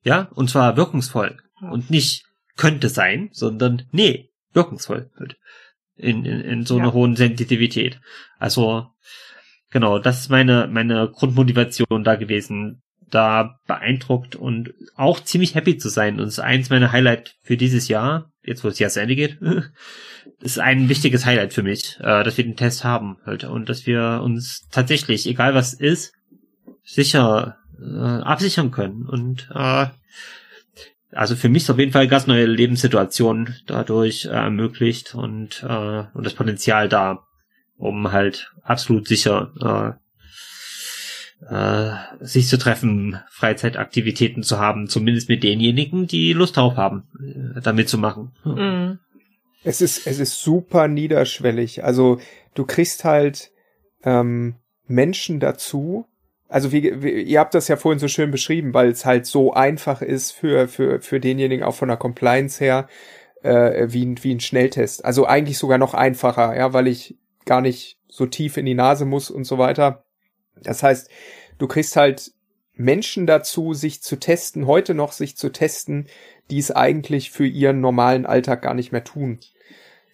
Ja, 0.02 0.28
und 0.34 0.50
zwar 0.50 0.76
wirkungsvoll. 0.76 1.36
Ja. 1.60 1.70
Und 1.70 1.90
nicht 1.90 2.24
könnte 2.56 2.88
sein, 2.88 3.30
sondern 3.32 3.86
nee, 3.92 4.30
wirkungsvoll. 4.52 5.10
In, 5.96 6.24
in, 6.24 6.40
in 6.40 6.66
so 6.66 6.76
ja. 6.76 6.82
einer 6.82 6.92
hohen 6.92 7.16
Sensitivität. 7.16 8.00
Also, 8.38 8.86
genau, 9.70 9.98
das 9.98 10.20
ist 10.20 10.30
meine, 10.30 10.68
meine 10.70 11.10
Grundmotivation 11.10 12.04
da 12.04 12.14
gewesen, 12.14 12.82
da 13.10 13.58
beeindruckt 13.66 14.36
und 14.36 14.74
auch 14.94 15.20
ziemlich 15.20 15.54
happy 15.54 15.78
zu 15.78 15.88
sein. 15.88 16.20
Und 16.20 16.26
es 16.26 16.34
ist 16.34 16.40
eins 16.40 16.70
meiner 16.70 16.92
Highlight 16.92 17.36
für 17.42 17.56
dieses 17.56 17.88
Jahr, 17.88 18.30
jetzt 18.42 18.64
wo 18.64 18.68
es 18.68 18.78
Jahr 18.78 18.90
zu 18.90 19.00
Ende 19.00 19.16
geht, 19.16 19.38
ist 20.40 20.58
ein 20.58 20.88
wichtiges 20.88 21.26
Highlight 21.26 21.52
für 21.52 21.62
mich, 21.62 21.96
äh, 22.00 22.22
dass 22.22 22.36
wir 22.36 22.44
den 22.44 22.56
Test 22.56 22.84
haben 22.84 23.18
halt 23.24 23.44
und 23.44 23.68
dass 23.68 23.86
wir 23.86 24.20
uns 24.22 24.68
tatsächlich, 24.70 25.26
egal 25.26 25.54
was 25.54 25.74
ist, 25.74 26.12
sicher 26.84 27.56
äh, 27.80 28.22
absichern 28.22 28.70
können. 28.70 29.06
Und 29.06 29.48
äh, 29.54 29.86
also 31.12 31.36
für 31.36 31.48
mich 31.48 31.64
ist 31.64 31.70
auf 31.70 31.78
jeden 31.78 31.92
Fall 31.92 32.08
ganz 32.08 32.26
neue 32.26 32.46
Lebenssituation 32.46 33.54
dadurch 33.66 34.26
äh, 34.26 34.30
ermöglicht 34.30 35.14
und, 35.14 35.62
äh, 35.62 36.04
und 36.12 36.26
das 36.26 36.34
Potenzial 36.34 36.88
da 36.88 37.24
um 37.78 38.12
halt 38.12 38.52
absolut 38.62 39.08
sicher 39.08 39.98
äh, 41.40 41.54
äh, 41.54 41.94
sich 42.20 42.48
zu 42.48 42.58
treffen, 42.58 43.20
Freizeitaktivitäten 43.30 44.42
zu 44.42 44.58
haben, 44.58 44.88
zumindest 44.88 45.28
mit 45.28 45.44
denjenigen, 45.44 46.08
die 46.08 46.32
Lust 46.32 46.56
drauf 46.56 46.76
haben, 46.76 47.04
äh, 47.56 47.60
damit 47.60 47.88
zu 47.88 47.96
machen. 47.96 48.32
Mhm. 48.44 48.98
Es 49.62 49.80
ist 49.80 50.06
es 50.06 50.18
ist 50.18 50.42
super 50.42 50.88
niederschwellig. 50.88 51.84
Also 51.84 52.20
du 52.54 52.64
kriegst 52.64 53.04
halt 53.04 53.50
ähm, 54.02 54.56
Menschen 54.86 55.40
dazu. 55.40 56.06
Also 56.48 56.72
wie, 56.72 57.02
wie 57.02 57.22
ihr 57.22 57.40
habt 57.40 57.54
das 57.54 57.68
ja 57.68 57.76
vorhin 57.76 57.98
so 57.98 58.08
schön 58.08 58.30
beschrieben, 58.30 58.72
weil 58.72 58.88
es 58.88 59.04
halt 59.04 59.26
so 59.26 59.52
einfach 59.52 60.00
ist 60.02 60.32
für 60.32 60.66
für 60.66 61.00
für 61.00 61.20
denjenigen 61.20 61.62
auch 61.62 61.74
von 61.74 61.88
der 61.88 61.98
Compliance 61.98 62.62
her 62.64 62.88
äh, 63.42 63.86
wie 63.90 64.06
ein 64.06 64.22
wie 64.22 64.34
ein 64.34 64.40
Schnelltest. 64.40 65.04
Also 65.04 65.26
eigentlich 65.26 65.58
sogar 65.58 65.78
noch 65.78 65.94
einfacher, 65.94 66.56
ja, 66.56 66.72
weil 66.72 66.88
ich 66.88 67.16
gar 67.44 67.60
nicht 67.60 67.98
so 68.08 68.26
tief 68.26 68.56
in 68.56 68.66
die 68.66 68.74
Nase 68.74 69.04
muss 69.04 69.30
und 69.30 69.44
so 69.44 69.58
weiter. 69.58 70.04
Das 70.62 70.82
heißt, 70.82 71.10
du 71.58 71.66
kriegst 71.66 71.96
halt 71.96 72.32
Menschen 72.74 73.26
dazu, 73.26 73.74
sich 73.74 74.02
zu 74.02 74.16
testen, 74.16 74.66
heute 74.66 74.94
noch 74.94 75.12
sich 75.12 75.36
zu 75.36 75.50
testen, 75.50 76.06
die 76.50 76.58
es 76.58 76.70
eigentlich 76.70 77.30
für 77.30 77.46
ihren 77.46 77.80
normalen 77.80 78.24
Alltag 78.24 78.62
gar 78.62 78.74
nicht 78.74 78.92
mehr 78.92 79.04
tun. 79.04 79.40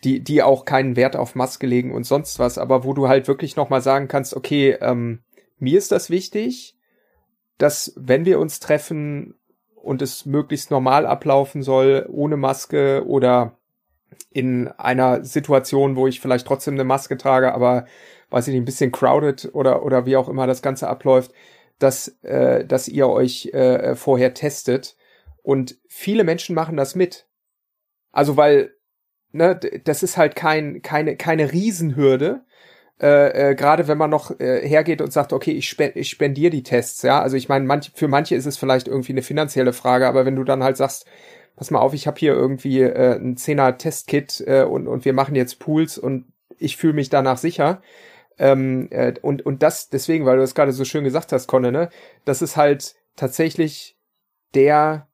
Die, 0.03 0.21
die 0.21 0.43
auch 0.43 0.67
keinen 0.67 0.97
Wert 0.97 1.17
auf 1.17 1.35
Maske 1.35 1.67
legen 1.67 1.95
und 1.95 2.05
sonst 2.05 2.39
was, 2.39 2.59
aber 2.59 2.85
wo 2.85 2.93
du 2.93 3.09
halt 3.09 3.27
wirklich 3.27 3.57
nochmal 3.57 3.81
sagen 3.81 4.07
kannst, 4.07 4.35
okay, 4.35 4.77
ähm, 4.83 5.24
mir 5.59 5.79
ist 5.79 5.93
das 5.93 6.11
wichtig, 6.11 6.77
dass 7.59 7.93
wenn 7.97 8.25
wir 8.25 8.39
uns 8.39 8.61
treffen 8.61 9.35
und 9.77 10.03
es 10.03 10.27
möglichst 10.27 10.71
normal 10.71 11.07
ablaufen 11.07 11.63
soll, 11.63 12.07
ohne 12.11 12.37
Maske 12.37 13.05
oder 13.07 13.59
in 14.31 14.69
einer 14.69 15.25
Situation, 15.25 15.97
wo 15.97 16.07
ich 16.07 16.21
vielleicht 16.21 16.47
trotzdem 16.47 16.75
eine 16.75 16.85
Maske 16.85 17.17
trage, 17.17 17.55
aber 17.55 17.87
weiß 18.31 18.49
ich 18.49 18.55
nicht, 18.55 18.63
ein 18.63 18.67
bisschen 18.67 18.93
crowded 18.93 19.51
oder, 19.53 19.85
oder 19.85 20.07
wie 20.07 20.17
auch 20.17 20.29
immer 20.29 20.47
das 20.47 20.63
Ganze 20.63 20.89
abläuft, 20.89 21.33
dass, 21.79 22.09
äh, 22.23 22.65
dass 22.65 22.89
ihr 22.89 23.09
euch 23.09 23.47
äh, 23.53 23.95
vorher 23.95 24.35
testet. 24.35 24.97
Und 25.43 25.79
viele 25.87 26.25
Menschen 26.25 26.55
machen 26.55 26.77
das 26.77 26.95
mit. 26.95 27.29
Also 28.11 28.37
weil, 28.37 28.75
ne, 29.33 29.59
das 29.85 30.03
ist 30.03 30.17
halt 30.17 30.35
kein, 30.37 30.83
keine, 30.83 31.17
keine 31.17 31.53
Riesenhürde. 31.53 32.45
Äh, 33.01 33.51
äh, 33.51 33.55
gerade 33.55 33.89
wenn 33.89 33.99
man 33.99 34.11
noch 34.11 34.39
äh, 34.39 34.67
hergeht 34.67 35.01
und 35.03 35.13
sagt, 35.13 35.33
okay, 35.33 35.51
ich, 35.51 35.69
spe 35.69 35.93
ich 35.95 36.11
spendiere 36.11 36.51
die 36.51 36.63
Tests, 36.63 37.03
ja. 37.03 37.21
Also 37.21 37.37
ich 37.37 37.49
meine, 37.49 37.65
manch, 37.65 37.91
für 37.95 38.09
manche 38.09 38.37
ist 38.37 38.47
es 38.47 38.57
vielleicht 38.57 38.87
irgendwie 38.87 39.13
eine 39.13 39.23
finanzielle 39.23 39.73
Frage, 39.73 40.07
aber 40.07 40.25
wenn 40.25 40.37
du 40.37 40.45
dann 40.45 40.63
halt 40.63 40.77
sagst, 40.77 41.07
pass 41.57 41.71
mal 41.71 41.81
auf, 41.81 41.93
ich 41.95 42.07
habe 42.07 42.19
hier 42.19 42.35
irgendwie 42.35 42.83
äh, 42.83 43.17
ein 43.17 43.37
Zehner 43.37 43.77
Testkit 43.79 44.45
äh, 44.47 44.63
und, 44.63 44.87
und 44.87 45.05
wir 45.05 45.13
machen 45.13 45.35
jetzt 45.35 45.59
Pools 45.59 45.99
und 45.99 46.27
ich 46.59 46.77
fühle 46.77 46.93
mich 46.93 47.11
danach 47.11 47.39
sicher. 47.39 47.83
Ähm, 48.39 48.89
äh, 48.91 49.15
und, 49.23 49.45
und 49.45 49.63
das 49.63 49.91
deswegen, 49.91 50.25
weil 50.25 50.37
du 50.37 50.43
das 50.43 50.55
gerade 50.55 50.73
so 50.73 50.85
schön 50.85 51.05
gesagt 51.05 51.33
hast, 51.33 51.47
Conne, 51.47 51.73
ne, 51.73 51.91
das 52.25 52.43
ist 52.43 52.57
halt 52.57 52.97
tatsächlich 53.17 53.97
der, 54.55 55.09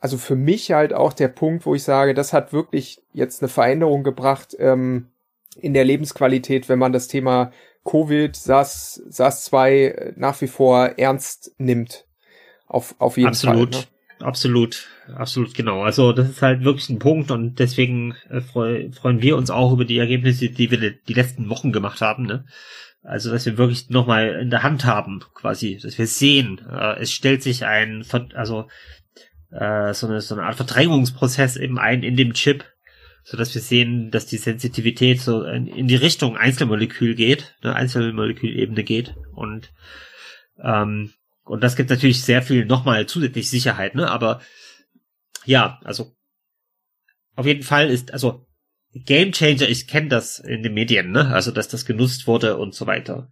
also 0.00 0.16
für 0.16 0.36
mich 0.36 0.72
halt 0.72 0.92
auch 0.92 1.12
der 1.12 1.28
Punkt, 1.28 1.66
wo 1.66 1.74
ich 1.74 1.82
sage, 1.82 2.14
das 2.14 2.32
hat 2.32 2.52
wirklich 2.52 3.02
jetzt 3.12 3.42
eine 3.42 3.48
Veränderung 3.48 4.02
gebracht 4.04 4.56
ähm, 4.58 5.08
in 5.56 5.74
der 5.74 5.84
Lebensqualität, 5.84 6.68
wenn 6.68 6.78
man 6.78 6.92
das 6.92 7.08
Thema 7.08 7.52
Covid, 7.84 8.34
SARS, 8.36 9.02
SARS-2 9.08 10.12
nach 10.16 10.40
wie 10.40 10.46
vor 10.46 10.98
ernst 10.98 11.52
nimmt. 11.58 12.04
Auf, 12.66 12.94
auf 12.98 13.16
jeden 13.16 13.28
Absolut. 13.28 13.74
Fall. 13.74 13.84
Ne? 13.84 13.88
Absolut, 14.20 14.88
absolut 15.14 15.54
genau. 15.54 15.82
Also 15.82 16.12
das 16.12 16.28
ist 16.28 16.42
halt 16.42 16.64
wirklich 16.64 16.88
ein 16.88 16.98
Punkt 16.98 17.30
und 17.30 17.60
deswegen 17.60 18.16
äh, 18.28 18.40
freu, 18.40 18.90
freuen 18.90 19.22
wir 19.22 19.36
uns 19.36 19.48
auch 19.48 19.72
über 19.72 19.84
die 19.84 19.98
Ergebnisse, 19.98 20.48
die 20.48 20.70
wir 20.70 20.90
die 20.90 21.14
letzten 21.14 21.48
Wochen 21.48 21.70
gemacht 21.70 22.00
haben. 22.00 22.24
Ne? 22.26 22.44
Also 23.02 23.30
dass 23.30 23.46
wir 23.46 23.58
wirklich 23.58 23.90
nochmal 23.90 24.40
in 24.40 24.50
der 24.50 24.64
Hand 24.64 24.84
haben, 24.84 25.20
quasi, 25.34 25.78
dass 25.80 25.98
wir 25.98 26.08
sehen, 26.08 26.60
äh, 26.68 26.98
es 26.98 27.12
stellt 27.12 27.44
sich 27.44 27.64
ein, 27.64 28.04
also 28.34 28.66
äh, 29.52 29.94
so, 29.94 30.08
eine, 30.08 30.20
so 30.20 30.34
eine 30.34 30.44
Art 30.44 30.56
Verdrängungsprozess 30.56 31.56
eben 31.56 31.78
ein 31.78 32.02
in 32.02 32.16
dem 32.16 32.34
Chip, 32.34 32.64
so 33.30 33.36
dass 33.36 33.54
wir 33.54 33.60
sehen, 33.60 34.10
dass 34.10 34.24
die 34.24 34.38
Sensitivität 34.38 35.20
so 35.20 35.44
in, 35.44 35.86
die 35.86 35.96
Richtung 35.96 36.38
Einzelmolekül 36.38 37.14
geht, 37.14 37.54
eine 37.60 37.74
Einzelmolekülebene 37.74 38.84
geht 38.84 39.14
und 39.34 39.70
ähm, 40.62 41.12
und 41.44 41.62
das 41.62 41.76
gibt 41.76 41.90
natürlich 41.90 42.22
sehr 42.22 42.42
viel 42.42 42.64
nochmal 42.64 43.06
zusätzlich 43.06 43.50
Sicherheit, 43.50 43.94
ne? 43.94 44.10
Aber 44.10 44.40
ja, 45.44 45.78
also 45.84 46.16
auf 47.36 47.44
jeden 47.44 47.62
Fall 47.62 47.90
ist, 47.90 48.14
also 48.14 48.46
Game 48.94 49.32
Changer, 49.32 49.68
ich 49.68 49.86
kenne 49.86 50.08
das 50.08 50.38
in 50.38 50.62
den 50.62 50.72
Medien, 50.72 51.10
ne? 51.10 51.26
Also 51.26 51.50
dass 51.50 51.68
das 51.68 51.84
genutzt 51.84 52.26
wurde 52.26 52.56
und 52.56 52.74
so 52.74 52.86
weiter. 52.86 53.30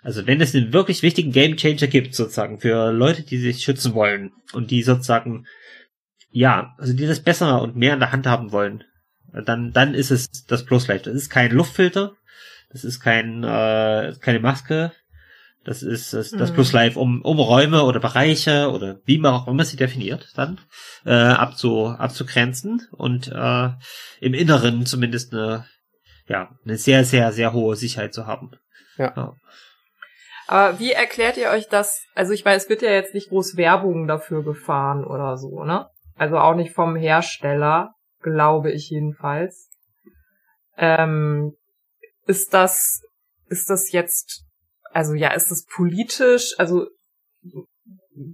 Also 0.00 0.26
wenn 0.26 0.40
es 0.40 0.54
einen 0.54 0.72
wirklich 0.72 1.02
wichtigen 1.02 1.32
Game 1.32 1.58
Changer 1.58 1.88
gibt, 1.88 2.14
sozusagen, 2.14 2.58
für 2.58 2.90
Leute, 2.90 3.22
die 3.22 3.36
sich 3.36 3.62
schützen 3.62 3.92
wollen 3.92 4.32
und 4.54 4.70
die 4.70 4.82
sozusagen, 4.82 5.46
ja, 6.30 6.74
also 6.78 6.94
die 6.94 7.06
das 7.06 7.20
besser 7.20 7.60
und 7.60 7.76
mehr 7.76 7.92
in 7.92 8.00
der 8.00 8.12
Hand 8.12 8.26
haben 8.26 8.50
wollen, 8.50 8.84
dann, 9.44 9.72
dann 9.72 9.94
ist 9.94 10.10
es 10.10 10.30
das 10.46 10.64
Plus 10.64 10.88
Life. 10.88 11.04
Das 11.04 11.14
ist 11.14 11.30
kein 11.30 11.50
Luftfilter, 11.50 12.12
das 12.70 12.84
ist 12.84 13.00
kein, 13.00 13.44
äh, 13.44 14.14
keine 14.20 14.40
Maske, 14.40 14.92
das 15.66 15.82
ist 15.82 16.14
das, 16.14 16.30
das 16.30 16.50
mhm. 16.50 16.54
Plus 16.54 16.72
Live, 16.72 16.96
um, 16.96 17.22
um 17.22 17.40
Räume 17.40 17.82
oder 17.82 17.98
Bereiche 17.98 18.70
oder 18.70 19.00
wie 19.04 19.18
man 19.18 19.34
auch 19.34 19.48
immer 19.48 19.64
sie 19.64 19.76
definiert, 19.76 20.32
dann 20.36 20.60
äh, 21.04 21.10
abzu, 21.12 21.88
abzugrenzen 21.88 22.86
und 22.92 23.26
äh, 23.28 23.70
im 24.20 24.32
Inneren 24.34 24.86
zumindest 24.86 25.32
eine, 25.32 25.66
ja, 26.28 26.50
eine 26.64 26.76
sehr, 26.76 27.04
sehr, 27.04 27.32
sehr 27.32 27.52
hohe 27.52 27.74
Sicherheit 27.74 28.14
zu 28.14 28.28
haben. 28.28 28.52
Ja. 28.96 29.12
ja. 29.16 29.34
Aber 30.46 30.78
wie 30.78 30.92
erklärt 30.92 31.36
ihr 31.36 31.50
euch 31.50 31.68
das? 31.68 32.00
Also 32.14 32.32
ich 32.32 32.44
meine, 32.44 32.58
es 32.58 32.68
wird 32.68 32.82
ja 32.82 32.90
jetzt 32.90 33.14
nicht 33.14 33.30
groß 33.30 33.56
Werbung 33.56 34.06
dafür 34.06 34.44
gefahren 34.44 35.04
oder 35.04 35.36
so, 35.36 35.64
ne? 35.64 35.88
Also 36.14 36.38
auch 36.38 36.54
nicht 36.54 36.72
vom 36.74 36.94
Hersteller, 36.94 37.95
glaube 38.32 38.72
ich 38.72 38.90
jedenfalls. 38.90 39.70
Ähm, 40.76 41.56
ist 42.26 42.52
das, 42.52 43.02
ist 43.48 43.70
das 43.70 43.92
jetzt 43.92 44.46
also 44.96 45.12
ja, 45.12 45.32
ist 45.32 45.50
das 45.50 45.66
politisch, 45.66 46.54
also 46.56 46.86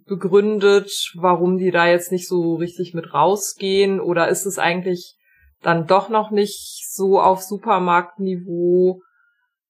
begründet, 0.06 0.92
warum 1.16 1.58
die 1.58 1.72
da 1.72 1.88
jetzt 1.88 2.12
nicht 2.12 2.28
so 2.28 2.54
richtig 2.54 2.94
mit 2.94 3.12
rausgehen 3.12 3.98
oder 3.98 4.28
ist 4.28 4.46
es 4.46 4.60
eigentlich 4.60 5.16
dann 5.60 5.88
doch 5.88 6.08
noch 6.08 6.30
nicht 6.30 6.84
so 6.88 7.20
auf 7.20 7.42
Supermarktniveau 7.42 9.00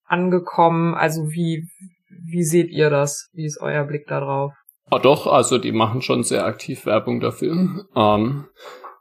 angekommen? 0.04 0.94
Also 0.94 1.30
wie, 1.30 1.66
wie 2.10 2.44
seht 2.44 2.68
ihr 2.68 2.90
das? 2.90 3.30
Wie 3.32 3.46
ist 3.46 3.58
euer 3.58 3.84
Blick 3.84 4.06
da 4.06 4.20
drauf? 4.20 4.52
Ah, 4.90 4.98
doch, 4.98 5.26
also 5.26 5.56
die 5.56 5.72
machen 5.72 6.02
schon 6.02 6.22
sehr 6.24 6.44
aktiv 6.44 6.84
Werbung 6.84 7.20
dafür. 7.20 7.86
Ähm, 7.96 8.48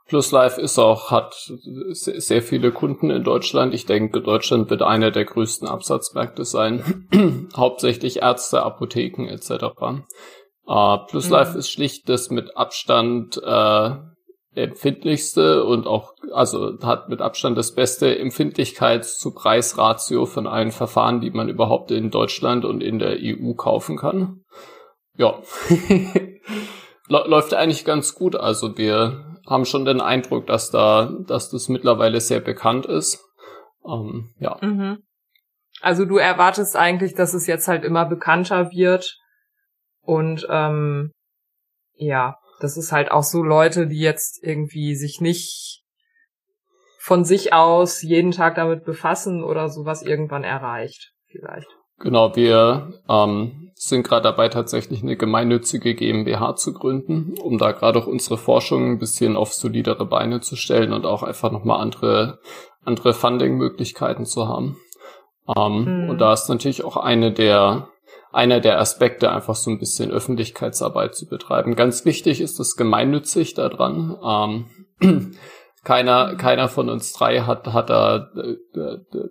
Plus 0.08 0.30
Life 0.32 0.60
ist 0.60 0.78
auch, 0.78 1.10
hat 1.10 1.34
sehr 1.92 2.42
viele 2.42 2.72
Kunden 2.72 3.10
in 3.10 3.24
Deutschland. 3.24 3.72
Ich 3.72 3.86
denke, 3.86 4.20
Deutschland 4.20 4.68
wird 4.68 4.82
einer 4.82 5.10
der 5.10 5.24
größten 5.24 5.68
Absatzmärkte 5.68 6.44
sein. 6.44 7.08
Hauptsächlich 7.56 8.20
Ärzte, 8.20 8.62
Apotheken 8.62 9.26
etc. 9.28 9.64
Uh, 10.66 10.98
Plus 11.08 11.26
mhm. 11.26 11.32
Life 11.32 11.58
ist 11.58 11.70
schlicht 11.70 12.08
das 12.08 12.30
mit 12.30 12.56
Abstand 12.56 13.40
äh, 13.42 13.90
empfindlichste 14.54 15.64
und 15.64 15.86
auch, 15.86 16.12
also 16.32 16.78
hat 16.82 17.08
mit 17.08 17.22
Abstand 17.22 17.56
das 17.56 17.74
beste 17.74 18.14
Empfindlichkeits- 18.20 19.18
zu 19.18 19.32
Preisratio 19.32 20.26
von 20.26 20.46
allen 20.46 20.72
Verfahren, 20.72 21.20
die 21.20 21.30
man 21.30 21.48
überhaupt 21.48 21.90
in 21.90 22.10
Deutschland 22.10 22.64
und 22.64 22.82
in 22.82 22.98
der 22.98 23.16
EU 23.20 23.54
kaufen 23.54 23.96
kann. 23.96 24.42
Ja. 25.16 25.40
Läuft 27.08 27.54
eigentlich 27.54 27.84
ganz 27.84 28.14
gut. 28.14 28.36
Also 28.36 28.76
wir 28.76 29.31
haben 29.46 29.64
schon 29.64 29.84
den 29.84 30.00
Eindruck, 30.00 30.46
dass 30.46 30.70
da, 30.70 31.12
dass 31.26 31.50
das 31.50 31.68
mittlerweile 31.68 32.20
sehr 32.20 32.40
bekannt 32.40 32.86
ist. 32.86 33.24
Ähm, 33.84 34.34
ja. 34.38 34.58
Mhm. 34.60 35.02
Also 35.80 36.04
du 36.04 36.16
erwartest 36.18 36.76
eigentlich, 36.76 37.14
dass 37.14 37.34
es 37.34 37.46
jetzt 37.46 37.66
halt 37.66 37.84
immer 37.84 38.04
bekannter 38.04 38.70
wird 38.70 39.18
und 40.00 40.46
ähm, 40.48 41.12
ja, 41.94 42.36
das 42.60 42.76
ist 42.76 42.92
halt 42.92 43.10
auch 43.10 43.24
so 43.24 43.42
Leute, 43.42 43.88
die 43.88 43.98
jetzt 43.98 44.42
irgendwie 44.42 44.94
sich 44.94 45.20
nicht 45.20 45.82
von 46.98 47.24
sich 47.24 47.52
aus 47.52 48.02
jeden 48.02 48.30
Tag 48.30 48.54
damit 48.54 48.84
befassen 48.84 49.42
oder 49.42 49.68
sowas 49.68 50.02
irgendwann 50.02 50.44
erreicht, 50.44 51.12
vielleicht. 51.26 51.66
Genau, 52.02 52.34
wir 52.34 53.00
ähm, 53.08 53.70
sind 53.74 54.02
gerade 54.02 54.24
dabei, 54.24 54.48
tatsächlich 54.48 55.02
eine 55.02 55.16
gemeinnützige 55.16 55.94
GmbH 55.94 56.56
zu 56.56 56.72
gründen, 56.72 57.34
um 57.40 57.58
da 57.58 57.70
gerade 57.70 58.00
auch 58.00 58.08
unsere 58.08 58.38
Forschung 58.38 58.90
ein 58.90 58.98
bisschen 58.98 59.36
auf 59.36 59.52
solidere 59.52 60.04
Beine 60.04 60.40
zu 60.40 60.56
stellen 60.56 60.92
und 60.92 61.06
auch 61.06 61.22
einfach 61.22 61.52
nochmal 61.52 61.80
andere, 61.80 62.40
andere 62.84 63.14
Funding-Möglichkeiten 63.14 64.26
zu 64.26 64.48
haben. 64.48 64.78
Ähm, 65.56 66.04
mhm. 66.04 66.10
Und 66.10 66.18
da 66.18 66.32
ist 66.32 66.48
natürlich 66.48 66.84
auch 66.84 66.96
eine 66.96 67.32
der, 67.32 67.88
einer 68.32 68.58
der 68.58 68.80
Aspekte, 68.80 69.30
einfach 69.30 69.54
so 69.54 69.70
ein 69.70 69.78
bisschen 69.78 70.10
Öffentlichkeitsarbeit 70.10 71.14
zu 71.14 71.28
betreiben. 71.28 71.76
Ganz 71.76 72.04
wichtig 72.04 72.40
ist 72.40 72.58
das 72.58 72.74
gemeinnützig 72.74 73.54
daran. 73.54 74.66
Ähm, 75.00 75.36
keiner, 75.84 76.34
keiner 76.34 76.68
von 76.68 76.88
uns 76.88 77.12
drei 77.12 77.42
hat, 77.42 77.68
hat 77.68 77.90
da 77.90 78.28
äh, 78.36 78.78
äh, 78.78 79.28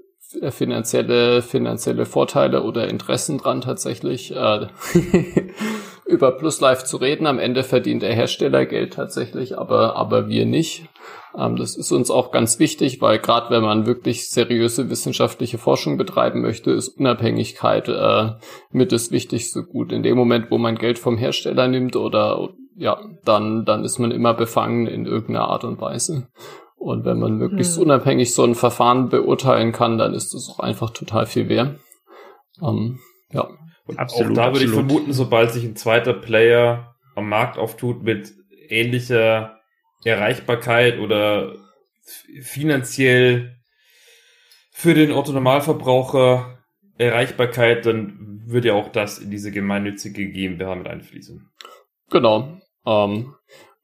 finanzielle, 0.49 1.41
finanzielle 1.41 2.06
Vorteile 2.06 2.64
oder 2.64 2.88
Interessen 2.88 3.38
dran 3.38 3.62
tatsächlich, 3.62 4.36
äh, 4.36 4.68
über 6.06 6.32
Plus 6.32 6.62
Life 6.62 6.86
zu 6.86 6.98
reden. 6.98 7.28
Am 7.28 7.40
Ende 7.40 7.64
verdient 7.64 8.03
der 8.03 8.14
Hersteller 8.14 8.66
Geld 8.66 8.94
tatsächlich, 8.94 9.58
aber, 9.58 9.95
aber 9.95 10.28
wir 10.28 10.45
nicht. 10.45 10.86
Ähm, 11.38 11.56
das 11.56 11.76
ist 11.76 11.91
uns 11.91 12.12
auch 12.12 12.32
ganz 12.32 12.60
wichtig, 12.60 13.02
weil 13.02 13.20
gerade 13.20 13.49
wenn 13.49 13.64
man 13.64 13.86
wirklich 13.86 14.30
seriöse 14.30 14.90
wissenschaftliche 14.90 15.58
Forschung 15.58 15.98
betreiben 15.98 16.41
möchte, 16.41 16.72
ist 16.72 16.90
Unabhängigkeit 16.90 17.88
äh, 17.88 18.32
mit 18.72 18.91
das 18.91 19.12
wichtigste 19.12 19.64
Gut. 19.64 19.91
In 19.91 20.03
dem 20.03 20.18
Moment, 20.18 20.52
wo 20.52 20.58
man 20.58 20.78
Geld 20.78 20.99
vom 20.99 21.18
Hersteller 21.18 21.68
nimmt 21.68 21.95
oder 21.95 22.49
ja, 22.76 22.99
dann, 23.26 23.66
dann 23.66 23.84
ist 23.84 23.99
man 23.99 24.12
immer 24.12 24.34
befangen 24.34 24.88
in 24.88 25.06
irgendeiner 25.06 25.48
Art 25.48 25.64
und 25.64 25.80
Weise. 25.82 26.28
Und 26.82 27.06
wenn 27.06 27.20
man 27.20 27.38
möglichst 27.38 27.76
hm. 27.76 27.84
unabhängig 27.84 28.34
so 28.34 28.44
ein 28.44 28.56
Verfahren 28.56 29.10
beurteilen 29.10 29.72
kann, 29.72 29.99
dann 29.99 30.16
ist 30.16 30.34
das 30.34 30.49
auch 30.49 30.60
einfach 30.60 30.90
total 30.90 31.28
viel 31.28 31.48
wert. 31.48 31.80
Ähm, 32.60 32.99
ja. 33.32 33.48
Und 33.86 33.99
absolut, 33.99 34.32
auch 34.32 34.36
da 34.36 34.52
würde 34.52 34.66
ich 34.66 34.72
vermuten, 34.72 35.14
sobald 35.14 35.52
sich 35.52 35.64
ein 35.64 35.76
zweiter 35.76 36.14
Player 36.14 36.95
am 37.16 37.30
Markt 37.30 37.60
auftut 37.60 38.02
mit 38.02 38.34
ähnlicher 38.68 39.60
Erreichbarkeit 40.03 40.98
oder 40.98 41.53
finanziell 42.41 43.58
für 44.72 44.95
den 44.95 45.12
Otto-Normalverbraucher 45.12 46.58
Erreichbarkeit, 46.98 47.86
dann 47.86 48.41
würde 48.48 48.70
ja 48.70 48.74
auch 48.74 48.90
das 48.90 49.20
in 49.20 49.30
diese 49.30 49.52
gemeinnützige 49.52 50.32
GmbH 50.32 50.74
mit 50.74 50.88
einfließen. 50.88 51.48
Genau. 52.10 52.58
Ähm, 52.88 53.36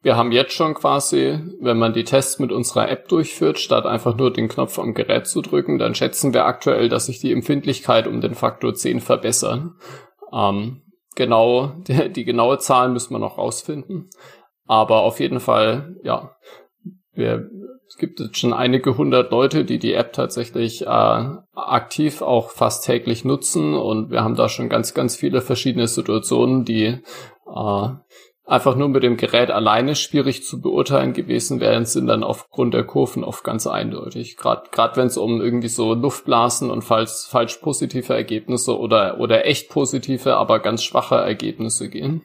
wir 0.03 0.15
haben 0.15 0.32
jetzt 0.32 0.53
schon 0.53 0.74
quasi, 0.74 1.40
wenn 1.60 1.78
man 1.78 1.94
die 1.94 2.03
Tests 2.03 2.40
mit 2.40 2.52
unserer 2.52 2.90
App 2.90 3.07
durchführt, 3.07 3.60
statt 3.60 3.86
einfach 3.86 4.15
nur 4.15 4.32
den 4.32 4.48
Knopf 4.48 4.78
am 4.80 4.94
Gerät 4.94 5.28
zu 5.28 5.41
drücken, 5.41 5.80
dann 5.80 5.95
schätzen 5.95 6.34
wir 6.34 6.45
aktuell, 6.45 6.88
dass 6.88 7.07
sich 7.07 7.19
die 7.19 7.32
Empfindlichkeit 7.32 8.07
um 8.07 8.22
den 8.22 8.36
Faktor 8.36 8.74
10 8.74 9.02
verbessern. 9.02 9.76
Ähm, 10.32 10.84
genau, 11.15 11.74
die, 11.88 12.10
die 12.14 12.26
genaue 12.26 12.60
Zahl 12.60 12.90
müssen 12.90 13.14
wir 13.14 13.19
noch 13.19 13.38
rausfinden. 13.38 14.10
Aber 14.65 15.02
auf 15.02 15.19
jeden 15.19 15.40
Fall, 15.40 15.95
ja, 16.03 16.36
wir, 17.14 17.49
es 17.88 17.98
gibt 17.98 18.19
jetzt 18.19 18.38
schon 18.38 18.53
einige 18.53 18.98
hundert 18.98 19.32
Leute, 19.32 19.65
die 19.65 19.80
die 19.80 19.94
App 19.94 20.14
tatsächlich 20.14 20.84
äh, 20.84 21.26
aktiv 21.56 22.22
auch 22.22 22.52
fast 22.52 22.86
täglich 22.86 23.26
nutzen 23.26 23.74
und 23.74 24.11
wir 24.11 24.24
haben 24.24 24.36
da 24.36 24.49
schon 24.49 24.69
ganz, 24.69 24.94
ganz 24.94 25.15
viele 25.15 25.41
verschiedene 25.41 25.88
Situationen, 25.88 26.64
die 26.65 26.86
äh, 27.48 27.90
einfach 28.48 28.76
nur 28.76 28.88
mit 28.88 29.03
dem 29.03 29.18
Gerät 29.18 29.52
alleine 29.52 29.95
schwierig 29.95 30.44
zu 30.44 30.61
beurteilen 30.61 31.14
gewesen 31.14 31.60
wären, 31.60 31.86
sind 31.86 32.07
dann 32.07 32.24
aufgrund 32.24 32.74
der 32.74 32.86
Kurven 32.86 33.24
oft 33.24 33.44
ganz 33.44 33.68
eindeutig. 33.68 34.38
Gerade 34.38 34.69
gerade 34.72 34.95
wenn 34.95 35.07
es 35.07 35.18
um 35.18 35.41
irgendwie 35.41 35.68
so 35.68 35.94
Luftblasen 35.94 36.72
und 36.72 36.84
falsch, 36.84 37.28
falsch 37.30 37.57
positive 37.57 38.14
Ergebnisse 38.14 38.80
oder 38.80 39.19
oder 39.19 39.45
echt 39.45 39.69
positive, 39.69 40.38
aber 40.38 40.60
ganz 40.60 40.84
schwache 40.84 41.15
Ergebnisse 41.15 41.90
gehen. 41.90 42.24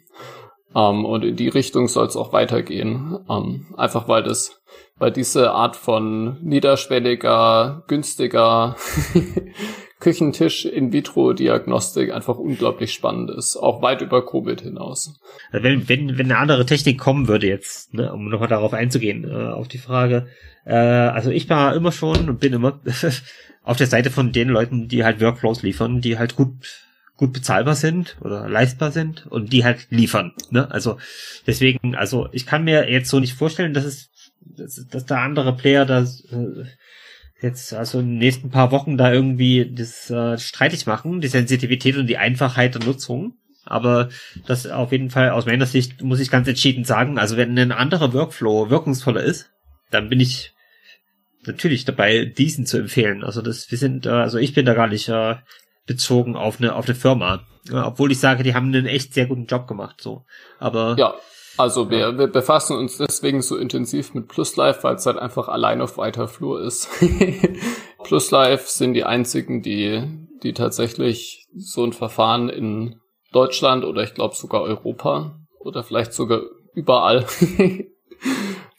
Ähm, 0.75 1.05
und 1.05 1.25
in 1.25 1.37
die 1.37 1.49
Richtung 1.49 1.89
soll 1.89 2.07
es 2.07 2.17
auch 2.17 2.33
weitergehen. 2.33 3.19
Ähm, 3.29 3.75
einfach 3.77 4.09
weil 4.09 4.23
das 4.23 4.63
weil 4.99 5.11
diese 5.11 5.51
Art 5.51 5.75
von 5.75 6.39
niederschwelliger, 6.43 7.83
günstiger 7.89 8.77
Küchentisch 10.03 10.65
in 10.65 10.93
vitro 10.93 11.33
Diagnostik 11.33 12.13
einfach 12.13 12.37
unglaublich 12.37 12.93
spannend 12.93 13.31
ist, 13.31 13.57
auch 13.57 13.83
weit 13.83 14.03
über 14.03 14.27
Covid 14.27 14.61
hinaus. 14.61 15.15
Wenn, 15.53 15.89
wenn, 15.89 16.19
wenn 16.19 16.27
eine 16.27 16.39
andere 16.39 16.67
Technik 16.67 16.99
kommen 16.99 17.29
würde 17.29 17.47
jetzt, 17.47 17.95
ne, 17.95 18.13
um 18.13 18.29
nochmal 18.29 18.49
darauf 18.49 18.75
einzugehen, 18.75 19.23
äh, 19.23 19.53
auf 19.53 19.69
die 19.69 19.79
Frage, 19.79 20.27
äh, 20.65 20.75
also 20.75 21.31
ich 21.31 21.49
war 21.49 21.77
immer 21.77 21.93
schon 21.93 22.29
und 22.29 22.41
bin 22.41 22.53
immer 22.53 22.81
auf 23.63 23.77
der 23.77 23.87
Seite 23.87 24.11
von 24.11 24.33
den 24.33 24.49
Leuten, 24.49 24.89
die 24.89 25.05
halt 25.05 25.21
Workflows 25.21 25.63
liefern, 25.63 26.01
die 26.01 26.19
halt 26.19 26.35
gut 26.35 26.51
gut 27.17 27.33
bezahlbar 27.33 27.77
sind 27.77 28.17
oder 28.23 28.49
leistbar 28.49 28.91
sind 28.91 29.29
und 29.29 29.53
die 29.53 29.65
halt 29.65 29.87
liefern. 29.91 30.33
Ne? 30.51 30.69
Also 30.73 30.99
deswegen, 31.47 31.95
also 31.95 32.29
ich 32.33 32.45
kann 32.47 32.65
mir 32.65 32.91
jetzt 32.91 33.09
so 33.09 33.21
nicht 33.21 33.35
vorstellen, 33.35 33.75
dass 33.75 33.85
es, 33.85 34.11
dass, 34.41 34.85
dass 34.91 35.07
da 35.07 35.23
andere 35.23 35.55
Player 35.55 35.87
das 35.87 36.25
äh, 36.33 36.65
jetzt 37.43 37.75
also 37.75 38.01
in 38.01 38.11
den 38.11 38.19
nächsten 38.19 38.51
paar 38.51 38.71
Wochen 38.71 38.97
da 38.97 39.13
irgendwie 39.13 39.71
das 39.75 40.11
äh, 40.11 40.39
streitig 40.39 40.87
machen, 40.87 41.21
die 41.21 41.29
Sensitivität 41.29 41.97
und 41.97 42.07
die 42.07 42.19
Einfachheit 42.19 42.75
der 42.75 42.85
Nutzung. 42.85 43.35
Aber 43.65 44.09
das 44.47 44.67
auf 44.67 44.93
jeden 44.93 45.11
Fall 45.11 45.31
aus 45.31 45.47
meiner 45.47 45.67
Sicht 45.67 46.03
muss 46.03 46.21
ich 46.21 46.31
ganz 46.31 46.49
entschieden 46.49 46.85
sagen, 46.85 47.19
also 47.19 47.37
wenn 47.37 47.57
ein 47.59 47.73
anderer 47.73 48.13
Workflow 48.13 48.71
wirkungsvoller 48.71 49.23
ist, 49.23 49.51
dann 49.91 50.09
bin 50.09 50.19
ich 50.19 50.53
natürlich 51.45 51.85
dabei, 51.85 52.25
diesen 52.25 52.67
zu 52.67 52.79
empfehlen. 52.79 53.23
Also 53.23 53.41
das, 53.41 53.71
wir 53.71 53.79
sind, 53.79 54.07
äh, 54.07 54.11
also 54.11 54.39
ich 54.39 54.55
bin 54.55 54.67
da 54.67 54.75
gar 54.75 54.89
nicht 54.89 55.09
äh, 55.09 55.37
bezogen 55.87 56.37
auf 56.37 56.61
eine 56.61 56.75
auf 56.75 56.87
eine 56.87 56.95
Firma, 56.95 57.47
obwohl 57.73 58.13
ich 58.13 58.19
sage, 58.19 58.43
die 58.43 58.55
haben 58.55 58.67
einen 58.69 58.87
echt 58.87 59.15
sehr 59.15 59.27
guten 59.27 59.47
Job 59.47 59.67
gemacht, 59.67 60.01
so. 60.01 60.25
Aber 60.59 60.97
ja, 60.99 61.15
also 61.57 61.91
wir, 61.91 62.19
wir 62.19 62.27
befassen 62.27 62.77
uns 62.77 62.99
deswegen 62.99 63.43
so 63.43 63.57
intensiv 63.57 64.15
mit 64.15 64.29
PlusLife, 64.29 64.83
weil 64.83 64.97
es 64.97 65.07
halt 65.07 65.19
einfach 65.19 65.49
allein 65.49 65.81
auf 65.81 65.99
weiter 65.99 66.29
Flur 66.29 66.63
ist. 66.63 66.89
PlusLife 68.05 68.65
sind 68.67 68.95
die 68.95 69.05
einzigen, 69.05 69.63
die, 69.63 70.03
die 70.43 70.55
tatsächlich 70.55 71.47
so 71.55 71.85
ein 71.85 71.93
Verfahren 71.93 72.49
in 72.49 73.01
Deutschland 73.33 73.85
oder 73.85 74.03
ich 74.03 74.15
glaube 74.15 74.35
sogar 74.35 74.63
Europa 74.63 75.39
oder 75.61 75.83
vielleicht 75.83 76.13
sogar 76.13 76.43
überall 76.75 77.27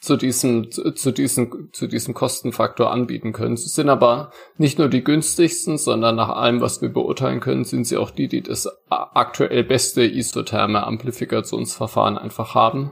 zu 0.03 0.17
diesem, 0.17 0.69
zu 0.69 1.11
diesem, 1.11 1.69
zu 1.71 1.88
diesem 1.88 2.13
Kostenfaktor 2.13 2.91
anbieten 2.91 3.31
können. 3.31 3.55
Sie 3.55 3.69
sind 3.69 3.88
aber 3.88 4.31
nicht 4.57 4.77
nur 4.77 4.89
die 4.89 5.01
günstigsten, 5.01 5.77
sondern 5.77 6.17
nach 6.17 6.27
allem, 6.27 6.59
was 6.59 6.81
wir 6.81 6.89
beurteilen 6.89 7.39
können, 7.39 7.63
sind 7.63 7.85
sie 7.85 7.95
auch 7.95 8.11
die, 8.11 8.27
die 8.27 8.41
das 8.41 8.67
aktuell 8.89 9.63
beste 9.63 10.03
isotherme 10.03 10.85
Amplifikationsverfahren 10.85 12.17
einfach 12.17 12.53
haben. 12.53 12.91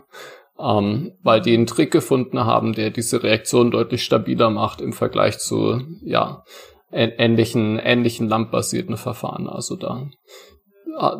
Ähm, 0.57 1.11
weil 1.21 1.41
die 1.41 1.53
einen 1.53 1.67
Trick 1.67 1.91
gefunden 1.91 2.45
haben, 2.45 2.71
der 2.71 2.91
diese 2.91 3.23
Reaktion 3.23 3.71
deutlich 3.71 4.03
stabiler 4.03 4.49
macht 4.49 4.79
im 4.79 4.93
Vergleich 4.93 5.37
zu, 5.37 5.81
ja, 6.03 6.45
ähnlichen, 6.93 7.77
ähnlichen 7.77 8.29
lampbasierten 8.29 8.95
Verfahren. 8.95 9.49
Also 9.49 9.75
da 9.75 10.07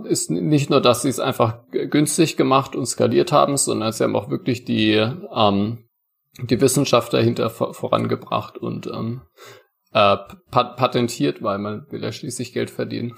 ist 0.06 0.30
nicht 0.30 0.69
nur, 0.69 0.81
dass 0.81 1.02
sie 1.02 1.10
es 1.10 1.19
einfach 1.19 1.60
günstig 1.72 2.38
gemacht 2.38 2.76
und 2.76 2.85
skaliert 2.85 3.31
haben, 3.31 3.57
sondern 3.57 3.91
sie 3.91 4.03
haben 4.03 4.15
auch 4.15 4.30
wirklich 4.30 4.65
die, 4.65 4.93
ähm, 4.93 5.85
die 6.41 6.61
Wissenschaft 6.61 7.14
dahinter 7.14 7.49
vorangebracht 7.49 8.57
und 8.57 8.88
ähm, 8.88 9.22
äh, 9.93 10.18
pat 10.49 10.77
patentiert, 10.77 11.41
weil 11.41 11.57
man 11.57 11.85
will 11.89 12.03
ja 12.03 12.11
schließlich 12.11 12.53
Geld 12.53 12.69
verdienen. 12.69 13.14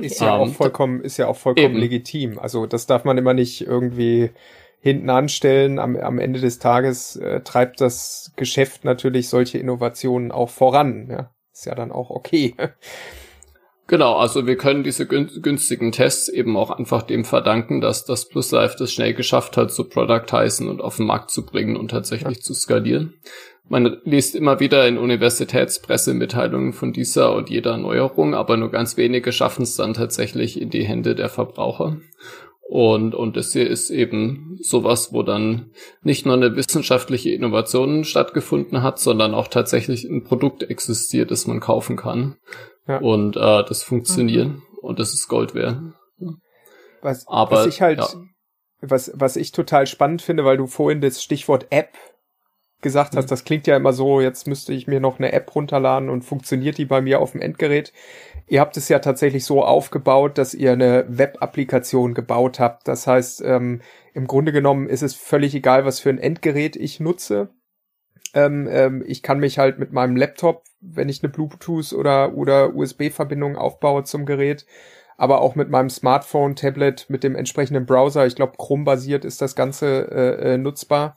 ist 0.00 0.20
ja 0.20 0.34
um, 0.34 0.40
auch 0.40 0.46
ähm, 0.46 0.52
vollkommen, 0.52 1.00
ist 1.02 1.16
ja 1.16 1.26
auch 1.26 1.36
vollkommen 1.36 1.70
eben. 1.70 1.78
legitim. 1.78 2.38
Also 2.38 2.66
das 2.66 2.86
darf 2.86 3.04
man 3.04 3.18
immer 3.18 3.34
nicht 3.34 3.62
irgendwie 3.62 4.30
hinten 4.80 5.10
anstellen. 5.10 5.78
Am, 5.78 5.96
am 5.96 6.18
Ende 6.18 6.40
des 6.40 6.58
Tages 6.58 7.16
äh, 7.16 7.40
treibt 7.40 7.80
das 7.80 8.32
Geschäft 8.36 8.84
natürlich 8.84 9.28
solche 9.28 9.58
Innovationen 9.58 10.32
auch 10.32 10.48
voran. 10.48 11.08
Ja, 11.10 11.34
ist 11.52 11.66
ja 11.66 11.74
dann 11.74 11.92
auch 11.92 12.10
okay. 12.10 12.54
Genau, 13.90 14.14
also 14.14 14.46
wir 14.46 14.56
können 14.56 14.84
diese 14.84 15.04
günstigen 15.04 15.90
Tests 15.90 16.28
eben 16.28 16.56
auch 16.56 16.70
einfach 16.70 17.02
dem 17.02 17.24
verdanken, 17.24 17.80
dass 17.80 18.04
das 18.04 18.28
PlusLife 18.28 18.76
das 18.78 18.92
schnell 18.92 19.14
geschafft 19.14 19.56
hat, 19.56 19.72
zu 19.72 19.82
productizen 19.82 20.68
und 20.68 20.80
auf 20.80 20.98
den 20.98 21.06
Markt 21.06 21.32
zu 21.32 21.44
bringen 21.44 21.76
und 21.76 21.90
tatsächlich 21.90 22.36
ja. 22.36 22.40
zu 22.40 22.54
skalieren. 22.54 23.14
Man 23.68 23.96
liest 24.04 24.36
immer 24.36 24.60
wieder 24.60 24.86
in 24.86 24.96
Universitätspressemitteilungen 24.96 26.72
von 26.72 26.92
dieser 26.92 27.34
und 27.34 27.50
jeder 27.50 27.78
Neuerung, 27.78 28.36
aber 28.36 28.56
nur 28.56 28.70
ganz 28.70 28.96
wenige 28.96 29.32
schaffen 29.32 29.62
es 29.62 29.74
dann 29.74 29.92
tatsächlich 29.92 30.60
in 30.60 30.70
die 30.70 30.84
Hände 30.84 31.16
der 31.16 31.28
Verbraucher. 31.28 31.96
Und, 32.70 33.16
und 33.16 33.36
das 33.36 33.52
hier 33.52 33.68
ist 33.68 33.90
eben 33.90 34.56
sowas, 34.60 35.12
wo 35.12 35.24
dann 35.24 35.72
nicht 36.02 36.26
nur 36.26 36.36
eine 36.36 36.54
wissenschaftliche 36.54 37.30
Innovation 37.30 38.04
stattgefunden 38.04 38.84
hat, 38.84 39.00
sondern 39.00 39.34
auch 39.34 39.48
tatsächlich 39.48 40.04
ein 40.04 40.22
Produkt 40.22 40.62
existiert, 40.62 41.32
das 41.32 41.48
man 41.48 41.58
kaufen 41.58 41.96
kann. 41.96 42.36
Ja. 42.86 42.98
Und 42.98 43.36
äh, 43.36 43.64
das 43.64 43.82
funktioniert 43.82 44.48
mhm. 44.48 44.62
und 44.80 44.98
das 44.98 45.12
ist 45.12 45.28
Gold 45.28 45.54
wert. 45.54 45.78
Was, 47.02 47.26
Aber, 47.26 47.58
was 47.58 47.66
ich 47.66 47.80
halt, 47.80 47.98
ja. 47.98 48.08
was, 48.80 49.12
was 49.14 49.36
ich 49.36 49.52
total 49.52 49.86
spannend 49.86 50.22
finde, 50.22 50.44
weil 50.44 50.56
du 50.56 50.66
vorhin 50.66 51.00
das 51.00 51.22
Stichwort 51.22 51.66
App 51.70 51.96
gesagt 52.82 53.16
hast, 53.16 53.26
mhm. 53.26 53.30
das 53.30 53.44
klingt 53.44 53.66
ja 53.66 53.76
immer 53.76 53.92
so, 53.92 54.20
jetzt 54.20 54.46
müsste 54.46 54.72
ich 54.72 54.86
mir 54.86 55.00
noch 55.00 55.18
eine 55.18 55.32
App 55.32 55.54
runterladen 55.54 56.08
und 56.08 56.22
funktioniert 56.22 56.78
die 56.78 56.86
bei 56.86 57.00
mir 57.00 57.20
auf 57.20 57.32
dem 57.32 57.42
Endgerät. 57.42 57.92
Ihr 58.48 58.60
habt 58.60 58.76
es 58.76 58.88
ja 58.88 58.98
tatsächlich 58.98 59.44
so 59.44 59.62
aufgebaut, 59.62 60.38
dass 60.38 60.54
ihr 60.54 60.72
eine 60.72 61.04
Web-Applikation 61.08 62.14
gebaut 62.14 62.58
habt. 62.58 62.88
Das 62.88 63.06
heißt, 63.06 63.42
ähm, 63.44 63.82
im 64.14 64.26
Grunde 64.26 64.52
genommen 64.52 64.88
ist 64.88 65.02
es 65.02 65.14
völlig 65.14 65.54
egal, 65.54 65.84
was 65.84 66.00
für 66.00 66.10
ein 66.10 66.18
Endgerät 66.18 66.76
ich 66.76 67.00
nutze. 67.00 67.50
Ähm, 68.34 68.68
ähm, 68.70 69.04
ich 69.06 69.22
kann 69.22 69.38
mich 69.38 69.58
halt 69.58 69.78
mit 69.78 69.92
meinem 69.92 70.16
Laptop, 70.16 70.64
wenn 70.80 71.08
ich 71.08 71.22
eine 71.22 71.32
Bluetooth 71.32 71.92
oder, 71.92 72.34
oder 72.34 72.74
USB-Verbindung 72.74 73.56
aufbaue 73.56 74.04
zum 74.04 74.24
Gerät, 74.24 74.66
aber 75.16 75.40
auch 75.40 75.54
mit 75.54 75.68
meinem 75.68 75.90
Smartphone, 75.90 76.56
Tablet, 76.56 77.06
mit 77.08 77.24
dem 77.24 77.34
entsprechenden 77.34 77.86
Browser, 77.86 78.26
ich 78.26 78.36
glaube 78.36 78.54
Chrome-basiert 78.56 79.24
ist 79.24 79.42
das 79.42 79.54
Ganze 79.54 80.10
äh, 80.10 80.54
äh, 80.54 80.58
nutzbar, 80.58 81.16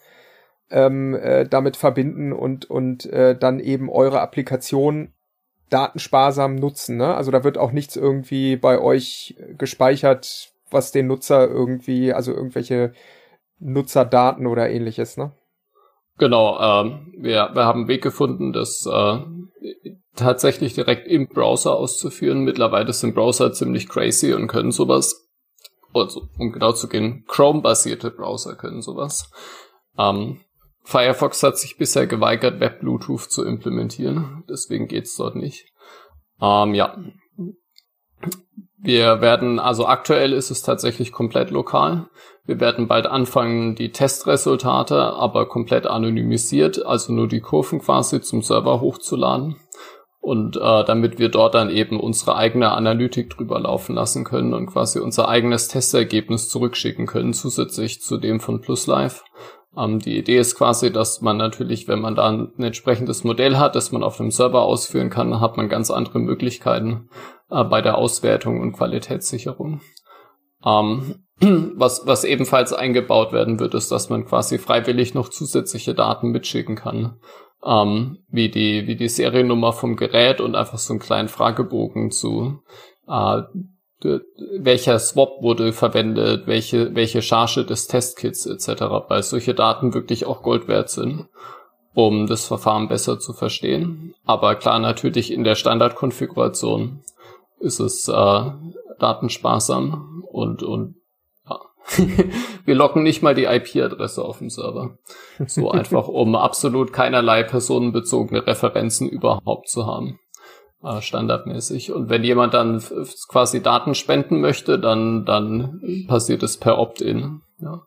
ähm, 0.71 1.13
äh, 1.15 1.47
damit 1.47 1.77
verbinden 1.77 2.33
und, 2.33 2.69
und 2.69 3.05
äh, 3.05 3.37
dann 3.37 3.59
eben 3.59 3.89
eure 3.89 4.21
Applikation 4.21 5.13
datensparsam 5.69 6.55
nutzen. 6.55 6.97
Ne? 6.97 7.15
Also 7.15 7.31
da 7.31 7.43
wird 7.43 7.57
auch 7.57 7.71
nichts 7.71 7.95
irgendwie 7.95 8.57
bei 8.57 8.79
euch 8.79 9.35
gespeichert, 9.57 10.53
was 10.69 10.91
den 10.91 11.07
Nutzer 11.07 11.47
irgendwie, 11.47 12.13
also 12.13 12.33
irgendwelche 12.33 12.93
Nutzerdaten 13.59 14.47
oder 14.47 14.69
ähnliches, 14.69 15.15
ne? 15.17 15.31
Genau, 16.17 16.59
ähm, 16.59 17.13
wir, 17.17 17.51
wir 17.53 17.65
haben 17.65 17.81
einen 17.81 17.87
Weg 17.87 18.03
gefunden, 18.03 18.53
das 18.53 18.85
äh, 18.85 19.19
tatsächlich 20.15 20.73
direkt 20.73 21.07
im 21.07 21.27
Browser 21.27 21.75
auszuführen. 21.75 22.43
Mittlerweile 22.43 22.93
sind 22.93 23.15
Browser 23.15 23.51
ziemlich 23.51 23.89
crazy 23.89 24.33
und 24.33 24.47
können 24.47 24.71
sowas. 24.71 25.27
Also, 25.93 26.27
um 26.37 26.51
genau 26.51 26.71
zu 26.71 26.87
gehen, 26.87 27.23
Chrome-basierte 27.27 28.11
Browser 28.11 28.55
können 28.55 28.81
sowas. 28.81 29.31
Ähm, 29.97 30.39
Firefox 30.83 31.41
hat 31.43 31.57
sich 31.57 31.77
bisher 31.77 32.07
geweigert, 32.07 32.59
Web-Bluetooth 32.59 33.31
zu 33.31 33.45
implementieren. 33.45 34.43
Deswegen 34.49 34.87
geht's 34.87 35.15
dort 35.15 35.35
nicht. 35.35 35.71
Ähm, 36.41 36.73
ja. 36.73 36.97
Wir 38.83 39.21
werden, 39.21 39.59
also 39.59 39.87
aktuell 39.87 40.33
ist 40.33 40.51
es 40.51 40.61
tatsächlich 40.61 41.13
komplett 41.13 41.51
lokal. 41.51 42.07
Wir 42.45 42.59
werden 42.59 42.89
bald 42.89 43.07
anfangen, 43.07 43.75
die 43.75 43.93
Testresultate 43.93 44.97
aber 45.13 45.47
komplett 45.47 45.87
anonymisiert, 45.87 46.85
also 46.85 47.13
nur 47.13 47.29
die 47.29 47.39
Kurven 47.39 47.79
quasi 47.79 48.19
zum 48.19 48.41
Server 48.41 48.81
hochzuladen. 48.81 49.55
Und 50.19 50.57
äh, 50.57 50.83
damit 50.83 51.17
wir 51.17 51.29
dort 51.29 51.55
dann 51.55 51.69
eben 51.69 51.97
unsere 51.97 52.35
eigene 52.35 52.71
Analytik 52.73 53.29
drüber 53.29 53.57
laufen 53.61 53.95
lassen 53.95 54.25
können 54.25 54.53
und 54.53 54.65
quasi 54.65 54.99
unser 54.99 55.29
eigenes 55.29 55.69
Testergebnis 55.69 56.49
zurückschicken 56.49 57.07
können, 57.07 57.31
zusätzlich 57.31 58.01
zu 58.01 58.17
dem 58.17 58.41
von 58.41 58.59
PlusLife. 58.59 59.23
Ähm, 59.77 59.99
die 59.99 60.17
Idee 60.17 60.37
ist 60.37 60.55
quasi, 60.55 60.91
dass 60.91 61.21
man 61.21 61.37
natürlich, 61.37 61.87
wenn 61.87 61.99
man 61.99 62.15
da 62.15 62.29
ein, 62.29 62.53
entsprechendes 62.57 63.23
Modell 63.23 63.57
hat, 63.57 63.75
das 63.75 63.91
man 63.91 64.03
auf 64.03 64.17
dem 64.17 64.31
Server 64.31 64.63
ausführen 64.63 65.09
kann, 65.09 65.39
hat 65.39 65.57
man 65.57 65.69
ganz 65.69 65.91
andere 65.91 66.19
Möglichkeiten 66.19 67.09
äh, 67.49 67.63
bei 67.63 67.81
der 67.81 67.97
Auswertung 67.97 68.61
und 68.61 68.73
Qualitätssicherung. 68.73 69.81
Ähm, 70.65 71.25
was, 71.75 72.05
was 72.05 72.23
ebenfalls 72.23 72.73
eingebaut 72.73 73.33
werden 73.33 73.59
wird, 73.59 73.73
ist, 73.73 73.91
dass 73.91 74.09
man 74.09 74.25
quasi 74.25 74.57
freiwillig 74.57 75.13
noch 75.13 75.29
zusätzliche 75.29 75.93
Daten 75.93 76.29
mitschicken 76.29 76.75
kann, 76.75 77.19
ähm, 77.65 78.19
wie 78.29 78.49
die 78.49 78.87
wie 78.87 78.95
die 78.95 79.09
Seriennummer 79.09 79.73
vom 79.73 79.95
Gerät 79.95 80.41
und 80.41 80.55
einfach 80.55 80.77
so 80.77 80.93
einen 80.93 80.99
kleinen 80.99 81.29
Fragebogen 81.29 82.11
zu 82.11 82.61
äh, 83.07 83.41
welcher 84.03 84.99
Swap 84.99 85.41
wurde 85.41 85.73
verwendet, 85.73 86.47
welche 86.47 86.95
welche 86.95 87.21
Charge 87.21 87.65
des 87.65 87.87
Testkits 87.87 88.45
etc. 88.45 88.83
Weil 89.07 89.23
solche 89.23 89.53
Daten 89.53 89.93
wirklich 89.93 90.25
auch 90.25 90.41
Gold 90.41 90.67
wert 90.67 90.89
sind, 90.89 91.27
um 91.93 92.27
das 92.27 92.45
Verfahren 92.45 92.87
besser 92.87 93.19
zu 93.19 93.33
verstehen. 93.33 94.13
Aber 94.25 94.55
klar, 94.55 94.79
natürlich 94.79 95.31
in 95.31 95.43
der 95.43 95.55
Standardkonfiguration 95.55 97.01
ist 97.59 97.79
es 97.79 98.07
äh, 98.07 98.51
datensparsam 98.99 100.23
und 100.31 100.63
und 100.63 100.95
wir 102.65 102.75
locken 102.75 103.03
nicht 103.03 103.21
mal 103.21 103.35
die 103.35 103.45
IP-Adresse 103.45 104.23
auf 104.23 104.39
dem 104.39 104.49
Server. 104.49 104.97
So 105.47 105.71
einfach, 105.71 106.07
um 106.07 106.35
absolut 106.35 106.93
keinerlei 106.93 107.43
personenbezogene 107.43 108.45
Referenzen 108.47 109.09
überhaupt 109.09 109.69
zu 109.69 109.85
haben. 109.85 110.19
Äh, 110.83 111.01
standardmäßig. 111.01 111.93
Und 111.93 112.09
wenn 112.09 112.23
jemand 112.23 112.53
dann 112.53 112.83
quasi 113.29 113.61
Daten 113.61 113.95
spenden 113.95 114.41
möchte, 114.41 114.77
dann, 114.79 115.25
dann 115.25 116.05
passiert 116.07 116.43
es 116.43 116.57
per 116.57 116.77
Opt-in. 116.77 117.41
Ja. 117.59 117.81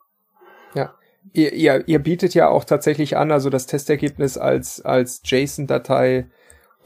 ja. 0.74 0.94
Ihr, 1.32 1.52
ihr, 1.52 1.86
ihr 1.86 1.98
bietet 1.98 2.35
ja 2.35 2.48
auch 2.48 2.64
tatsächlich 2.64 3.16
an, 3.18 3.31
also 3.32 3.51
das 3.51 3.66
Testergebnis 3.66 4.39
als, 4.39 4.82
als 4.82 5.20
JSON-Datei 5.24 6.31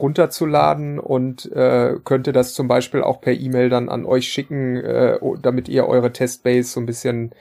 runterzuladen 0.01 0.99
und 0.99 1.49
äh, 1.53 1.97
könnte 2.03 2.33
das 2.33 2.55
zum 2.55 2.67
Beispiel 2.67 3.03
auch 3.03 3.21
per 3.21 3.33
E-Mail 3.33 3.69
dann 3.69 3.87
an 3.87 4.03
euch 4.03 4.27
schicken, 4.27 4.77
äh, 4.77 5.19
damit 5.41 5.69
ihr 5.69 5.87
eure 5.87 6.11
Testbase 6.11 6.63
so 6.63 6.79
ein 6.81 6.85
bisschen 6.85 7.33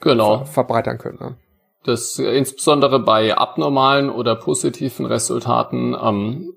genau. 0.00 0.38
ver 0.38 0.46
verbreitern 0.46 0.98
könnt. 0.98 1.20
Ne? 1.20 1.36
Das 1.84 2.18
äh, 2.18 2.36
insbesondere 2.36 3.00
bei 3.00 3.36
abnormalen 3.36 4.10
oder 4.10 4.36
positiven 4.36 5.06
Resultaten 5.06 5.96
ähm, 6.00 6.52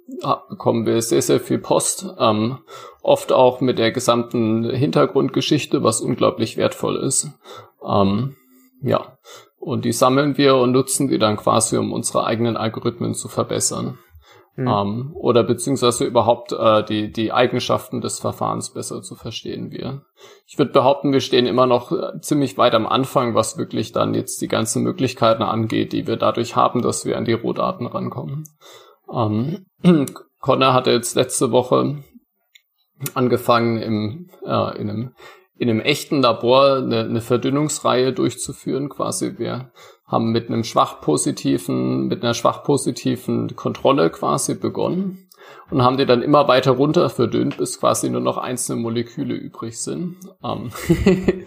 bekommen 0.49 0.85
wir 0.85 1.01
sehr, 1.01 1.21
sehr 1.21 1.39
viel 1.39 1.59
Post, 1.59 2.07
ähm, 2.19 2.59
oft 3.01 3.31
auch 3.31 3.61
mit 3.61 3.79
der 3.79 3.91
gesamten 3.91 4.69
Hintergrundgeschichte, 4.69 5.83
was 5.83 6.01
unglaublich 6.01 6.57
wertvoll 6.57 6.97
ist. 6.97 7.29
Ähm, 7.85 8.35
ja, 8.81 9.17
und 9.59 9.85
die 9.85 9.93
sammeln 9.93 10.37
wir 10.37 10.55
und 10.57 10.71
nutzen 10.71 11.07
die 11.07 11.19
dann 11.19 11.37
quasi, 11.37 11.77
um 11.77 11.93
unsere 11.93 12.25
eigenen 12.25 12.57
Algorithmen 12.57 13.13
zu 13.13 13.29
verbessern. 13.29 13.97
Mhm. 14.55 14.67
Ähm, 14.67 15.11
oder 15.15 15.43
beziehungsweise 15.43 16.05
überhaupt 16.05 16.51
äh, 16.51 16.83
die, 16.83 17.11
die 17.11 17.31
Eigenschaften 17.31 18.01
des 18.01 18.19
Verfahrens 18.19 18.71
besser 18.71 19.01
zu 19.01 19.15
verstehen. 19.15 19.71
Wir, 19.71 20.03
ich 20.45 20.59
würde 20.59 20.71
behaupten, 20.71 21.11
wir 21.11 21.21
stehen 21.21 21.47
immer 21.47 21.65
noch 21.65 21.91
äh, 21.91 22.19
ziemlich 22.21 22.57
weit 22.57 22.75
am 22.75 22.85
Anfang, 22.85 23.33
was 23.33 23.57
wirklich 23.57 23.93
dann 23.93 24.13
jetzt 24.13 24.41
die 24.41 24.47
ganzen 24.47 24.83
Möglichkeiten 24.83 25.41
angeht, 25.41 25.91
die 25.91 26.05
wir 26.05 26.17
dadurch 26.17 26.55
haben, 26.55 26.83
dass 26.83 27.03
wir 27.03 27.17
an 27.17 27.25
die 27.25 27.33
Rohdaten 27.33 27.87
rankommen. 27.87 28.43
Ähm, 29.11 29.65
Connor 30.39 30.73
hatte 30.73 30.91
jetzt 30.91 31.15
letzte 31.15 31.51
Woche 31.51 32.03
angefangen, 33.15 33.77
im, 33.81 34.29
äh, 34.45 34.77
in, 34.77 34.89
einem, 34.89 35.15
in 35.57 35.69
einem 35.69 35.79
echten 35.79 36.21
Labor 36.21 36.77
eine, 36.77 36.99
eine 36.99 37.21
Verdünnungsreihe 37.21 38.13
durchzuführen. 38.13 38.89
Quasi 38.89 39.39
wir 39.39 39.71
haben 40.05 40.31
mit 40.31 40.49
einem 40.49 40.63
schwach 40.63 41.01
positiven, 41.01 42.07
mit 42.07 42.23
einer 42.23 42.33
schwach 42.33 42.63
positiven 42.63 43.55
Kontrolle 43.55 44.09
quasi 44.09 44.55
begonnen 44.55 45.29
und 45.71 45.81
haben 45.81 45.97
die 45.97 46.05
dann 46.05 46.21
immer 46.21 46.47
weiter 46.47 46.71
runter 46.71 47.09
verdünnt, 47.09 47.57
bis 47.57 47.79
quasi 47.79 48.09
nur 48.09 48.21
noch 48.21 48.37
einzelne 48.37 48.81
Moleküle 48.81 49.33
übrig 49.33 49.79
sind. 49.79 50.17
Ähm 50.43 50.71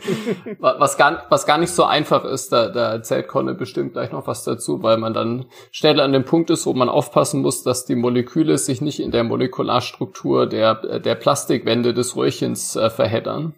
was, 0.59 0.97
gar, 0.97 1.24
was 1.28 1.47
gar 1.47 1.59
nicht 1.59 1.70
so 1.70 1.85
einfach 1.85 2.24
ist, 2.24 2.53
da, 2.53 2.69
da 2.69 2.93
erzählt 2.93 3.28
Conne 3.28 3.55
bestimmt 3.55 3.93
gleich 3.93 4.12
noch 4.12 4.27
was 4.27 4.45
dazu, 4.45 4.83
weil 4.83 4.97
man 4.97 5.15
dann 5.15 5.47
schnell 5.70 6.01
an 6.01 6.12
dem 6.12 6.24
Punkt 6.24 6.51
ist, 6.51 6.66
wo 6.66 6.73
man 6.73 6.89
aufpassen 6.89 7.43
muss, 7.43 7.62
dass 7.62 7.85
die 7.85 7.95
Moleküle 7.95 8.59
sich 8.59 8.81
nicht 8.81 9.01
in 9.01 9.11
der 9.11 9.24
Molekularstruktur 9.24 10.47
der, 10.47 10.99
der 10.99 11.15
Plastikwände 11.15 11.95
des 11.95 12.16
Röhrchens 12.16 12.77
äh, 12.77 12.91
verheddern. 12.91 13.55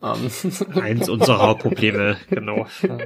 Um. 0.00 0.12
Ähm. 0.12 0.82
Eins 0.82 1.08
unserer 1.08 1.38
Hauptprobleme, 1.38 2.16
genau. 2.28 2.66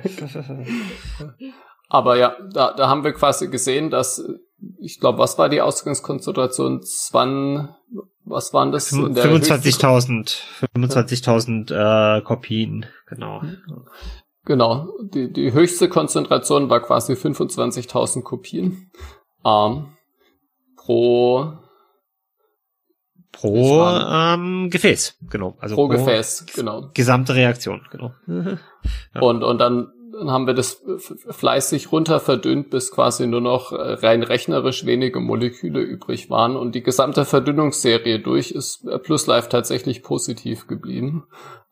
Aber 1.89 2.17
ja, 2.17 2.37
da, 2.53 2.73
da 2.73 2.89
haben 2.89 3.05
wir 3.05 3.13
quasi 3.13 3.49
gesehen, 3.49 3.91
dass 3.91 4.25
ich 4.79 5.01
glaube, 5.01 5.19
was 5.19 5.39
war 5.39 5.49
die 5.49 5.61
Ausgangskonzentration? 5.61 6.81
Wann, 7.13 7.75
was 8.25 8.53
waren 8.53 8.73
das? 8.73 8.93
25.000, 8.93 10.41
25.000 10.77 12.19
äh, 12.19 12.21
Kopien, 12.23 12.87
genau. 13.07 13.43
Genau, 14.45 14.89
die, 15.03 15.33
die 15.33 15.53
höchste 15.53 15.89
Konzentration 15.89 16.71
war 16.71 16.81
quasi 16.81 17.13
25.000 17.13 18.23
Kopien 18.23 18.91
ähm, 19.45 19.89
pro 20.77 21.53
Pro 23.33 23.85
ähm, 23.87 24.71
Gefäß, 24.71 25.19
genau. 25.31 25.57
Also 25.61 25.75
pro, 25.75 25.89
pro 25.89 25.95
Gefäß, 25.95 26.47
genau. 26.55 26.91
Gesamte 26.95 27.35
Reaktion, 27.35 27.83
genau. 27.91 28.13
ja. 28.27 29.21
Und, 29.21 29.43
und 29.43 29.59
dann 29.59 29.93
haben 30.27 30.47
wir 30.47 30.55
das 30.55 30.83
fleißig 31.31 31.93
runter 31.93 32.21
verdünnt, 32.21 32.71
bis 32.71 32.91
quasi 32.91 33.27
nur 33.27 33.41
noch 33.41 33.73
rein 33.73 34.23
rechnerisch 34.23 34.85
wenige 34.85 35.21
Moleküle 35.21 35.81
übrig 35.81 36.29
waren. 36.29 36.57
Und 36.57 36.75
die 36.75 36.83
gesamte 36.83 37.25
Verdünnungsserie 37.25 38.19
durch 38.19 38.51
ist 38.51 38.87
PlusLife 39.05 39.49
tatsächlich 39.49 40.03
positiv 40.03 40.67
geblieben. 40.67 41.25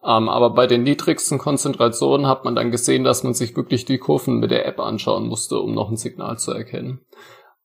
Ähm, 0.05 0.29
aber 0.29 0.51
bei 0.51 0.67
den 0.67 0.85
niedrigsten 0.85 1.39
Konzentrationen 1.39 2.27
hat 2.27 2.45
man 2.45 2.55
dann 2.55 2.71
gesehen, 2.71 3.05
dass 3.05 3.25
man 3.25 3.35
sich 3.35 3.57
wirklich 3.57 3.85
die 3.85 3.99
Kurven 3.99 4.39
mit 4.39 4.51
der 4.51 4.65
App 4.67 4.79
anschauen 4.79 5.27
musste, 5.27 5.59
um 5.59 5.75
noch 5.75 5.91
ein 5.91 5.97
Signal 5.97 6.39
zu 6.39 6.53
erkennen. 6.53 7.01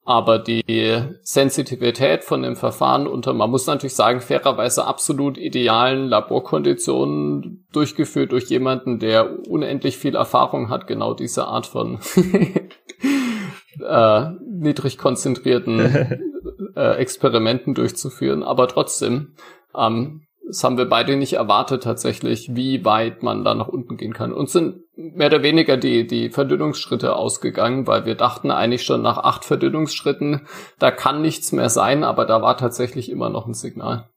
Aber 0.06 0.38
die 0.38 1.02
Sensitivität 1.22 2.26
von 2.26 2.42
dem 2.42 2.58
Verfahren 2.58 3.08
unter, 3.08 3.32
man 3.34 3.50
muss 3.50 3.68
natürlich 3.68 3.96
sagen, 3.96 4.20
fairerweise 4.20 4.86
absolut 4.86 5.38
idealen 5.38 6.10
Laborkonditionen 6.10 7.66
durchgeführt 7.72 8.34
durch 8.34 8.46
jemanden, 8.46 9.00
der 9.00 9.48
unendlich 9.48 9.98
viel 9.98 10.16
Erfahrung 10.16 10.70
hat, 10.70 10.88
genau 10.88 11.14
diese 11.14 11.48
Art 11.48 11.68
von 11.68 12.00
äh, 13.82 14.26
niedrig 14.46 14.98
konzentrierten 14.98 15.80
äh, 16.76 16.96
Experimenten 16.96 17.74
durchzuführen. 17.74 18.44
Aber 18.44 18.68
trotzdem, 18.68 19.36
ähm, 19.74 20.28
das 20.46 20.64
haben 20.64 20.78
wir 20.78 20.86
beide 20.90 21.16
nicht 21.16 21.34
erwartet 21.34 21.84
tatsächlich, 21.84 22.56
wie 22.56 22.84
weit 22.86 23.24
man 23.24 23.44
da 23.44 23.56
nach 23.56 23.68
unten 23.68 23.98
gehen 23.98 24.14
kann. 24.14 24.34
Uns 24.34 24.52
sind 24.52 24.82
mehr 24.96 25.28
oder 25.28 25.42
weniger 25.42 25.78
die, 25.78 26.06
die 26.06 26.30
Verdünnungsschritte 26.30 27.16
ausgegangen, 27.16 27.88
weil 27.88 28.06
wir 28.06 28.16
dachten 28.16 28.52
eigentlich 28.52 28.84
schon 28.84 29.02
nach 29.02 29.18
acht 29.18 29.46
Verdünnungsschritten, 29.46 30.48
da 30.80 30.92
kann 30.92 31.22
nichts 31.22 31.52
mehr 31.52 31.70
sein, 31.70 32.04
aber 32.04 32.26
da 32.26 32.42
war 32.42 32.58
tatsächlich 32.58 33.10
immer 33.10 33.30
noch 33.30 33.48
ein 33.48 33.54
Signal. 33.54 34.10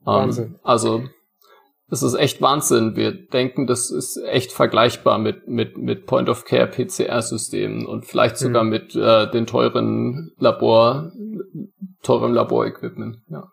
Ähm, 0.00 0.06
Wahnsinn. 0.06 0.44
Ähm, 0.44 0.60
also, 0.62 1.04
das 1.88 2.02
ist 2.02 2.14
echt 2.14 2.40
Wahnsinn. 2.40 2.96
Wir 2.96 3.12
denken, 3.12 3.66
das 3.66 3.90
ist 3.90 4.16
echt 4.16 4.52
vergleichbar 4.52 5.18
mit, 5.18 5.46
mit, 5.48 5.76
mit 5.76 6.06
Point-of-Care-PCR-Systemen 6.06 7.86
und 7.86 8.06
vielleicht 8.06 8.38
sogar 8.38 8.64
mhm. 8.64 8.70
mit 8.70 8.96
äh, 8.96 9.30
den 9.30 9.46
teuren 9.46 10.32
Labor, 10.38 11.12
teurem 12.02 12.32
Laborequipment, 12.32 13.18
ja. 13.28 13.51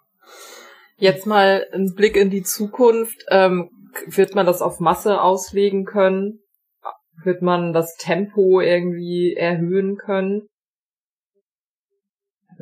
Jetzt 0.99 1.25
mal 1.25 1.65
ein 1.73 1.93
Blick 1.95 2.17
in 2.17 2.29
die 2.29 2.43
Zukunft. 2.43 3.23
Ähm, 3.29 3.69
wird 4.07 4.35
man 4.35 4.45
das 4.45 4.61
auf 4.61 4.79
Masse 4.79 5.21
auslegen 5.21 5.85
können? 5.85 6.39
Wird 7.23 7.41
man 7.41 7.73
das 7.73 7.95
Tempo 7.95 8.59
irgendwie 8.59 9.33
erhöhen 9.33 9.97
können? 9.97 10.47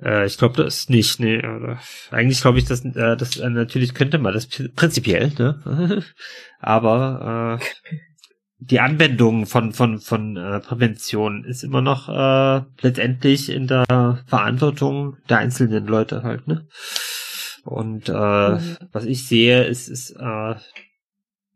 Äh, 0.02 0.28
ich 0.28 0.38
glaube 0.38 0.64
das 0.64 0.90
nicht, 0.90 1.20
nee. 1.20 1.42
Eigentlich 2.12 2.42
glaube 2.42 2.60
ich, 2.60 2.66
dass 2.66 2.86
äh, 2.86 3.18
das 3.18 3.38
äh, 3.38 3.50
natürlich 3.50 3.94
könnte 3.94 4.20
man 4.20 4.34
das 4.34 4.48
prinzipiell, 4.48 5.32
ne? 5.38 6.04
Aber 6.60 7.60
äh, 7.60 7.66
die 8.60 8.80
Anwendung 8.80 9.46
von 9.46 9.72
von 9.72 10.00
von 10.00 10.38
äh, 10.38 10.60
Prävention 10.60 11.44
ist 11.44 11.64
immer 11.64 11.82
noch 11.82 12.10
äh, 12.10 12.64
letztendlich 12.82 13.50
in 13.50 13.68
der 13.68 14.24
Verantwortung 14.28 15.18
der 15.30 15.40
einzelnen 15.40 15.86
Leute 15.88 16.24
halt, 16.24 16.48
ne? 16.48 16.68
Und 17.68 18.08
äh, 18.08 18.14
mhm. 18.14 18.78
was 18.94 19.04
ich 19.04 19.28
sehe, 19.28 19.66
ist, 19.66 19.90
ist 19.90 20.12
äh, 20.12 20.56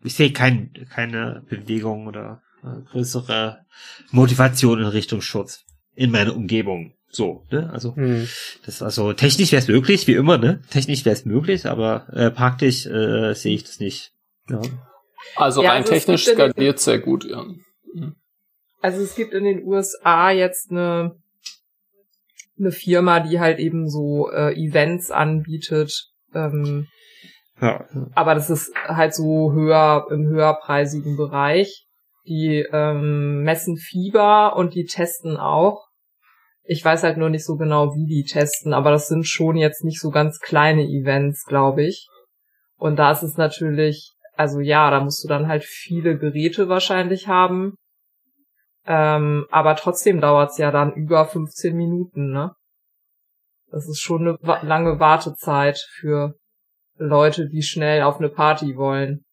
ich 0.04 0.14
sehe 0.14 0.34
kein, 0.34 0.74
keine 0.94 1.44
Bewegung 1.48 2.08
oder 2.08 2.42
äh, 2.64 2.82
größere 2.92 3.66
Motivation 4.12 4.80
in 4.80 4.88
Richtung 4.88 5.22
Schutz 5.22 5.64
in 5.96 6.12
meiner 6.12 6.36
Umgebung. 6.36 6.96
So, 7.08 7.46
ne? 7.50 7.70
Also 7.72 7.94
mhm. 7.96 8.28
das 8.66 8.82
also 8.82 9.14
technisch 9.14 9.54
wäre 9.54 9.62
es 9.62 9.70
möglich, 9.70 10.06
wie 10.08 10.16
immer, 10.16 10.38
ne? 10.38 10.62
Technisch 10.70 11.06
wäre 11.06 11.16
es 11.16 11.24
möglich, 11.24 11.66
aber 11.66 12.08
äh, 12.12 12.30
praktisch 12.30 12.86
äh, 12.88 13.34
sehe 13.34 13.56
ich 13.56 13.64
das 13.64 13.80
nicht. 13.80 14.12
Ja. 14.50 14.62
Also 15.38 15.64
ja, 15.64 15.70
rein 15.72 15.84
also 15.84 15.94
technisch 15.94 16.26
skaliert 16.26 16.80
sehr 16.80 17.00
gut, 17.00 17.24
ja. 17.24 17.46
Mhm. 17.94 18.16
Also 18.82 19.02
es 19.02 19.16
gibt 19.16 19.34
in 19.34 19.46
den 19.46 19.64
USA 19.64 20.32
jetzt 20.32 20.72
eine, 20.72 21.16
eine 22.60 22.72
Firma, 22.72 23.19
die 23.19 23.40
halt 23.40 23.60
eben 23.60 23.90
so 23.90 24.30
äh, 24.32 24.53
Events 24.53 25.11
anbietet. 25.11 26.10
Ähm, 26.34 26.88
ja. 27.60 27.86
Aber 28.15 28.34
das 28.36 28.49
ist 28.49 28.73
halt 28.86 29.14
so 29.14 29.53
höher 29.53 30.07
im 30.10 30.28
höherpreisigen 30.28 31.15
Bereich. 31.18 31.86
Die 32.28 32.65
ähm, 32.72 33.44
messen 33.44 33.78
Fieber 33.78 34.56
und 34.56 34.76
die 34.76 34.86
testen 34.86 35.38
auch. 35.38 35.88
Ich 36.64 36.86
weiß 36.86 37.03
halt 37.03 37.18
nur 37.18 37.30
nicht 37.30 37.45
so 37.45 37.56
genau, 37.56 37.95
wie 37.95 38.06
die 38.06 38.23
testen, 38.23 38.73
aber 38.73 38.91
das 38.91 39.07
sind 39.07 39.28
schon 39.28 39.57
jetzt 39.57 39.84
nicht 39.84 39.99
so 39.99 40.10
ganz 40.11 40.40
kleine 40.40 40.84
Events, 40.84 41.45
glaube 41.45 41.84
ich. 41.84 42.07
Und 42.78 42.98
da 42.98 43.11
ist 43.11 43.23
es 43.23 43.38
natürlich, 43.38 44.14
also 44.36 44.60
ja, 44.60 44.90
da 44.91 45.02
musst 45.02 45.23
du 45.23 45.28
dann 45.28 45.48
halt 45.48 45.64
viele 45.64 46.18
Geräte 46.18 46.69
wahrscheinlich 46.69 47.28
haben. 47.28 47.76
Ähm, 48.86 49.45
aber 49.52 49.76
trotzdem 49.76 50.22
dauert's 50.22 50.58
ja 50.58 50.72
dann 50.72 50.94
über 50.94 51.26
15 51.26 51.76
Minuten, 51.76 52.32
ne? 52.32 52.56
Das 53.70 53.88
ist 53.88 54.02
schon 54.02 54.28
eine 54.28 54.38
lange 54.64 54.99
Wartezeit 54.99 55.80
für 55.99 56.36
Leute, 56.98 57.48
die 57.48 57.64
schnell 57.64 58.02
auf 58.02 58.18
eine 58.18 58.30
Party 58.30 58.76
wollen. 58.76 59.24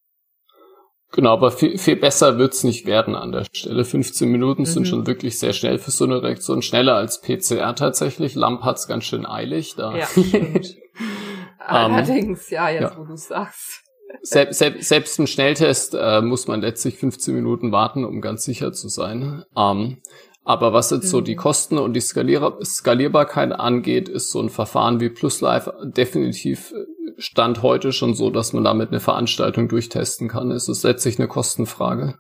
Genau, 1.13 1.33
aber 1.33 1.51
viel, 1.51 1.79
viel 1.79 1.97
besser 1.97 2.39
wird's 2.39 2.65
nicht 2.65 2.87
werden 2.87 3.15
an 3.15 3.33
der 3.33 3.47
Stelle. 3.53 3.85
15 3.85 4.31
Minuten 4.31 4.63
mhm. 4.63 4.67
sind 4.67 4.89
schon 4.89 5.07
wirklich 5.07 5.39
sehr 5.39 5.55
schnell 5.55 5.79
für 5.79 5.91
so 5.91 6.05
eine 6.05 6.23
Reaktion. 6.23 6.61
Schneller 6.61 6.95
als 6.95 7.21
PCR 7.23 7.75
tatsächlich. 7.75 8.35
Lamp 8.35 8.63
hat's 8.63 8.87
ganz 8.87 9.05
schön 9.05 9.25
eilig 9.25 9.75
da. 9.75 9.97
Ja, 9.97 10.07
stimmt. 10.07 10.77
Allerdings, 11.59 12.51
ja, 12.51 12.69
jetzt 12.69 12.93
ja. 12.93 12.99
wo 12.99 13.05
du 13.05 13.17
sagst. 13.17 13.88
Sel 14.23 14.53
sel 14.53 14.83
selbst 14.83 15.19
ein 15.19 15.27
Schnelltest 15.27 15.95
äh, 15.95 16.21
muss 16.21 16.49
man 16.49 16.61
letztlich 16.61 16.97
15 16.97 17.35
Minuten 17.35 17.73
warten, 17.73 18.05
um 18.05 18.21
ganz 18.21 18.45
sicher 18.45 18.73
zu 18.73 18.89
sein. 18.89 19.45
Ähm, 19.57 19.99
aber 20.45 20.73
was 20.73 20.91
jetzt 20.91 21.05
mhm. 21.05 21.09
so 21.09 21.21
die 21.21 21.35
mhm. 21.35 21.41
Kosten 21.41 21.79
und 21.79 21.93
die 21.93 22.01
Skalier 22.01 22.59
Skalierbarkeit 22.65 23.53
angeht, 23.53 24.09
ist 24.09 24.31
so 24.31 24.41
ein 24.41 24.49
Verfahren 24.49 25.01
wie 25.01 25.11
PlusLife 25.11 25.73
definitiv 25.85 26.73
Stand 27.19 27.63
heute 27.63 27.93
schon 27.93 28.15
so, 28.15 28.31
dass 28.31 28.53
man 28.53 28.65
damit 28.65 28.91
eine 28.91 29.01
Veranstaltung 29.01 29.69
durchtesten 29.69 30.29
kann. 30.29 30.53
Es 30.53 30.69
ist 30.69 30.85
letztlich 30.85 31.19
eine 31.19 31.27
Kostenfrage. 31.27 32.19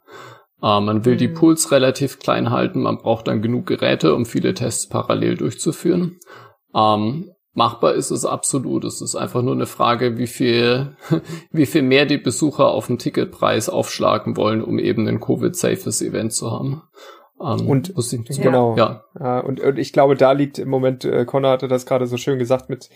Äh, 0.62 0.81
man 0.81 1.05
will 1.05 1.15
mhm. 1.15 1.19
die 1.19 1.28
Pools 1.28 1.70
relativ 1.73 2.19
klein 2.19 2.51
halten, 2.51 2.82
man 2.82 2.98
braucht 2.98 3.28
dann 3.28 3.43
genug 3.43 3.66
Geräte, 3.66 4.15
um 4.15 4.27
viele 4.27 4.55
Tests 4.55 4.89
parallel 4.89 5.36
durchzuführen. 5.36 6.19
Ähm, 6.74 7.31
machbar 7.59 7.94
ist 7.94 8.10
es 8.10 8.24
absolut. 8.24 8.85
Es 8.85 9.02
ist 9.02 9.16
einfach 9.16 9.43
nur 9.43 9.52
eine 9.52 9.66
Frage, 9.66 10.16
wie 10.16 10.28
viel, 10.28 10.97
wie 11.52 11.66
viel 11.66 11.82
mehr 11.82 12.06
die 12.06 12.16
Besucher 12.16 12.68
auf 12.68 12.86
den 12.86 12.98
Ticketpreis 12.98 13.68
aufschlagen 13.68 14.36
wollen, 14.36 14.62
um 14.62 14.78
eben 14.78 15.06
ein 15.06 15.20
Covid-safes 15.20 16.01
Event 16.01 16.32
zu 16.32 16.51
haben. 16.52 16.82
Ähm, 17.40 17.68
und 17.68 17.93
ich, 17.97 18.40
genau, 18.40 18.76
ja. 18.76 19.05
ja 19.18 19.40
und, 19.40 19.60
und, 19.60 19.76
ich 19.76 19.93
glaube, 19.93 20.16
da 20.16 20.32
liegt 20.32 20.59
im 20.59 20.68
Moment, 20.68 21.05
äh, 21.05 21.24
Connor 21.24 21.51
hatte 21.51 21.68
das 21.68 21.85
gerade 21.85 22.06
so 22.06 22.16
schön 22.16 22.39
gesagt 22.39 22.70
mit 22.70 22.89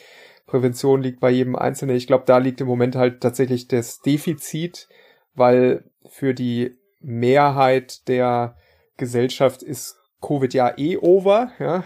Prävention 0.47 1.03
liegt 1.03 1.21
bei 1.21 1.31
jedem 1.31 1.57
Einzelnen. 1.57 1.97
Ich 1.97 2.07
glaube, 2.07 2.25
da 2.27 2.39
liegt 2.39 2.61
im 2.61 2.67
Moment 2.67 2.95
halt 2.95 3.21
tatsächlich 3.21 3.69
das 3.69 4.01
Defizit, 4.01 4.89
weil 5.35 5.85
für 6.09 6.35
die 6.35 6.77
Mehrheit 7.01 8.07
der 8.09 8.57
Gesellschaft 8.97 9.63
ist 9.63 9.97
Covid 10.21 10.55
ja 10.55 10.73
eh 10.77 10.97
over, 10.97 11.51
ja. 11.59 11.85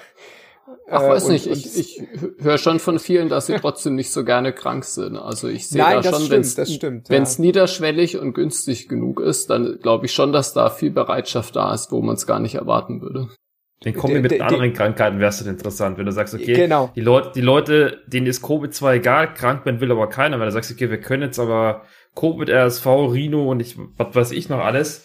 Ach, 0.89 1.03
weiß 1.03 1.25
äh, 1.25 1.27
und, 1.27 1.33
nicht, 1.33 1.47
ich, 1.47 1.79
ich 1.79 2.03
höre 2.39 2.59
schon 2.59 2.79
von 2.79 2.99
vielen, 2.99 3.29
dass 3.29 3.47
sie 3.47 3.57
trotzdem 3.61 3.95
nicht 3.95 4.11
so 4.11 4.25
gerne 4.25 4.53
krank 4.53 4.85
sind. 4.85 5.17
Also 5.17 5.49
ich 5.49 5.69
sehe 5.69 5.83
da 5.83 6.03
schon, 6.03 6.31
wenn 6.31 6.41
es 6.41 7.37
ja. 7.37 7.43
niederschwellig 7.43 8.19
und 8.19 8.35
günstig 8.35 8.89
genug 8.89 9.21
ist, 9.21 9.51
dann 9.51 9.79
glaube 9.81 10.07
ich 10.07 10.13
schon, 10.13 10.33
dass 10.33 10.53
da 10.53 10.71
viel 10.71 10.91
Bereitschaft 10.91 11.57
da 11.57 11.75
ist, 11.75 11.93
wo 11.93 12.01
man 12.03 12.15
es 12.15 12.27
gar 12.27 12.41
nicht 12.41 12.55
erwarten 12.55 13.01
würde. 13.01 13.29
Den 13.85 13.95
Kombi 13.95 14.21
mit 14.21 14.41
anderen 14.41 14.73
Krankheiten 14.73 15.21
wärst 15.21 15.45
du 15.45 15.51
interessant, 15.51 15.99
wenn 15.99 16.07
du 16.07 16.13
sagst, 16.13 16.35
okay, 16.35 16.55
genau. 16.55 16.91
die, 16.97 17.03
Leute, 17.03 17.33
die 17.35 17.43
Leute, 17.43 18.03
denen 18.07 18.27
ist 18.27 18.41
Covid 18.41 18.73
zwar 18.73 18.95
egal, 18.95 19.35
krank 19.35 19.67
werden 19.67 19.81
will 19.81 19.93
aber 19.93 20.09
keiner, 20.09 20.39
wenn 20.39 20.47
du 20.47 20.53
sagst, 20.53 20.73
okay, 20.73 20.89
wir 20.89 20.99
können 20.99 21.25
jetzt 21.25 21.39
aber 21.39 21.83
Covid, 22.15 22.49
RSV, 22.49 22.87
Rhino 22.87 23.51
und 23.51 23.61
ich, 23.61 23.77
was 23.99 24.15
weiß 24.15 24.31
ich 24.31 24.49
noch 24.49 24.61
alles 24.61 25.05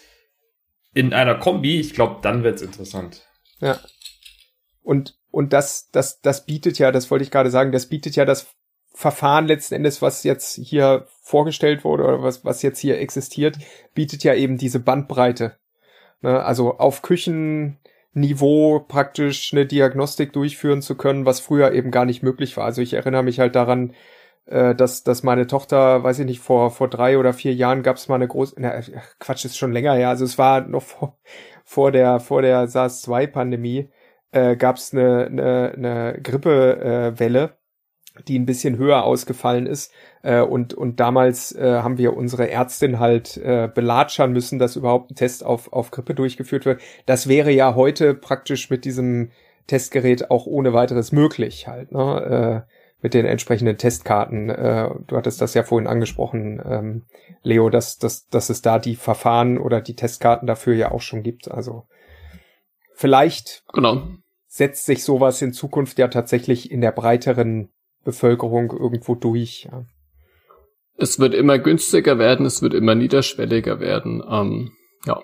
in 0.94 1.12
einer 1.12 1.34
Kombi, 1.34 1.80
ich 1.80 1.94
glaube, 1.94 2.20
dann 2.22 2.44
wird's 2.44 2.62
interessant. 2.62 3.26
Ja. 3.60 3.78
Und, 4.82 5.18
und 5.32 5.52
das, 5.52 5.90
das, 5.90 6.20
das 6.20 6.46
bietet 6.46 6.78
ja, 6.78 6.92
das 6.92 7.10
wollte 7.10 7.24
ich 7.24 7.32
gerade 7.32 7.50
sagen, 7.50 7.72
das 7.72 7.86
bietet 7.86 8.14
ja 8.14 8.24
das 8.24 8.54
Verfahren 8.94 9.46
letzten 9.46 9.74
Endes, 9.74 10.02
was 10.02 10.22
jetzt 10.22 10.54
hier 10.54 11.06
vorgestellt 11.22 11.82
wurde 11.82 12.04
oder 12.04 12.22
was, 12.22 12.44
was 12.44 12.62
jetzt 12.62 12.78
hier 12.78 13.00
existiert, 13.00 13.56
bietet 13.94 14.22
ja 14.22 14.34
eben 14.34 14.58
diese 14.58 14.78
Bandbreite. 14.78 15.56
Ne? 16.20 16.44
Also 16.44 16.78
auf 16.78 17.02
Küchen, 17.02 17.78
Niveau 18.14 18.80
praktisch 18.80 19.54
eine 19.54 19.64
Diagnostik 19.64 20.34
durchführen 20.34 20.82
zu 20.82 20.96
können, 20.96 21.24
was 21.24 21.40
früher 21.40 21.72
eben 21.72 21.90
gar 21.90 22.04
nicht 22.04 22.22
möglich 22.22 22.58
war. 22.58 22.66
Also 22.66 22.82
ich 22.82 22.92
erinnere 22.92 23.22
mich 23.22 23.40
halt 23.40 23.56
daran, 23.56 23.94
äh, 24.44 24.74
dass, 24.74 25.02
dass 25.02 25.22
meine 25.22 25.46
Tochter, 25.46 26.04
weiß 26.04 26.18
ich 26.18 26.26
nicht, 26.26 26.40
vor, 26.40 26.70
vor 26.70 26.88
drei 26.88 27.16
oder 27.16 27.32
vier 27.32 27.54
Jahren 27.54 27.82
gab 27.82 27.96
es 27.96 28.08
mal 28.08 28.16
eine 28.16 28.28
große, 28.28 28.56
na, 28.58 28.82
Quatsch, 29.18 29.46
ist 29.46 29.56
schon 29.56 29.72
länger 29.72 29.94
her, 29.94 30.10
also 30.10 30.26
es 30.26 30.36
war 30.36 30.60
noch 30.60 30.82
vor, 30.82 31.16
vor 31.64 31.90
der, 31.90 32.20
vor 32.20 32.42
der 32.42 32.68
SARS-2-Pandemie, 32.68 33.88
äh, 34.32 34.56
gab 34.56 34.76
es 34.76 34.92
eine, 34.92 35.26
eine, 35.26 35.72
eine 35.76 36.20
Grippewelle. 36.22 37.44
Äh, 37.44 37.48
die 38.28 38.38
ein 38.38 38.46
bisschen 38.46 38.76
höher 38.76 39.04
ausgefallen 39.04 39.66
ist. 39.66 39.92
Äh, 40.22 40.40
und, 40.40 40.74
und 40.74 41.00
damals 41.00 41.52
äh, 41.54 41.80
haben 41.82 41.98
wir 41.98 42.16
unsere 42.16 42.50
Ärztin 42.50 42.98
halt 42.98 43.36
äh, 43.38 43.68
belatschern 43.74 44.32
müssen, 44.32 44.58
dass 44.58 44.76
überhaupt 44.76 45.10
ein 45.10 45.14
Test 45.14 45.44
auf, 45.44 45.72
auf 45.72 45.90
Grippe 45.90 46.14
durchgeführt 46.14 46.66
wird. 46.66 46.80
Das 47.06 47.28
wäre 47.28 47.50
ja 47.50 47.74
heute 47.74 48.14
praktisch 48.14 48.70
mit 48.70 48.84
diesem 48.84 49.30
Testgerät 49.66 50.30
auch 50.30 50.46
ohne 50.46 50.72
weiteres 50.72 51.12
möglich 51.12 51.68
halt, 51.68 51.92
ne? 51.92 52.66
Äh, 52.66 52.72
mit 53.00 53.14
den 53.14 53.26
entsprechenden 53.26 53.78
Testkarten. 53.78 54.48
Äh, 54.48 54.90
du 55.08 55.16
hattest 55.16 55.40
das 55.40 55.54
ja 55.54 55.64
vorhin 55.64 55.88
angesprochen, 55.88 56.62
ähm, 56.64 57.02
Leo, 57.42 57.68
dass, 57.68 57.98
dass, 57.98 58.28
dass 58.28 58.48
es 58.48 58.62
da 58.62 58.78
die 58.78 58.94
Verfahren 58.94 59.58
oder 59.58 59.80
die 59.80 59.96
Testkarten 59.96 60.46
dafür 60.46 60.74
ja 60.74 60.92
auch 60.92 61.00
schon 61.00 61.24
gibt. 61.24 61.50
Also 61.50 61.86
vielleicht 62.94 63.64
genau. 63.72 64.02
Setzt 64.52 64.84
sich 64.84 65.02
sowas 65.02 65.40
in 65.40 65.54
Zukunft 65.54 65.98
ja 65.98 66.08
tatsächlich 66.08 66.70
in 66.70 66.82
der 66.82 66.92
breiteren 66.92 67.70
Bevölkerung 68.04 68.70
irgendwo 68.70 69.14
durch. 69.14 69.66
Ja. 69.72 69.86
Es 70.98 71.18
wird 71.18 71.32
immer 71.32 71.58
günstiger 71.58 72.18
werden, 72.18 72.44
es 72.44 72.60
wird 72.60 72.74
immer 72.74 72.94
niederschwelliger 72.94 73.80
werden. 73.80 74.22
Ähm, 74.28 74.72
ja. 75.06 75.22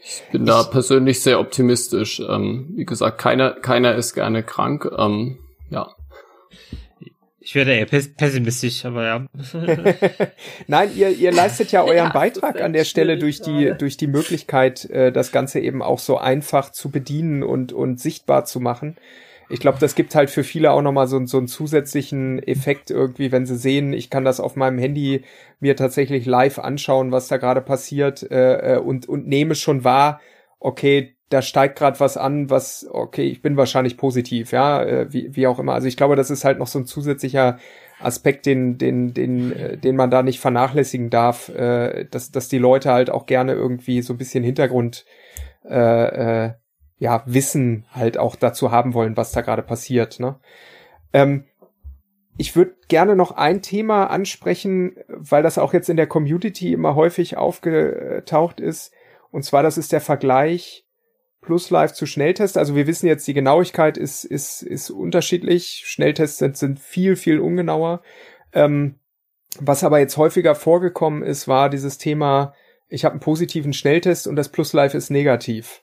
Ich 0.00 0.22
bin 0.32 0.44
ich, 0.44 0.48
da 0.48 0.62
persönlich 0.62 1.20
sehr 1.20 1.40
optimistisch. 1.40 2.20
Ähm, 2.20 2.72
wie 2.74 2.86
gesagt, 2.86 3.18
keiner, 3.18 3.50
keiner 3.50 3.96
ist 3.96 4.14
gerne 4.14 4.42
krank. 4.42 4.90
Ähm, 4.96 5.38
ja. 5.68 5.94
Ich 7.48 7.54
werde 7.54 7.72
eher 7.72 7.86
pessimistisch, 7.86 8.84
aber 8.84 9.04
ja. 9.06 9.26
Nein, 10.66 10.90
ihr, 10.94 11.08
ihr 11.08 11.32
leistet 11.32 11.72
ja 11.72 11.82
euren 11.82 11.96
ja, 11.96 12.12
Beitrag 12.12 12.60
an 12.60 12.74
der 12.74 12.84
Stelle 12.84 13.16
durch 13.16 13.40
die, 13.40 13.72
durch 13.78 13.96
die 13.96 14.06
Möglichkeit, 14.06 14.84
äh, 14.90 15.10
das 15.12 15.32
Ganze 15.32 15.58
eben 15.60 15.80
auch 15.80 15.98
so 15.98 16.18
einfach 16.18 16.72
zu 16.72 16.90
bedienen 16.90 17.42
und, 17.42 17.72
und 17.72 18.00
sichtbar 18.00 18.44
zu 18.44 18.60
machen 18.60 18.98
ich 19.50 19.60
glaube, 19.60 19.78
das 19.80 19.94
gibt 19.94 20.14
halt 20.14 20.30
für 20.30 20.44
viele 20.44 20.72
auch 20.72 20.82
nochmal 20.82 21.06
so, 21.06 21.24
so 21.24 21.38
einen 21.38 21.48
zusätzlichen 21.48 22.38
Effekt 22.42 22.90
irgendwie, 22.90 23.32
wenn 23.32 23.46
sie 23.46 23.56
sehen, 23.56 23.92
ich 23.92 24.10
kann 24.10 24.24
das 24.24 24.40
auf 24.40 24.56
meinem 24.56 24.78
Handy 24.78 25.22
mir 25.58 25.74
tatsächlich 25.74 26.26
live 26.26 26.58
anschauen, 26.58 27.12
was 27.12 27.28
da 27.28 27.38
gerade 27.38 27.62
passiert 27.62 28.30
äh, 28.30 28.74
äh 28.74 28.78
und, 28.78 29.08
und 29.08 29.26
nehme 29.26 29.54
schon 29.54 29.84
wahr, 29.84 30.20
okay, 30.60 31.16
da 31.28 31.42
steigt 31.42 31.78
gerade 31.78 32.00
was 32.00 32.16
an, 32.16 32.48
was, 32.48 32.88
okay, 32.90 33.24
ich 33.24 33.42
bin 33.42 33.56
wahrscheinlich 33.56 33.96
positiv, 33.96 34.52
ja, 34.52 34.82
äh, 34.82 35.12
wie, 35.12 35.34
wie 35.36 35.46
auch 35.46 35.58
immer. 35.58 35.74
Also 35.74 35.86
ich 35.86 35.96
glaube, 35.96 36.16
das 36.16 36.30
ist 36.30 36.44
halt 36.44 36.58
noch 36.58 36.66
so 36.66 36.78
ein 36.78 36.86
zusätzlicher 36.86 37.58
Aspekt, 38.00 38.46
den, 38.46 38.78
den, 38.78 39.12
den, 39.12 39.52
äh, 39.52 39.76
den 39.76 39.96
man 39.96 40.10
da 40.10 40.22
nicht 40.22 40.40
vernachlässigen 40.40 41.10
darf, 41.10 41.50
äh, 41.50 42.06
dass, 42.10 42.30
dass 42.30 42.48
die 42.48 42.58
Leute 42.58 42.92
halt 42.92 43.10
auch 43.10 43.26
gerne 43.26 43.52
irgendwie 43.52 44.00
so 44.00 44.14
ein 44.14 44.18
bisschen 44.18 44.42
Hintergrund 44.42 45.04
äh, 45.68 46.46
äh, 46.46 46.52
ja, 46.98 47.22
Wissen 47.26 47.84
halt 47.92 48.18
auch 48.18 48.34
dazu 48.34 48.70
haben 48.70 48.94
wollen, 48.94 49.16
was 49.16 49.32
da 49.32 49.42
gerade 49.42 49.62
passiert. 49.62 50.20
Ne? 50.20 50.40
Ähm, 51.12 51.44
ich 52.38 52.56
würde 52.56 52.74
gerne 52.88 53.16
noch 53.16 53.32
ein 53.32 53.62
Thema 53.62 54.06
ansprechen, 54.06 54.96
weil 55.08 55.42
das 55.42 55.58
auch 55.58 55.74
jetzt 55.74 55.90
in 55.90 55.96
der 55.96 56.06
Community 56.06 56.72
immer 56.72 56.94
häufig 56.94 57.36
aufgetaucht 57.36 58.60
ist. 58.60 58.92
Und 59.30 59.44
zwar, 59.44 59.62
das 59.62 59.76
ist 59.76 59.92
der 59.92 60.00
Vergleich 60.00 60.87
Plus 61.40 61.70
Live 61.70 61.92
zu 61.92 62.06
Schnelltest. 62.06 62.58
Also 62.58 62.74
wir 62.74 62.86
wissen 62.86 63.06
jetzt, 63.06 63.26
die 63.26 63.34
Genauigkeit 63.34 63.96
ist, 63.96 64.24
ist, 64.24 64.62
ist 64.62 64.90
unterschiedlich. 64.90 65.82
Schnelltests 65.86 66.38
sind, 66.38 66.56
sind 66.56 66.80
viel, 66.80 67.16
viel 67.16 67.40
ungenauer. 67.40 68.02
Ähm, 68.52 68.96
was 69.58 69.84
aber 69.84 69.98
jetzt 69.98 70.16
häufiger 70.16 70.54
vorgekommen 70.54 71.22
ist, 71.22 71.48
war 71.48 71.70
dieses 71.70 71.98
Thema, 71.98 72.54
ich 72.88 73.04
habe 73.04 73.12
einen 73.12 73.20
positiven 73.20 73.72
Schnelltest 73.72 74.26
und 74.26 74.36
das 74.36 74.48
Plus 74.48 74.72
Live 74.72 74.94
ist 74.94 75.10
negativ. 75.10 75.82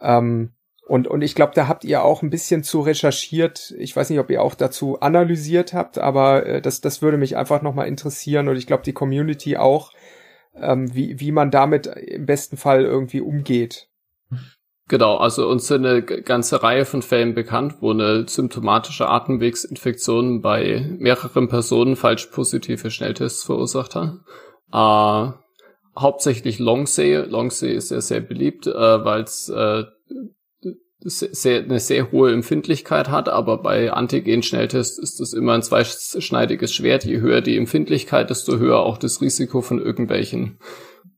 Ähm, 0.00 0.52
und, 0.86 1.06
und 1.06 1.20
ich 1.20 1.34
glaube, 1.34 1.52
da 1.54 1.68
habt 1.68 1.84
ihr 1.84 2.02
auch 2.02 2.22
ein 2.22 2.30
bisschen 2.30 2.62
zu 2.62 2.80
recherchiert. 2.80 3.74
Ich 3.78 3.94
weiß 3.94 4.08
nicht, 4.08 4.20
ob 4.20 4.30
ihr 4.30 4.42
auch 4.42 4.54
dazu 4.54 5.00
analysiert 5.00 5.74
habt, 5.74 5.98
aber 5.98 6.46
äh, 6.46 6.62
das, 6.62 6.80
das 6.80 7.02
würde 7.02 7.18
mich 7.18 7.36
einfach 7.36 7.62
nochmal 7.62 7.88
interessieren 7.88 8.48
und 8.48 8.56
ich 8.56 8.66
glaube, 8.66 8.84
die 8.84 8.94
Community 8.94 9.56
auch. 9.56 9.92
ähm, 10.60 10.92
wie, 10.94 11.20
wie 11.20 11.32
man 11.32 11.50
damit 11.50 11.86
im 11.86 12.26
besten 12.26 12.56
Fall 12.56 12.84
irgendwie 12.84 13.20
umgeht. 13.20 13.88
Genau, 14.88 15.16
also 15.16 15.46
uns 15.46 15.66
sind 15.66 15.84
eine 15.84 16.02
ganze 16.02 16.62
Reihe 16.62 16.86
von 16.86 17.02
Fällen 17.02 17.34
bekannt, 17.34 17.76
wo 17.80 17.90
eine 17.90 18.26
symptomatische 18.26 19.06
Atemwegsinfektion 19.06 20.40
bei 20.40 20.96
mehreren 20.98 21.48
Personen 21.48 21.94
falsch 21.94 22.26
positive 22.26 22.90
Schnelltests 22.90 23.44
verursacht 23.44 23.94
hat. 23.94 24.14
Äh, 24.72 25.32
hauptsächlich 25.98 26.58
Longsee. 26.58 27.16
Longsee 27.16 27.72
ist 27.72 27.90
ja 27.90 28.00
sehr 28.00 28.20
beliebt, 28.20 28.66
äh, 28.66 29.04
weil 29.04 29.24
es 29.24 29.50
äh, 29.50 29.84
sehr, 31.00 31.62
eine 31.62 31.80
sehr 31.80 32.10
hohe 32.10 32.32
Empfindlichkeit 32.32 33.10
hat, 33.10 33.28
aber 33.28 33.58
bei 33.62 33.92
Antigen-Schnelltests 33.92 34.98
ist 34.98 35.20
das 35.20 35.34
immer 35.34 35.52
ein 35.52 35.62
zweischneidiges 35.62 36.72
Schwert. 36.72 37.04
Je 37.04 37.20
höher 37.20 37.42
die 37.42 37.56
Empfindlichkeit, 37.56 38.30
desto 38.30 38.56
höher 38.56 38.80
auch 38.80 38.96
das 38.96 39.20
Risiko 39.20 39.60
von 39.60 39.80
irgendwelchen 39.80 40.58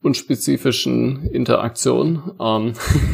unspezifischen 0.02 1.27
Interaktionen. 1.27 2.32
Ähm 2.40 2.72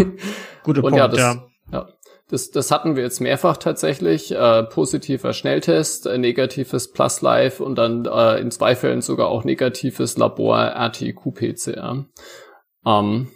Guter 0.63 0.83
Punkt, 0.83 0.97
ja, 0.97 1.09
das, 1.09 1.19
ja. 1.19 1.47
ja. 1.73 1.89
Das, 2.29 2.51
das 2.51 2.73
hatten 2.73 2.97
wir 2.97 3.05
jetzt 3.05 3.21
mehrfach 3.21 3.57
tatsächlich. 3.57 4.33
Äh, 4.33 4.65
positiver 4.65 5.33
Schnelltest, 5.33 6.07
äh, 6.07 6.19
negatives 6.19 6.91
Plus 6.91 7.21
Live 7.23 7.61
und 7.61 7.77
dann 7.77 8.05
äh, 8.05 8.41
in 8.41 8.51
zwei 8.51 8.75
Fällen 8.75 9.01
sogar 9.01 9.29
auch 9.29 9.45
negatives 9.45 10.17
Labor 10.17 10.59
RT-QPCR. 10.59 12.07
Ähm, 12.85 13.29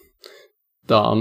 da 0.87 1.17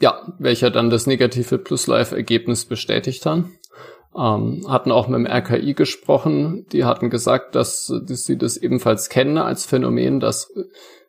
ja, 0.00 0.34
welcher 0.38 0.70
dann 0.70 0.90
das 0.90 1.06
negative 1.06 1.58
Plus 1.58 1.86
Live 1.86 2.12
Ergebnis 2.12 2.64
bestätigt 2.64 3.24
hat. 3.26 3.44
Ähm, 4.16 4.64
hatten 4.68 4.92
auch 4.92 5.08
mit 5.08 5.18
dem 5.18 5.26
RKI 5.26 5.74
gesprochen. 5.74 6.66
Die 6.72 6.84
hatten 6.84 7.10
gesagt, 7.10 7.54
dass, 7.54 7.92
dass 8.06 8.24
sie 8.24 8.38
das 8.38 8.56
ebenfalls 8.56 9.08
kennen 9.10 9.36
als 9.36 9.66
Phänomen, 9.66 10.20
dass 10.20 10.50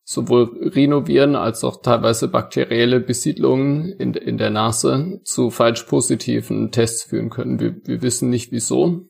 sowohl 0.03 0.71
Rhinoviren 0.73 1.35
als 1.35 1.63
auch 1.65 1.81
teilweise 1.81 2.29
bakterielle 2.29 3.01
Besiedlungen 3.01 3.91
in, 3.91 4.13
in 4.13 4.37
der 4.37 4.49
Nase 4.49 5.19
zu 5.23 5.49
falsch 5.49 5.83
positiven 5.83 6.71
Tests 6.71 7.03
führen 7.03 7.29
können. 7.29 7.59
Wir, 7.59 7.75
wir 7.83 8.01
wissen 8.01 8.29
nicht 8.29 8.51
wieso. 8.53 9.01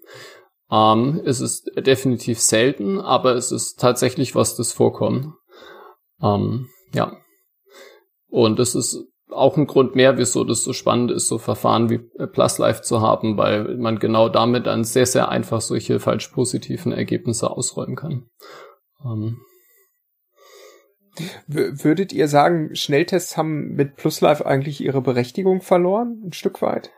Ähm, 0.72 1.22
es 1.24 1.40
ist 1.40 1.72
definitiv 1.78 2.40
selten, 2.40 2.99
aber 2.99 3.36
es 3.36 3.52
ist 3.52 3.80
tatsächlich 3.80 4.34
was, 4.34 4.56
das 4.56 4.74
vorkommt. 4.74 5.34
Ähm, 6.22 6.68
ja. 6.94 7.15
Und 8.30 8.60
es 8.60 8.74
ist 8.74 9.06
auch 9.29 9.57
ein 9.57 9.67
Grund 9.67 9.95
mehr, 9.95 10.17
wieso 10.17 10.43
das 10.43 10.63
so 10.63 10.73
spannend 10.73 11.11
ist, 11.11 11.27
so 11.27 11.37
Verfahren 11.37 11.89
wie 11.89 11.97
Plus 11.97 12.57
Life 12.57 12.81
zu 12.81 13.01
haben, 13.01 13.37
weil 13.37 13.77
man 13.77 13.99
genau 13.99 14.29
damit 14.29 14.67
dann 14.67 14.83
sehr, 14.83 15.05
sehr 15.05 15.29
einfach 15.29 15.61
solche 15.61 15.99
falsch 15.99 16.29
positiven 16.29 16.91
Ergebnisse 16.91 17.49
ausräumen 17.49 17.95
kann. 17.95 18.29
Ähm, 19.03 19.37
Würdet 21.47 22.13
ihr 22.13 22.27
sagen, 22.27 22.75
Schnelltests 22.75 23.37
haben 23.37 23.73
mit 23.73 23.95
PlusLife 23.95 24.45
eigentlich 24.45 24.81
ihre 24.81 25.01
Berechtigung 25.01 25.61
verloren, 25.61 26.21
ein 26.25 26.33
Stück 26.33 26.61
weit? 26.61 26.91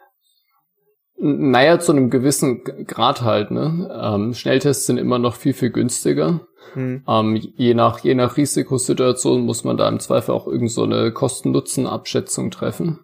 Naja, 1.21 1.79
zu 1.79 1.91
einem 1.91 2.09
gewissen 2.09 2.63
Grad 2.63 3.21
halt. 3.23 3.51
Ne? 3.51 3.89
Ähm, 4.01 4.33
Schnelltests 4.33 4.85
sind 4.85 4.97
immer 4.97 5.19
noch 5.19 5.35
viel, 5.35 5.53
viel 5.53 5.69
günstiger. 5.69 6.47
Hm. 6.73 7.03
Ähm, 7.07 7.35
je, 7.35 7.73
nach, 7.73 7.99
je 7.99 8.15
nach 8.15 8.37
Risikosituation 8.37 9.45
muss 9.45 9.63
man 9.63 9.75
da 9.75 9.89
im 9.89 9.99
Zweifel 9.99 10.33
auch 10.33 10.47
irgend 10.47 10.71
so 10.71 10.83
eine 10.83 11.11
Kosten-Nutzen-Abschätzung 11.11 12.51
treffen. 12.51 12.99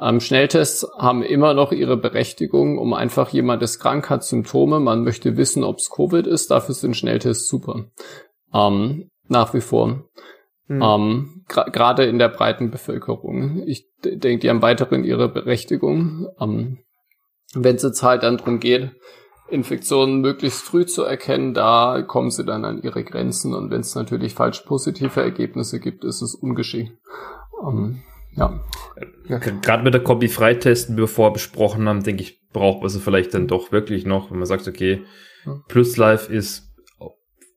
Ähm, 0.00 0.20
Schnelltests 0.20 0.86
haben 0.98 1.22
immer 1.22 1.54
noch 1.54 1.72
ihre 1.72 1.96
Berechtigung, 1.96 2.78
um 2.78 2.94
einfach 2.94 3.28
jemand 3.28 3.62
ist 3.62 3.78
krank, 3.78 4.08
hat 4.10 4.24
Symptome, 4.24 4.80
man 4.80 5.04
möchte 5.04 5.36
wissen, 5.36 5.62
ob 5.62 5.76
es 5.76 5.90
Covid 5.90 6.26
ist, 6.26 6.50
dafür 6.50 6.74
sind 6.74 6.96
Schnelltests 6.96 7.48
super. 7.48 7.84
Ähm, 8.52 9.10
nach 9.28 9.54
wie 9.54 9.60
vor. 9.60 10.04
Hm. 10.66 10.82
Ähm, 10.82 11.44
Gerade 11.46 12.04
in 12.04 12.18
der 12.18 12.28
breiten 12.28 12.70
Bevölkerung. 12.70 13.62
Ich 13.66 13.88
denke, 14.04 14.38
die 14.38 14.48
haben 14.48 14.62
weiterhin 14.62 15.04
ihre 15.04 15.28
Berechtigung. 15.28 16.28
Ähm, 16.40 16.78
Wenn 17.54 17.76
es 17.76 17.82
jetzt 17.82 18.02
halt 18.02 18.22
dann 18.22 18.36
darum 18.36 18.60
geht, 18.60 18.90
Infektionen 19.48 20.20
möglichst 20.20 20.62
früh 20.62 20.86
zu 20.86 21.02
erkennen, 21.02 21.54
da 21.54 22.02
kommen 22.02 22.30
sie 22.30 22.44
dann 22.44 22.64
an 22.64 22.82
ihre 22.82 23.02
Grenzen. 23.02 23.54
Und 23.54 23.70
wenn 23.70 23.80
es 23.80 23.94
natürlich 23.94 24.34
falsch 24.34 24.60
positive 24.60 25.20
Ergebnisse 25.20 25.80
gibt, 25.80 26.04
ist 26.04 26.22
es 26.22 26.34
ungeschickt. 26.34 26.92
Ähm, 27.66 28.02
ja. 28.36 28.60
Gerade 29.26 29.82
mit 29.82 29.94
der 29.94 30.02
Kombi-Freitesten, 30.02 30.96
die 30.96 31.02
wir 31.02 31.08
vorher 31.08 31.32
besprochen 31.32 31.88
haben, 31.88 32.04
denke 32.04 32.22
ich, 32.22 32.40
braucht 32.52 32.80
man 32.80 32.90
sie 32.90 33.00
vielleicht 33.00 33.34
dann 33.34 33.48
doch 33.48 33.72
wirklich 33.72 34.06
noch, 34.06 34.30
wenn 34.30 34.38
man 34.38 34.46
sagt, 34.46 34.68
okay, 34.68 35.04
Plus 35.68 35.96
Life 35.96 36.32
ist 36.32 36.70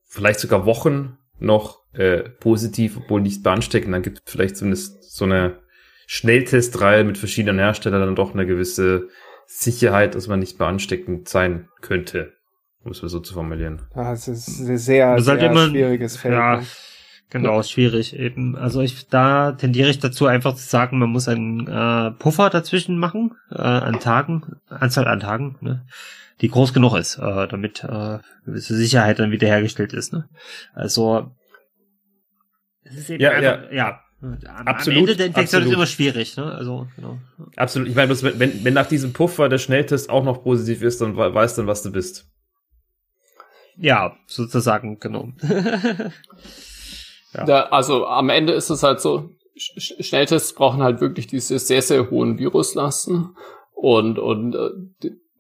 vielleicht 0.08 0.40
sogar 0.40 0.66
Wochen 0.66 1.18
noch 1.40 1.80
äh, 1.94 2.30
positiv, 2.40 2.98
obwohl 2.98 3.22
nicht 3.22 3.44
beanstecken, 3.44 3.92
dann 3.92 4.02
gibt 4.02 4.20
es 4.20 4.32
vielleicht 4.32 4.58
zumindest 4.58 5.12
so 5.12 5.26
eine 5.26 5.60
Schnelltestreihe 6.08 7.04
mit 7.04 7.18
verschiedenen 7.18 7.60
Herstellern 7.60 8.02
dann 8.02 8.16
doch 8.16 8.34
eine 8.34 8.46
gewisse 8.46 9.10
Sicherheit, 9.46 10.16
dass 10.16 10.28
man 10.28 10.40
nicht 10.40 10.58
beansteckend 10.58 11.30
sein 11.30 11.70
könnte, 11.82 12.34
um 12.84 12.92
es 12.92 13.02
mal 13.02 13.10
so 13.10 13.20
zu 13.20 13.34
formulieren. 13.34 13.82
Das 13.94 14.28
ist 14.28 14.60
ein 14.60 14.78
sehr, 14.78 15.20
sehr 15.22 15.34
halt 15.34 15.44
immer, 15.44 15.68
schwieriges 15.68 16.18
Feld. 16.18 16.34
Ja, 16.34 16.58
ne? 16.58 16.66
genau, 17.30 17.62
schwierig 17.64 18.18
eben. 18.18 18.56
Also 18.56 18.82
ich, 18.82 19.08
da 19.08 19.54
tendiere 19.54 19.90
ich 19.90 20.00
dazu 20.00 20.26
einfach 20.26 20.56
zu 20.56 20.68
sagen, 20.68 21.00
man 21.00 21.10
muss 21.10 21.28
einen 21.28 21.68
äh, 21.68 22.12
Puffer 22.12 22.50
dazwischen 22.50 22.98
machen, 22.98 23.36
äh, 23.52 23.62
an 23.62 24.00
Tagen, 24.00 24.58
Anzahl 24.70 25.08
an 25.08 25.20
Tagen, 25.20 25.58
ne? 25.62 25.86
die 26.42 26.50
groß 26.50 26.74
genug 26.74 26.96
ist, 26.96 27.18
äh, 27.18 27.48
damit 27.48 27.84
äh, 27.84 28.20
gewisse 28.46 28.76
Sicherheit 28.76 29.20
dann 29.20 29.32
wiederhergestellt 29.32 29.94
ist. 29.94 30.14
Ne? 30.14 30.28
Also 30.74 31.32
es 32.84 32.98
ist 32.98 33.10
eben 33.10 33.24
ja, 33.24 33.32
einfach, 33.32 33.72
ja. 33.72 33.74
ja. 33.74 34.03
Am, 34.24 34.68
absolut, 34.68 34.98
am 34.98 35.04
Ende 35.04 35.16
der 35.18 35.26
Infektion 35.28 35.62
absolut. 35.62 35.68
ist 35.68 35.74
immer 35.74 35.86
schwierig, 35.86 36.38
ne? 36.38 36.46
Also, 36.46 36.88
genau. 36.96 37.18
Absolut. 37.58 37.90
Ich 37.90 37.96
meine, 37.96 38.10
wenn, 38.40 38.64
wenn 38.64 38.74
nach 38.74 38.88
diesem 38.88 39.12
Puffer 39.12 39.50
der 39.50 39.58
Schnelltest 39.58 40.10
auch 40.10 40.24
noch 40.24 40.44
positiv 40.44 40.82
ist, 40.82 41.02
dann 41.02 41.18
weißt 41.18 41.58
du, 41.58 41.68
was 41.68 41.84
du 41.84 41.92
bist. 41.92 42.26
Ja, 43.76 44.16
sozusagen, 44.28 45.00
genau. 45.00 45.30
ja. 47.34 47.48
ja. 47.48 47.70
also 47.70 48.08
am 48.08 48.30
Ende 48.30 48.54
ist 48.54 48.70
es 48.70 48.84
halt 48.84 49.02
so, 49.02 49.32
Schnelltests 49.56 50.54
brauchen 50.54 50.82
halt 50.82 51.02
wirklich 51.02 51.28
diese 51.28 51.60
sehr, 51.60 51.82
sehr 51.82 52.10
hohen 52.10 52.40
Viruslasten 52.40 53.36
und, 53.74 54.20
und 54.20 54.56
äh, 54.56 54.70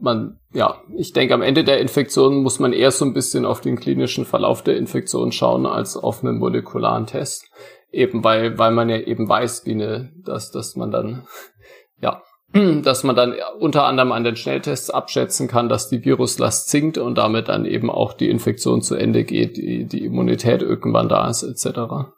man, 0.03 0.39
ja, 0.53 0.81
ich 0.97 1.13
denke, 1.13 1.33
am 1.33 1.41
Ende 1.41 1.63
der 1.63 1.79
Infektion 1.79 2.43
muss 2.43 2.59
man 2.59 2.73
eher 2.73 2.91
so 2.91 3.05
ein 3.05 3.13
bisschen 3.13 3.45
auf 3.45 3.61
den 3.61 3.79
klinischen 3.79 4.25
Verlauf 4.25 4.61
der 4.61 4.75
Infektion 4.75 5.31
schauen 5.31 5.65
als 5.65 5.95
auf 5.95 6.23
einen 6.23 6.39
molekularen 6.39 7.05
Test. 7.05 7.49
Eben 7.93 8.23
weil, 8.23 8.57
weil 8.57 8.71
man 8.71 8.89
ja 8.89 8.97
eben 8.97 9.29
weiß, 9.29 9.65
wie 9.65 9.73
eine, 9.73 10.11
dass, 10.25 10.49
dass 10.49 10.75
man 10.75 10.89
dann, 10.89 11.27
ja, 12.01 12.23
dass 12.83 13.03
man 13.03 13.15
dann 13.15 13.35
unter 13.59 13.85
anderem 13.85 14.11
an 14.11 14.23
den 14.23 14.35
Schnelltests 14.35 14.89
abschätzen 14.89 15.47
kann, 15.47 15.69
dass 15.69 15.89
die 15.89 16.03
Viruslast 16.03 16.69
sinkt 16.69 16.97
und 16.97 17.17
damit 17.17 17.49
dann 17.49 17.65
eben 17.65 17.91
auch 17.91 18.13
die 18.13 18.29
Infektion 18.29 18.81
zu 18.81 18.95
Ende 18.95 19.23
geht, 19.23 19.57
die, 19.57 19.85
die 19.85 20.03
Immunität 20.03 20.63
irgendwann 20.63 21.07
da 21.07 21.29
ist, 21.29 21.43
etc. 21.43 22.09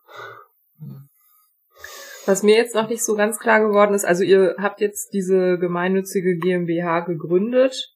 Was 2.25 2.41
mir 2.41 2.55
jetzt 2.55 2.73
noch 2.73 2.89
nicht 2.89 3.03
so 3.03 3.15
ganz 3.15 3.37
klar 3.37 3.59
geworden 3.59 3.93
ist, 3.93 4.05
also 4.05 4.23
ihr 4.23 4.55
habt 4.57 4.79
jetzt 4.79 5.13
diese 5.13 5.59
gemeinnützige 5.59 6.37
GmbH 6.37 7.01
gegründet, 7.01 7.93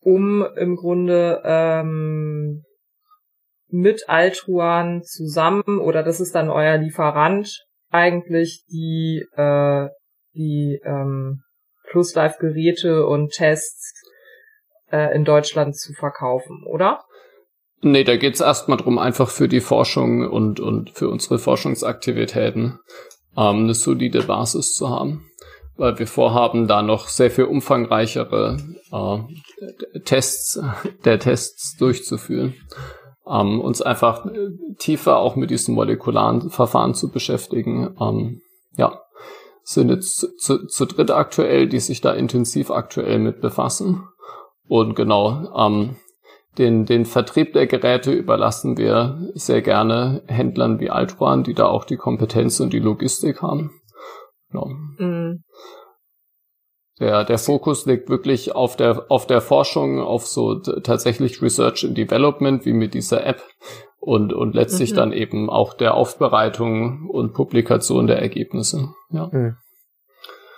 um 0.00 0.46
im 0.56 0.76
Grunde 0.76 1.40
ähm, 1.44 2.65
mit 3.76 4.08
Altruan 4.08 5.02
zusammen 5.02 5.80
oder 5.80 6.02
das 6.02 6.20
ist 6.20 6.34
dann 6.34 6.48
euer 6.48 6.78
Lieferant 6.78 7.64
eigentlich 7.90 8.64
die 8.70 9.24
äh, 9.36 9.88
die 10.34 10.80
ähm, 10.84 11.42
PlusLife 11.90 12.38
Geräte 12.40 13.06
und 13.06 13.32
Tests 13.32 13.92
äh, 14.90 15.14
in 15.14 15.24
Deutschland 15.24 15.76
zu 15.76 15.92
verkaufen, 15.92 16.64
oder? 16.66 17.04
Nee, 17.82 18.04
da 18.04 18.16
geht's 18.16 18.40
erstmal 18.40 18.78
drum, 18.78 18.98
einfach 18.98 19.28
für 19.28 19.48
die 19.48 19.60
Forschung 19.60 20.28
und, 20.28 20.60
und 20.60 20.90
für 20.90 21.08
unsere 21.08 21.38
Forschungsaktivitäten 21.38 22.78
ähm, 23.36 23.64
eine 23.64 23.74
solide 23.74 24.22
Basis 24.22 24.74
zu 24.74 24.88
haben, 24.88 25.30
weil 25.76 25.98
wir 25.98 26.06
vorhaben, 26.06 26.66
da 26.66 26.82
noch 26.82 27.08
sehr 27.08 27.30
viel 27.30 27.44
umfangreichere 27.44 28.58
äh, 28.90 30.00
Tests, 30.00 30.60
der 31.04 31.18
Tests 31.18 31.76
durchzuführen, 31.76 32.54
ähm, 33.28 33.60
uns 33.60 33.82
einfach 33.82 34.26
tiefer 34.78 35.18
auch 35.18 35.36
mit 35.36 35.50
diesen 35.50 35.74
molekularen 35.74 36.50
Verfahren 36.50 36.94
zu 36.94 37.10
beschäftigen. 37.10 37.94
Ähm, 38.00 38.42
ja, 38.76 39.00
sind 39.62 39.90
jetzt 39.90 40.16
zu, 40.16 40.36
zu, 40.36 40.66
zu 40.66 40.84
dritt 40.86 41.10
aktuell, 41.10 41.68
die 41.68 41.80
sich 41.80 42.00
da 42.00 42.12
intensiv 42.12 42.70
aktuell 42.70 43.18
mit 43.18 43.40
befassen. 43.40 44.04
Und 44.68 44.94
genau, 44.94 45.52
ähm, 45.56 45.96
den, 46.58 46.86
den 46.86 47.04
Vertrieb 47.04 47.52
der 47.52 47.66
Geräte 47.66 48.12
überlassen 48.12 48.78
wir 48.78 49.30
sehr 49.34 49.60
gerne 49.60 50.22
Händlern 50.26 50.80
wie 50.80 50.90
Altruan, 50.90 51.42
die 51.42 51.54
da 51.54 51.66
auch 51.66 51.84
die 51.84 51.96
Kompetenz 51.96 52.60
und 52.60 52.72
die 52.72 52.78
Logistik 52.78 53.42
haben. 53.42 53.72
Ja. 54.52 54.64
Mhm. 54.98 55.42
Der, 56.98 57.24
der 57.24 57.38
Fokus 57.38 57.84
liegt 57.84 58.08
wirklich 58.08 58.54
auf 58.54 58.76
der, 58.76 59.10
auf 59.10 59.26
der 59.26 59.42
Forschung, 59.42 60.00
auf 60.00 60.26
so 60.26 60.54
tatsächlich 60.54 61.42
Research 61.42 61.84
and 61.84 61.96
Development, 61.96 62.64
wie 62.64 62.72
mit 62.72 62.94
dieser 62.94 63.26
App 63.26 63.42
und, 64.00 64.32
und 64.32 64.54
letztlich 64.54 64.92
mhm. 64.92 64.96
dann 64.96 65.12
eben 65.12 65.50
auch 65.50 65.74
der 65.74 65.94
Aufbereitung 65.94 67.10
und 67.10 67.34
Publikation 67.34 68.06
der 68.06 68.20
Ergebnisse. 68.20 68.94
Ja. 69.10 69.28
Mhm. 69.30 69.56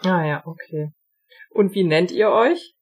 Ah 0.05 0.24
ja, 0.24 0.43
okay. 0.44 0.93
Und 1.51 1.74
wie 1.74 1.82
nennt 1.82 2.12
ihr 2.12 2.31
euch? 2.31 2.74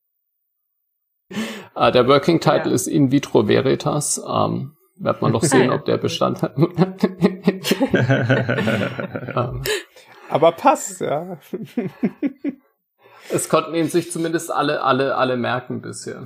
Uh, 1.75 1.91
der 1.91 2.07
Working 2.09 2.41
Title 2.41 2.69
ja. 2.69 2.75
ist 2.75 2.87
In 2.87 3.11
Vitro 3.11 3.49
Veritas. 3.49 4.23
Ähm, 4.29 4.77
wird 4.99 5.23
man 5.23 5.33
noch 5.33 5.43
sehen, 5.43 5.71
ob 5.71 5.87
der 5.87 5.97
Bestand 5.97 6.43
hat. 6.43 6.57
Aber 10.29 10.53
passt, 10.53 11.01
ja. 11.01 11.39
Es 13.33 13.49
konnten 13.49 13.75
ihn 13.75 13.89
sich 13.89 14.11
zumindest 14.11 14.51
alle, 14.51 14.83
alle, 14.83 15.17
alle 15.17 15.37
merken 15.37 15.83
bisher. 15.83 16.25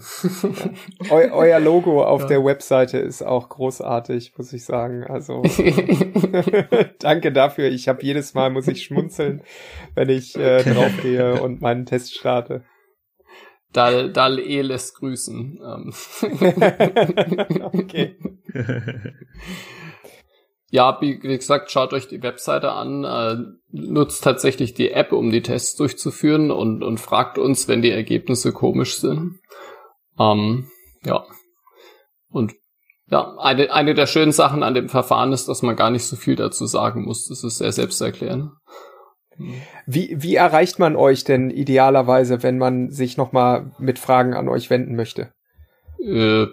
Eu, 1.10 1.31
euer 1.32 1.60
Logo 1.60 2.05
auf 2.05 2.22
ja. 2.22 2.27
der 2.28 2.44
Webseite 2.44 2.98
ist 2.98 3.22
auch 3.22 3.48
großartig, 3.48 4.35
muss 4.36 4.52
ich 4.52 4.64
sagen. 4.64 5.05
Also 5.05 5.43
danke 6.98 7.32
dafür. 7.32 7.68
Ich 7.68 7.89
habe 7.89 8.02
jedes 8.02 8.35
Mal 8.35 8.51
muss 8.51 8.68
ich 8.68 8.85
schmunzeln, 8.85 9.43
wenn 9.94 10.09
ich 10.09 10.36
äh, 10.36 10.62
draufgehe 10.62 11.40
und 11.43 11.60
meinen 11.60 11.86
Test 11.86 12.14
starte. 12.16 12.64
Dal, 13.72 14.12
Dal 14.12 14.39
E 14.40 14.62
lässt 14.62 14.97
grüßen. 14.97 15.60
Ähm. 15.62 15.93
okay. 17.72 18.16
Ja, 20.72 20.98
wie 21.01 21.18
gesagt, 21.18 21.70
schaut 21.72 21.92
euch 21.92 22.06
die 22.06 22.22
Webseite 22.22 22.70
an, 22.70 23.05
äh, 23.05 23.36
nutzt 23.72 24.22
tatsächlich 24.22 24.72
die 24.72 24.92
App, 24.92 25.12
um 25.12 25.30
die 25.30 25.42
Tests 25.42 25.74
durchzuführen 25.76 26.52
und, 26.52 26.84
und 26.84 26.98
fragt 27.01 27.38
uns, 27.38 27.66
wenn 27.66 27.82
die 27.82 27.90
Ergebnisse 27.90 28.52
komisch 28.52 28.98
sind. 28.98 29.40
Ähm, 30.18 30.70
ja. 31.05 31.24
Und 32.28 32.55
ja, 33.09 33.36
eine, 33.38 33.72
eine 33.72 33.94
der 33.94 34.06
schönen 34.06 34.30
Sachen 34.30 34.62
an 34.62 34.74
dem 34.74 34.88
Verfahren 34.88 35.32
ist, 35.32 35.48
dass 35.48 35.62
man 35.62 35.74
gar 35.74 35.90
nicht 35.90 36.05
so 36.05 36.14
viel 36.14 36.36
dazu 36.36 36.66
sagen 36.66 37.05
muss. 37.05 37.26
Das 37.26 37.42
ist 37.42 37.59
sehr 37.59 37.72
selbsterklärend. 37.72 38.52
Wie, 39.86 40.14
wie 40.18 40.34
erreicht 40.36 40.78
man 40.78 40.94
euch 40.94 41.24
denn 41.24 41.51
idealerweise, 41.51 42.44
wenn 42.44 42.59
man 42.59 42.90
sich 42.90 43.16
nochmal 43.16 43.72
mit 43.78 43.98
Fragen 43.98 44.34
an 44.34 44.48
euch 44.48 44.70
wenden 44.70 44.94
möchte? 44.94 45.32
Äh, 45.98 46.47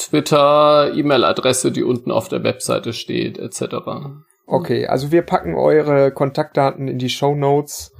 Twitter, 0.00 0.92
E-Mail-Adresse, 0.94 1.72
die 1.72 1.82
unten 1.82 2.10
auf 2.10 2.28
der 2.28 2.42
Webseite 2.42 2.94
steht, 2.94 3.38
etc. 3.38 3.76
Okay, 4.46 4.86
also 4.86 5.12
wir 5.12 5.20
packen 5.22 5.54
eure 5.54 6.10
Kontaktdaten 6.10 6.88
in 6.88 6.98
die 6.98 7.10
Show 7.10 7.34
Notes, 7.34 7.92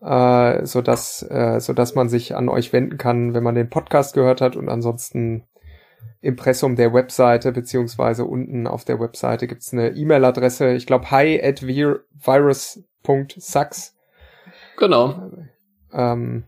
äh, 0.00 0.64
so 0.66 0.82
dass 0.82 1.22
äh, 1.22 1.60
so 1.60 1.72
dass 1.72 1.94
man 1.94 2.08
sich 2.08 2.36
an 2.36 2.48
euch 2.48 2.72
wenden 2.72 2.98
kann, 2.98 3.34
wenn 3.34 3.42
man 3.42 3.54
den 3.54 3.70
Podcast 3.70 4.14
gehört 4.14 4.40
hat 4.40 4.54
und 4.54 4.68
ansonsten 4.68 5.46
Impressum 6.20 6.76
der 6.76 6.92
Webseite 6.92 7.52
beziehungsweise 7.52 8.24
unten 8.24 8.66
auf 8.66 8.84
der 8.84 9.00
Webseite 9.00 9.46
gibt's 9.46 9.72
eine 9.72 9.90
E-Mail-Adresse. 9.90 10.74
Ich 10.74 10.86
glaube 10.86 11.10
hi 11.10 11.42
at 11.42 11.62
virus.sucks. 11.66 12.84
Genau. 14.76 15.30
Ähm, 15.92 16.44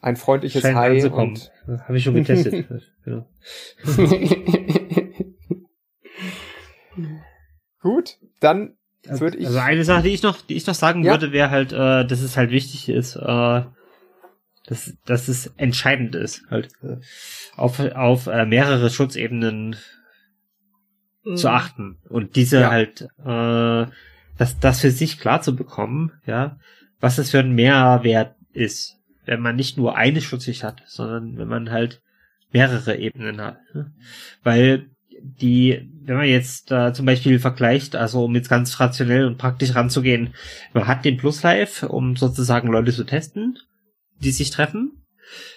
ein 0.00 0.16
freundliches 0.16 0.62
Scheint 0.62 0.76
Hi 0.76 1.04
und 1.06 1.50
habe 1.66 1.96
ich 1.96 2.04
schon 2.04 2.14
getestet. 2.14 2.66
genau. 3.04 3.28
Gut, 7.80 8.18
dann 8.40 8.76
würde 9.04 9.36
ich. 9.38 9.46
Also 9.46 9.58
eine 9.58 9.84
Sache, 9.84 10.02
die 10.02 10.10
ich 10.10 10.22
noch, 10.22 10.40
die 10.40 10.54
ich 10.54 10.66
noch 10.66 10.74
sagen 10.74 11.04
ja. 11.04 11.12
würde, 11.12 11.32
wäre 11.32 11.50
halt, 11.50 11.72
äh, 11.72 12.06
dass 12.06 12.20
es 12.20 12.36
halt 12.36 12.50
wichtig 12.50 12.88
ist, 12.88 13.16
äh, 13.16 13.62
dass, 14.66 14.94
dass 15.04 15.28
es 15.28 15.52
entscheidend 15.56 16.14
ist, 16.14 16.42
halt 16.50 16.70
äh, 16.82 16.96
auf, 17.56 17.78
auf 17.78 18.26
äh, 18.26 18.46
mehrere 18.46 18.90
Schutzebenen 18.90 19.76
mhm. 21.24 21.36
zu 21.36 21.48
achten 21.48 21.98
und 22.08 22.36
diese 22.36 22.60
ja. 22.60 22.70
halt, 22.70 23.02
äh, 23.24 23.86
das, 24.38 24.58
das 24.60 24.80
für 24.80 24.90
sich 24.90 25.18
klar 25.20 25.40
zu 25.40 25.54
bekommen, 25.54 26.12
ja, 26.26 26.58
was 27.00 27.16
das 27.16 27.30
für 27.30 27.38
ein 27.38 27.54
Mehrwert 27.54 28.34
ist 28.52 28.95
wenn 29.26 29.40
man 29.40 29.56
nicht 29.56 29.76
nur 29.76 29.96
eine 29.96 30.20
Schutzschicht 30.20 30.64
hat, 30.64 30.82
sondern 30.86 31.36
wenn 31.36 31.48
man 31.48 31.70
halt 31.70 32.00
mehrere 32.52 32.96
Ebenen 32.96 33.40
hat. 33.40 33.58
Ne? 33.74 33.92
Weil 34.42 34.86
die, 35.20 35.90
wenn 36.04 36.16
man 36.16 36.26
jetzt 36.26 36.70
äh, 36.70 36.92
zum 36.92 37.06
Beispiel 37.06 37.38
vergleicht, 37.38 37.96
also 37.96 38.24
um 38.24 38.34
jetzt 38.34 38.48
ganz 38.48 38.78
rationell 38.80 39.26
und 39.26 39.38
praktisch 39.38 39.74
ranzugehen, 39.74 40.34
man 40.72 40.86
hat 40.86 41.04
den 41.04 41.16
Plus 41.16 41.42
Live, 41.42 41.82
um 41.82 42.16
sozusagen 42.16 42.68
Leute 42.68 42.92
zu 42.92 43.04
testen, 43.04 43.58
die 44.20 44.30
sich 44.30 44.50
treffen. 44.50 45.02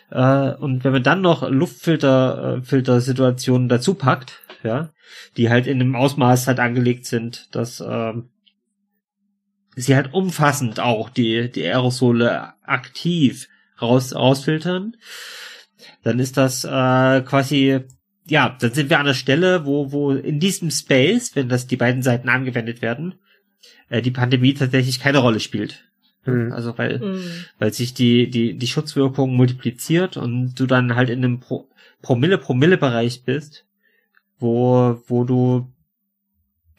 Äh, 0.09 0.53
und 0.55 0.83
wenn 0.83 0.91
man 0.91 1.03
dann 1.03 1.21
noch 1.21 1.47
Luftfilter, 1.49 2.57
äh, 2.57 2.61
Filtersituationen 2.63 3.69
dazu 3.69 3.93
packt, 3.93 4.39
ja, 4.63 4.89
die 5.37 5.49
halt 5.49 5.67
in 5.67 5.79
einem 5.79 5.95
Ausmaß 5.95 6.47
halt 6.47 6.59
angelegt 6.59 7.05
sind, 7.05 7.53
dass 7.55 7.79
äh, 7.79 8.13
sie 9.75 9.95
halt 9.95 10.13
umfassend 10.13 10.79
auch 10.79 11.09
die, 11.09 11.51
die 11.51 11.65
Aerosole 11.65 12.53
aktiv 12.63 13.47
raus, 13.81 14.15
rausfiltern, 14.15 14.95
dann 16.03 16.19
ist 16.19 16.37
das 16.37 16.63
äh, 16.63 17.21
quasi, 17.21 17.79
ja, 18.27 18.57
dann 18.59 18.73
sind 18.73 18.89
wir 18.89 18.99
an 18.99 19.05
der 19.05 19.13
Stelle, 19.13 19.65
wo, 19.65 19.91
wo 19.91 20.11
in 20.11 20.39
diesem 20.39 20.71
Space, 20.71 21.35
wenn 21.35 21.49
das 21.49 21.67
die 21.67 21.77
beiden 21.77 22.01
Seiten 22.01 22.29
angewendet 22.29 22.81
werden, 22.81 23.15
äh, 23.89 24.01
die 24.01 24.11
Pandemie 24.11 24.53
tatsächlich 24.53 24.99
keine 24.99 25.19
Rolle 25.19 25.39
spielt. 25.39 25.85
Mhm. 26.25 26.51
Also 26.51 26.77
weil, 26.77 26.99
mhm. 26.99 27.45
weil 27.57 27.73
sich 27.73 27.93
die, 27.93 28.29
die, 28.29 28.57
die 28.57 28.67
Schutzwirkung 28.67 29.35
multipliziert 29.35 30.17
und 30.17 30.55
du 30.55 30.65
dann 30.65 30.95
halt 30.95 31.09
in 31.09 31.23
einem 31.23 31.39
Pro 31.39 31.67
Promille-Promille-Bereich 32.01 33.25
bist, 33.25 33.65
wo, 34.37 35.01
wo 35.07 35.25
du 35.25 35.69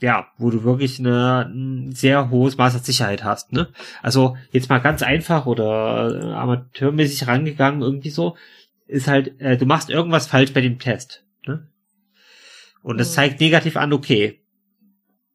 ja, 0.01 0.29
wo 0.39 0.51
du 0.51 0.65
wirklich 0.65 0.99
eine, 0.99 1.47
ein 1.47 1.93
sehr 1.93 2.31
hohes 2.31 2.57
Maß 2.57 2.75
an 2.75 2.83
Sicherheit 2.83 3.23
hast, 3.23 3.53
ne? 3.53 3.69
Also 4.03 4.37
jetzt 4.51 4.69
mal 4.69 4.79
ganz 4.79 5.03
einfach 5.03 5.47
oder 5.47 6.15
äh, 6.15 6.33
amateurmäßig 6.33 7.27
rangegangen, 7.27 7.83
irgendwie 7.83 8.11
so, 8.11 8.37
ist 8.87 9.09
halt, 9.09 9.41
äh, 9.41 9.57
du 9.57 9.67
machst 9.67 9.91
irgendwas 9.91 10.27
falsch 10.27 10.53
bei 10.53 10.61
dem 10.61 10.79
Test, 10.79 11.25
ne? 11.47 11.67
Und 12.83 12.99
das 12.99 13.11
mhm. 13.11 13.15
zeigt 13.15 13.41
negativ 13.41 13.77
an, 13.77 13.93
okay, 13.93 14.41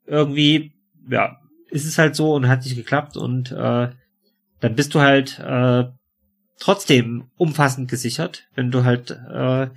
irgendwie, 0.07 0.73
ja, 1.09 1.37
ist 1.69 1.85
es 1.85 1.97
halt 1.97 2.15
so 2.15 2.33
und 2.33 2.47
hat 2.47 2.63
nicht 2.63 2.75
geklappt 2.75 3.17
und 3.17 3.51
äh, 3.51 3.89
dann 4.59 4.75
bist 4.75 4.95
du 4.95 4.99
halt 4.99 5.39
äh, 5.39 5.85
trotzdem 6.59 7.25
umfassend 7.37 7.89
gesichert, 7.89 8.47
wenn 8.55 8.71
du 8.71 8.83
halt 8.85 9.11
äh, 9.11 9.67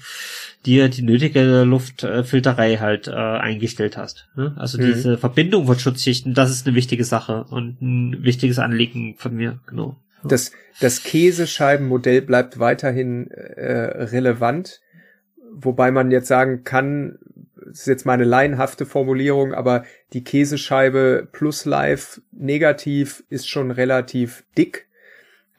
dir 0.65 0.89
die 0.89 1.03
nötige 1.03 1.65
Luftfilterei 1.65 2.77
halt 2.77 3.09
äh, 3.09 3.13
eingestellt 3.13 3.97
hast. 3.97 4.29
Ne? 4.37 4.55
Also 4.57 4.79
mhm. 4.79 4.87
diese 4.87 5.19
Verbindung 5.19 5.67
von 5.67 5.79
Schutzschichten, 5.79 6.35
das 6.35 6.51
ist 6.51 6.67
eine 6.67 6.77
wichtige 6.77 7.05
Sache 7.05 7.45
und 7.51 7.83
ein 7.83 8.23
wichtiges 8.23 8.59
Anliegen 8.59 9.17
von 9.19 9.35
mir, 9.35 9.61
genau. 9.67 9.97
Das, 10.25 10.51
das 10.81 11.05
Käsescheibenmodell 11.05 12.23
bleibt 12.23 12.59
weiterhin 12.59 13.31
äh, 13.31 14.05
relevant, 14.05 14.81
wobei 15.53 15.93
man 15.93 16.11
jetzt 16.11 16.27
sagen 16.27 16.65
kann, 16.65 17.19
das 17.55 17.81
ist 17.81 17.87
jetzt 17.87 18.07
meine 18.07 18.25
laienhafte 18.25 18.85
Formulierung, 18.87 19.55
aber 19.55 19.85
die 20.13 20.25
Käsescheibe 20.25 21.29
plus 21.31 21.65
live 21.65 22.21
negativ 22.33 23.23
ist 23.29 23.49
schon 23.49 23.71
relativ 23.71 24.45
dick 24.57 24.88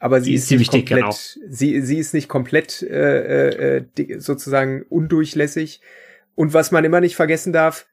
aber 0.00 0.22
sie 0.22 0.34
ist, 0.34 0.50
ist 0.50 0.58
nicht 0.58 0.70
komplett, 0.70 0.88
genau. 0.88 1.16
sie, 1.48 1.82
sie 1.82 1.98
ist 1.98 2.14
nicht 2.14 2.28
komplett 2.28 2.82
äh, 2.82 3.76
äh, 3.76 4.18
sozusagen 4.18 4.82
undurchlässig. 4.88 5.82
Und 6.34 6.54
was 6.54 6.72
man 6.72 6.84
immer 6.84 7.00
nicht 7.00 7.16
vergessen 7.16 7.52
darf, 7.52 7.86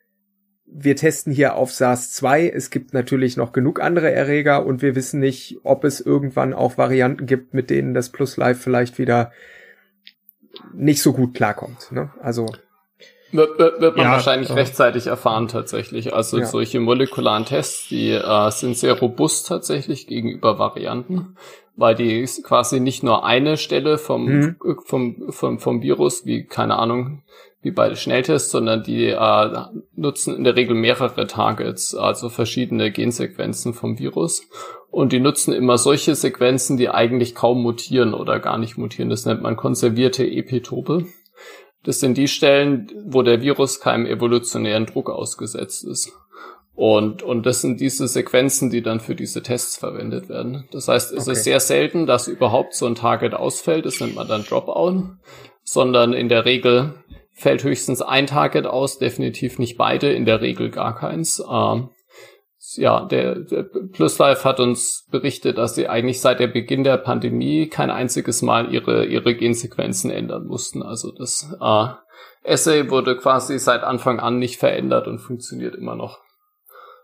wir 0.66 0.96
testen 0.96 1.34
hier 1.34 1.56
auf 1.56 1.72
SARS-2. 1.72 2.50
Es 2.50 2.70
gibt 2.70 2.94
natürlich 2.94 3.36
noch 3.36 3.52
genug 3.52 3.82
andere 3.82 4.12
Erreger 4.12 4.66
und 4.66 4.82
wir 4.82 4.96
wissen 4.96 5.20
nicht, 5.20 5.58
ob 5.64 5.84
es 5.84 6.00
irgendwann 6.00 6.54
auch 6.54 6.78
Varianten 6.78 7.26
gibt, 7.26 7.54
mit 7.54 7.70
denen 7.70 7.94
das 7.94 8.10
Plus 8.10 8.38
Live 8.38 8.62
vielleicht 8.62 8.98
wieder 8.98 9.32
nicht 10.74 11.02
so 11.02 11.12
gut 11.12 11.34
klarkommt. 11.34 11.92
Ne? 11.92 12.12
Also 12.22 12.48
wird, 13.32 13.60
wird, 13.60 13.82
wird 13.82 13.98
man 13.98 14.06
ja, 14.06 14.12
wahrscheinlich 14.14 14.50
ja. 14.50 14.56
rechtzeitig 14.56 15.08
erfahren 15.08 15.50
tatsächlich. 15.50 16.14
Also 16.14 16.40
ja. 16.40 16.46
solche 16.46 16.80
molekularen 16.80 17.46
Tests, 17.46 17.90
die 17.90 18.12
äh, 18.12 18.52
sind 18.52 18.78
sehr 18.78 18.94
robust 18.94 19.48
tatsächlich 19.48 20.08
gegenüber 20.08 20.58
Varianten 20.58 21.36
weil 21.78 21.96
die 21.96 22.26
quasi 22.44 22.80
nicht 22.80 23.04
nur 23.04 23.24
eine 23.24 23.56
Stelle 23.56 23.98
vom, 23.98 24.26
mhm. 24.26 24.56
vom, 24.84 25.32
vom, 25.32 25.60
vom 25.60 25.82
Virus, 25.82 26.26
wie, 26.26 26.44
keine 26.44 26.78
Ahnung, 26.78 27.24
wie 27.62 27.72
bei 27.72 27.96
Schnelltests, 27.96 28.52
sondern 28.52 28.84
die 28.84 29.06
äh, 29.06 29.66
nutzen 29.96 30.36
in 30.36 30.44
der 30.44 30.56
Regel 30.56 30.76
mehrere 30.76 31.28
Targets, 31.28 31.96
also 31.96 32.30
verschiedene 32.30 32.92
Gensequenzen 32.92 33.74
vom 33.74 34.00
Virus. 34.00 34.42
Und 34.90 35.12
die 35.12 35.20
nutzen 35.20 35.54
immer 35.54 35.78
solche 35.78 36.16
Sequenzen, 36.16 36.78
die 36.78 36.90
eigentlich 36.90 37.36
kaum 37.36 37.62
mutieren 37.62 38.14
oder 38.14 38.40
gar 38.40 38.58
nicht 38.58 38.78
mutieren. 38.78 39.10
Das 39.10 39.26
nennt 39.26 39.44
man 39.44 39.56
konservierte 39.56 40.26
Epitope. 40.26 41.06
Das 41.84 42.00
sind 42.00 42.18
die 42.18 42.28
Stellen, 42.28 42.92
wo 43.06 43.22
der 43.22 43.42
Virus 43.42 43.80
keinem 43.80 44.08
evolutionären 44.08 44.88
Druck 44.88 45.10
ausgesetzt 45.10 45.86
ist. 45.86 46.12
Und, 46.78 47.24
und 47.24 47.48
das 47.48 47.62
sind 47.62 47.80
diese 47.80 48.08
Sequenzen, 48.08 48.70
die 48.70 48.84
dann 48.84 49.00
für 49.00 49.16
diese 49.16 49.42
Tests 49.42 49.78
verwendet 49.78 50.30
werden. 50.30 50.70
Das 50.72 50.88
heißt, 50.88 51.12
es 51.12 51.24
okay. 51.24 51.32
ist 51.32 51.44
sehr 51.44 51.60
selten, 51.60 52.06
dass 52.06 52.28
überhaupt 52.28 52.76
so 52.76 52.86
ein 52.86 52.94
Target 52.94 53.34
ausfällt. 53.34 53.88
Das 53.88 54.00
nennt 54.00 54.14
man 54.14 54.28
dann 54.28 54.44
Dropout. 54.44 55.16
Sondern 55.64 56.14
in 56.14 56.30
der 56.30 56.46
Regel 56.46 56.94
fällt 57.34 57.64
höchstens 57.64 58.04
ein 58.04 58.28
Target 58.28 58.68
aus, 58.68 59.00
definitiv 59.00 59.58
nicht 59.58 59.76
beide, 59.76 60.14
in 60.14 60.26
der 60.26 60.42
Regel 60.42 60.70
gar 60.70 60.94
keins. 60.94 61.44
Ähm, 61.52 61.90
ja, 62.76 63.06
der, 63.06 63.40
der 63.40 63.64
Plus 63.92 64.20
Life 64.20 64.44
hat 64.44 64.60
uns 64.60 65.08
berichtet, 65.10 65.58
dass 65.58 65.74
sie 65.74 65.90
eigentlich 65.90 66.22
seit 66.22 66.40
der 66.40 66.48
Beginn 66.48 66.84
der 66.84 66.98
Pandemie 66.98 67.70
kein 67.70 67.90
einziges 67.90 68.44
Mal 68.44 68.72
ihre, 68.72 69.08
ihre 69.08 69.34
Gensequenzen 69.34 70.12
ändern 70.12 70.46
mussten. 70.46 70.84
Also 70.84 71.12
das 71.12 71.52
äh, 71.60 71.88
Essay 72.44 72.92
wurde 72.92 73.18
quasi 73.18 73.58
seit 73.58 73.82
Anfang 73.82 74.20
an 74.20 74.38
nicht 74.38 74.60
verändert 74.60 75.08
und 75.08 75.18
funktioniert 75.18 75.74
immer 75.74 75.96
noch. 75.96 76.20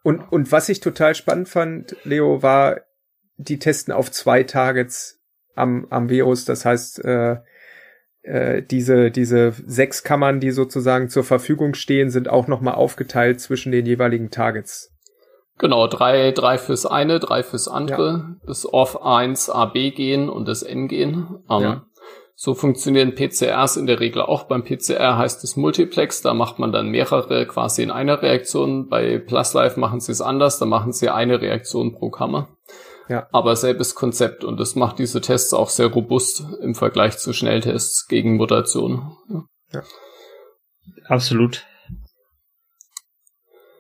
Und, 0.04 0.20
und 0.32 0.52
was 0.52 0.70
ich 0.70 0.82
total 0.82 1.16
spannend 1.16 1.50
fand, 1.50 1.96
Leo, 2.04 2.44
war, 2.44 2.82
die 3.38 3.58
testen 3.58 3.94
auf 3.94 4.12
zwei 4.12 4.44
Targets 4.44 5.22
am, 5.56 5.88
am 5.90 6.10
Virus. 6.10 6.46
Das 6.46 6.66
heißt, 6.66 7.04
äh, 7.06 7.38
äh, 8.24 8.62
diese, 8.62 9.12
diese 9.12 9.54
sechs 9.66 10.04
Kammern, 10.04 10.40
die 10.40 10.52
sozusagen 10.52 11.10
zur 11.10 11.24
Verfügung 11.24 11.74
stehen, 11.74 12.10
sind 12.10 12.30
auch 12.30 12.48
nochmal 12.48 12.76
aufgeteilt 12.76 13.40
zwischen 13.40 13.72
den 13.72 13.86
jeweiligen 13.86 14.30
Targets. 14.30 14.92
Genau, 15.58 15.88
drei, 15.88 16.32
drei 16.32 16.58
fürs 16.58 16.86
eine, 16.86 17.20
drei 17.20 17.44
fürs 17.44 17.68
andere. 17.68 18.12
Ja. 18.12 18.48
Das 18.48 18.72
Off 18.72 19.02
1 19.02 19.50
AB-Gen 19.50 20.30
und 20.30 20.48
das 20.48 20.64
N-Gen. 20.64 21.28
Um, 21.48 21.58
ähm, 21.58 21.62
ja. 21.62 21.86
So 22.36 22.56
funktionieren 22.56 23.14
PCRs 23.14 23.78
in 23.78 23.86
der 23.86 24.00
Regel 24.00 24.22
auch. 24.22 24.46
Beim 24.46 24.64
PCR 24.64 25.18
heißt 25.18 25.44
es 25.44 25.56
Multiplex, 25.56 26.22
da 26.22 26.34
macht 26.34 26.60
man 26.60 26.72
dann 26.72 26.90
mehrere 26.90 27.46
quasi 27.46 27.84
in 27.84 27.92
einer 27.92 28.22
Reaktion. 28.22 28.90
Bei 28.90 29.20
PlusLife 29.20 29.80
machen 29.80 30.00
sie 30.00 30.12
es 30.12 30.22
anders, 30.22 30.58
da 30.58 30.66
machen 30.66 30.94
sie 30.94 31.10
eine 31.10 31.42
Reaktion 31.42 31.94
pro 31.94 32.10
Kammer. 32.10 32.50
Ja. 33.08 33.28
Aber 33.32 33.56
selbes 33.56 33.96
Konzept 33.96 34.44
und 34.44 34.60
das 34.60 34.76
macht 34.76 34.98
diese 34.98 35.22
Tests 35.22 35.54
auch 35.54 35.70
sehr 35.70 35.88
robust 35.88 36.44
im 36.62 36.74
Vergleich 36.74 37.18
zu 37.18 37.34
Schnelltests 37.34 38.08
gegen 38.08 38.38
Mutationen. 38.38 39.12
Ja. 39.30 39.44
ja. 39.74 39.84
Absolut. 41.06 41.66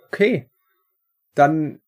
Okay. 0.07 0.49
Dann 1.35 1.79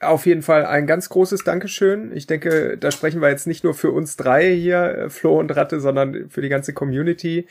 auf 0.00 0.24
jeden 0.24 0.42
Fall 0.42 0.64
ein 0.64 0.86
ganz 0.86 1.08
großes 1.10 1.44
Dankeschön. 1.44 2.10
Ich 2.16 2.26
denke, 2.26 2.78
da 2.78 2.90
sprechen 2.90 3.20
wir 3.20 3.28
jetzt 3.28 3.46
nicht 3.46 3.64
nur 3.64 3.74
für 3.74 3.90
uns 3.90 4.16
drei 4.16 4.50
hier, 4.54 4.82
äh, 4.82 5.10
Flo 5.10 5.38
und 5.38 5.54
Ratte, 5.54 5.80
sondern 5.80 6.30
für 6.30 6.40
die 6.40 6.48
ganze 6.48 6.72
Community, 6.72 7.46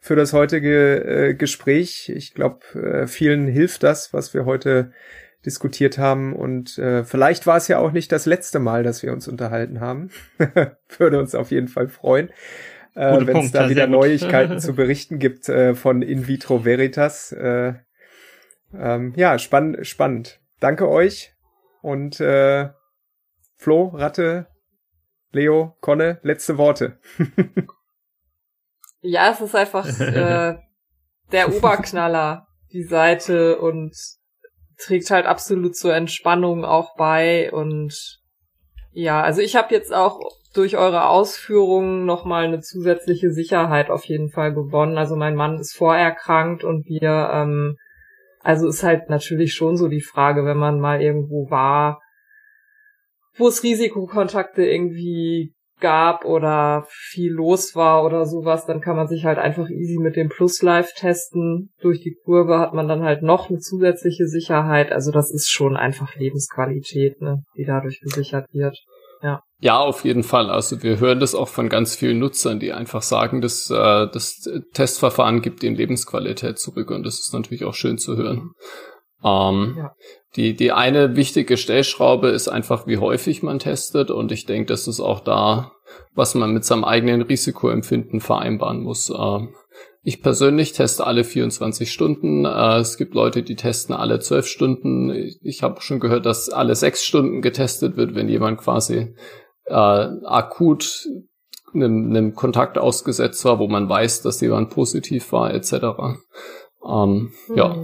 für 0.00 0.14
das 0.14 0.32
heutige 0.32 1.04
äh, 1.04 1.34
Gespräch. 1.34 2.08
Ich 2.14 2.34
glaube, 2.34 2.60
äh, 2.74 3.06
vielen 3.06 3.48
hilft 3.48 3.82
das, 3.82 4.12
was 4.12 4.32
wir 4.32 4.44
heute 4.44 4.92
diskutiert 5.44 5.98
haben. 5.98 6.34
Und 6.34 6.78
äh, 6.78 7.04
vielleicht 7.04 7.46
war 7.46 7.56
es 7.56 7.68
ja 7.68 7.78
auch 7.78 7.92
nicht 7.92 8.12
das 8.12 8.26
letzte 8.26 8.60
Mal, 8.60 8.84
dass 8.84 9.02
wir 9.02 9.12
uns 9.12 9.26
unterhalten 9.26 9.80
haben. 9.80 10.10
Würde 10.98 11.18
uns 11.18 11.34
auf 11.34 11.50
jeden 11.50 11.68
Fall 11.68 11.88
freuen. 11.88 12.30
Äh, 12.94 13.26
Wenn 13.26 13.38
es 13.38 13.52
da 13.52 13.68
wieder 13.68 13.86
Neuigkeiten 13.86 14.58
zu 14.60 14.74
berichten 14.74 15.18
gibt 15.18 15.48
äh, 15.48 15.74
von 15.74 16.02
In 16.02 16.28
Vitro 16.28 16.64
Veritas. 16.64 17.32
Äh, 17.32 17.74
ähm, 18.76 19.14
ja, 19.16 19.38
spann 19.38 19.78
spannend. 19.82 20.40
Danke 20.60 20.88
euch. 20.88 21.32
Und 21.82 22.20
äh, 22.20 22.70
Flo, 23.56 23.88
Ratte, 23.88 24.46
Leo, 25.32 25.76
Conne, 25.80 26.20
letzte 26.22 26.58
Worte. 26.58 26.98
ja, 29.00 29.30
es 29.30 29.40
ist 29.40 29.54
einfach 29.54 29.86
äh, 30.00 30.56
der 31.32 31.54
Oberknaller, 31.54 32.46
die 32.72 32.84
Seite 32.84 33.58
und 33.58 33.94
trägt 34.78 35.10
halt 35.10 35.26
absolut 35.26 35.76
zur 35.76 35.94
Entspannung 35.94 36.64
auch 36.64 36.94
bei 36.96 37.50
und 37.52 38.20
ja, 38.92 39.22
also 39.22 39.40
ich 39.40 39.56
habe 39.56 39.74
jetzt 39.74 39.92
auch 39.92 40.20
durch 40.54 40.76
eure 40.76 41.06
Ausführungen 41.06 42.04
nochmal 42.04 42.44
eine 42.44 42.60
zusätzliche 42.60 43.30
Sicherheit 43.30 43.90
auf 43.90 44.04
jeden 44.06 44.30
Fall 44.30 44.54
gewonnen. 44.54 44.96
Also 44.96 45.14
mein 45.14 45.36
Mann 45.36 45.58
ist 45.58 45.76
vorerkrankt 45.76 46.64
und 46.64 46.86
wir, 46.86 47.30
ähm, 47.32 47.76
also 48.42 48.68
ist 48.68 48.82
halt 48.82 49.10
natürlich 49.10 49.54
schon 49.54 49.76
so 49.76 49.88
die 49.88 50.00
Frage, 50.00 50.44
wenn 50.44 50.56
man 50.56 50.80
mal 50.80 51.02
irgendwo 51.02 51.50
war, 51.50 52.00
wo 53.36 53.48
es 53.48 53.62
Risikokontakte 53.62 54.64
irgendwie 54.64 55.54
gab 55.80 56.24
oder 56.24 56.86
viel 56.88 57.32
los 57.32 57.74
war 57.76 58.04
oder 58.04 58.26
sowas, 58.26 58.66
dann 58.66 58.80
kann 58.80 58.96
man 58.96 59.06
sich 59.06 59.24
halt 59.24 59.38
einfach 59.38 59.68
easy 59.70 59.98
mit 59.98 60.16
dem 60.16 60.28
Plus 60.28 60.60
Live 60.62 60.92
testen. 60.94 61.70
Durch 61.80 62.00
die 62.00 62.16
Kurve 62.24 62.58
hat 62.58 62.74
man 62.74 62.88
dann 62.88 63.02
halt 63.02 63.22
noch 63.22 63.48
eine 63.48 63.58
zusätzliche 63.58 64.26
Sicherheit. 64.26 64.92
Also 64.92 65.12
das 65.12 65.32
ist 65.32 65.48
schon 65.48 65.76
einfach 65.76 66.14
Lebensqualität, 66.16 67.20
ne, 67.20 67.44
die 67.56 67.64
dadurch 67.64 68.00
gesichert 68.00 68.46
wird. 68.52 68.76
Ja. 69.60 69.78
Auf 69.80 70.04
jeden 70.04 70.22
Fall. 70.22 70.50
Also 70.50 70.82
wir 70.82 71.00
hören 71.00 71.20
das 71.20 71.34
auch 71.34 71.48
von 71.48 71.68
ganz 71.68 71.96
vielen 71.96 72.18
Nutzern, 72.18 72.60
die 72.60 72.72
einfach 72.72 73.02
sagen, 73.02 73.40
dass 73.40 73.70
äh, 73.70 74.06
das 74.12 74.48
Testverfahren 74.72 75.42
gibt 75.42 75.64
ihnen 75.64 75.76
Lebensqualität 75.76 76.58
zurück 76.58 76.90
und 76.90 77.04
das 77.04 77.18
ist 77.18 77.32
natürlich 77.32 77.64
auch 77.64 77.74
schön 77.74 77.98
zu 77.98 78.16
hören. 78.16 78.52
Ähm, 79.24 79.74
ja. 79.76 79.94
die, 80.36 80.54
die 80.54 80.70
eine 80.70 81.16
wichtige 81.16 81.56
Stellschraube 81.56 82.28
ist 82.28 82.46
einfach, 82.46 82.86
wie 82.86 82.98
häufig 82.98 83.42
man 83.42 83.58
testet 83.58 84.12
und 84.12 84.30
ich 84.30 84.46
denke, 84.46 84.66
das 84.66 84.86
ist 84.86 85.00
auch 85.00 85.18
da, 85.18 85.72
was 86.14 86.36
man 86.36 86.52
mit 86.52 86.64
seinem 86.64 86.84
eigenen 86.84 87.22
Risikoempfinden 87.22 88.20
vereinbaren 88.20 88.80
muss. 88.80 89.10
Ähm, 89.10 89.54
ich 90.02 90.22
persönlich 90.22 90.72
teste 90.72 91.06
alle 91.06 91.24
24 91.24 91.90
Stunden. 91.92 92.44
Äh, 92.44 92.78
es 92.78 92.96
gibt 92.96 93.14
Leute, 93.14 93.42
die 93.42 93.56
testen 93.56 93.94
alle 93.94 94.20
12 94.20 94.46
Stunden. 94.46 95.10
Ich, 95.10 95.38
ich 95.42 95.62
habe 95.62 95.80
schon 95.80 95.98
gehört, 95.98 96.24
dass 96.24 96.48
alle 96.48 96.76
6 96.76 97.04
Stunden 97.04 97.42
getestet 97.42 97.96
wird, 97.96 98.14
wenn 98.14 98.28
jemand 98.28 98.58
quasi 98.58 99.14
äh, 99.68 100.26
akut 100.26 101.06
einem, 101.74 102.10
einem 102.10 102.34
Kontakt 102.34 102.78
ausgesetzt 102.78 103.44
war, 103.44 103.58
wo 103.58 103.68
man 103.68 103.88
weiß, 103.88 104.22
dass 104.22 104.40
jemand 104.40 104.70
positiv 104.70 105.32
war, 105.32 105.52
etc. 105.52 105.72
Ähm, 106.86 107.32
mhm. 107.48 107.56
Ja. 107.56 107.76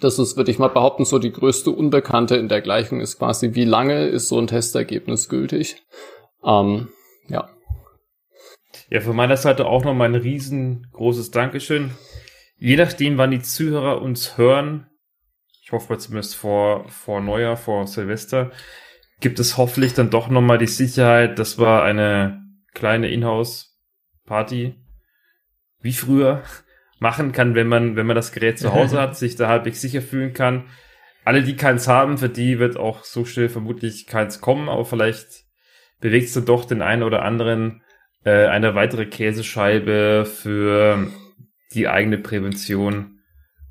Das 0.00 0.18
ist, 0.18 0.36
würde 0.36 0.50
ich 0.50 0.58
mal 0.58 0.68
behaupten, 0.68 1.04
so 1.04 1.18
die 1.18 1.32
größte 1.32 1.70
Unbekannte 1.70 2.36
in 2.36 2.48
der 2.48 2.60
Gleichung 2.60 3.00
ist 3.00 3.18
quasi, 3.18 3.54
wie 3.54 3.64
lange 3.64 4.06
ist 4.06 4.28
so 4.28 4.38
ein 4.38 4.46
Testergebnis 4.46 5.28
gültig? 5.28 5.82
Ähm, 6.44 6.88
ja. 7.28 7.48
Ja, 8.90 9.00
von 9.00 9.16
meiner 9.16 9.36
Seite 9.36 9.66
auch 9.66 9.84
nochmal 9.84 10.08
ein 10.08 10.20
riesengroßes 10.20 11.30
Dankeschön. 11.30 11.92
Je 12.58 12.76
nachdem, 12.76 13.18
wann 13.18 13.30
die 13.30 13.40
Zuhörer 13.40 14.02
uns 14.02 14.36
hören, 14.36 14.86
ich 15.62 15.72
hoffe 15.72 15.98
zumindest 15.98 16.36
vor, 16.36 16.88
vor 16.88 17.20
Neujahr, 17.20 17.56
vor 17.56 17.86
Silvester, 17.86 18.52
gibt 19.20 19.38
es 19.38 19.56
hoffentlich 19.56 19.94
dann 19.94 20.10
doch 20.10 20.28
nochmal 20.28 20.58
die 20.58 20.66
Sicherheit, 20.66 21.38
das 21.38 21.58
war 21.58 21.82
eine 21.82 22.42
kleine 22.74 23.08
Inhouse-Party, 23.08 24.74
wie 25.80 25.92
früher, 25.92 26.42
machen 26.98 27.32
kann, 27.32 27.54
wenn 27.54 27.68
man, 27.68 27.96
wenn 27.96 28.06
man 28.06 28.16
das 28.16 28.32
Gerät 28.32 28.58
zu 28.58 28.72
Hause 28.72 29.00
hat, 29.00 29.16
sich 29.16 29.36
da 29.36 29.48
halbwegs 29.48 29.80
sicher 29.80 30.02
fühlen 30.02 30.32
kann. 30.32 30.64
Alle, 31.24 31.42
die 31.42 31.56
keins 31.56 31.88
haben, 31.88 32.18
für 32.18 32.28
die 32.28 32.58
wird 32.58 32.76
auch 32.76 33.04
so 33.04 33.24
schnell 33.24 33.48
vermutlich 33.48 34.06
keins 34.06 34.40
kommen, 34.40 34.68
aber 34.68 34.84
vielleicht 34.84 35.44
bewegt 36.00 36.28
es 36.28 36.34
dann 36.34 36.44
doch 36.44 36.64
den 36.64 36.82
einen 36.82 37.02
oder 37.02 37.22
anderen 37.22 37.82
äh, 38.24 38.46
eine 38.46 38.74
weitere 38.74 39.06
Käsescheibe 39.06 40.24
für 40.24 41.10
die 41.74 41.88
eigene 41.88 42.18
Prävention 42.18 43.20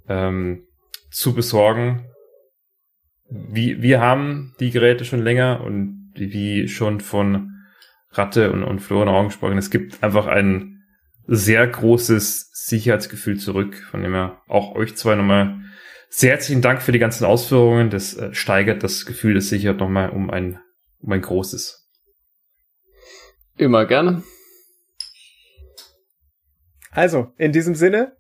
ähm, 0.08 0.68
zu 1.12 1.34
besorgen. 1.34 2.06
Wie, 3.30 3.82
wir 3.82 4.02
haben 4.02 4.54
die 4.60 4.72
Geräte 4.72 5.06
schon 5.06 5.24
länger 5.24 5.62
und 5.62 6.12
wie 6.16 6.68
schon 6.68 7.02
von 7.02 7.52
Ratte 8.12 8.52
und, 8.52 8.64
und 8.64 8.80
Florian 8.80 9.10
auch 9.10 9.26
gesprochen, 9.26 9.58
es 9.58 9.70
gibt 9.70 10.04
einfach 10.04 10.28
ein 10.28 10.84
sehr 11.28 11.66
großes 11.68 12.52
Sicherheitsgefühl 12.54 13.38
zurück. 13.38 13.76
Von 13.90 14.04
dem 14.04 14.14
her 14.14 14.42
auch 14.48 14.76
euch 14.76 14.96
zwei 14.96 15.16
nochmal 15.16 15.60
sehr 16.10 16.32
herzlichen 16.32 16.62
Dank 16.62 16.82
für 16.82 16.92
die 16.92 17.00
ganzen 17.00 17.26
Ausführungen. 17.26 17.90
Das 17.90 18.16
äh, 18.16 18.34
steigert 18.34 18.84
das 18.84 19.06
Gefühl 19.06 19.34
der 19.34 19.42
Sicherheit 19.42 19.80
nochmal 19.80 20.12
um 20.12 20.30
ein, 20.30 20.60
um 21.00 21.12
ein 21.12 21.22
großes. 21.22 21.90
Immer 23.58 23.86
gerne. 23.86 24.24
Also, 26.92 27.34
in 27.38 27.52
diesem 27.52 27.76
Sinne, 27.76 28.16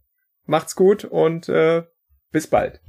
macht's 0.46 0.76
gut 0.76 1.06
und 1.06 1.48
äh, 1.48 1.84
bis 2.32 2.48
bald. 2.48 2.82